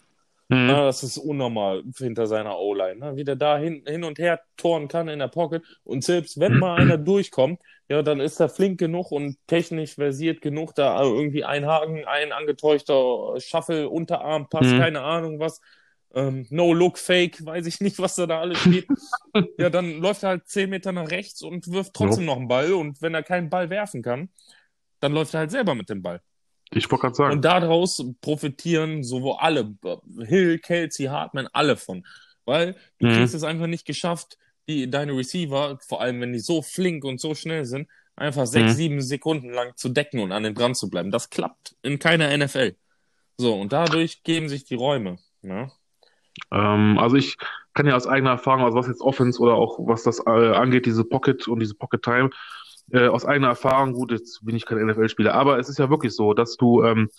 Mhm. 0.50 0.70
Ja, 0.70 0.86
das 0.86 1.02
ist 1.04 1.18
unnormal 1.18 1.84
hinter 1.98 2.28
seiner 2.28 2.58
O-Line, 2.60 2.98
ne? 3.00 3.16
Wie 3.16 3.24
der 3.24 3.38
da 3.38 3.58
hin, 3.58 3.84
hin 3.88 4.04
und 4.04 4.20
her 4.20 4.42
toren 4.58 4.88
kann 4.90 5.08
in 5.08 5.20
der 5.20 5.30
Pocket. 5.30 5.64
Und 5.84 6.04
selbst 6.04 6.40
wenn 6.40 6.58
mal 6.58 6.78
einer 6.82 6.98
durchkommt, 6.98 7.62
ja, 7.90 8.02
dann 8.02 8.20
ist 8.20 8.40
er 8.42 8.50
flink 8.50 8.78
genug 8.80 9.12
und 9.12 9.38
technisch 9.48 9.96
versiert 9.96 10.42
genug, 10.42 10.76
da 10.76 11.02
irgendwie 11.02 11.46
ein 11.46 11.66
Haken, 11.66 12.04
ein 12.06 12.34
angetäuschter 12.34 13.40
Shuffle, 13.40 13.88
Unterarmpass, 13.90 14.68
Mhm. 14.68 14.76
keine 14.76 15.02
Ahnung 15.02 15.40
was. 15.40 15.62
Ähm, 16.14 16.46
no 16.50 16.74
Look 16.74 16.98
Fake, 16.98 17.46
weiß 17.46 17.66
ich 17.66 17.80
nicht, 17.80 17.98
was 18.00 18.16
da 18.16 18.26
da 18.26 18.42
alles 18.42 18.62
steht. 18.62 18.90
ja, 19.58 19.70
dann 19.70 20.00
läuft 20.02 20.24
er 20.24 20.30
halt 20.30 20.48
zehn 20.48 20.70
Meter 20.70 20.92
nach 20.92 21.10
rechts 21.10 21.42
und 21.42 21.72
wirft 21.72 21.94
trotzdem 21.94 22.26
noch 22.26 22.38
einen 22.38 22.48
Ball. 22.50 22.74
Und 22.74 23.02
wenn 23.02 23.14
er 23.14 23.24
keinen 23.24 23.50
Ball 23.50 23.70
werfen 23.70 24.02
kann, 24.02 24.30
dann 25.02 25.14
läuft 25.14 25.34
er 25.34 25.42
halt 25.42 25.52
selber 25.52 25.76
mit 25.76 25.90
dem 25.90 26.02
Ball. 26.04 26.22
Ich 26.72 26.90
wollte 26.92 27.02
gerade 27.04 27.16
sagen. 27.16 27.34
Und 27.34 27.46
daraus 27.46 28.04
profitieren 28.22 29.04
sowohl 29.04 29.36
alle, 29.40 29.74
Hill, 30.26 30.60
Kelsey, 30.60 31.06
Hartman, 31.06 31.48
alle 31.54 31.78
von. 31.78 32.06
Weil 32.46 32.76
du 33.00 33.08
Mhm. 33.08 33.12
kriegst 33.14 33.34
es 33.34 33.44
einfach 33.44 33.68
nicht 33.68 33.86
geschafft, 33.86 34.38
die, 34.68 34.90
deine 34.90 35.14
Receiver, 35.16 35.80
vor 35.88 36.02
allem 36.02 36.20
wenn 36.22 36.34
die 36.34 36.40
so 36.40 36.62
flink 36.62 37.04
und 37.06 37.20
so 37.22 37.36
schnell 37.36 37.66
sind, 37.66 37.88
einfach 38.16 38.46
sechs, 38.46 38.74
Mhm. 38.74 38.76
sieben 38.76 39.02
Sekunden 39.02 39.50
lang 39.52 39.74
zu 39.78 39.90
decken 39.90 40.20
und 40.20 40.32
an 40.32 40.44
den 40.44 40.56
dran 40.56 40.76
zu 40.76 40.90
bleiben. 40.90 41.12
Das 41.12 41.30
klappt 41.30 41.76
in 41.84 42.00
keiner 42.00 42.30
NFL. 42.32 42.76
So, 43.38 43.54
und 43.60 43.72
dadurch 43.72 44.24
geben 44.24 44.50
sich 44.50 44.66
die 44.66 44.76
Räume. 44.76 45.20
Ne? 45.42 45.72
Ähm, 46.52 46.98
also 46.98 47.16
ich 47.16 47.38
kann 47.74 47.86
ja 47.88 47.96
aus 47.96 48.08
eigener 48.08 48.32
Erfahrung, 48.32 48.64
also 48.64 48.78
was 48.78 48.88
jetzt 48.88 49.02
Offense 49.02 49.40
oder 49.40 49.54
auch 49.54 49.78
was 49.80 50.04
das 50.04 50.20
äh, 50.26 50.30
angeht, 50.32 50.86
diese 50.86 51.04
Pocket 51.04 51.48
und 51.48 51.60
diese 51.60 51.76
Pocket 51.76 52.02
Time, 52.02 52.30
äh, 52.92 53.08
aus 53.08 53.26
eigener 53.26 53.50
Erfahrung, 53.50 53.94
gut, 53.94 54.12
jetzt 54.12 54.46
bin 54.46 54.56
ich 54.56 54.66
kein 54.66 54.86
NFL-Spieler, 54.86 55.34
aber 55.34 55.60
es 55.60 55.70
ist 55.70 55.80
ja 55.80 55.90
wirklich 55.90 56.14
so, 56.14 56.34
dass 56.34 56.58
du, 56.58 56.84
ähm, 56.84 57.10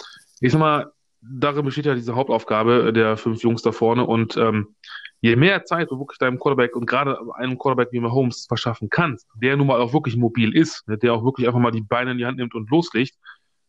ich 0.41 0.53
sag 0.53 0.59
mal, 0.59 0.93
darin 1.21 1.65
besteht 1.65 1.87
ja 1.87 1.95
diese 1.95 2.15
Hauptaufgabe 2.15 2.93
der 2.93 3.17
fünf 3.17 3.43
Jungs 3.43 3.63
da 3.63 3.73
vorne 3.73 4.07
und 4.07 4.37
ähm, 4.37 4.75
je 5.21 5.37
mehr 5.37 5.65
Zeit 5.65 5.91
du 5.91 5.99
wirklich 5.99 6.19
deinem 6.19 6.39
Quarterback 6.39 6.77
und 6.77 6.87
gerade 6.87 7.19
einem 7.35 7.59
Quarterback 7.59 7.89
wie 7.91 8.01
Mahomes 8.01 8.47
verschaffen 8.47 8.89
kannst, 8.89 9.27
der 9.35 9.57
nun 9.57 9.67
mal 9.67 9.81
auch 9.81 9.93
wirklich 9.93 10.17
mobil 10.17 10.57
ist, 10.57 10.87
ne, 10.89 10.97
der 10.97 11.13
auch 11.15 11.25
wirklich 11.25 11.47
einfach 11.47 11.61
mal 11.61 11.73
die 11.73 11.83
Beine 11.83 12.13
in 12.13 12.19
die 12.19 12.27
Hand 12.27 12.39
nimmt 12.39 12.55
und 12.55 12.71
loslegt, 12.71 13.17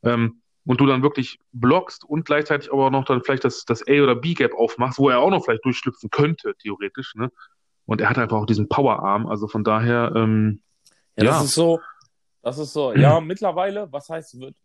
ähm, 0.04 0.42
und 0.66 0.80
du 0.80 0.86
dann 0.86 1.02
wirklich 1.02 1.40
blockst 1.52 2.04
und 2.06 2.26
gleichzeitig 2.26 2.72
aber 2.72 2.92
noch 2.92 3.04
dann 3.06 3.24
vielleicht 3.24 3.44
das, 3.44 3.66
das 3.66 3.82
A- 3.88 4.04
oder 4.04 4.16
B-Gap 4.16 4.54
aufmachst, 4.54 5.00
wo 5.00 5.10
er 5.10 5.20
auch 5.20 5.32
noch 5.32 5.44
vielleicht 5.44 5.66
durchschlüpfen 5.66 6.12
könnte, 6.12 6.54
theoretisch, 6.62 7.16
ne? 7.16 7.32
Und 7.86 8.02
er 8.02 8.10
hat 8.10 8.20
einfach 8.20 8.38
auch 8.38 8.46
diesen 8.46 8.70
Powerarm, 8.70 9.26
also 9.26 9.48
von 9.48 9.64
daher, 9.64 10.14
ähm, 10.16 10.62
Ja, 11.20 11.26
Ja. 11.26 11.32
das 11.34 11.46
ist 11.46 11.56
so, 11.56 11.80
das 12.42 12.58
ist 12.58 12.74
so, 12.74 12.94
ja, 12.94 13.20
mittlerweile, 13.22 13.92
was 13.92 14.10
heißt, 14.10 14.40
wird, 14.40 14.56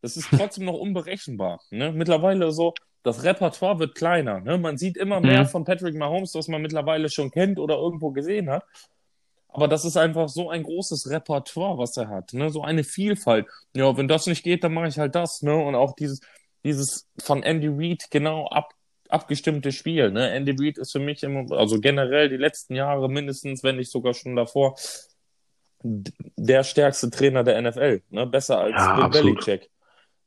das 0.00 0.16
ist 0.16 0.28
trotzdem 0.30 0.64
noch 0.66 0.74
unberechenbar. 0.78 1.60
Ne? 1.70 1.92
Mittlerweile 1.92 2.50
so, 2.52 2.74
das 3.02 3.22
Repertoire 3.22 3.78
wird 3.78 3.94
kleiner. 3.94 4.40
Ne? 4.40 4.56
Man 4.58 4.78
sieht 4.78 4.96
immer 4.96 5.20
mehr 5.20 5.42
Mhm. 5.42 5.48
von 5.48 5.64
Patrick 5.64 5.94
Mahomes, 5.94 6.34
was 6.34 6.48
man 6.48 6.62
mittlerweile 6.62 7.10
schon 7.10 7.30
kennt 7.30 7.58
oder 7.58 7.76
irgendwo 7.76 8.10
gesehen 8.12 8.48
hat. 8.50 8.64
Aber 9.48 9.68
das 9.68 9.84
ist 9.84 9.96
einfach 9.96 10.28
so 10.28 10.50
ein 10.50 10.62
großes 10.64 11.10
Repertoire, 11.10 11.78
was 11.78 11.96
er 11.96 12.08
hat. 12.08 12.32
Ne? 12.32 12.50
So 12.50 12.62
eine 12.62 12.82
Vielfalt. 12.82 13.46
Ja, 13.76 13.96
wenn 13.96 14.08
das 14.08 14.26
nicht 14.26 14.42
geht, 14.42 14.64
dann 14.64 14.74
mache 14.74 14.88
ich 14.88 14.98
halt 14.98 15.14
das. 15.14 15.42
Ne? 15.42 15.54
Und 15.54 15.74
auch 15.74 15.94
dieses, 15.94 16.20
dieses 16.64 17.06
von 17.22 17.42
Andy 17.42 17.68
Reid 17.68 18.04
genau 18.10 18.46
ab, 18.48 18.72
abgestimmte 19.08 19.70
Spiel. 19.70 20.10
Ne? 20.10 20.30
Andy 20.30 20.56
Reid 20.58 20.78
ist 20.78 20.92
für 20.92 20.98
mich 20.98 21.22
immer, 21.22 21.50
also 21.56 21.78
generell 21.80 22.28
die 22.30 22.36
letzten 22.36 22.74
Jahre 22.74 23.08
mindestens, 23.08 23.62
wenn 23.62 23.76
nicht 23.76 23.92
sogar 23.92 24.12
schon 24.14 24.34
davor, 24.34 24.74
der 25.84 26.64
stärkste 26.64 27.10
Trainer 27.10 27.44
der 27.44 27.60
NFL. 27.60 28.00
Ne? 28.10 28.26
Besser 28.26 28.58
als 28.58 28.72
Ja, 28.72 28.94
Bill 28.94 29.04
absolut. 29.04 29.44
Belichick. 29.44 29.70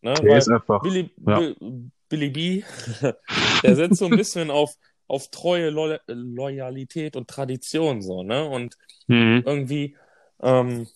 Ne? 0.01 0.13
der 0.13 0.23
Weil 0.23 0.37
ist 0.37 0.49
einfach, 0.49 0.81
Billy, 0.81 1.09
Ja. 1.25 1.39
Bill, 1.39 1.55
Billy 2.09 2.29
B, 2.29 2.63
der 3.63 3.75
setzt 3.75 3.97
so 3.97 4.05
ein 4.05 4.15
bisschen 4.15 4.51
auf, 4.51 4.75
auf 5.07 5.29
treue 5.29 5.69
Lo 5.69 5.97
Loyalität 6.07 7.15
und 7.15 7.27
Tradition 7.27 8.01
so, 8.01 8.23
ne? 8.23 8.45
Und 8.45 8.77
mhm. 9.07 9.43
irgendwie, 9.45 9.97
ähm, 10.41 10.87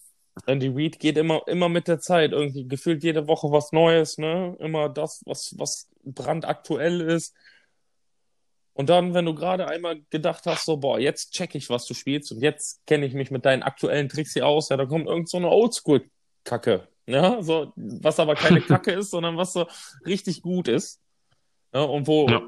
Andy 0.45 0.69
Reid 0.73 0.99
geht 0.99 1.17
immer, 1.17 1.41
immer 1.47 1.67
mit 1.67 1.87
der 1.87 1.99
Zeit, 1.99 2.31
irgendwie 2.31 2.67
gefühlt 2.67 3.03
jede 3.03 3.27
Woche 3.27 3.51
was 3.51 3.71
Neues, 3.71 4.17
ne? 4.17 4.55
Immer 4.59 4.89
das, 4.89 5.23
was, 5.25 5.55
was 5.57 5.89
brandaktuell 6.03 7.01
ist. 7.01 7.35
Und 8.73 8.89
dann, 8.89 9.13
wenn 9.13 9.25
du 9.25 9.35
gerade 9.35 9.67
einmal 9.67 10.01
gedacht 10.09 10.45
hast, 10.45 10.65
so, 10.65 10.77
boah, 10.77 10.97
jetzt 10.99 11.33
check 11.33 11.55
ich, 11.55 11.69
was 11.69 11.85
du 11.85 11.93
spielst 11.93 12.31
und 12.31 12.41
jetzt 12.41 12.85
kenne 12.87 13.05
ich 13.05 13.13
mich 13.13 13.29
mit 13.31 13.45
deinen 13.45 13.63
aktuellen 13.63 14.07
Tricks 14.09 14.33
hier 14.33 14.47
aus, 14.47 14.69
ja, 14.69 14.77
da 14.77 14.85
kommt 14.85 15.07
irgend 15.07 15.29
so 15.29 15.37
eine 15.37 15.49
Oldschool-Kacke. 15.49 16.87
Ja, 17.07 17.41
so, 17.41 17.73
was 17.75 18.19
aber 18.19 18.35
keine 18.35 18.61
Kacke 18.65 18.91
ist, 18.93 19.11
sondern 19.11 19.35
was 19.37 19.53
so 19.53 19.67
richtig 20.05 20.41
gut 20.41 20.67
ist. 20.67 21.01
Ja, 21.73 21.81
und 21.81 22.07
wo 22.07 22.29
Ja. 22.29 22.41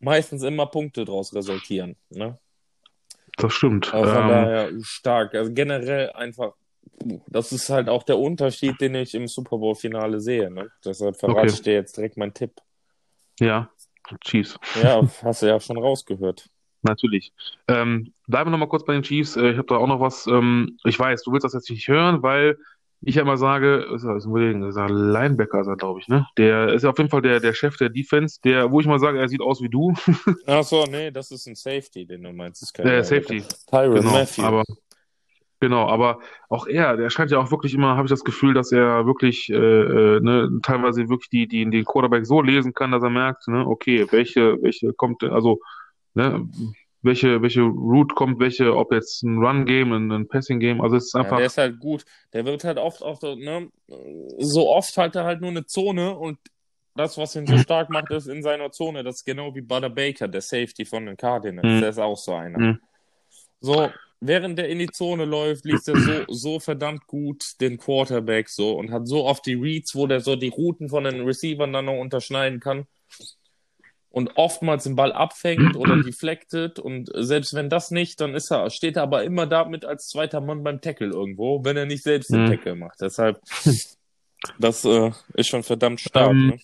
meistens 0.00 0.42
immer 0.42 0.66
Punkte 0.66 1.04
draus 1.04 1.34
resultieren. 1.34 1.96
Ne? 2.10 2.38
das 3.36 3.52
stimmt. 3.52 3.92
Aber 3.94 4.06
von 4.06 4.22
Ähm, 4.22 4.28
daher 4.28 4.70
stark. 4.82 5.34
Also 5.34 5.52
generell 5.52 6.10
einfach, 6.12 6.54
das 7.28 7.52
ist 7.52 7.68
halt 7.68 7.88
auch 7.88 8.02
der 8.02 8.18
Unterschied, 8.18 8.80
den 8.80 8.94
ich 8.96 9.14
im 9.14 9.28
Super 9.28 9.58
Bowl-Finale 9.58 10.20
sehe. 10.20 10.50
Ne? 10.50 10.70
Deshalb 10.84 11.16
verrate 11.16 11.40
Okay. 11.42 11.54
ich 11.54 11.62
dir 11.62 11.74
jetzt 11.74 11.96
direkt 11.96 12.16
meinen 12.16 12.34
Tipp. 12.34 12.52
ja, 13.40 13.70
Chiefs. 14.24 14.58
Ja, 14.82 15.02
hast 15.22 15.42
du 15.42 15.46
ja 15.46 15.58
schon 15.60 15.78
rausgehört. 15.78 16.48
Natürlich. 16.82 17.32
Ähm, 17.66 18.12
bleiben 18.26 18.48
wir 18.48 18.52
noch 18.52 18.58
mal 18.58 18.68
kurz 18.68 18.84
bei 18.84 18.92
den 18.92 19.02
Chiefs. 19.02 19.36
Äh, 19.36 19.50
ich 19.50 19.58
habe 19.58 19.66
da 19.66 19.76
auch 19.76 19.86
noch 19.88 20.00
was. 20.00 20.26
Ähm, 20.26 20.78
ich 20.84 20.98
weiß, 20.98 21.22
du 21.24 21.32
willst 21.32 21.44
das 21.44 21.52
jetzt 21.54 21.68
nicht 21.70 21.88
hören, 21.88 22.22
weil 22.22 22.56
ich 23.00 23.14
ja 23.16 23.22
immer 23.22 23.36
sage, 23.36 23.86
ist 23.94 24.02
ist 24.16 24.26
ein 24.26 24.32
er 24.76 24.88
Linebacker, 24.88 25.60
ist 25.60 25.68
er, 25.68 25.76
glaube 25.76 26.00
ich, 26.00 26.08
ne? 26.08 26.26
Der 26.36 26.72
ist 26.72 26.82
ja 26.82 26.90
auf 26.90 26.98
jeden 26.98 27.10
Fall 27.10 27.22
der, 27.22 27.38
der 27.38 27.52
Chef 27.52 27.76
der 27.76 27.90
Defense, 27.90 28.40
der, 28.42 28.72
wo 28.72 28.80
ich 28.80 28.86
mal 28.86 28.98
sage, 28.98 29.20
er 29.20 29.28
sieht 29.28 29.40
aus 29.40 29.62
wie 29.62 29.68
du. 29.68 29.94
Ach 30.46 30.64
so, 30.64 30.84
nee, 30.84 31.10
das 31.10 31.30
ist 31.30 31.46
ein 31.46 31.54
Safety, 31.54 32.06
den 32.06 32.24
du 32.24 32.32
meinst. 32.32 32.60
Das 32.62 32.68
ist 32.70 32.72
kein 32.74 32.86
Der. 32.86 33.04
Safety. 33.04 33.44
Tyron 33.70 33.94
Genau. 34.00 34.10
Matthew. 34.12 34.42
Aber 34.42 34.64
Genau, 35.60 35.88
aber 35.88 36.20
auch 36.48 36.66
er, 36.68 36.96
der 36.96 37.10
scheint 37.10 37.32
ja 37.32 37.38
auch 37.38 37.50
wirklich 37.50 37.74
immer, 37.74 37.96
habe 37.96 38.06
ich 38.06 38.10
das 38.10 38.22
Gefühl, 38.22 38.54
dass 38.54 38.70
er 38.70 39.06
wirklich 39.06 39.50
äh, 39.50 39.56
äh, 39.56 40.20
ne, 40.20 40.60
teilweise 40.62 41.08
wirklich 41.08 41.30
die, 41.30 41.48
die, 41.48 41.68
den 41.68 41.84
Quarterback 41.84 42.26
so 42.26 42.40
lesen 42.42 42.74
kann, 42.74 42.92
dass 42.92 43.02
er 43.02 43.10
merkt, 43.10 43.48
ne, 43.48 43.66
okay, 43.66 44.06
welche, 44.10 44.62
welche 44.62 44.92
kommt, 44.92 45.24
also, 45.24 45.58
ne, 46.14 46.48
welche, 47.02 47.42
welche 47.42 47.62
Route 47.62 48.14
kommt, 48.14 48.38
welche, 48.38 48.76
ob 48.76 48.92
jetzt 48.92 49.24
ein 49.24 49.38
Run-Game, 49.38 49.92
ein, 49.92 50.12
ein 50.12 50.28
Passing-Game, 50.28 50.80
also 50.80 50.96
es 50.96 51.06
ist 51.06 51.14
Ja, 51.14 51.22
einfach, 51.22 51.38
der 51.38 51.46
ist 51.46 51.58
halt 51.58 51.80
gut. 51.80 52.04
Der 52.32 52.44
wird 52.44 52.62
halt 52.62 52.78
oft 52.78 53.02
auch 53.02 53.18
so, 53.18 53.34
ne, 53.34 53.68
so 54.38 54.68
oft 54.68 54.96
halt 54.96 55.16
er 55.16 55.24
halt 55.24 55.40
nur 55.40 55.50
eine 55.50 55.66
Zone 55.66 56.16
und 56.16 56.38
das, 56.94 57.16
was 57.16 57.36
ihn 57.36 57.46
so 57.46 57.56
stark 57.58 57.90
macht, 57.90 58.10
ist 58.10 58.26
in 58.26 58.42
seiner 58.42 58.70
Zone. 58.72 59.04
Das 59.04 59.16
ist 59.16 59.24
genau 59.24 59.54
wie 59.54 59.60
Butter 59.60 59.90
Baker, 59.90 60.26
der 60.26 60.40
Safety 60.40 60.84
von 60.84 61.06
den 61.06 61.16
Cardinals. 61.16 61.66
Mhm. 61.66 61.80
Der 61.80 61.90
ist 61.90 61.98
auch 61.98 62.16
so 62.16 62.34
einer. 62.34 62.58
Mhm. 62.58 62.80
So, 63.60 63.92
während 64.20 64.58
der 64.58 64.68
in 64.68 64.78
die 64.78 64.90
Zone 64.90 65.24
läuft, 65.24 65.64
liest 65.64 65.88
er 65.88 65.96
so, 65.98 66.24
so 66.28 66.60
verdammt 66.60 67.06
gut 67.06 67.60
den 67.60 67.78
Quarterback 67.78 68.48
so 68.48 68.72
und 68.76 68.90
hat 68.90 69.06
so 69.06 69.24
oft 69.24 69.46
die 69.46 69.54
Reads, 69.54 69.94
wo 69.94 70.06
der 70.06 70.20
so 70.20 70.36
die 70.36 70.48
Routen 70.48 70.88
von 70.88 71.04
den 71.04 71.22
Receivern 71.22 71.72
dann 71.72 71.86
noch 71.86 71.98
unterschneiden 71.98 72.60
kann 72.60 72.86
und 74.10 74.32
oftmals 74.36 74.84
den 74.84 74.96
Ball 74.96 75.12
abfängt 75.12 75.76
oder 75.76 75.96
deflected 76.02 76.78
und 76.78 77.10
selbst 77.14 77.54
wenn 77.54 77.68
das 77.68 77.90
nicht, 77.90 78.20
dann 78.20 78.34
ist 78.34 78.50
er, 78.50 78.70
steht 78.70 78.96
er 78.96 79.02
aber 79.02 79.22
immer 79.22 79.46
damit 79.46 79.84
als 79.84 80.08
zweiter 80.08 80.40
Mann 80.40 80.64
beim 80.64 80.80
Tackle 80.80 81.08
irgendwo, 81.08 81.64
wenn 81.64 81.76
er 81.76 81.86
nicht 81.86 82.02
selbst 82.02 82.30
den 82.32 82.44
Mhm. 82.44 82.48
Tackle 82.48 82.74
macht. 82.74 83.00
Deshalb, 83.00 83.40
das 84.58 84.84
äh, 84.84 85.10
ist 85.34 85.48
schon 85.48 85.62
verdammt 85.62 86.00
stark. 86.00 86.30
Ähm, 86.30 86.46
ne? 86.48 86.58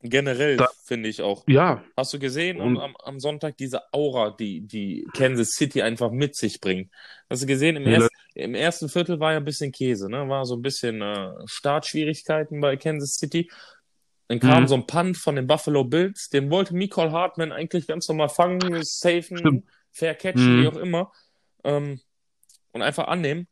Generell 0.00 0.64
finde 0.84 1.08
ich 1.08 1.22
auch. 1.22 1.42
ja, 1.48 1.82
Hast 1.96 2.14
du 2.14 2.18
gesehen 2.20 2.60
am, 2.60 2.76
Und- 2.76 2.80
am, 2.82 2.96
am 3.02 3.18
Sonntag 3.20 3.56
diese 3.56 3.92
Aura, 3.92 4.30
die, 4.30 4.60
die 4.60 5.04
Kansas 5.12 5.50
City 5.50 5.82
einfach 5.82 6.12
mit 6.12 6.36
sich 6.36 6.60
bringt? 6.60 6.92
Hast 7.28 7.42
du 7.42 7.46
gesehen, 7.46 7.74
im, 7.76 7.86
erst, 7.86 8.10
im 8.34 8.54
ersten 8.54 8.88
Viertel 8.88 9.18
war 9.18 9.32
ja 9.32 9.38
ein 9.38 9.44
bisschen 9.44 9.72
Käse, 9.72 10.08
ne? 10.08 10.28
War 10.28 10.44
so 10.46 10.54
ein 10.54 10.62
bisschen 10.62 11.02
äh, 11.02 11.32
Startschwierigkeiten 11.46 12.60
bei 12.60 12.76
Kansas 12.76 13.14
City. 13.16 13.50
Dann 14.28 14.38
kam 14.40 14.62
Mhm. 14.62 14.68
so 14.68 14.74
ein 14.76 14.86
Punt 14.86 15.16
von 15.16 15.34
den 15.36 15.46
Buffalo 15.48 15.82
Bills, 15.84 16.28
den 16.28 16.50
wollte 16.50 16.76
Nicole 16.76 17.10
Hartman 17.10 17.50
eigentlich 17.50 17.86
ganz 17.88 18.06
normal 18.08 18.28
fangen, 18.28 18.82
safen, 18.84 19.38
Stimmt. 19.38 19.64
fair 19.90 20.14
catchen, 20.14 20.58
Mhm. 20.58 20.62
wie 20.62 20.68
auch 20.68 20.76
immer. 20.76 21.12
Ähm, 21.64 22.00
und 22.72 22.82
einfach 22.82 23.08
annehmen. 23.08 23.48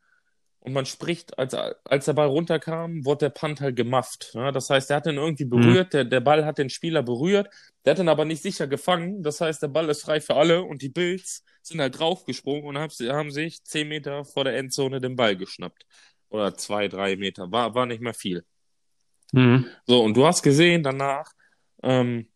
Und 0.66 0.72
man 0.72 0.84
spricht, 0.84 1.38
als, 1.38 1.54
als 1.54 2.06
der 2.06 2.12
Ball 2.14 2.26
runterkam, 2.26 3.04
wurde 3.04 3.26
der 3.26 3.30
Punt 3.30 3.60
halt 3.60 3.76
gemufft. 3.76 4.32
Ne? 4.34 4.50
Das 4.50 4.68
heißt, 4.68 4.90
der 4.90 4.96
hat 4.96 5.06
den 5.06 5.16
irgendwie 5.16 5.44
berührt, 5.44 5.92
der, 5.92 6.04
der 6.04 6.18
Ball 6.18 6.44
hat 6.44 6.58
den 6.58 6.70
Spieler 6.70 7.04
berührt, 7.04 7.48
der 7.84 7.92
hat 7.92 8.00
ihn 8.00 8.08
aber 8.08 8.24
nicht 8.24 8.42
sicher 8.42 8.66
gefangen. 8.66 9.22
Das 9.22 9.40
heißt, 9.40 9.62
der 9.62 9.68
Ball 9.68 9.88
ist 9.88 10.02
frei 10.02 10.20
für 10.20 10.34
alle 10.34 10.64
und 10.64 10.82
die 10.82 10.88
Bills 10.88 11.44
sind 11.62 11.80
halt 11.80 11.96
draufgesprungen 11.96 12.64
und 12.64 12.78
haben, 12.78 12.90
haben 12.90 13.30
sich 13.30 13.62
zehn 13.62 13.86
Meter 13.86 14.24
vor 14.24 14.42
der 14.42 14.56
Endzone 14.56 15.00
den 15.00 15.14
Ball 15.14 15.36
geschnappt. 15.36 15.86
Oder 16.30 16.56
zwei, 16.56 16.88
drei 16.88 17.14
Meter. 17.14 17.52
War, 17.52 17.76
war 17.76 17.86
nicht 17.86 18.02
mehr 18.02 18.14
viel. 18.14 18.44
mhm. 19.30 19.66
So, 19.86 20.02
und 20.02 20.16
du 20.16 20.26
hast 20.26 20.42
gesehen 20.42 20.82
danach, 20.82 21.30
ähm, 21.84 22.28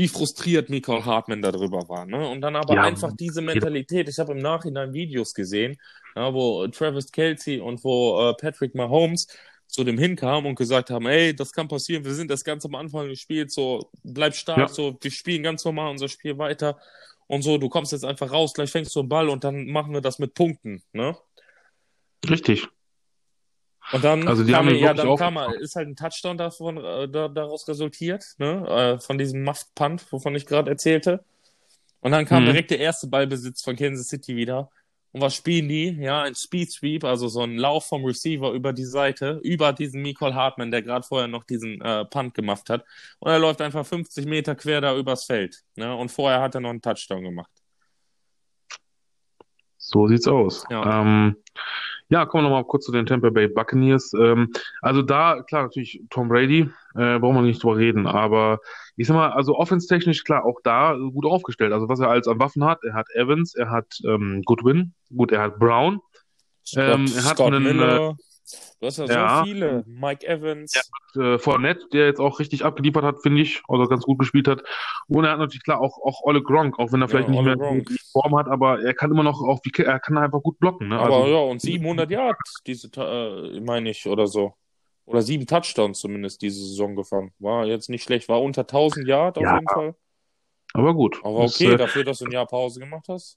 wie 0.00 0.08
frustriert 0.08 0.70
Nicole 0.70 1.04
Hartman 1.04 1.42
darüber 1.42 1.86
war. 1.90 2.06
Ne? 2.06 2.26
Und 2.26 2.40
dann 2.40 2.56
aber 2.56 2.74
Ja, 2.74 2.82
einfach 2.84 3.12
diese 3.18 3.42
Mentalität. 3.42 4.08
Ich 4.08 4.18
habe 4.18 4.32
im 4.32 4.38
Nachhinein 4.38 4.94
Videos 4.94 5.34
gesehen, 5.34 5.76
ja, 6.16 6.32
wo 6.32 6.66
Travis 6.68 7.12
Kelsey 7.12 7.60
und 7.60 7.84
wo 7.84 8.30
äh, 8.30 8.34
Patrick 8.34 8.74
Mahomes 8.74 9.26
zu 9.66 9.84
dem 9.84 9.98
hinkamen 9.98 10.48
und 10.48 10.54
gesagt 10.54 10.88
haben, 10.88 11.06
ey, 11.06 11.36
das 11.36 11.52
kann 11.52 11.68
passieren, 11.68 12.02
wir 12.02 12.14
sind 12.14 12.30
das 12.30 12.42
ganz 12.44 12.64
am 12.64 12.76
Anfang 12.76 13.08
des 13.10 13.20
Spiels, 13.20 13.52
so, 13.52 13.90
bleib 14.02 14.34
stark, 14.34 14.58
Ja. 14.58 14.68
so, 14.68 14.96
wir 14.98 15.10
spielen 15.10 15.42
ganz 15.42 15.66
normal 15.66 15.90
unser 15.90 16.08
Spiel 16.08 16.38
weiter 16.38 16.78
und 17.26 17.42
so, 17.42 17.58
du 17.58 17.68
kommst 17.68 17.92
jetzt 17.92 18.04
einfach 18.06 18.32
raus, 18.32 18.54
gleich 18.54 18.70
fängst 18.70 18.96
du 18.96 19.02
den 19.02 19.10
Ball 19.10 19.28
und 19.28 19.44
dann 19.44 19.66
machen 19.66 19.92
wir 19.92 20.00
das 20.00 20.18
mit 20.18 20.32
Punkten, 20.32 20.82
ne? 20.94 21.14
richtig. 22.28 22.66
Und 23.92 24.04
dann 24.04 24.28
Also 24.28 24.44
die 24.44 24.52
kam, 24.52 24.66
haben 24.66 24.76
ja, 24.76 24.94
dann 24.94 25.16
kam, 25.16 25.36
ist 25.60 25.74
halt 25.76 25.88
ein 25.88 25.96
Touchdown 25.96 26.38
davon, 26.38 26.76
äh, 26.76 27.08
da, 27.08 27.28
daraus 27.28 27.66
resultiert, 27.68 28.24
ne? 28.38 28.66
Äh, 28.68 29.00
von 29.00 29.18
diesem 29.18 29.42
Muffed 29.42 29.74
Punt, 29.74 30.10
wovon 30.12 30.34
ich 30.34 30.46
gerade 30.46 30.70
erzählte. 30.70 31.24
Und 32.00 32.12
dann 32.12 32.24
kam 32.24 32.42
Mhm. 32.44 32.46
direkt 32.46 32.70
der 32.70 32.78
erste 32.78 33.08
Ballbesitz 33.08 33.62
von 33.62 33.76
Kansas 33.76 34.08
City 34.08 34.36
wieder. 34.36 34.70
Und 35.12 35.20
was 35.22 35.34
spielen 35.34 35.68
die? 35.68 35.88
Ja, 36.00 36.22
ein 36.22 36.36
Speed 36.36 36.70
Sweep, 36.70 37.02
also 37.02 37.26
so 37.26 37.42
ein 37.42 37.56
Lauf 37.56 37.86
vom 37.86 38.04
Receiver 38.04 38.52
über 38.52 38.72
die 38.72 38.84
Seite, 38.84 39.40
über 39.42 39.72
diesen 39.72 40.02
Nicole 40.02 40.36
Hartman, 40.36 40.70
der 40.70 40.82
gerade 40.82 41.04
vorher 41.04 41.26
noch 41.26 41.42
diesen 41.42 41.80
äh, 41.80 42.04
Punt 42.04 42.32
gemacht 42.34 42.70
hat. 42.70 42.84
Und 43.18 43.32
er 43.32 43.40
läuft 43.40 43.60
einfach 43.60 43.84
50 43.84 44.24
Meter 44.26 44.54
quer 44.54 44.80
da 44.80 44.96
übers 44.96 45.24
Feld. 45.24 45.62
Ne? 45.74 45.92
Und 45.96 46.10
vorher 46.10 46.40
hat 46.40 46.54
er 46.54 46.60
noch 46.60 46.70
einen 46.70 46.80
Touchdown 46.80 47.24
gemacht. 47.24 47.50
So 49.78 50.06
sieht's 50.06 50.28
aus. 50.28 50.64
Ja. 50.70 51.02
Ähm, 51.02 51.36
ja, 52.10 52.26
kommen 52.26 52.44
wir 52.44 52.50
nochmal 52.50 52.64
kurz 52.64 52.84
zu 52.84 52.92
den 52.92 53.06
Tampa 53.06 53.30
Bay 53.30 53.48
Buccaneers. 53.48 54.12
Ähm, 54.14 54.52
also 54.82 55.00
da, 55.02 55.42
klar, 55.42 55.62
natürlich 55.62 56.02
Tom 56.10 56.28
Brady, 56.28 56.68
äh, 56.96 57.18
brauchen 57.18 57.36
wir 57.36 57.42
nicht 57.42 57.62
drüber 57.62 57.76
reden, 57.76 58.06
aber 58.06 58.58
ich 58.96 59.06
sag 59.06 59.14
mal, 59.14 59.30
also 59.30 59.56
offense-technisch, 59.56 60.24
klar, 60.24 60.44
auch 60.44 60.60
da 60.64 60.94
gut 60.94 61.24
aufgestellt. 61.24 61.72
Also 61.72 61.88
was 61.88 62.00
er 62.00 62.10
als 62.10 62.28
an 62.28 62.40
Waffen 62.40 62.64
hat, 62.64 62.84
er 62.84 62.94
hat 62.94 63.06
Evans, 63.14 63.54
er 63.54 63.70
hat 63.70 63.86
ähm, 64.04 64.42
Goodwin, 64.44 64.92
gut, 65.16 65.32
er 65.32 65.40
hat 65.42 65.58
Brown, 65.58 66.00
Ähm, 66.76 67.06
er 67.16 67.24
hat 67.24 67.36
Scott 67.36 67.54
einen, 67.54 67.62
Miller. 67.62 68.16
Du 68.80 68.86
hast 68.86 68.98
ja, 68.98 69.06
ja. 69.06 69.38
so 69.38 69.44
viele. 69.44 69.84
Mike 69.86 70.26
Evans. 70.26 70.74
äh, 71.16 71.38
Fournette, 71.38 71.86
der 71.92 72.06
jetzt 72.06 72.20
auch 72.20 72.38
richtig 72.38 72.64
abgeliefert 72.64 73.04
hat, 73.04 73.22
finde 73.22 73.42
ich, 73.42 73.62
also 73.68 73.86
ganz 73.86 74.04
gut 74.04 74.18
gespielt 74.18 74.48
hat. 74.48 74.62
Und 75.08 75.24
er 75.24 75.32
hat 75.32 75.38
natürlich 75.38 75.64
klar 75.64 75.80
auch, 75.80 75.98
auch 76.02 76.22
Olle 76.22 76.42
Gronk, 76.42 76.78
auch 76.78 76.92
wenn 76.92 77.02
er 77.02 77.08
vielleicht 77.08 77.28
nicht 77.28 77.38
Olle 77.38 77.56
mehr 77.56 77.56
Gronk. 77.56 77.88
die 77.88 77.98
Form 78.12 78.36
hat, 78.36 78.48
aber 78.48 78.82
er 78.82 78.94
kann 78.94 79.10
immer 79.10 79.22
noch 79.22 79.40
auch, 79.42 79.60
er 79.78 80.00
kann 80.00 80.18
einfach 80.18 80.42
gut 80.42 80.58
blocken, 80.58 80.88
ne? 80.88 80.98
Aber 80.98 81.16
Also, 81.16 81.28
ja, 81.28 81.38
und 81.38 81.60
700 81.60 82.10
Yards, 82.10 82.62
diese, 82.66 82.88
äh, 82.96 83.60
meine 83.60 83.90
ich, 83.90 84.06
oder 84.06 84.26
so. 84.26 84.54
Oder 85.06 85.22
sieben 85.22 85.46
Touchdowns 85.46 85.98
zumindest 85.98 86.40
diese 86.40 86.60
Saison 86.60 86.94
gefangen. 86.94 87.32
War 87.40 87.66
jetzt 87.66 87.90
nicht 87.90 88.04
schlecht. 88.04 88.28
War 88.28 88.40
unter 88.40 88.66
1000 88.66 89.08
Yard 89.08 89.38
auf 89.38 89.44
Ja. 89.44 89.54
jeden 89.54 89.68
Fall. 89.68 89.94
aber 90.72 90.94
gut. 90.94 91.20
Aber 91.24 91.42
Das, 91.42 91.56
okay, 91.56 91.72
äh, 91.72 91.76
dafür, 91.76 92.04
dass 92.04 92.18
du 92.18 92.26
ein 92.26 92.30
Jahr 92.30 92.46
Pause 92.46 92.78
gemacht 92.78 93.06
hast. 93.08 93.36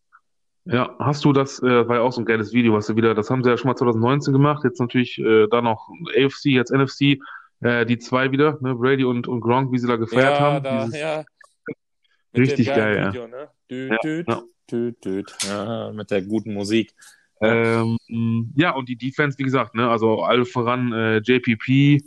Ja, 0.65 0.95
hast 0.97 1.25
du 1.25 1.33
das, 1.33 1.61
äh, 1.61 1.87
war 1.87 1.97
ja 1.97 2.01
auch 2.01 2.13
so 2.13 2.21
ein 2.21 2.25
geiles 2.25 2.53
Video, 2.53 2.73
was 2.73 2.87
du 2.87 2.95
wieder, 2.95 3.13
das 3.13 3.29
haben 3.29 3.43
sie 3.43 3.49
ja 3.49 3.57
schon 3.57 3.67
mal 3.67 3.75
2019 3.75 4.31
gemacht, 4.31 4.63
jetzt 4.63 4.79
natürlich 4.79 5.19
äh, 5.19 5.47
da 5.49 5.61
noch 5.61 5.89
AFC, 6.15 6.45
jetzt 6.45 6.71
NFC, 6.71 7.19
äh, 7.59 7.85
die 7.85 7.97
zwei 7.97 8.31
wieder, 8.31 8.57
ne, 8.61 8.73
Brady 8.75 9.03
und, 9.03 9.27
und 9.27 9.41
Gronk, 9.41 9.73
wie 9.73 9.77
sie 9.77 9.87
da 9.87 9.97
gefeiert 9.97 10.39
ja, 10.39 10.39
haben. 10.39 10.63
da, 10.63 10.85
Dieses, 10.85 10.99
ja. 10.99 11.23
Richtig 12.35 12.67
geil, 12.67 12.95
ja. 12.95 13.07
Video, 13.09 13.27
ne? 13.27 13.49
Düt, 13.69 13.91
Ja, 13.91 13.97
düt, 14.03 14.27
ja. 14.27 14.41
düt, 14.71 15.05
düt. 15.05 15.35
Ja, 15.47 15.91
mit 15.91 16.09
der 16.11 16.21
guten 16.21 16.53
Musik. 16.53 16.93
ähm, 17.41 17.97
ja, 18.55 18.71
und 18.71 18.87
die 18.87 18.95
Defense, 18.95 19.37
wie 19.37 19.43
gesagt, 19.43 19.75
ne, 19.75 19.89
also 19.89 20.23
alle 20.23 20.45
voran 20.45 20.93
äh, 20.93 21.17
JPP, 21.17 21.69
äh, 21.69 22.01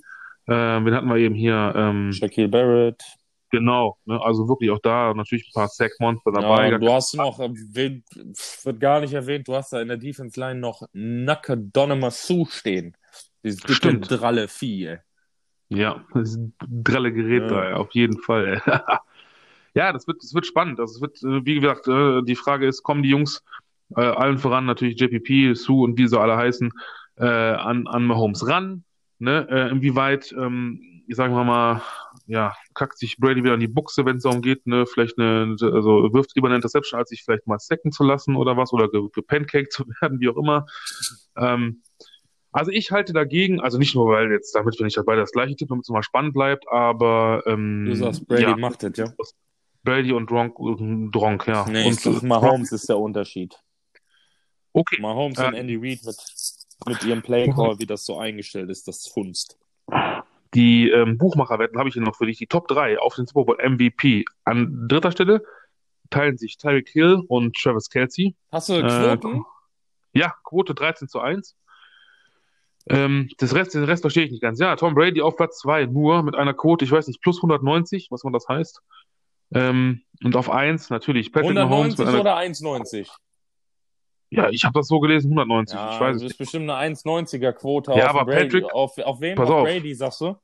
wen 0.46 0.94
hatten 0.94 1.08
wir 1.08 1.16
eben 1.16 1.34
hier, 1.34 1.74
ähm, 1.76 2.10
Shaquille 2.10 2.48
Barrett. 2.48 3.02
Genau, 3.50 3.98
ne, 4.04 4.20
also 4.22 4.48
wirklich 4.48 4.70
auch 4.70 4.80
da 4.80 5.14
natürlich 5.14 5.48
ein 5.48 5.54
paar 5.54 5.68
Sack-Monster 5.68 6.32
dabei. 6.32 6.70
Ja, 6.70 6.78
du 6.78 6.92
hast 6.92 7.14
noch, 7.14 7.40
äh, 7.40 7.50
wen, 7.52 8.04
wird 8.64 8.80
gar 8.80 9.00
nicht 9.00 9.12
erwähnt, 9.12 9.48
du 9.48 9.54
hast 9.54 9.72
da 9.72 9.80
in 9.80 9.88
der 9.88 9.96
Defense 9.96 10.38
Line 10.38 10.60
noch 10.60 10.82
Naka 10.92 11.56
Donamasu 11.56 12.46
stehen. 12.46 12.96
Dieses 13.42 13.60
dicke 13.60 13.74
Stimmt. 13.74 14.10
dralle 14.10 14.48
Vieh, 14.48 14.86
ey. 14.86 14.98
Ja, 15.68 16.04
das 16.14 16.30
ist 16.30 16.36
ein 16.36 16.54
drelle 16.60 17.12
Gerät 17.12 17.42
Ja. 17.42 17.48
da, 17.48 17.70
ja, 17.70 17.76
auf 17.76 17.90
jeden 17.92 18.18
Fall. 18.18 18.62
Ja, 19.74 19.92
das 19.92 20.06
wird, 20.06 20.22
das 20.22 20.32
wird 20.32 20.46
spannend. 20.46 20.80
Also 20.80 20.94
es 20.94 21.00
wird, 21.02 21.22
äh, 21.22 21.44
wie 21.44 21.60
gesagt, 21.60 21.86
äh, 21.86 22.22
die 22.22 22.34
Frage 22.34 22.66
ist, 22.66 22.82
kommen 22.82 23.02
die 23.02 23.10
Jungs, 23.10 23.44
äh, 23.94 24.00
allen 24.00 24.38
voran 24.38 24.64
natürlich 24.64 24.98
JPP, 24.98 25.52
Sue 25.54 25.84
und 25.84 25.98
wie 25.98 26.08
sie 26.08 26.18
alle 26.18 26.34
heißen, 26.34 26.72
äh, 27.16 27.26
an, 27.26 27.86
an 27.86 28.06
Mahomes 28.06 28.48
ran? 28.48 28.84
Ne? 29.18 29.46
Äh, 29.50 29.68
inwieweit, 29.70 30.32
ähm, 30.32 30.95
ich 31.06 31.16
sage 31.16 31.32
mal 31.32 31.82
ja, 32.26 32.54
kackt 32.74 32.98
sich 32.98 33.18
Brady 33.18 33.44
wieder 33.44 33.54
an 33.54 33.60
die 33.60 33.68
Buchse, 33.68 34.04
wenn 34.04 34.16
es 34.16 34.24
darum 34.24 34.42
geht, 34.42 34.66
ne, 34.66 34.86
vielleicht 34.86 35.18
eine, 35.18 35.56
also 35.60 36.12
wirft 36.12 36.34
lieber 36.34 36.48
eine 36.48 36.56
Interception, 36.56 36.98
als 36.98 37.10
sich 37.10 37.22
vielleicht 37.24 37.46
mal 37.46 37.58
sacken 37.58 37.92
zu 37.92 38.02
lassen 38.04 38.34
oder 38.36 38.56
was, 38.56 38.72
oder 38.72 38.88
ge- 38.88 39.08
gepancaked 39.12 39.72
zu 39.72 39.84
werden, 40.00 40.20
wie 40.20 40.28
auch 40.28 40.36
immer. 40.36 40.66
Ähm, 41.36 41.82
also 42.52 42.70
ich 42.70 42.90
halte 42.90 43.12
dagegen, 43.12 43.60
also 43.60 43.78
nicht 43.78 43.94
nur, 43.94 44.08
weil 44.08 44.32
jetzt, 44.32 44.54
damit 44.54 44.78
wir 44.78 44.84
nicht 44.84 44.98
beide 45.04 45.20
das 45.20 45.32
gleiche 45.32 45.54
tippen, 45.56 45.74
damit 45.74 45.84
es 45.84 45.90
mal 45.90 46.02
spannend 46.02 46.32
bleibt, 46.32 46.66
aber 46.68 47.42
ähm, 47.46 47.84
Du 47.86 47.94
sagst, 47.94 48.26
Brady 48.26 48.42
ja, 48.42 48.56
macht 48.56 48.82
das, 48.82 48.96
ja? 48.96 49.12
Brady 49.84 50.12
und 50.12 50.30
Dronk, 50.30 50.58
äh, 50.58 51.10
Dronk 51.12 51.46
ja. 51.46 51.68
Nee, 51.68 51.86
und, 51.86 52.00
sag, 52.00 52.22
Mahomes 52.22 52.72
ist 52.72 52.88
der 52.88 52.98
Unterschied. 52.98 53.62
Okay, 54.72 55.00
Mahomes 55.00 55.38
Äh, 55.38 55.48
und 55.48 55.54
Andy 55.54 55.76
Reid 55.76 56.00
mit, 56.04 56.16
mit 56.86 57.04
ihrem 57.04 57.22
Playcall, 57.22 57.78
wie 57.78 57.86
das 57.86 58.04
so 58.04 58.18
eingestellt 58.18 58.68
ist, 58.70 58.88
das 58.88 59.06
Funst. 59.06 59.58
Die 60.56 60.88
ähm, 60.90 61.18
Buchmacherwetten 61.18 61.78
habe 61.78 61.88
ich 61.88 61.92
hier 61.94 62.02
noch 62.02 62.16
für 62.16 62.26
dich. 62.26 62.38
Die 62.38 62.46
Top 62.46 62.66
3 62.68 62.98
auf 62.98 63.14
den 63.14 63.26
Super 63.26 63.44
Bowl 63.44 63.58
MVP. 63.62 64.24
An 64.44 64.86
dritter 64.88 65.12
Stelle 65.12 65.42
teilen 66.10 66.38
sich 66.38 66.56
Tyreek 66.56 66.88
Hill 66.88 67.22
und 67.28 67.54
Travis 67.56 67.90
Kelsey. 67.90 68.34
Hast 68.50 68.68
du 68.70 68.74
Äh, 68.74 69.16
Quoten? 69.16 69.44
Ja, 70.12 70.34
Quote 70.44 70.74
13 70.74 71.08
zu 71.08 71.20
1. 71.20 71.56
Ähm, 72.88 73.28
das 73.38 73.54
Rest, 73.54 73.74
den 73.74 73.84
Rest 73.84 74.02
verstehe 74.02 74.24
ich 74.24 74.30
nicht 74.30 74.40
ganz. 74.42 74.60
Ja, 74.60 74.76
Tom 74.76 74.94
Brady 74.94 75.20
auf 75.20 75.36
Platz 75.36 75.58
2, 75.58 75.86
nur 75.86 76.22
mit 76.22 76.36
einer 76.36 76.54
Quote, 76.54 76.84
ich 76.84 76.92
weiß 76.92 77.08
nicht, 77.08 77.20
plus 77.20 77.38
190, 77.38 78.08
was 78.10 78.22
man 78.24 78.32
das 78.32 78.48
heißt. 78.48 78.80
Ähm, 79.54 80.02
und 80.24 80.36
auf 80.36 80.48
1 80.50 80.90
natürlich 80.90 81.32
Patrick 81.32 81.54
Mahomes 81.54 81.98
190 81.98 81.98
mit 81.98 82.08
einer 82.08 82.20
oder 82.20 82.36
1,90? 82.38 83.08
Ja, 84.30 84.48
ich 84.50 84.64
habe 84.64 84.72
das 84.78 84.88
so 84.88 85.00
gelesen, 85.00 85.28
190. 85.32 85.74
Ja, 85.76 85.94
ich 85.94 86.00
weiß 86.00 86.14
das 86.14 86.16
es 86.16 86.22
ist 86.22 86.28
nicht. 86.30 86.38
bestimmt 86.38 86.70
eine 86.70 86.94
1,90er 86.94 87.52
Quote 87.52 87.92
Ja, 87.92 88.04
auf 88.10 88.16
aber 88.16 88.24
Brady. 88.24 88.44
Patrick- 88.60 88.72
auf, 88.74 88.98
auf 88.98 89.20
wem? 89.20 89.34
Pass 89.36 89.48
auf 89.50 89.56
auf. 89.56 89.64
Brady, 89.64 89.94
sagst 89.94 90.20
du? 90.20 90.36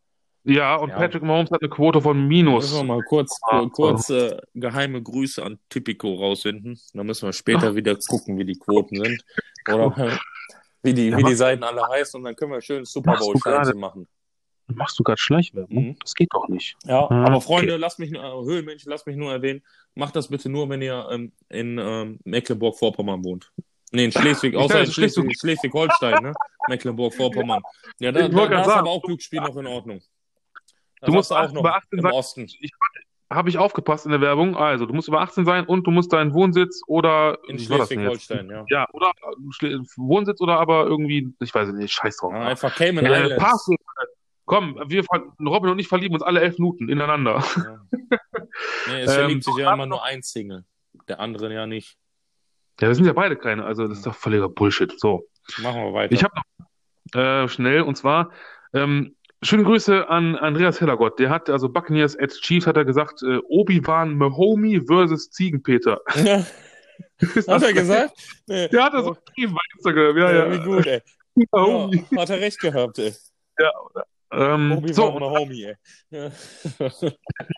Ja, 0.45 0.77
und 0.77 0.89
Ja. 0.91 0.97
Patrick 0.97 1.23
Mahomes 1.23 1.51
hat 1.53 1.63
eine 1.63 1.69
Quote 1.71 2.01
von 2.01 2.17
Müssen 2.17 2.29
minus. 2.29 2.75
wir 2.75 2.83
mal 2.83 3.01
kurz, 3.03 3.39
Ah, 3.49 3.65
kurz 3.73 4.11
äh, 4.11 4.37
geheime 4.55 5.01
Grüße 5.03 5.43
an 5.43 5.59
Tipico 5.69 6.15
raussenden. 6.15 6.79
Dann 6.95 7.07
müssen 7.07 7.27
wir 7.29 7.33
später 7.33 7.77
wieder 7.77 7.97
gucken, 8.09 8.37
wie 8.39 8.45
die 8.45 8.59
Quoten 8.59 8.97
sind. 9.05 9.23
Oder 9.73 9.97
äh, 9.99 10.17
wie 10.83 10.95
die, 10.95 11.09
Ja, 11.11 11.19
wie 11.19 11.23
die 11.23 11.35
Seiten 11.37 11.63
alle 11.63 11.83
heißen. 11.89 12.19
Und 12.19 12.25
dann 12.25 12.35
können 12.35 12.51
wir 12.53 12.61
schön 12.61 12.85
Super 12.85 13.17
Bowl? 13.19 13.37
Steinchen 13.39 13.79
machen. 13.79 14.09
Machst 14.67 14.99
du 14.99 15.03
gerade 15.05 15.19
Schleichwerbung? 15.21 15.85
Mhm. 15.89 15.97
Das 16.01 16.15
geht 16.15 16.29
doch 16.33 16.49
nicht. 16.49 16.77
Ja, 16.87 17.01
Ah, 17.09 17.25
aber 17.27 17.37
okay. 17.37 17.45
Freunde, 17.45 17.77
lasst 17.77 17.99
mich 18.01 18.11
nur, 18.11 18.23
äh, 18.25 18.45
Höhlenmenschen, 18.45 18.91
lasst 18.91 19.07
mich 19.07 19.17
nur 19.17 19.31
erwähnen. 19.31 19.63
Macht 19.95 20.17
das 20.17 20.29
bitte 20.29 20.49
nur, 20.49 20.69
wenn 20.71 20.81
ihr 20.83 21.07
ähm, 21.13 21.33
in 21.51 21.79
ähm, 21.79 22.19
Mecklenburg-Vorpommern 22.25 23.23
wohnt. 23.23 23.53
Nee, 23.93 24.07
in 24.07 24.13
Schleswig, 24.13 24.57
außer 24.57 24.81
in 24.81 24.87
Schleswig- 24.91 25.37
Schleswig- 25.37 25.39
Schleswig-Holstein, 25.39 26.23
ne? 26.23 26.33
Mecklenburg-Vorpommern. 26.69 27.61
Ja, 28.01 28.11
da, 28.11 28.27
da, 28.29 28.47
da 28.49 28.61
ist 28.63 28.69
aber 28.69 28.91
auch 28.91 29.03
Glücksspiel 29.03 29.41
noch 29.41 29.57
in 29.57 29.67
Ordnung. 29.67 30.01
Da 31.03 31.07
Du 31.09 31.13
musst 31.13 31.29
sagst 31.29 31.51
auch 31.51 31.53
noch 31.53 31.61
über 31.61 31.77
18 31.77 31.99
im 31.99 32.03
sein. 32.03 32.13
Osten. 32.13 32.47
Habe 33.31 33.49
ich 33.49 33.59
aufgepasst 33.59 34.05
in 34.07 34.13
der 34.13 34.21
Werbung. 34.21 34.57
Also, 34.57 34.87
du 34.87 34.93
musst 34.95 35.09
über 35.09 35.21
18 35.21 35.45
sein 35.45 35.65
und 35.67 35.87
du 35.87 35.91
musst 35.91 36.13
deinen 36.13 36.33
Wohnsitz 36.35 36.83
oder 36.87 37.39
In? 37.49 37.59
Schleswig-Holstein, 37.59 38.49
ja. 38.51 38.65
Ja, 38.69 38.87
oder 38.93 39.11
Wohnsitz 39.97 40.41
oder 40.41 40.59
aber 40.59 40.87
irgendwie, 40.87 41.35
ich 41.41 41.55
weiß 41.55 41.69
nicht, 41.73 41.93
scheiß 41.93 42.17
drauf. 42.19 42.33
ja. 42.33 42.41
Einfach 42.47 42.75
Cayman 42.75 43.05
Äh, 43.07 43.25
Islands. 43.25 43.43
Pass. 43.45 43.69
Komm, 44.45 44.79
wir, 44.87 45.05
Robin 45.41 45.71
und 45.71 45.79
ich 45.79 45.89
verlieben 45.89 46.15
uns 46.15 46.23
alle 46.23 46.41
elf 46.41 46.59
Minuten 46.59 46.89
ineinander. 46.89 47.43
Ja. 47.57 47.81
Nee, 48.89 49.01
es 49.03 49.11
Ähm, 49.13 49.19
verliebt 49.21 49.45
sich 49.45 49.57
ja 49.57 49.73
immer 49.73 49.87
nur 49.87 50.05
ein 50.05 50.23
Single. 50.23 50.65
Der 51.09 51.21
andere 51.21 51.53
ja 51.55 51.67
nicht. 51.67 51.97
Ja, 52.81 52.89
wir 52.89 52.95
sind 52.95 53.07
ja 53.07 53.13
beide 53.15 53.37
keine, 53.37 53.65
also 53.65 53.87
das 53.89 53.99
ist 53.99 54.07
doch 54.07 54.15
völliger 54.15 54.49
Bullshit. 54.51 54.93
So, 55.01 55.27
Machen 55.63 55.83
wir 55.83 55.93
weiter. 55.95 56.13
ich 56.13 56.23
habe 56.23 56.35
noch 57.15 57.19
äh, 57.19 57.49
schnell 57.49 57.81
und 57.83 57.95
zwar 57.97 58.31
ähm, 58.75 59.17
schöne 59.43 59.65
Grüße 59.65 60.09
an 60.09 60.37
Andreas 60.37 60.81
Hellergott. 60.81 61.19
Der 61.19 61.31
hat 61.31 61.51
also 61.51 61.69
Buccaneers 61.69 62.19
at 62.19 62.31
Chiefs 62.31 62.67
hat 62.67 62.77
er 62.77 62.85
gesagt 62.85 63.23
äh, 63.23 63.39
Obi-Wan 63.49 64.15
Mahomey 64.17 64.81
versus 64.87 65.31
Ziegenpeter. 65.31 66.01
Hat 67.49 67.63
er 67.63 67.73
gesagt? 67.73 68.15
Nee. 68.47 68.69
Der 68.69 68.85
hat 68.85 68.95
das 68.95 69.05
so 69.05 69.15
geschrieben 69.15 69.55
bei 69.55 69.61
Instagram. 69.77 70.19
Ja, 70.19 70.33
Ja, 70.33 70.47
ja. 70.47 70.53
wie 70.53 70.65
gut, 70.65 70.87
ey. 70.87 71.01
Mahomey. 71.51 72.05
Ja, 72.11 72.21
hat 72.21 72.31
er 72.31 72.41
recht 72.41 72.61
gehabt, 72.61 72.99
ey. 72.99 73.13
Ähm, 74.33 74.73
Obi 74.73 74.93
so, 74.93 75.03
war 75.03 75.15
ohne 75.17 75.31
Homie, 75.31 75.65
ey. 75.65 75.77
Ja. 76.11 76.31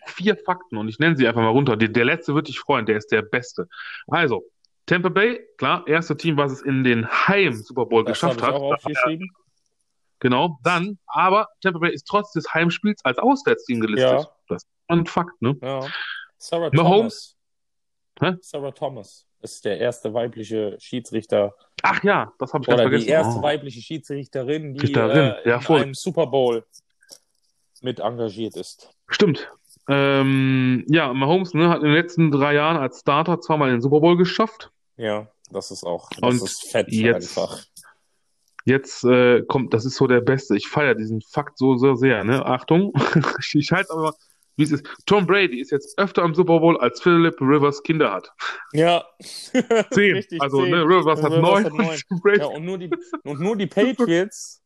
vier 0.07 0.37
Fakten 0.37 0.77
und 0.77 0.89
ich 0.89 0.99
nenne 0.99 1.15
sie 1.15 1.27
einfach 1.27 1.41
mal 1.41 1.49
runter. 1.49 1.77
Der, 1.77 1.87
der 1.87 2.05
letzte 2.05 2.35
wird 2.35 2.47
dich 2.47 2.59
freuen, 2.59 2.85
der 2.85 2.97
ist 2.97 3.11
der 3.11 3.21
beste. 3.21 3.67
Also, 4.07 4.43
Tampa 4.85 5.09
Bay, 5.09 5.39
klar, 5.57 5.87
erste 5.87 6.17
Team, 6.17 6.37
was 6.37 6.51
es 6.51 6.61
in 6.61 6.83
den 6.83 7.07
Heim 7.09 7.53
Super 7.53 7.85
Bowl 7.85 8.03
geschafft 8.03 8.37
ich 8.37 8.43
auch 8.43 8.71
hat. 8.71 8.85
aufgeschrieben. 8.85 9.29
Genau, 10.25 10.57
dann, 10.63 10.97
aber 11.05 11.49
Tampa 11.61 11.77
Bay 11.77 11.93
ist 11.93 12.07
trotz 12.07 12.31
des 12.31 12.51
Heimspiels 12.51 12.99
als 13.05 13.19
Auswärtsteam 13.19 13.79
gelistet. 13.79 14.21
Ja. 14.21 14.27
Das 14.49 14.63
ist 14.63 14.69
ein 14.87 15.05
Fakt, 15.05 15.39
ne? 15.39 15.55
Ja. 15.61 15.81
Sarah 16.39 16.71
Mahomes. 16.73 17.35
Thomas. 18.17 18.33
Hä? 18.33 18.37
Sarah 18.41 18.71
Thomas 18.71 19.27
ist 19.41 19.65
der 19.65 19.77
erste 19.79 20.13
weibliche 20.15 20.77
Schiedsrichter 20.79 21.53
Ach 21.83 22.03
ja, 22.03 22.31
das 22.39 22.53
habe 22.53 22.63
ich 22.63 22.67
ganz 22.67 22.79
oder 22.79 22.83
vergessen. 22.89 23.05
die 23.05 23.11
erste 23.11 23.39
Oh. 23.39 23.43
weibliche 23.43 23.81
Schiedsrichterin, 23.81 24.73
die 24.73 24.79
Richterin, 24.79 25.17
äh, 25.43 25.47
ja, 25.49 25.55
in 25.57 25.61
voll. 25.61 25.81
einem 25.83 25.93
Super 25.93 26.25
Bowl 26.25 26.65
mit 27.81 27.99
engagiert 27.99 28.55
ist. 28.55 28.89
Stimmt. 29.07 29.51
Ähm, 29.87 30.83
ja, 30.87 31.13
Mahomes 31.13 31.53
ne, 31.53 31.69
hat 31.69 31.79
in 31.79 31.85
den 31.85 31.93
letzten 31.93 32.31
drei 32.31 32.55
Jahren 32.55 32.77
als 32.77 33.01
Starter 33.01 33.39
zweimal 33.41 33.69
den 33.69 33.81
Super 33.81 33.99
Bowl 33.99 34.17
geschafft. 34.17 34.71
Ja, 34.97 35.27
das 35.51 35.69
ist 35.69 35.83
auch, 35.83 36.09
das 36.09 36.21
Und 36.21 36.41
ist 36.41 36.71
fett 36.71 36.87
jetzt- 36.91 37.37
einfach. 37.37 37.59
Jetzt 38.65 39.03
äh, 39.03 39.43
kommt, 39.43 39.73
das 39.75 39.85
ist 39.85 39.95
so 39.95 40.07
der 40.07 40.21
Beste. 40.21 40.57
Ich 40.57 40.67
feiere 40.67 40.95
diesen 40.95 41.21
Fakt 41.21 41.57
so, 41.57 41.77
so 41.77 41.93
sehr. 41.93 42.23
Ne? 42.23 42.43
Achtung, 42.45 42.91
ich 43.53 43.71
halte 43.71 43.93
aber, 43.93 44.15
wie 44.57 44.63
es 44.63 44.71
ist. 44.71 44.87
Tom 45.05 45.27
Brady 45.27 45.59
ist 45.59 45.71
jetzt 45.71 45.99
öfter 45.99 46.23
am 46.23 46.33
Super 46.33 46.59
Bowl, 46.59 46.75
als 46.79 46.99
Philip 46.99 47.39
Rivers 47.39 47.83
Kinder 47.83 48.11
hat. 48.11 48.31
Ja. 48.73 49.05
Zehn. 49.91 50.15
Richtig, 50.15 50.41
also 50.41 50.63
zehn. 50.63 50.71
Ne, 50.71 50.81
Rivers 50.81 51.21
hat 51.21 51.31
Rivers 51.31 51.41
neun. 51.41 51.65
hat 51.65 51.73
neun. 51.73 52.39
Ja, 52.39 52.45
und 52.47 52.65
nur 52.65 52.79
die, 52.79 52.89
und 53.23 53.39
nur 53.39 53.55
die 53.55 53.67
Patriots 53.67 54.63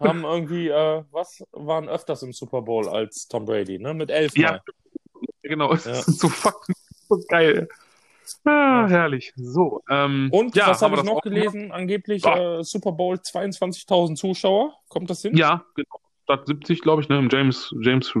haben 0.00 0.24
irgendwie, 0.24 0.68
äh, 0.68 1.04
was, 1.10 1.44
waren 1.52 1.88
öfters 1.88 2.22
im 2.22 2.32
Super 2.32 2.62
Bowl 2.62 2.88
als 2.88 3.28
Tom 3.28 3.44
Brady, 3.44 3.78
ne? 3.78 3.92
Mit 3.92 4.10
elf 4.10 4.36
Ja. 4.36 4.60
Genau, 5.42 5.74
Ja. 5.74 5.76
ist 5.76 6.20
so 6.20 6.28
fucking 6.28 6.74
so 7.08 7.20
geil. 7.28 7.68
Ah, 8.44 8.86
herrlich. 8.88 9.32
So, 9.36 9.82
ähm, 9.90 10.28
Und 10.32 10.54
ja, 10.56 10.68
was 10.68 10.82
haben 10.82 10.92
habe 10.92 11.02
wir 11.02 11.04
ich 11.04 11.10
noch 11.10 11.16
auch 11.18 11.22
gemacht? 11.22 11.52
gelesen? 11.52 11.72
Angeblich 11.72 12.24
äh, 12.24 12.62
Super 12.62 12.92
Bowl 12.92 13.16
22.000 13.16 14.16
Zuschauer. 14.16 14.74
Kommt 14.88 15.10
das 15.10 15.22
hin? 15.22 15.36
Ja, 15.36 15.64
genau. 15.74 15.96
Statt 16.24 16.46
70, 16.46 16.80
glaube 16.82 17.02
ich, 17.02 17.08
ne, 17.08 17.18
im 17.18 17.28
James, 17.30 17.74
James 17.80 18.12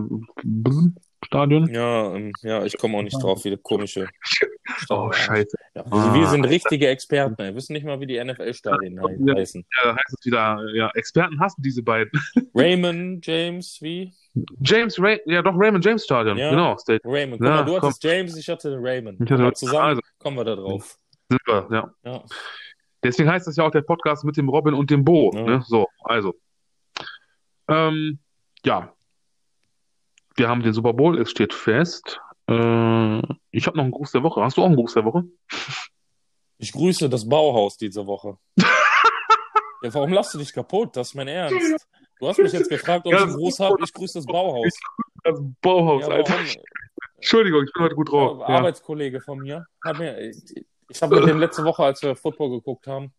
Stadion. 1.24 1.72
Ja, 1.72 2.14
ähm, 2.14 2.32
ja, 2.42 2.64
ich 2.64 2.76
komme 2.78 2.98
auch 2.98 3.02
nicht 3.02 3.22
drauf, 3.22 3.44
wie 3.44 3.50
der 3.50 3.58
komische. 3.58 4.08
Oh, 4.88 5.10
scheiße. 5.12 5.56
Ja, 5.74 5.84
Ah. 5.90 6.14
wir 6.14 6.26
sind 6.28 6.44
richtige 6.44 6.86
Experten. 6.88 7.36
Wir 7.36 7.54
wissen 7.54 7.72
nicht 7.72 7.84
mal, 7.84 7.98
wie 8.00 8.06
die 8.06 8.22
NFL-Stadien 8.22 9.00
heißen. 9.02 9.64
Ja, 9.76 9.84
da 9.90 9.96
heißt 9.96 10.16
es 10.20 10.24
wieder, 10.26 10.64
ja, 10.74 10.88
Experten 10.94 11.40
hassen 11.40 11.62
diese 11.62 11.82
beiden. 11.82 12.12
Raymond, 12.54 13.26
James, 13.26 13.78
wie? 13.82 14.12
James 14.60 14.98
Ray, 14.98 15.20
ja 15.26 15.42
doch, 15.42 15.52
Raymond 15.54 15.84
James 15.84 16.04
Stadion, 16.04 16.36
Ja. 16.38 16.50
genau, 16.50 16.76
State. 16.78 17.02
Raymond. 17.04 17.40
Guck 17.40 17.48
Ja, 17.48 17.56
mal, 17.56 17.64
du 17.64 17.72
komm. 17.74 17.82
hattest 17.82 18.02
James, 18.04 18.36
ich 18.36 18.48
hatte 18.48 18.76
Raymond. 18.80 19.20
Ich 19.20 19.30
hatte- 19.30 19.52
zusammen 19.52 19.78
also. 19.88 20.00
kommen 20.18 20.36
wir 20.38 20.44
da 20.44 20.56
drauf. 20.56 20.98
Wir, 21.28 21.38
ja. 21.70 21.94
Ja. 22.04 22.24
Deswegen 23.02 23.30
heißt 23.30 23.46
das 23.46 23.56
ja 23.56 23.64
auch 23.64 23.70
der 23.70 23.82
Podcast 23.82 24.24
mit 24.24 24.36
dem 24.36 24.48
Robin 24.48 24.74
und 24.74 24.90
dem 24.90 25.04
Bo. 25.04 25.32
Ja. 25.34 25.42
Ne? 25.42 25.62
So, 25.66 25.86
also. 26.04 26.34
Ähm, 27.68 28.18
ja. 28.64 28.92
Wir 30.36 30.48
haben 30.48 30.62
den 30.62 30.72
Super 30.72 30.92
Bowl, 30.94 31.18
es 31.20 31.30
steht 31.30 31.52
fest. 31.52 32.20
Äh, 32.48 33.18
ich 33.50 33.66
habe 33.66 33.76
noch 33.76 33.84
einen 33.84 33.90
Gruß 33.92 34.12
der 34.12 34.22
Woche. 34.22 34.42
Hast 34.42 34.56
du 34.56 34.62
auch 34.62 34.66
einen 34.66 34.76
Gruß 34.76 34.94
der 34.94 35.04
Woche? 35.04 35.24
Ich 36.58 36.72
grüße 36.72 37.08
das 37.10 37.28
Bauhaus 37.28 37.76
diese 37.76 38.06
Woche. 38.06 38.38
ja, 39.82 39.92
warum 39.94 40.12
lachst 40.12 40.32
du 40.34 40.38
dich 40.38 40.52
kaputt? 40.52 40.96
Das 40.96 41.08
ist 41.08 41.14
mein 41.14 41.28
Ernst. 41.28 41.86
Du 42.22 42.28
hast 42.28 42.38
mich 42.38 42.52
jetzt 42.52 42.68
gefragt, 42.68 43.04
ob 43.04 43.12
Ja, 43.12 43.18
ich 43.18 43.24
einen 43.24 43.34
Gruß 43.34 43.58
habe. 43.58 43.82
Ich 43.82 43.92
grüße 43.92 44.18
das 44.20 44.26
Bauhaus. 44.26 44.72
Das 45.24 45.40
Bauhaus, 45.60 46.02
Ja, 46.02 46.08
Alter. 46.08 46.36
Entschuldigung, 47.16 47.64
ich 47.64 47.72
bin 47.72 47.82
heute 47.82 47.96
gut 47.96 48.12
drauf. 48.12 48.38
Ja. 48.38 48.46
Arbeitskollege 48.58 49.20
von 49.20 49.40
mir 49.40 49.66
mir, 49.98 50.30
ich 50.88 51.02
habe 51.02 51.16
mit 51.18 51.28
dem 51.28 51.40
letzte 51.40 51.64
Woche, 51.64 51.82
als 51.82 52.00
wir 52.00 52.14
Football 52.14 52.50
geguckt 52.50 52.86
haben, 52.86 53.12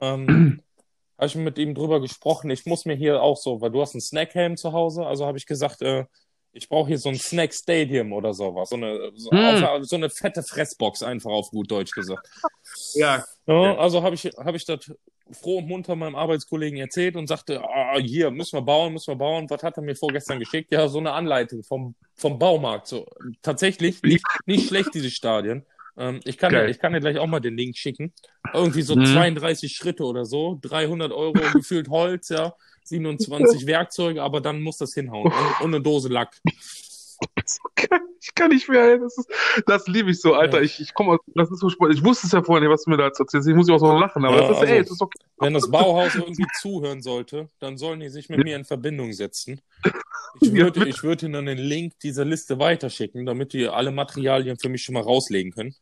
ähm, 0.00 0.62
habe 1.18 1.26
ich 1.26 1.34
mit 1.34 1.58
ihm 1.58 1.74
drüber 1.74 1.98
gesprochen. 2.00 2.48
Ich 2.50 2.64
muss 2.64 2.84
mir 2.84 2.94
hier 2.94 3.20
auch 3.20 3.36
so, 3.36 3.60
weil 3.60 3.72
du 3.72 3.80
hast 3.80 3.94
einen 3.94 4.02
Snackhelm 4.02 4.56
zu 4.56 4.72
Hause, 4.72 5.04
also 5.04 5.26
habe 5.26 5.36
ich 5.36 5.46
gesagt, 5.46 5.82
äh, 5.82 6.04
ich 6.52 6.68
brauche 6.68 6.86
hier 6.86 6.98
so 6.98 7.08
ein 7.08 7.16
Snack 7.18 7.52
Stadium 7.52 8.12
oder 8.12 8.34
sowas, 8.34 8.68
so 8.68 8.76
eine, 8.76 9.10
so, 9.16 9.32
Hm. 9.32 9.64
auf, 9.64 9.84
so 9.84 9.96
eine 9.96 10.10
fette 10.10 10.44
Fressbox 10.44 11.02
einfach 11.02 11.32
auf 11.32 11.50
gut 11.50 11.68
Deutsch 11.72 11.90
gesagt. 11.90 12.24
ja. 12.94 13.24
Ja, 13.46 13.76
also 13.78 14.04
habe 14.04 14.14
ich, 14.14 14.26
habe 14.26 14.56
ich 14.56 14.64
das 14.64 14.92
froh 15.32 15.58
und 15.58 15.68
munter 15.68 15.96
meinem 15.96 16.16
Arbeitskollegen 16.16 16.78
erzählt 16.78 17.16
und 17.16 17.26
sagte, 17.26 17.62
ah, 17.62 17.98
hier, 17.98 18.30
müssen 18.30 18.56
wir 18.56 18.62
bauen, 18.62 18.92
müssen 18.92 19.12
wir 19.12 19.16
bauen. 19.16 19.48
Was 19.48 19.62
hat 19.62 19.76
er 19.76 19.82
mir 19.82 19.96
vorgestern 19.96 20.38
geschickt? 20.38 20.70
Ja, 20.72 20.88
so 20.88 20.98
eine 20.98 21.12
Anleitung 21.12 21.62
vom, 21.62 21.94
vom 22.14 22.38
Baumarkt. 22.38 22.86
So, 22.86 23.06
tatsächlich 23.42 24.02
nicht, 24.02 24.24
nicht 24.46 24.68
schlecht, 24.68 24.94
diese 24.94 25.10
Stadien. 25.10 25.64
Ähm, 25.96 26.20
ich, 26.24 26.38
kann 26.38 26.52
dir, 26.52 26.68
ich 26.68 26.78
kann 26.78 26.92
dir 26.92 27.00
gleich 27.00 27.18
auch 27.18 27.26
mal 27.26 27.40
den 27.40 27.56
Link 27.56 27.76
schicken. 27.76 28.12
Irgendwie 28.52 28.82
so 28.82 28.94
Mhm. 28.96 29.06
32 29.06 29.72
Schritte 29.72 30.04
oder 30.04 30.24
so, 30.24 30.58
300 30.62 31.12
Euro 31.12 31.34
gefühlt 31.54 31.88
Holz, 31.88 32.28
ja, 32.28 32.54
27 32.84 33.66
Werkzeuge, 33.66 34.22
aber 34.22 34.40
dann 34.40 34.60
muss 34.60 34.76
das 34.78 34.92
hinhauen. 34.94 35.32
Und, 35.32 35.60
und 35.60 35.74
eine 35.74 35.82
Dose 35.82 36.08
Lack. 36.08 36.36
Ich 38.26 38.34
kann 38.34 38.48
nicht 38.50 38.68
mehr, 38.70 38.96
das, 38.98 39.18
ist, 39.18 39.28
das 39.66 39.86
liebe 39.86 40.10
ich 40.10 40.18
so, 40.20 40.32
Alter. 40.32 40.56
Ja. 40.58 40.62
Ich, 40.64 40.80
ich 40.80 40.94
komme 40.94 41.12
aus, 41.12 41.18
das 41.34 41.50
ist 41.50 41.60
so 41.60 41.68
spannend. 41.68 41.94
Ich 41.98 42.02
wusste 42.04 42.26
es 42.26 42.32
ja 42.32 42.42
vorhin, 42.42 42.68
was 42.70 42.84
du 42.84 42.90
mir 42.90 42.96
da 42.96 43.04
jetzt 43.06 43.20
erzählst. 43.20 43.46
Ich 43.46 43.54
muss 43.54 43.68
ja 43.68 43.74
auch 43.74 43.78
so 43.80 43.98
lachen, 43.98 44.24
aber 44.24 44.36
Ja, 44.36 44.40
das 44.48 44.50
ist, 44.52 44.56
also- 44.62 44.72
ey, 44.72 44.80
es 44.80 44.90
ist 44.90 45.02
okay. 45.02 45.18
Wenn 45.38 45.52
das 45.52 45.70
Bauhaus 45.70 46.14
irgendwie 46.14 46.46
zuhören 46.60 47.02
sollte, 47.02 47.48
dann 47.58 47.76
sollen 47.76 48.00
die 48.00 48.08
sich 48.08 48.30
mit 48.30 48.42
mir 48.42 48.56
in 48.56 48.64
Verbindung 48.64 49.12
setzen. 49.12 49.60
Ich 50.40 50.52
würde, 50.52 50.88
ich 50.88 51.00
würde 51.04 51.26
ihnen 51.26 51.46
den 51.46 51.58
Link 51.58 52.00
dieser 52.00 52.24
Liste 52.24 52.58
weiterschicken, 52.58 53.24
damit 53.24 53.52
die 53.52 53.68
alle 53.68 53.92
Materialien 53.92 54.58
für 54.58 54.68
mich 54.68 54.82
schon 54.82 54.94
mal 54.94 55.02
rauslegen 55.04 55.52
können. 55.52 55.76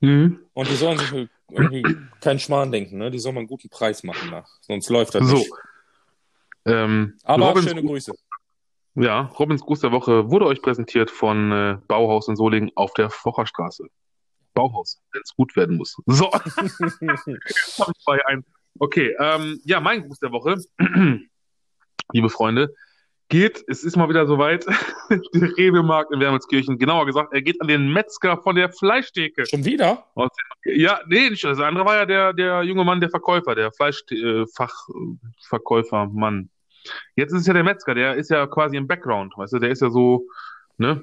Mhm. 0.00 0.40
Und 0.52 0.68
die 0.68 0.74
sollen 0.76 0.98
sich 0.98 1.10
irgendwie 1.50 1.82
keinen 2.20 2.38
Schmarrn 2.38 2.70
denken, 2.70 2.98
ne? 2.98 3.10
Die 3.10 3.18
sollen 3.18 3.34
mal 3.34 3.40
einen 3.40 3.48
guten 3.48 3.70
Preis 3.70 4.02
machen, 4.02 4.30
da. 4.30 4.44
sonst 4.60 4.90
läuft 4.90 5.14
das 5.14 5.26
So. 5.26 5.36
nicht. 5.36 5.50
Ähm, 6.66 7.14
Aber 7.22 7.48
Robins, 7.48 7.66
schöne 7.66 7.82
Grüße. 7.82 8.12
Ja, 8.94 9.22
Robins 9.38 9.62
Gruß 9.62 9.80
der 9.80 9.92
Woche 9.92 10.30
wurde 10.30 10.46
euch 10.46 10.62
präsentiert 10.62 11.10
von 11.10 11.52
äh, 11.52 11.78
Bauhaus 11.88 12.28
in 12.28 12.36
Solingen 12.36 12.70
auf 12.74 12.92
der 12.94 13.10
Focherstraße. 13.10 13.86
Bauhaus, 14.54 15.00
wenn 15.12 15.22
es 15.22 15.34
gut 15.34 15.56
werden 15.56 15.76
muss. 15.76 15.96
So. 16.06 16.30
Okay, 18.78 19.14
ähm, 19.18 19.60
ja, 19.64 19.80
mein 19.80 20.00
Gruß 20.00 20.18
der 20.18 20.32
Woche, 20.32 20.56
liebe 22.12 22.30
Freunde, 22.30 22.74
geht, 23.28 23.62
es 23.68 23.84
ist 23.84 23.96
mal 23.96 24.08
wieder 24.08 24.26
soweit, 24.26 24.64
der 25.10 25.56
Rewe-Markt 25.56 26.10
in 26.12 26.18
Wermelskirchen, 26.20 26.78
genauer 26.78 27.04
gesagt, 27.06 27.32
er 27.32 27.42
geht 27.42 27.60
an 27.60 27.68
den 27.68 27.92
Metzger 27.92 28.38
von 28.38 28.56
der 28.56 28.70
Fleischtheke. 28.70 29.44
Schon 29.46 29.66
wieder? 29.66 30.06
Aus 30.14 30.30
ja, 30.64 31.00
nee, 31.06 31.30
nicht, 31.30 31.42
das 31.42 31.58
andere 31.58 31.84
war 31.84 31.96
ja 31.96 32.06
der, 32.06 32.32
der 32.32 32.62
junge 32.62 32.84
Mann, 32.84 33.00
der 33.00 33.10
Verkäufer, 33.10 33.52
der 33.54 33.72
Fleischfachverkäufer, 33.72 36.06
Mann. 36.06 36.50
Jetzt 37.16 37.32
ist 37.32 37.42
es 37.42 37.46
ja 37.46 37.54
der 37.54 37.64
Metzger, 37.64 37.94
der 37.94 38.14
ist 38.14 38.30
ja 38.30 38.46
quasi 38.46 38.76
im 38.76 38.86
Background, 38.86 39.34
weißt 39.36 39.52
du, 39.54 39.58
der 39.58 39.70
ist 39.70 39.82
ja 39.82 39.90
so, 39.90 40.26
ne, 40.78 41.02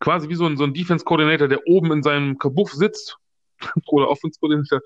quasi 0.00 0.28
wie 0.28 0.34
so 0.34 0.46
ein, 0.46 0.56
so 0.56 0.64
ein 0.64 0.74
Defense-Coordinator, 0.74 1.48
der 1.48 1.66
oben 1.66 1.92
in 1.92 2.02
seinem 2.02 2.38
Kabuff 2.38 2.72
sitzt, 2.72 3.18
oder 3.86 4.08
Offense-Coordinator, 4.08 4.80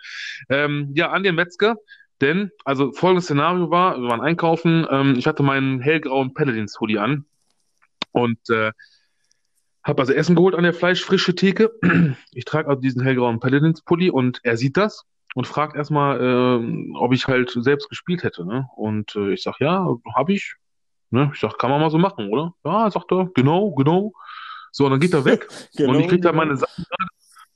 ähm, 0.48 0.92
ja, 0.94 1.10
an 1.10 1.22
den 1.22 1.34
Metzger, 1.34 1.76
denn, 2.20 2.50
also 2.64 2.92
folgendes 2.92 3.24
Szenario 3.24 3.70
war, 3.70 4.00
wir 4.00 4.08
waren 4.08 4.20
einkaufen, 4.20 4.86
ähm, 4.90 5.16
ich 5.18 5.26
hatte 5.26 5.42
meinen 5.42 5.80
hellgrauen 5.80 6.32
Paladins-Hoodie 6.32 6.98
an 6.98 7.26
und 8.12 8.38
äh, 8.48 8.72
habe 9.82 10.02
also 10.02 10.12
Essen 10.12 10.34
geholt 10.34 10.54
an 10.54 10.64
der 10.64 10.74
fleischfrische 10.74 11.34
Theke. 11.34 11.72
Ich 12.32 12.44
trage 12.44 12.68
also 12.68 12.80
diesen 12.80 13.02
hellgrauen 13.02 13.40
Paladins-Pulli 13.40 14.10
und 14.10 14.40
er 14.42 14.56
sieht 14.56 14.76
das 14.76 15.04
und 15.36 15.46
fragt 15.46 15.76
erstmal, 15.76 16.18
äh, 16.18 16.94
ob 16.94 17.12
ich 17.12 17.26
halt 17.26 17.52
selbst 17.54 17.90
gespielt 17.90 18.22
hätte. 18.22 18.46
Ne? 18.46 18.70
Und 18.74 19.14
äh, 19.16 19.34
ich 19.34 19.42
sag, 19.42 19.60
ja, 19.60 19.86
habe 20.14 20.32
ich. 20.32 20.54
Ne? 21.10 21.30
Ich 21.34 21.40
sag, 21.40 21.58
kann 21.58 21.68
man 21.68 21.78
mal 21.78 21.90
so 21.90 21.98
machen, 21.98 22.30
oder? 22.30 22.54
Ja, 22.64 22.90
sagt 22.90 23.12
er, 23.12 23.28
genau, 23.34 23.70
genau. 23.72 24.14
So, 24.72 24.86
und 24.86 24.92
dann 24.92 25.00
geht 25.00 25.12
er 25.12 25.26
weg 25.26 25.46
Genau, 25.76 25.90
und 25.92 26.00
ich 26.00 26.08
krieg 26.08 26.22
da 26.22 26.30
genau. 26.30 26.42
meine 26.42 26.56
Sachen 26.56 26.86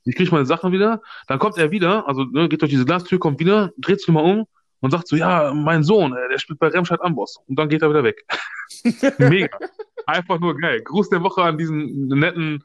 ich 0.04 0.14
krieg 0.14 0.30
meine 0.30 0.44
Sachen 0.44 0.72
wieder, 0.72 1.00
dann 1.26 1.38
kommt 1.38 1.56
er 1.56 1.70
wieder, 1.70 2.06
also 2.06 2.24
ne, 2.24 2.48
geht 2.48 2.60
durch 2.60 2.70
diese 2.70 2.84
Glastür, 2.84 3.18
kommt 3.18 3.40
wieder, 3.40 3.72
dreht 3.78 4.00
sich 4.00 4.08
mal 4.08 4.24
um 4.24 4.46
und 4.80 4.90
sagt 4.90 5.08
so, 5.08 5.16
ja, 5.16 5.52
mein 5.54 5.82
Sohn, 5.82 6.12
äh, 6.12 6.28
der 6.30 6.38
spielt 6.38 6.58
bei 6.58 6.68
Remscheid 6.68 7.00
Amboss. 7.00 7.38
Und 7.46 7.58
dann 7.58 7.68
geht 7.68 7.82
er 7.82 7.90
wieder 7.90 8.04
weg. 8.04 8.24
Mega. 9.18 9.56
Einfach 10.06 10.38
nur 10.38 10.56
geil. 10.56 10.82
Gruß 10.82 11.08
der 11.10 11.22
Woche 11.22 11.42
an 11.42 11.56
diesen 11.56 12.08
netten 12.08 12.64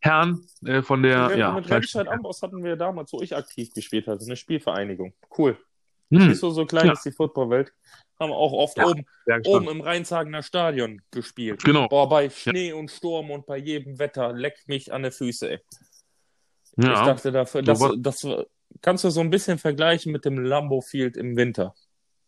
Herrn 0.00 0.46
äh, 0.64 0.82
von 0.82 1.02
der, 1.02 1.28
mit 1.28 1.38
ja, 1.38 1.52
mit 1.52 1.70
Remscheid 1.70 2.08
Amboss 2.08 2.42
hatten 2.42 2.62
wir 2.64 2.76
damals, 2.76 3.12
wo 3.12 3.20
ich 3.20 3.36
aktiv 3.36 3.72
gespielt 3.74 4.06
hatte, 4.06 4.24
eine 4.24 4.36
Spielvereinigung. 4.36 5.12
Cool. 5.36 5.58
Hm, 6.10 6.22
Siehst 6.28 6.42
du, 6.42 6.50
so 6.50 6.64
klein 6.66 6.86
Ja. 6.86 6.92
ist 6.94 7.04
die 7.04 7.12
Footballwelt. 7.12 7.72
Haben 8.18 8.30
wir 8.30 8.36
auch 8.36 8.52
oft 8.52 8.76
Ja. 8.78 8.86
oben, 8.86 9.04
oben 9.44 9.68
im 9.68 9.80
Rheinzagener 9.80 10.42
Stadion 10.42 11.00
gespielt. 11.10 11.62
Genau. 11.64 11.86
Boah, 11.88 12.08
bei 12.08 12.28
Schnee 12.30 12.72
und 12.72 12.90
Sturm 12.90 13.30
und 13.30 13.46
bei 13.46 13.56
jedem 13.58 13.98
Wetter 13.98 14.32
leckt 14.32 14.66
mich 14.68 14.92
an 14.92 15.02
die 15.04 15.10
Füße, 15.10 15.50
ey. 15.52 15.60
Ich 16.76 16.84
Ja, 16.84 17.04
dachte 17.04 17.30
dafür, 17.32 17.60
So 17.60 17.64
das, 17.66 17.80
war- 17.80 17.96
das 17.96 18.26
kannst 18.82 19.04
du 19.04 19.10
so 19.10 19.20
ein 19.20 19.30
bisschen 19.30 19.58
vergleichen 19.58 20.12
mit 20.12 20.24
dem 20.24 20.38
Lambo 20.42 20.80
Field 20.80 21.16
im 21.16 21.36
Winter. 21.36 21.74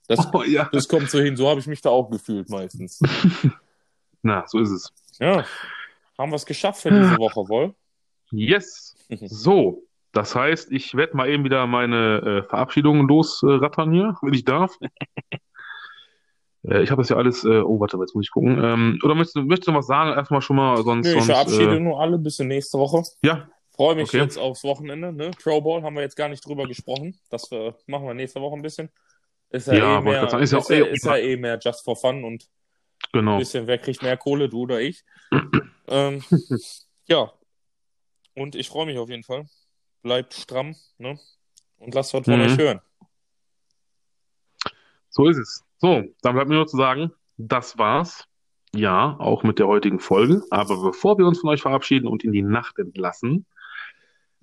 Das, 0.09 0.19
oh, 0.35 0.43
ja. 0.43 0.69
das 0.73 0.89
kommt 0.89 1.11
so 1.11 1.19
hin, 1.21 1.37
so 1.37 1.49
habe 1.49 1.61
ich 1.61 1.67
mich 1.67 1.81
da 1.81 1.91
auch 1.91 2.11
gefühlt 2.11 2.49
meistens. 2.51 3.01
Na, 4.23 4.45
so 4.47 4.59
ist 4.61 4.71
es. 4.71 4.93
Ja, 5.19 5.45
haben 6.19 6.31
wir 6.31 6.37
es 6.37 6.47
geschafft 6.47 6.83
für 6.83 6.91
diese 6.91 7.17
Woche, 7.19 7.49
wohl? 7.49 7.75
Yes. 8.31 8.97
So, 9.09 9.83
das 10.13 10.35
heißt, 10.35 10.73
ich 10.73 10.95
werde 10.95 11.17
mal 11.17 11.29
eben 11.29 11.45
wieder 11.45 11.67
meine 11.67 12.43
äh, 12.45 12.49
Verabschiedungen 12.49 13.07
losrattern 13.09 13.93
hier, 13.93 14.17
wenn 14.23 14.35
ich 14.35 14.45
darf. 14.45 14.77
äh, 16.65 16.83
ich 16.83 16.91
habe 16.91 17.03
das 17.03 17.09
ja 17.09 17.17
alles, 17.17 17.45
äh, 17.45 17.61
oh, 17.61 17.81
warte, 17.81 17.97
jetzt 17.99 18.15
muss 18.15 18.27
ich 18.27 18.31
gucken. 18.31 18.63
Ähm, 18.63 18.99
oder 19.03 19.15
möchtest 19.15 19.37
du, 19.37 19.43
möchtest 19.43 19.69
du 19.69 19.75
was 19.75 19.87
sagen? 19.87 20.17
Erstmal 20.17 20.43
schon 20.43 20.57
mal, 20.57 20.83
sonst, 20.83 21.07
Nö, 21.07 21.13
ich 21.13 21.25
sonst 21.25 21.27
verabschiede 21.27 21.77
äh, 21.77 21.81
nur 21.81 22.01
alle 22.01 22.19
bis 22.19 22.37
zur 22.37 22.47
nächste 22.47 22.79
Woche. 22.79 23.03
ja, 23.23 23.49
Freue 23.75 23.95
mich 23.95 24.09
Okay. 24.09 24.19
jetzt 24.19 24.37
aufs 24.39 24.65
Wochenende. 24.65 25.13
Ne? 25.13 25.31
Pro 25.43 25.61
Bowl 25.63 25.83
haben 25.83 25.95
wir 25.95 26.03
jetzt 26.03 26.17
gar 26.17 26.29
nicht 26.29 26.47
drüber 26.47 26.67
gesprochen. 26.67 27.19
Das 27.31 27.51
äh, 27.53 27.73
machen 27.87 28.07
wir 28.07 28.13
nächste 28.15 28.41
Woche 28.41 28.55
ein 28.55 28.63
bisschen. 28.63 28.91
Ist 29.49 29.67
ja, 29.67 29.75
Ja, 29.75 29.99
eh 29.99 30.03
mehr, 30.03 30.29
sagen, 30.29 30.43
ist 30.43 30.53
ja 30.53 30.59
ist, 30.59 30.69
ja, 30.71 30.77
eh- 30.77 30.93
ist 30.93 31.05
ja 31.05 31.17
eh 31.17 31.37
mehr 31.37 31.59
just 31.59 31.85
for 31.85 31.97
fun 31.97 32.23
und 32.25 32.49
ein 33.15 33.19
genau. 33.21 33.39
bisschen, 33.39 33.67
wer 33.67 33.79
kriegt 33.79 34.03
mehr 34.03 34.17
Kohle, 34.17 34.49
du 34.49 34.61
oder 34.63 34.81
ich. 34.81 35.05
ähm, 35.89 36.23
ja. 37.07 37.33
Und 38.35 38.55
ich 38.55 38.69
freue 38.69 38.87
mich 38.87 38.99
auf 38.99 39.11
jeden 39.11 39.25
Fall. 39.25 39.47
Bleibt 40.03 40.35
stramm, 40.35 40.75
ne? 40.99 41.19
Und 41.79 41.95
lasst 41.95 42.15
was 42.15 42.25
von 42.25 42.35
Mhm. 42.39 42.47
euch 42.47 42.59
hören. 42.59 42.81
So 45.11 45.29
ist 45.29 45.37
es. 45.39 45.65
So, 45.79 46.03
dann 46.23 46.35
bleibt 46.35 46.49
mir 46.49 46.55
nur 46.57 46.67
zu 46.67 46.77
sagen, 46.77 47.13
das 47.37 47.77
war's. 47.77 48.27
Ja, 48.75 49.17
auch 49.19 49.43
mit 49.43 49.59
der 49.59 49.67
heutigen 49.67 50.01
Folge. 50.01 50.43
Aber 50.51 50.83
bevor 50.83 51.19
wir 51.19 51.27
uns 51.27 51.41
von 51.41 51.51
euch 51.51 51.61
verabschieden 51.61 52.07
und 52.09 52.25
in 52.25 52.33
die 52.33 52.41
Nacht 52.41 52.79
entlassen, 52.79 53.45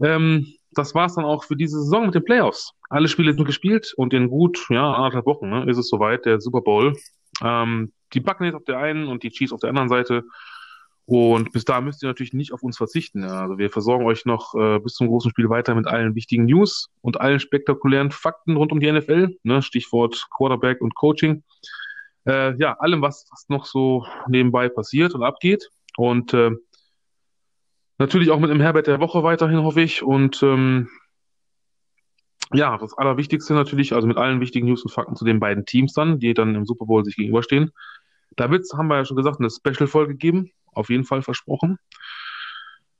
ähm, 0.01 0.53
das 0.71 0.93
war's 0.93 1.15
dann 1.15 1.25
auch 1.25 1.43
für 1.43 1.55
diese 1.55 1.79
Saison 1.81 2.05
mit 2.05 2.13
den 2.13 2.23
Playoffs. 2.23 2.73
Alle 2.89 3.07
Spiele 3.07 3.33
sind 3.33 3.45
gespielt 3.45 3.93
und 3.97 4.13
in 4.13 4.29
gut, 4.29 4.67
ja, 4.69 4.93
anderthalb 4.93 5.25
Wochen, 5.25 5.49
ne, 5.49 5.67
ist 5.69 5.77
es 5.77 5.89
soweit, 5.89 6.25
der 6.25 6.39
Super 6.39 6.61
Bowl. 6.61 6.95
Ähm, 7.43 7.91
die 8.13 8.19
Buccaneers 8.19 8.55
auf 8.55 8.63
der 8.65 8.79
einen 8.79 9.07
und 9.07 9.23
die 9.23 9.29
Chiefs 9.29 9.53
auf 9.53 9.59
der 9.59 9.69
anderen 9.69 9.89
Seite. 9.89 10.23
Und 11.05 11.51
bis 11.53 11.65
da 11.65 11.81
müsst 11.81 12.03
ihr 12.03 12.07
natürlich 12.07 12.33
nicht 12.33 12.53
auf 12.53 12.61
uns 12.61 12.77
verzichten. 12.77 13.23
Also 13.23 13.57
wir 13.57 13.71
versorgen 13.71 14.05
euch 14.05 14.25
noch 14.25 14.53
äh, 14.53 14.77
bis 14.79 14.93
zum 14.93 15.07
großen 15.07 15.31
Spiel 15.31 15.49
weiter 15.49 15.73
mit 15.73 15.87
allen 15.87 16.13
wichtigen 16.13 16.45
News 16.45 16.89
und 17.01 17.19
allen 17.19 17.39
spektakulären 17.39 18.11
Fakten 18.11 18.55
rund 18.55 18.71
um 18.71 18.79
die 18.79 18.91
NFL. 18.91 19.35
Ne? 19.41 19.63
Stichwort 19.63 20.27
Quarterback 20.29 20.81
und 20.81 20.93
Coaching. 20.93 21.43
Äh, 22.27 22.55
ja, 22.59 22.73
allem, 22.73 23.01
was, 23.01 23.27
was 23.31 23.49
noch 23.49 23.65
so 23.65 24.05
nebenbei 24.27 24.69
passiert 24.69 25.15
und 25.15 25.23
abgeht. 25.23 25.69
Und 25.97 26.35
äh, 26.35 26.51
natürlich 27.97 28.29
auch 28.29 28.39
mit 28.39 28.51
dem 28.51 28.61
Herbert 28.61 28.85
der 28.85 28.99
Woche 28.99 29.23
weiterhin, 29.23 29.63
hoffe 29.63 29.81
ich. 29.81 30.03
Und 30.03 30.43
ähm, 30.43 30.89
ja, 32.53 32.77
das 32.77 32.97
Allerwichtigste 32.97 33.53
natürlich, 33.53 33.93
also 33.93 34.07
mit 34.07 34.17
allen 34.17 34.41
wichtigen 34.41 34.67
News 34.67 34.83
und 34.83 34.91
Fakten 34.91 35.15
zu 35.15 35.25
den 35.25 35.39
beiden 35.39 35.65
Teams 35.65 35.93
dann, 35.93 36.19
die 36.19 36.33
dann 36.33 36.55
im 36.55 36.65
Super 36.65 36.85
Bowl 36.85 37.05
sich 37.05 37.15
gegenüberstehen. 37.15 37.71
Da 38.35 38.49
wird's, 38.49 38.73
haben 38.73 38.87
wir 38.87 38.97
ja 38.97 39.05
schon 39.05 39.17
gesagt, 39.17 39.39
eine 39.39 39.49
Special-Folge 39.49 40.15
geben. 40.15 40.51
Auf 40.73 40.89
jeden 40.89 41.03
Fall 41.03 41.21
versprochen. 41.21 41.77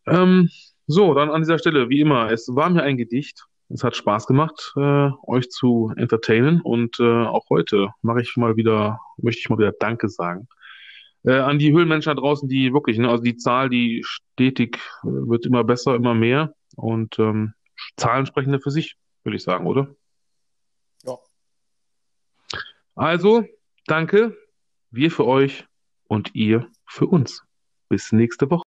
Ähm, 0.05 0.49
so, 0.87 1.13
dann 1.13 1.29
an 1.29 1.41
dieser 1.41 1.59
Stelle, 1.59 1.89
wie 1.89 2.01
immer, 2.01 2.31
es 2.31 2.47
war 2.53 2.69
mir 2.69 2.83
ein 2.83 2.97
Gedicht. 2.97 3.45
Es 3.69 3.83
hat 3.83 3.95
Spaß 3.95 4.25
gemacht, 4.25 4.73
äh, 4.75 5.09
euch 5.27 5.49
zu 5.49 5.93
entertainen. 5.95 6.61
Und 6.61 6.99
äh, 6.99 7.25
auch 7.25 7.45
heute 7.49 7.89
mache 8.01 8.21
ich 8.21 8.35
mal 8.35 8.55
wieder, 8.57 8.99
möchte 9.17 9.39
ich 9.39 9.49
mal 9.49 9.59
wieder 9.59 9.73
Danke 9.79 10.09
sagen. 10.09 10.47
Äh, 11.23 11.33
an 11.33 11.59
die 11.59 11.71
Höhlenmenschen 11.71 12.15
da 12.15 12.19
draußen, 12.19 12.49
die 12.49 12.73
wirklich, 12.73 12.97
ne, 12.97 13.09
also 13.09 13.23
die 13.23 13.37
Zahl, 13.37 13.69
die 13.69 14.03
stetig 14.03 14.77
äh, 15.03 15.07
wird 15.07 15.45
immer 15.45 15.63
besser, 15.63 15.95
immer 15.95 16.15
mehr. 16.15 16.53
Und 16.75 17.19
ähm, 17.19 17.53
Zahlen 17.97 18.25
sprechen 18.25 18.53
ja 18.53 18.59
für 18.59 18.71
sich, 18.71 18.95
würde 19.23 19.37
ich 19.37 19.43
sagen, 19.43 19.67
oder? 19.67 19.95
Ja. 21.03 21.17
Also, 22.95 23.45
danke. 23.85 24.37
Wir 24.91 25.11
für 25.11 25.25
euch 25.25 25.65
und 26.07 26.33
ihr 26.35 26.69
für 26.85 27.07
uns. 27.07 27.43
Bis 27.89 28.11
nächste 28.11 28.49
Woche. 28.49 28.63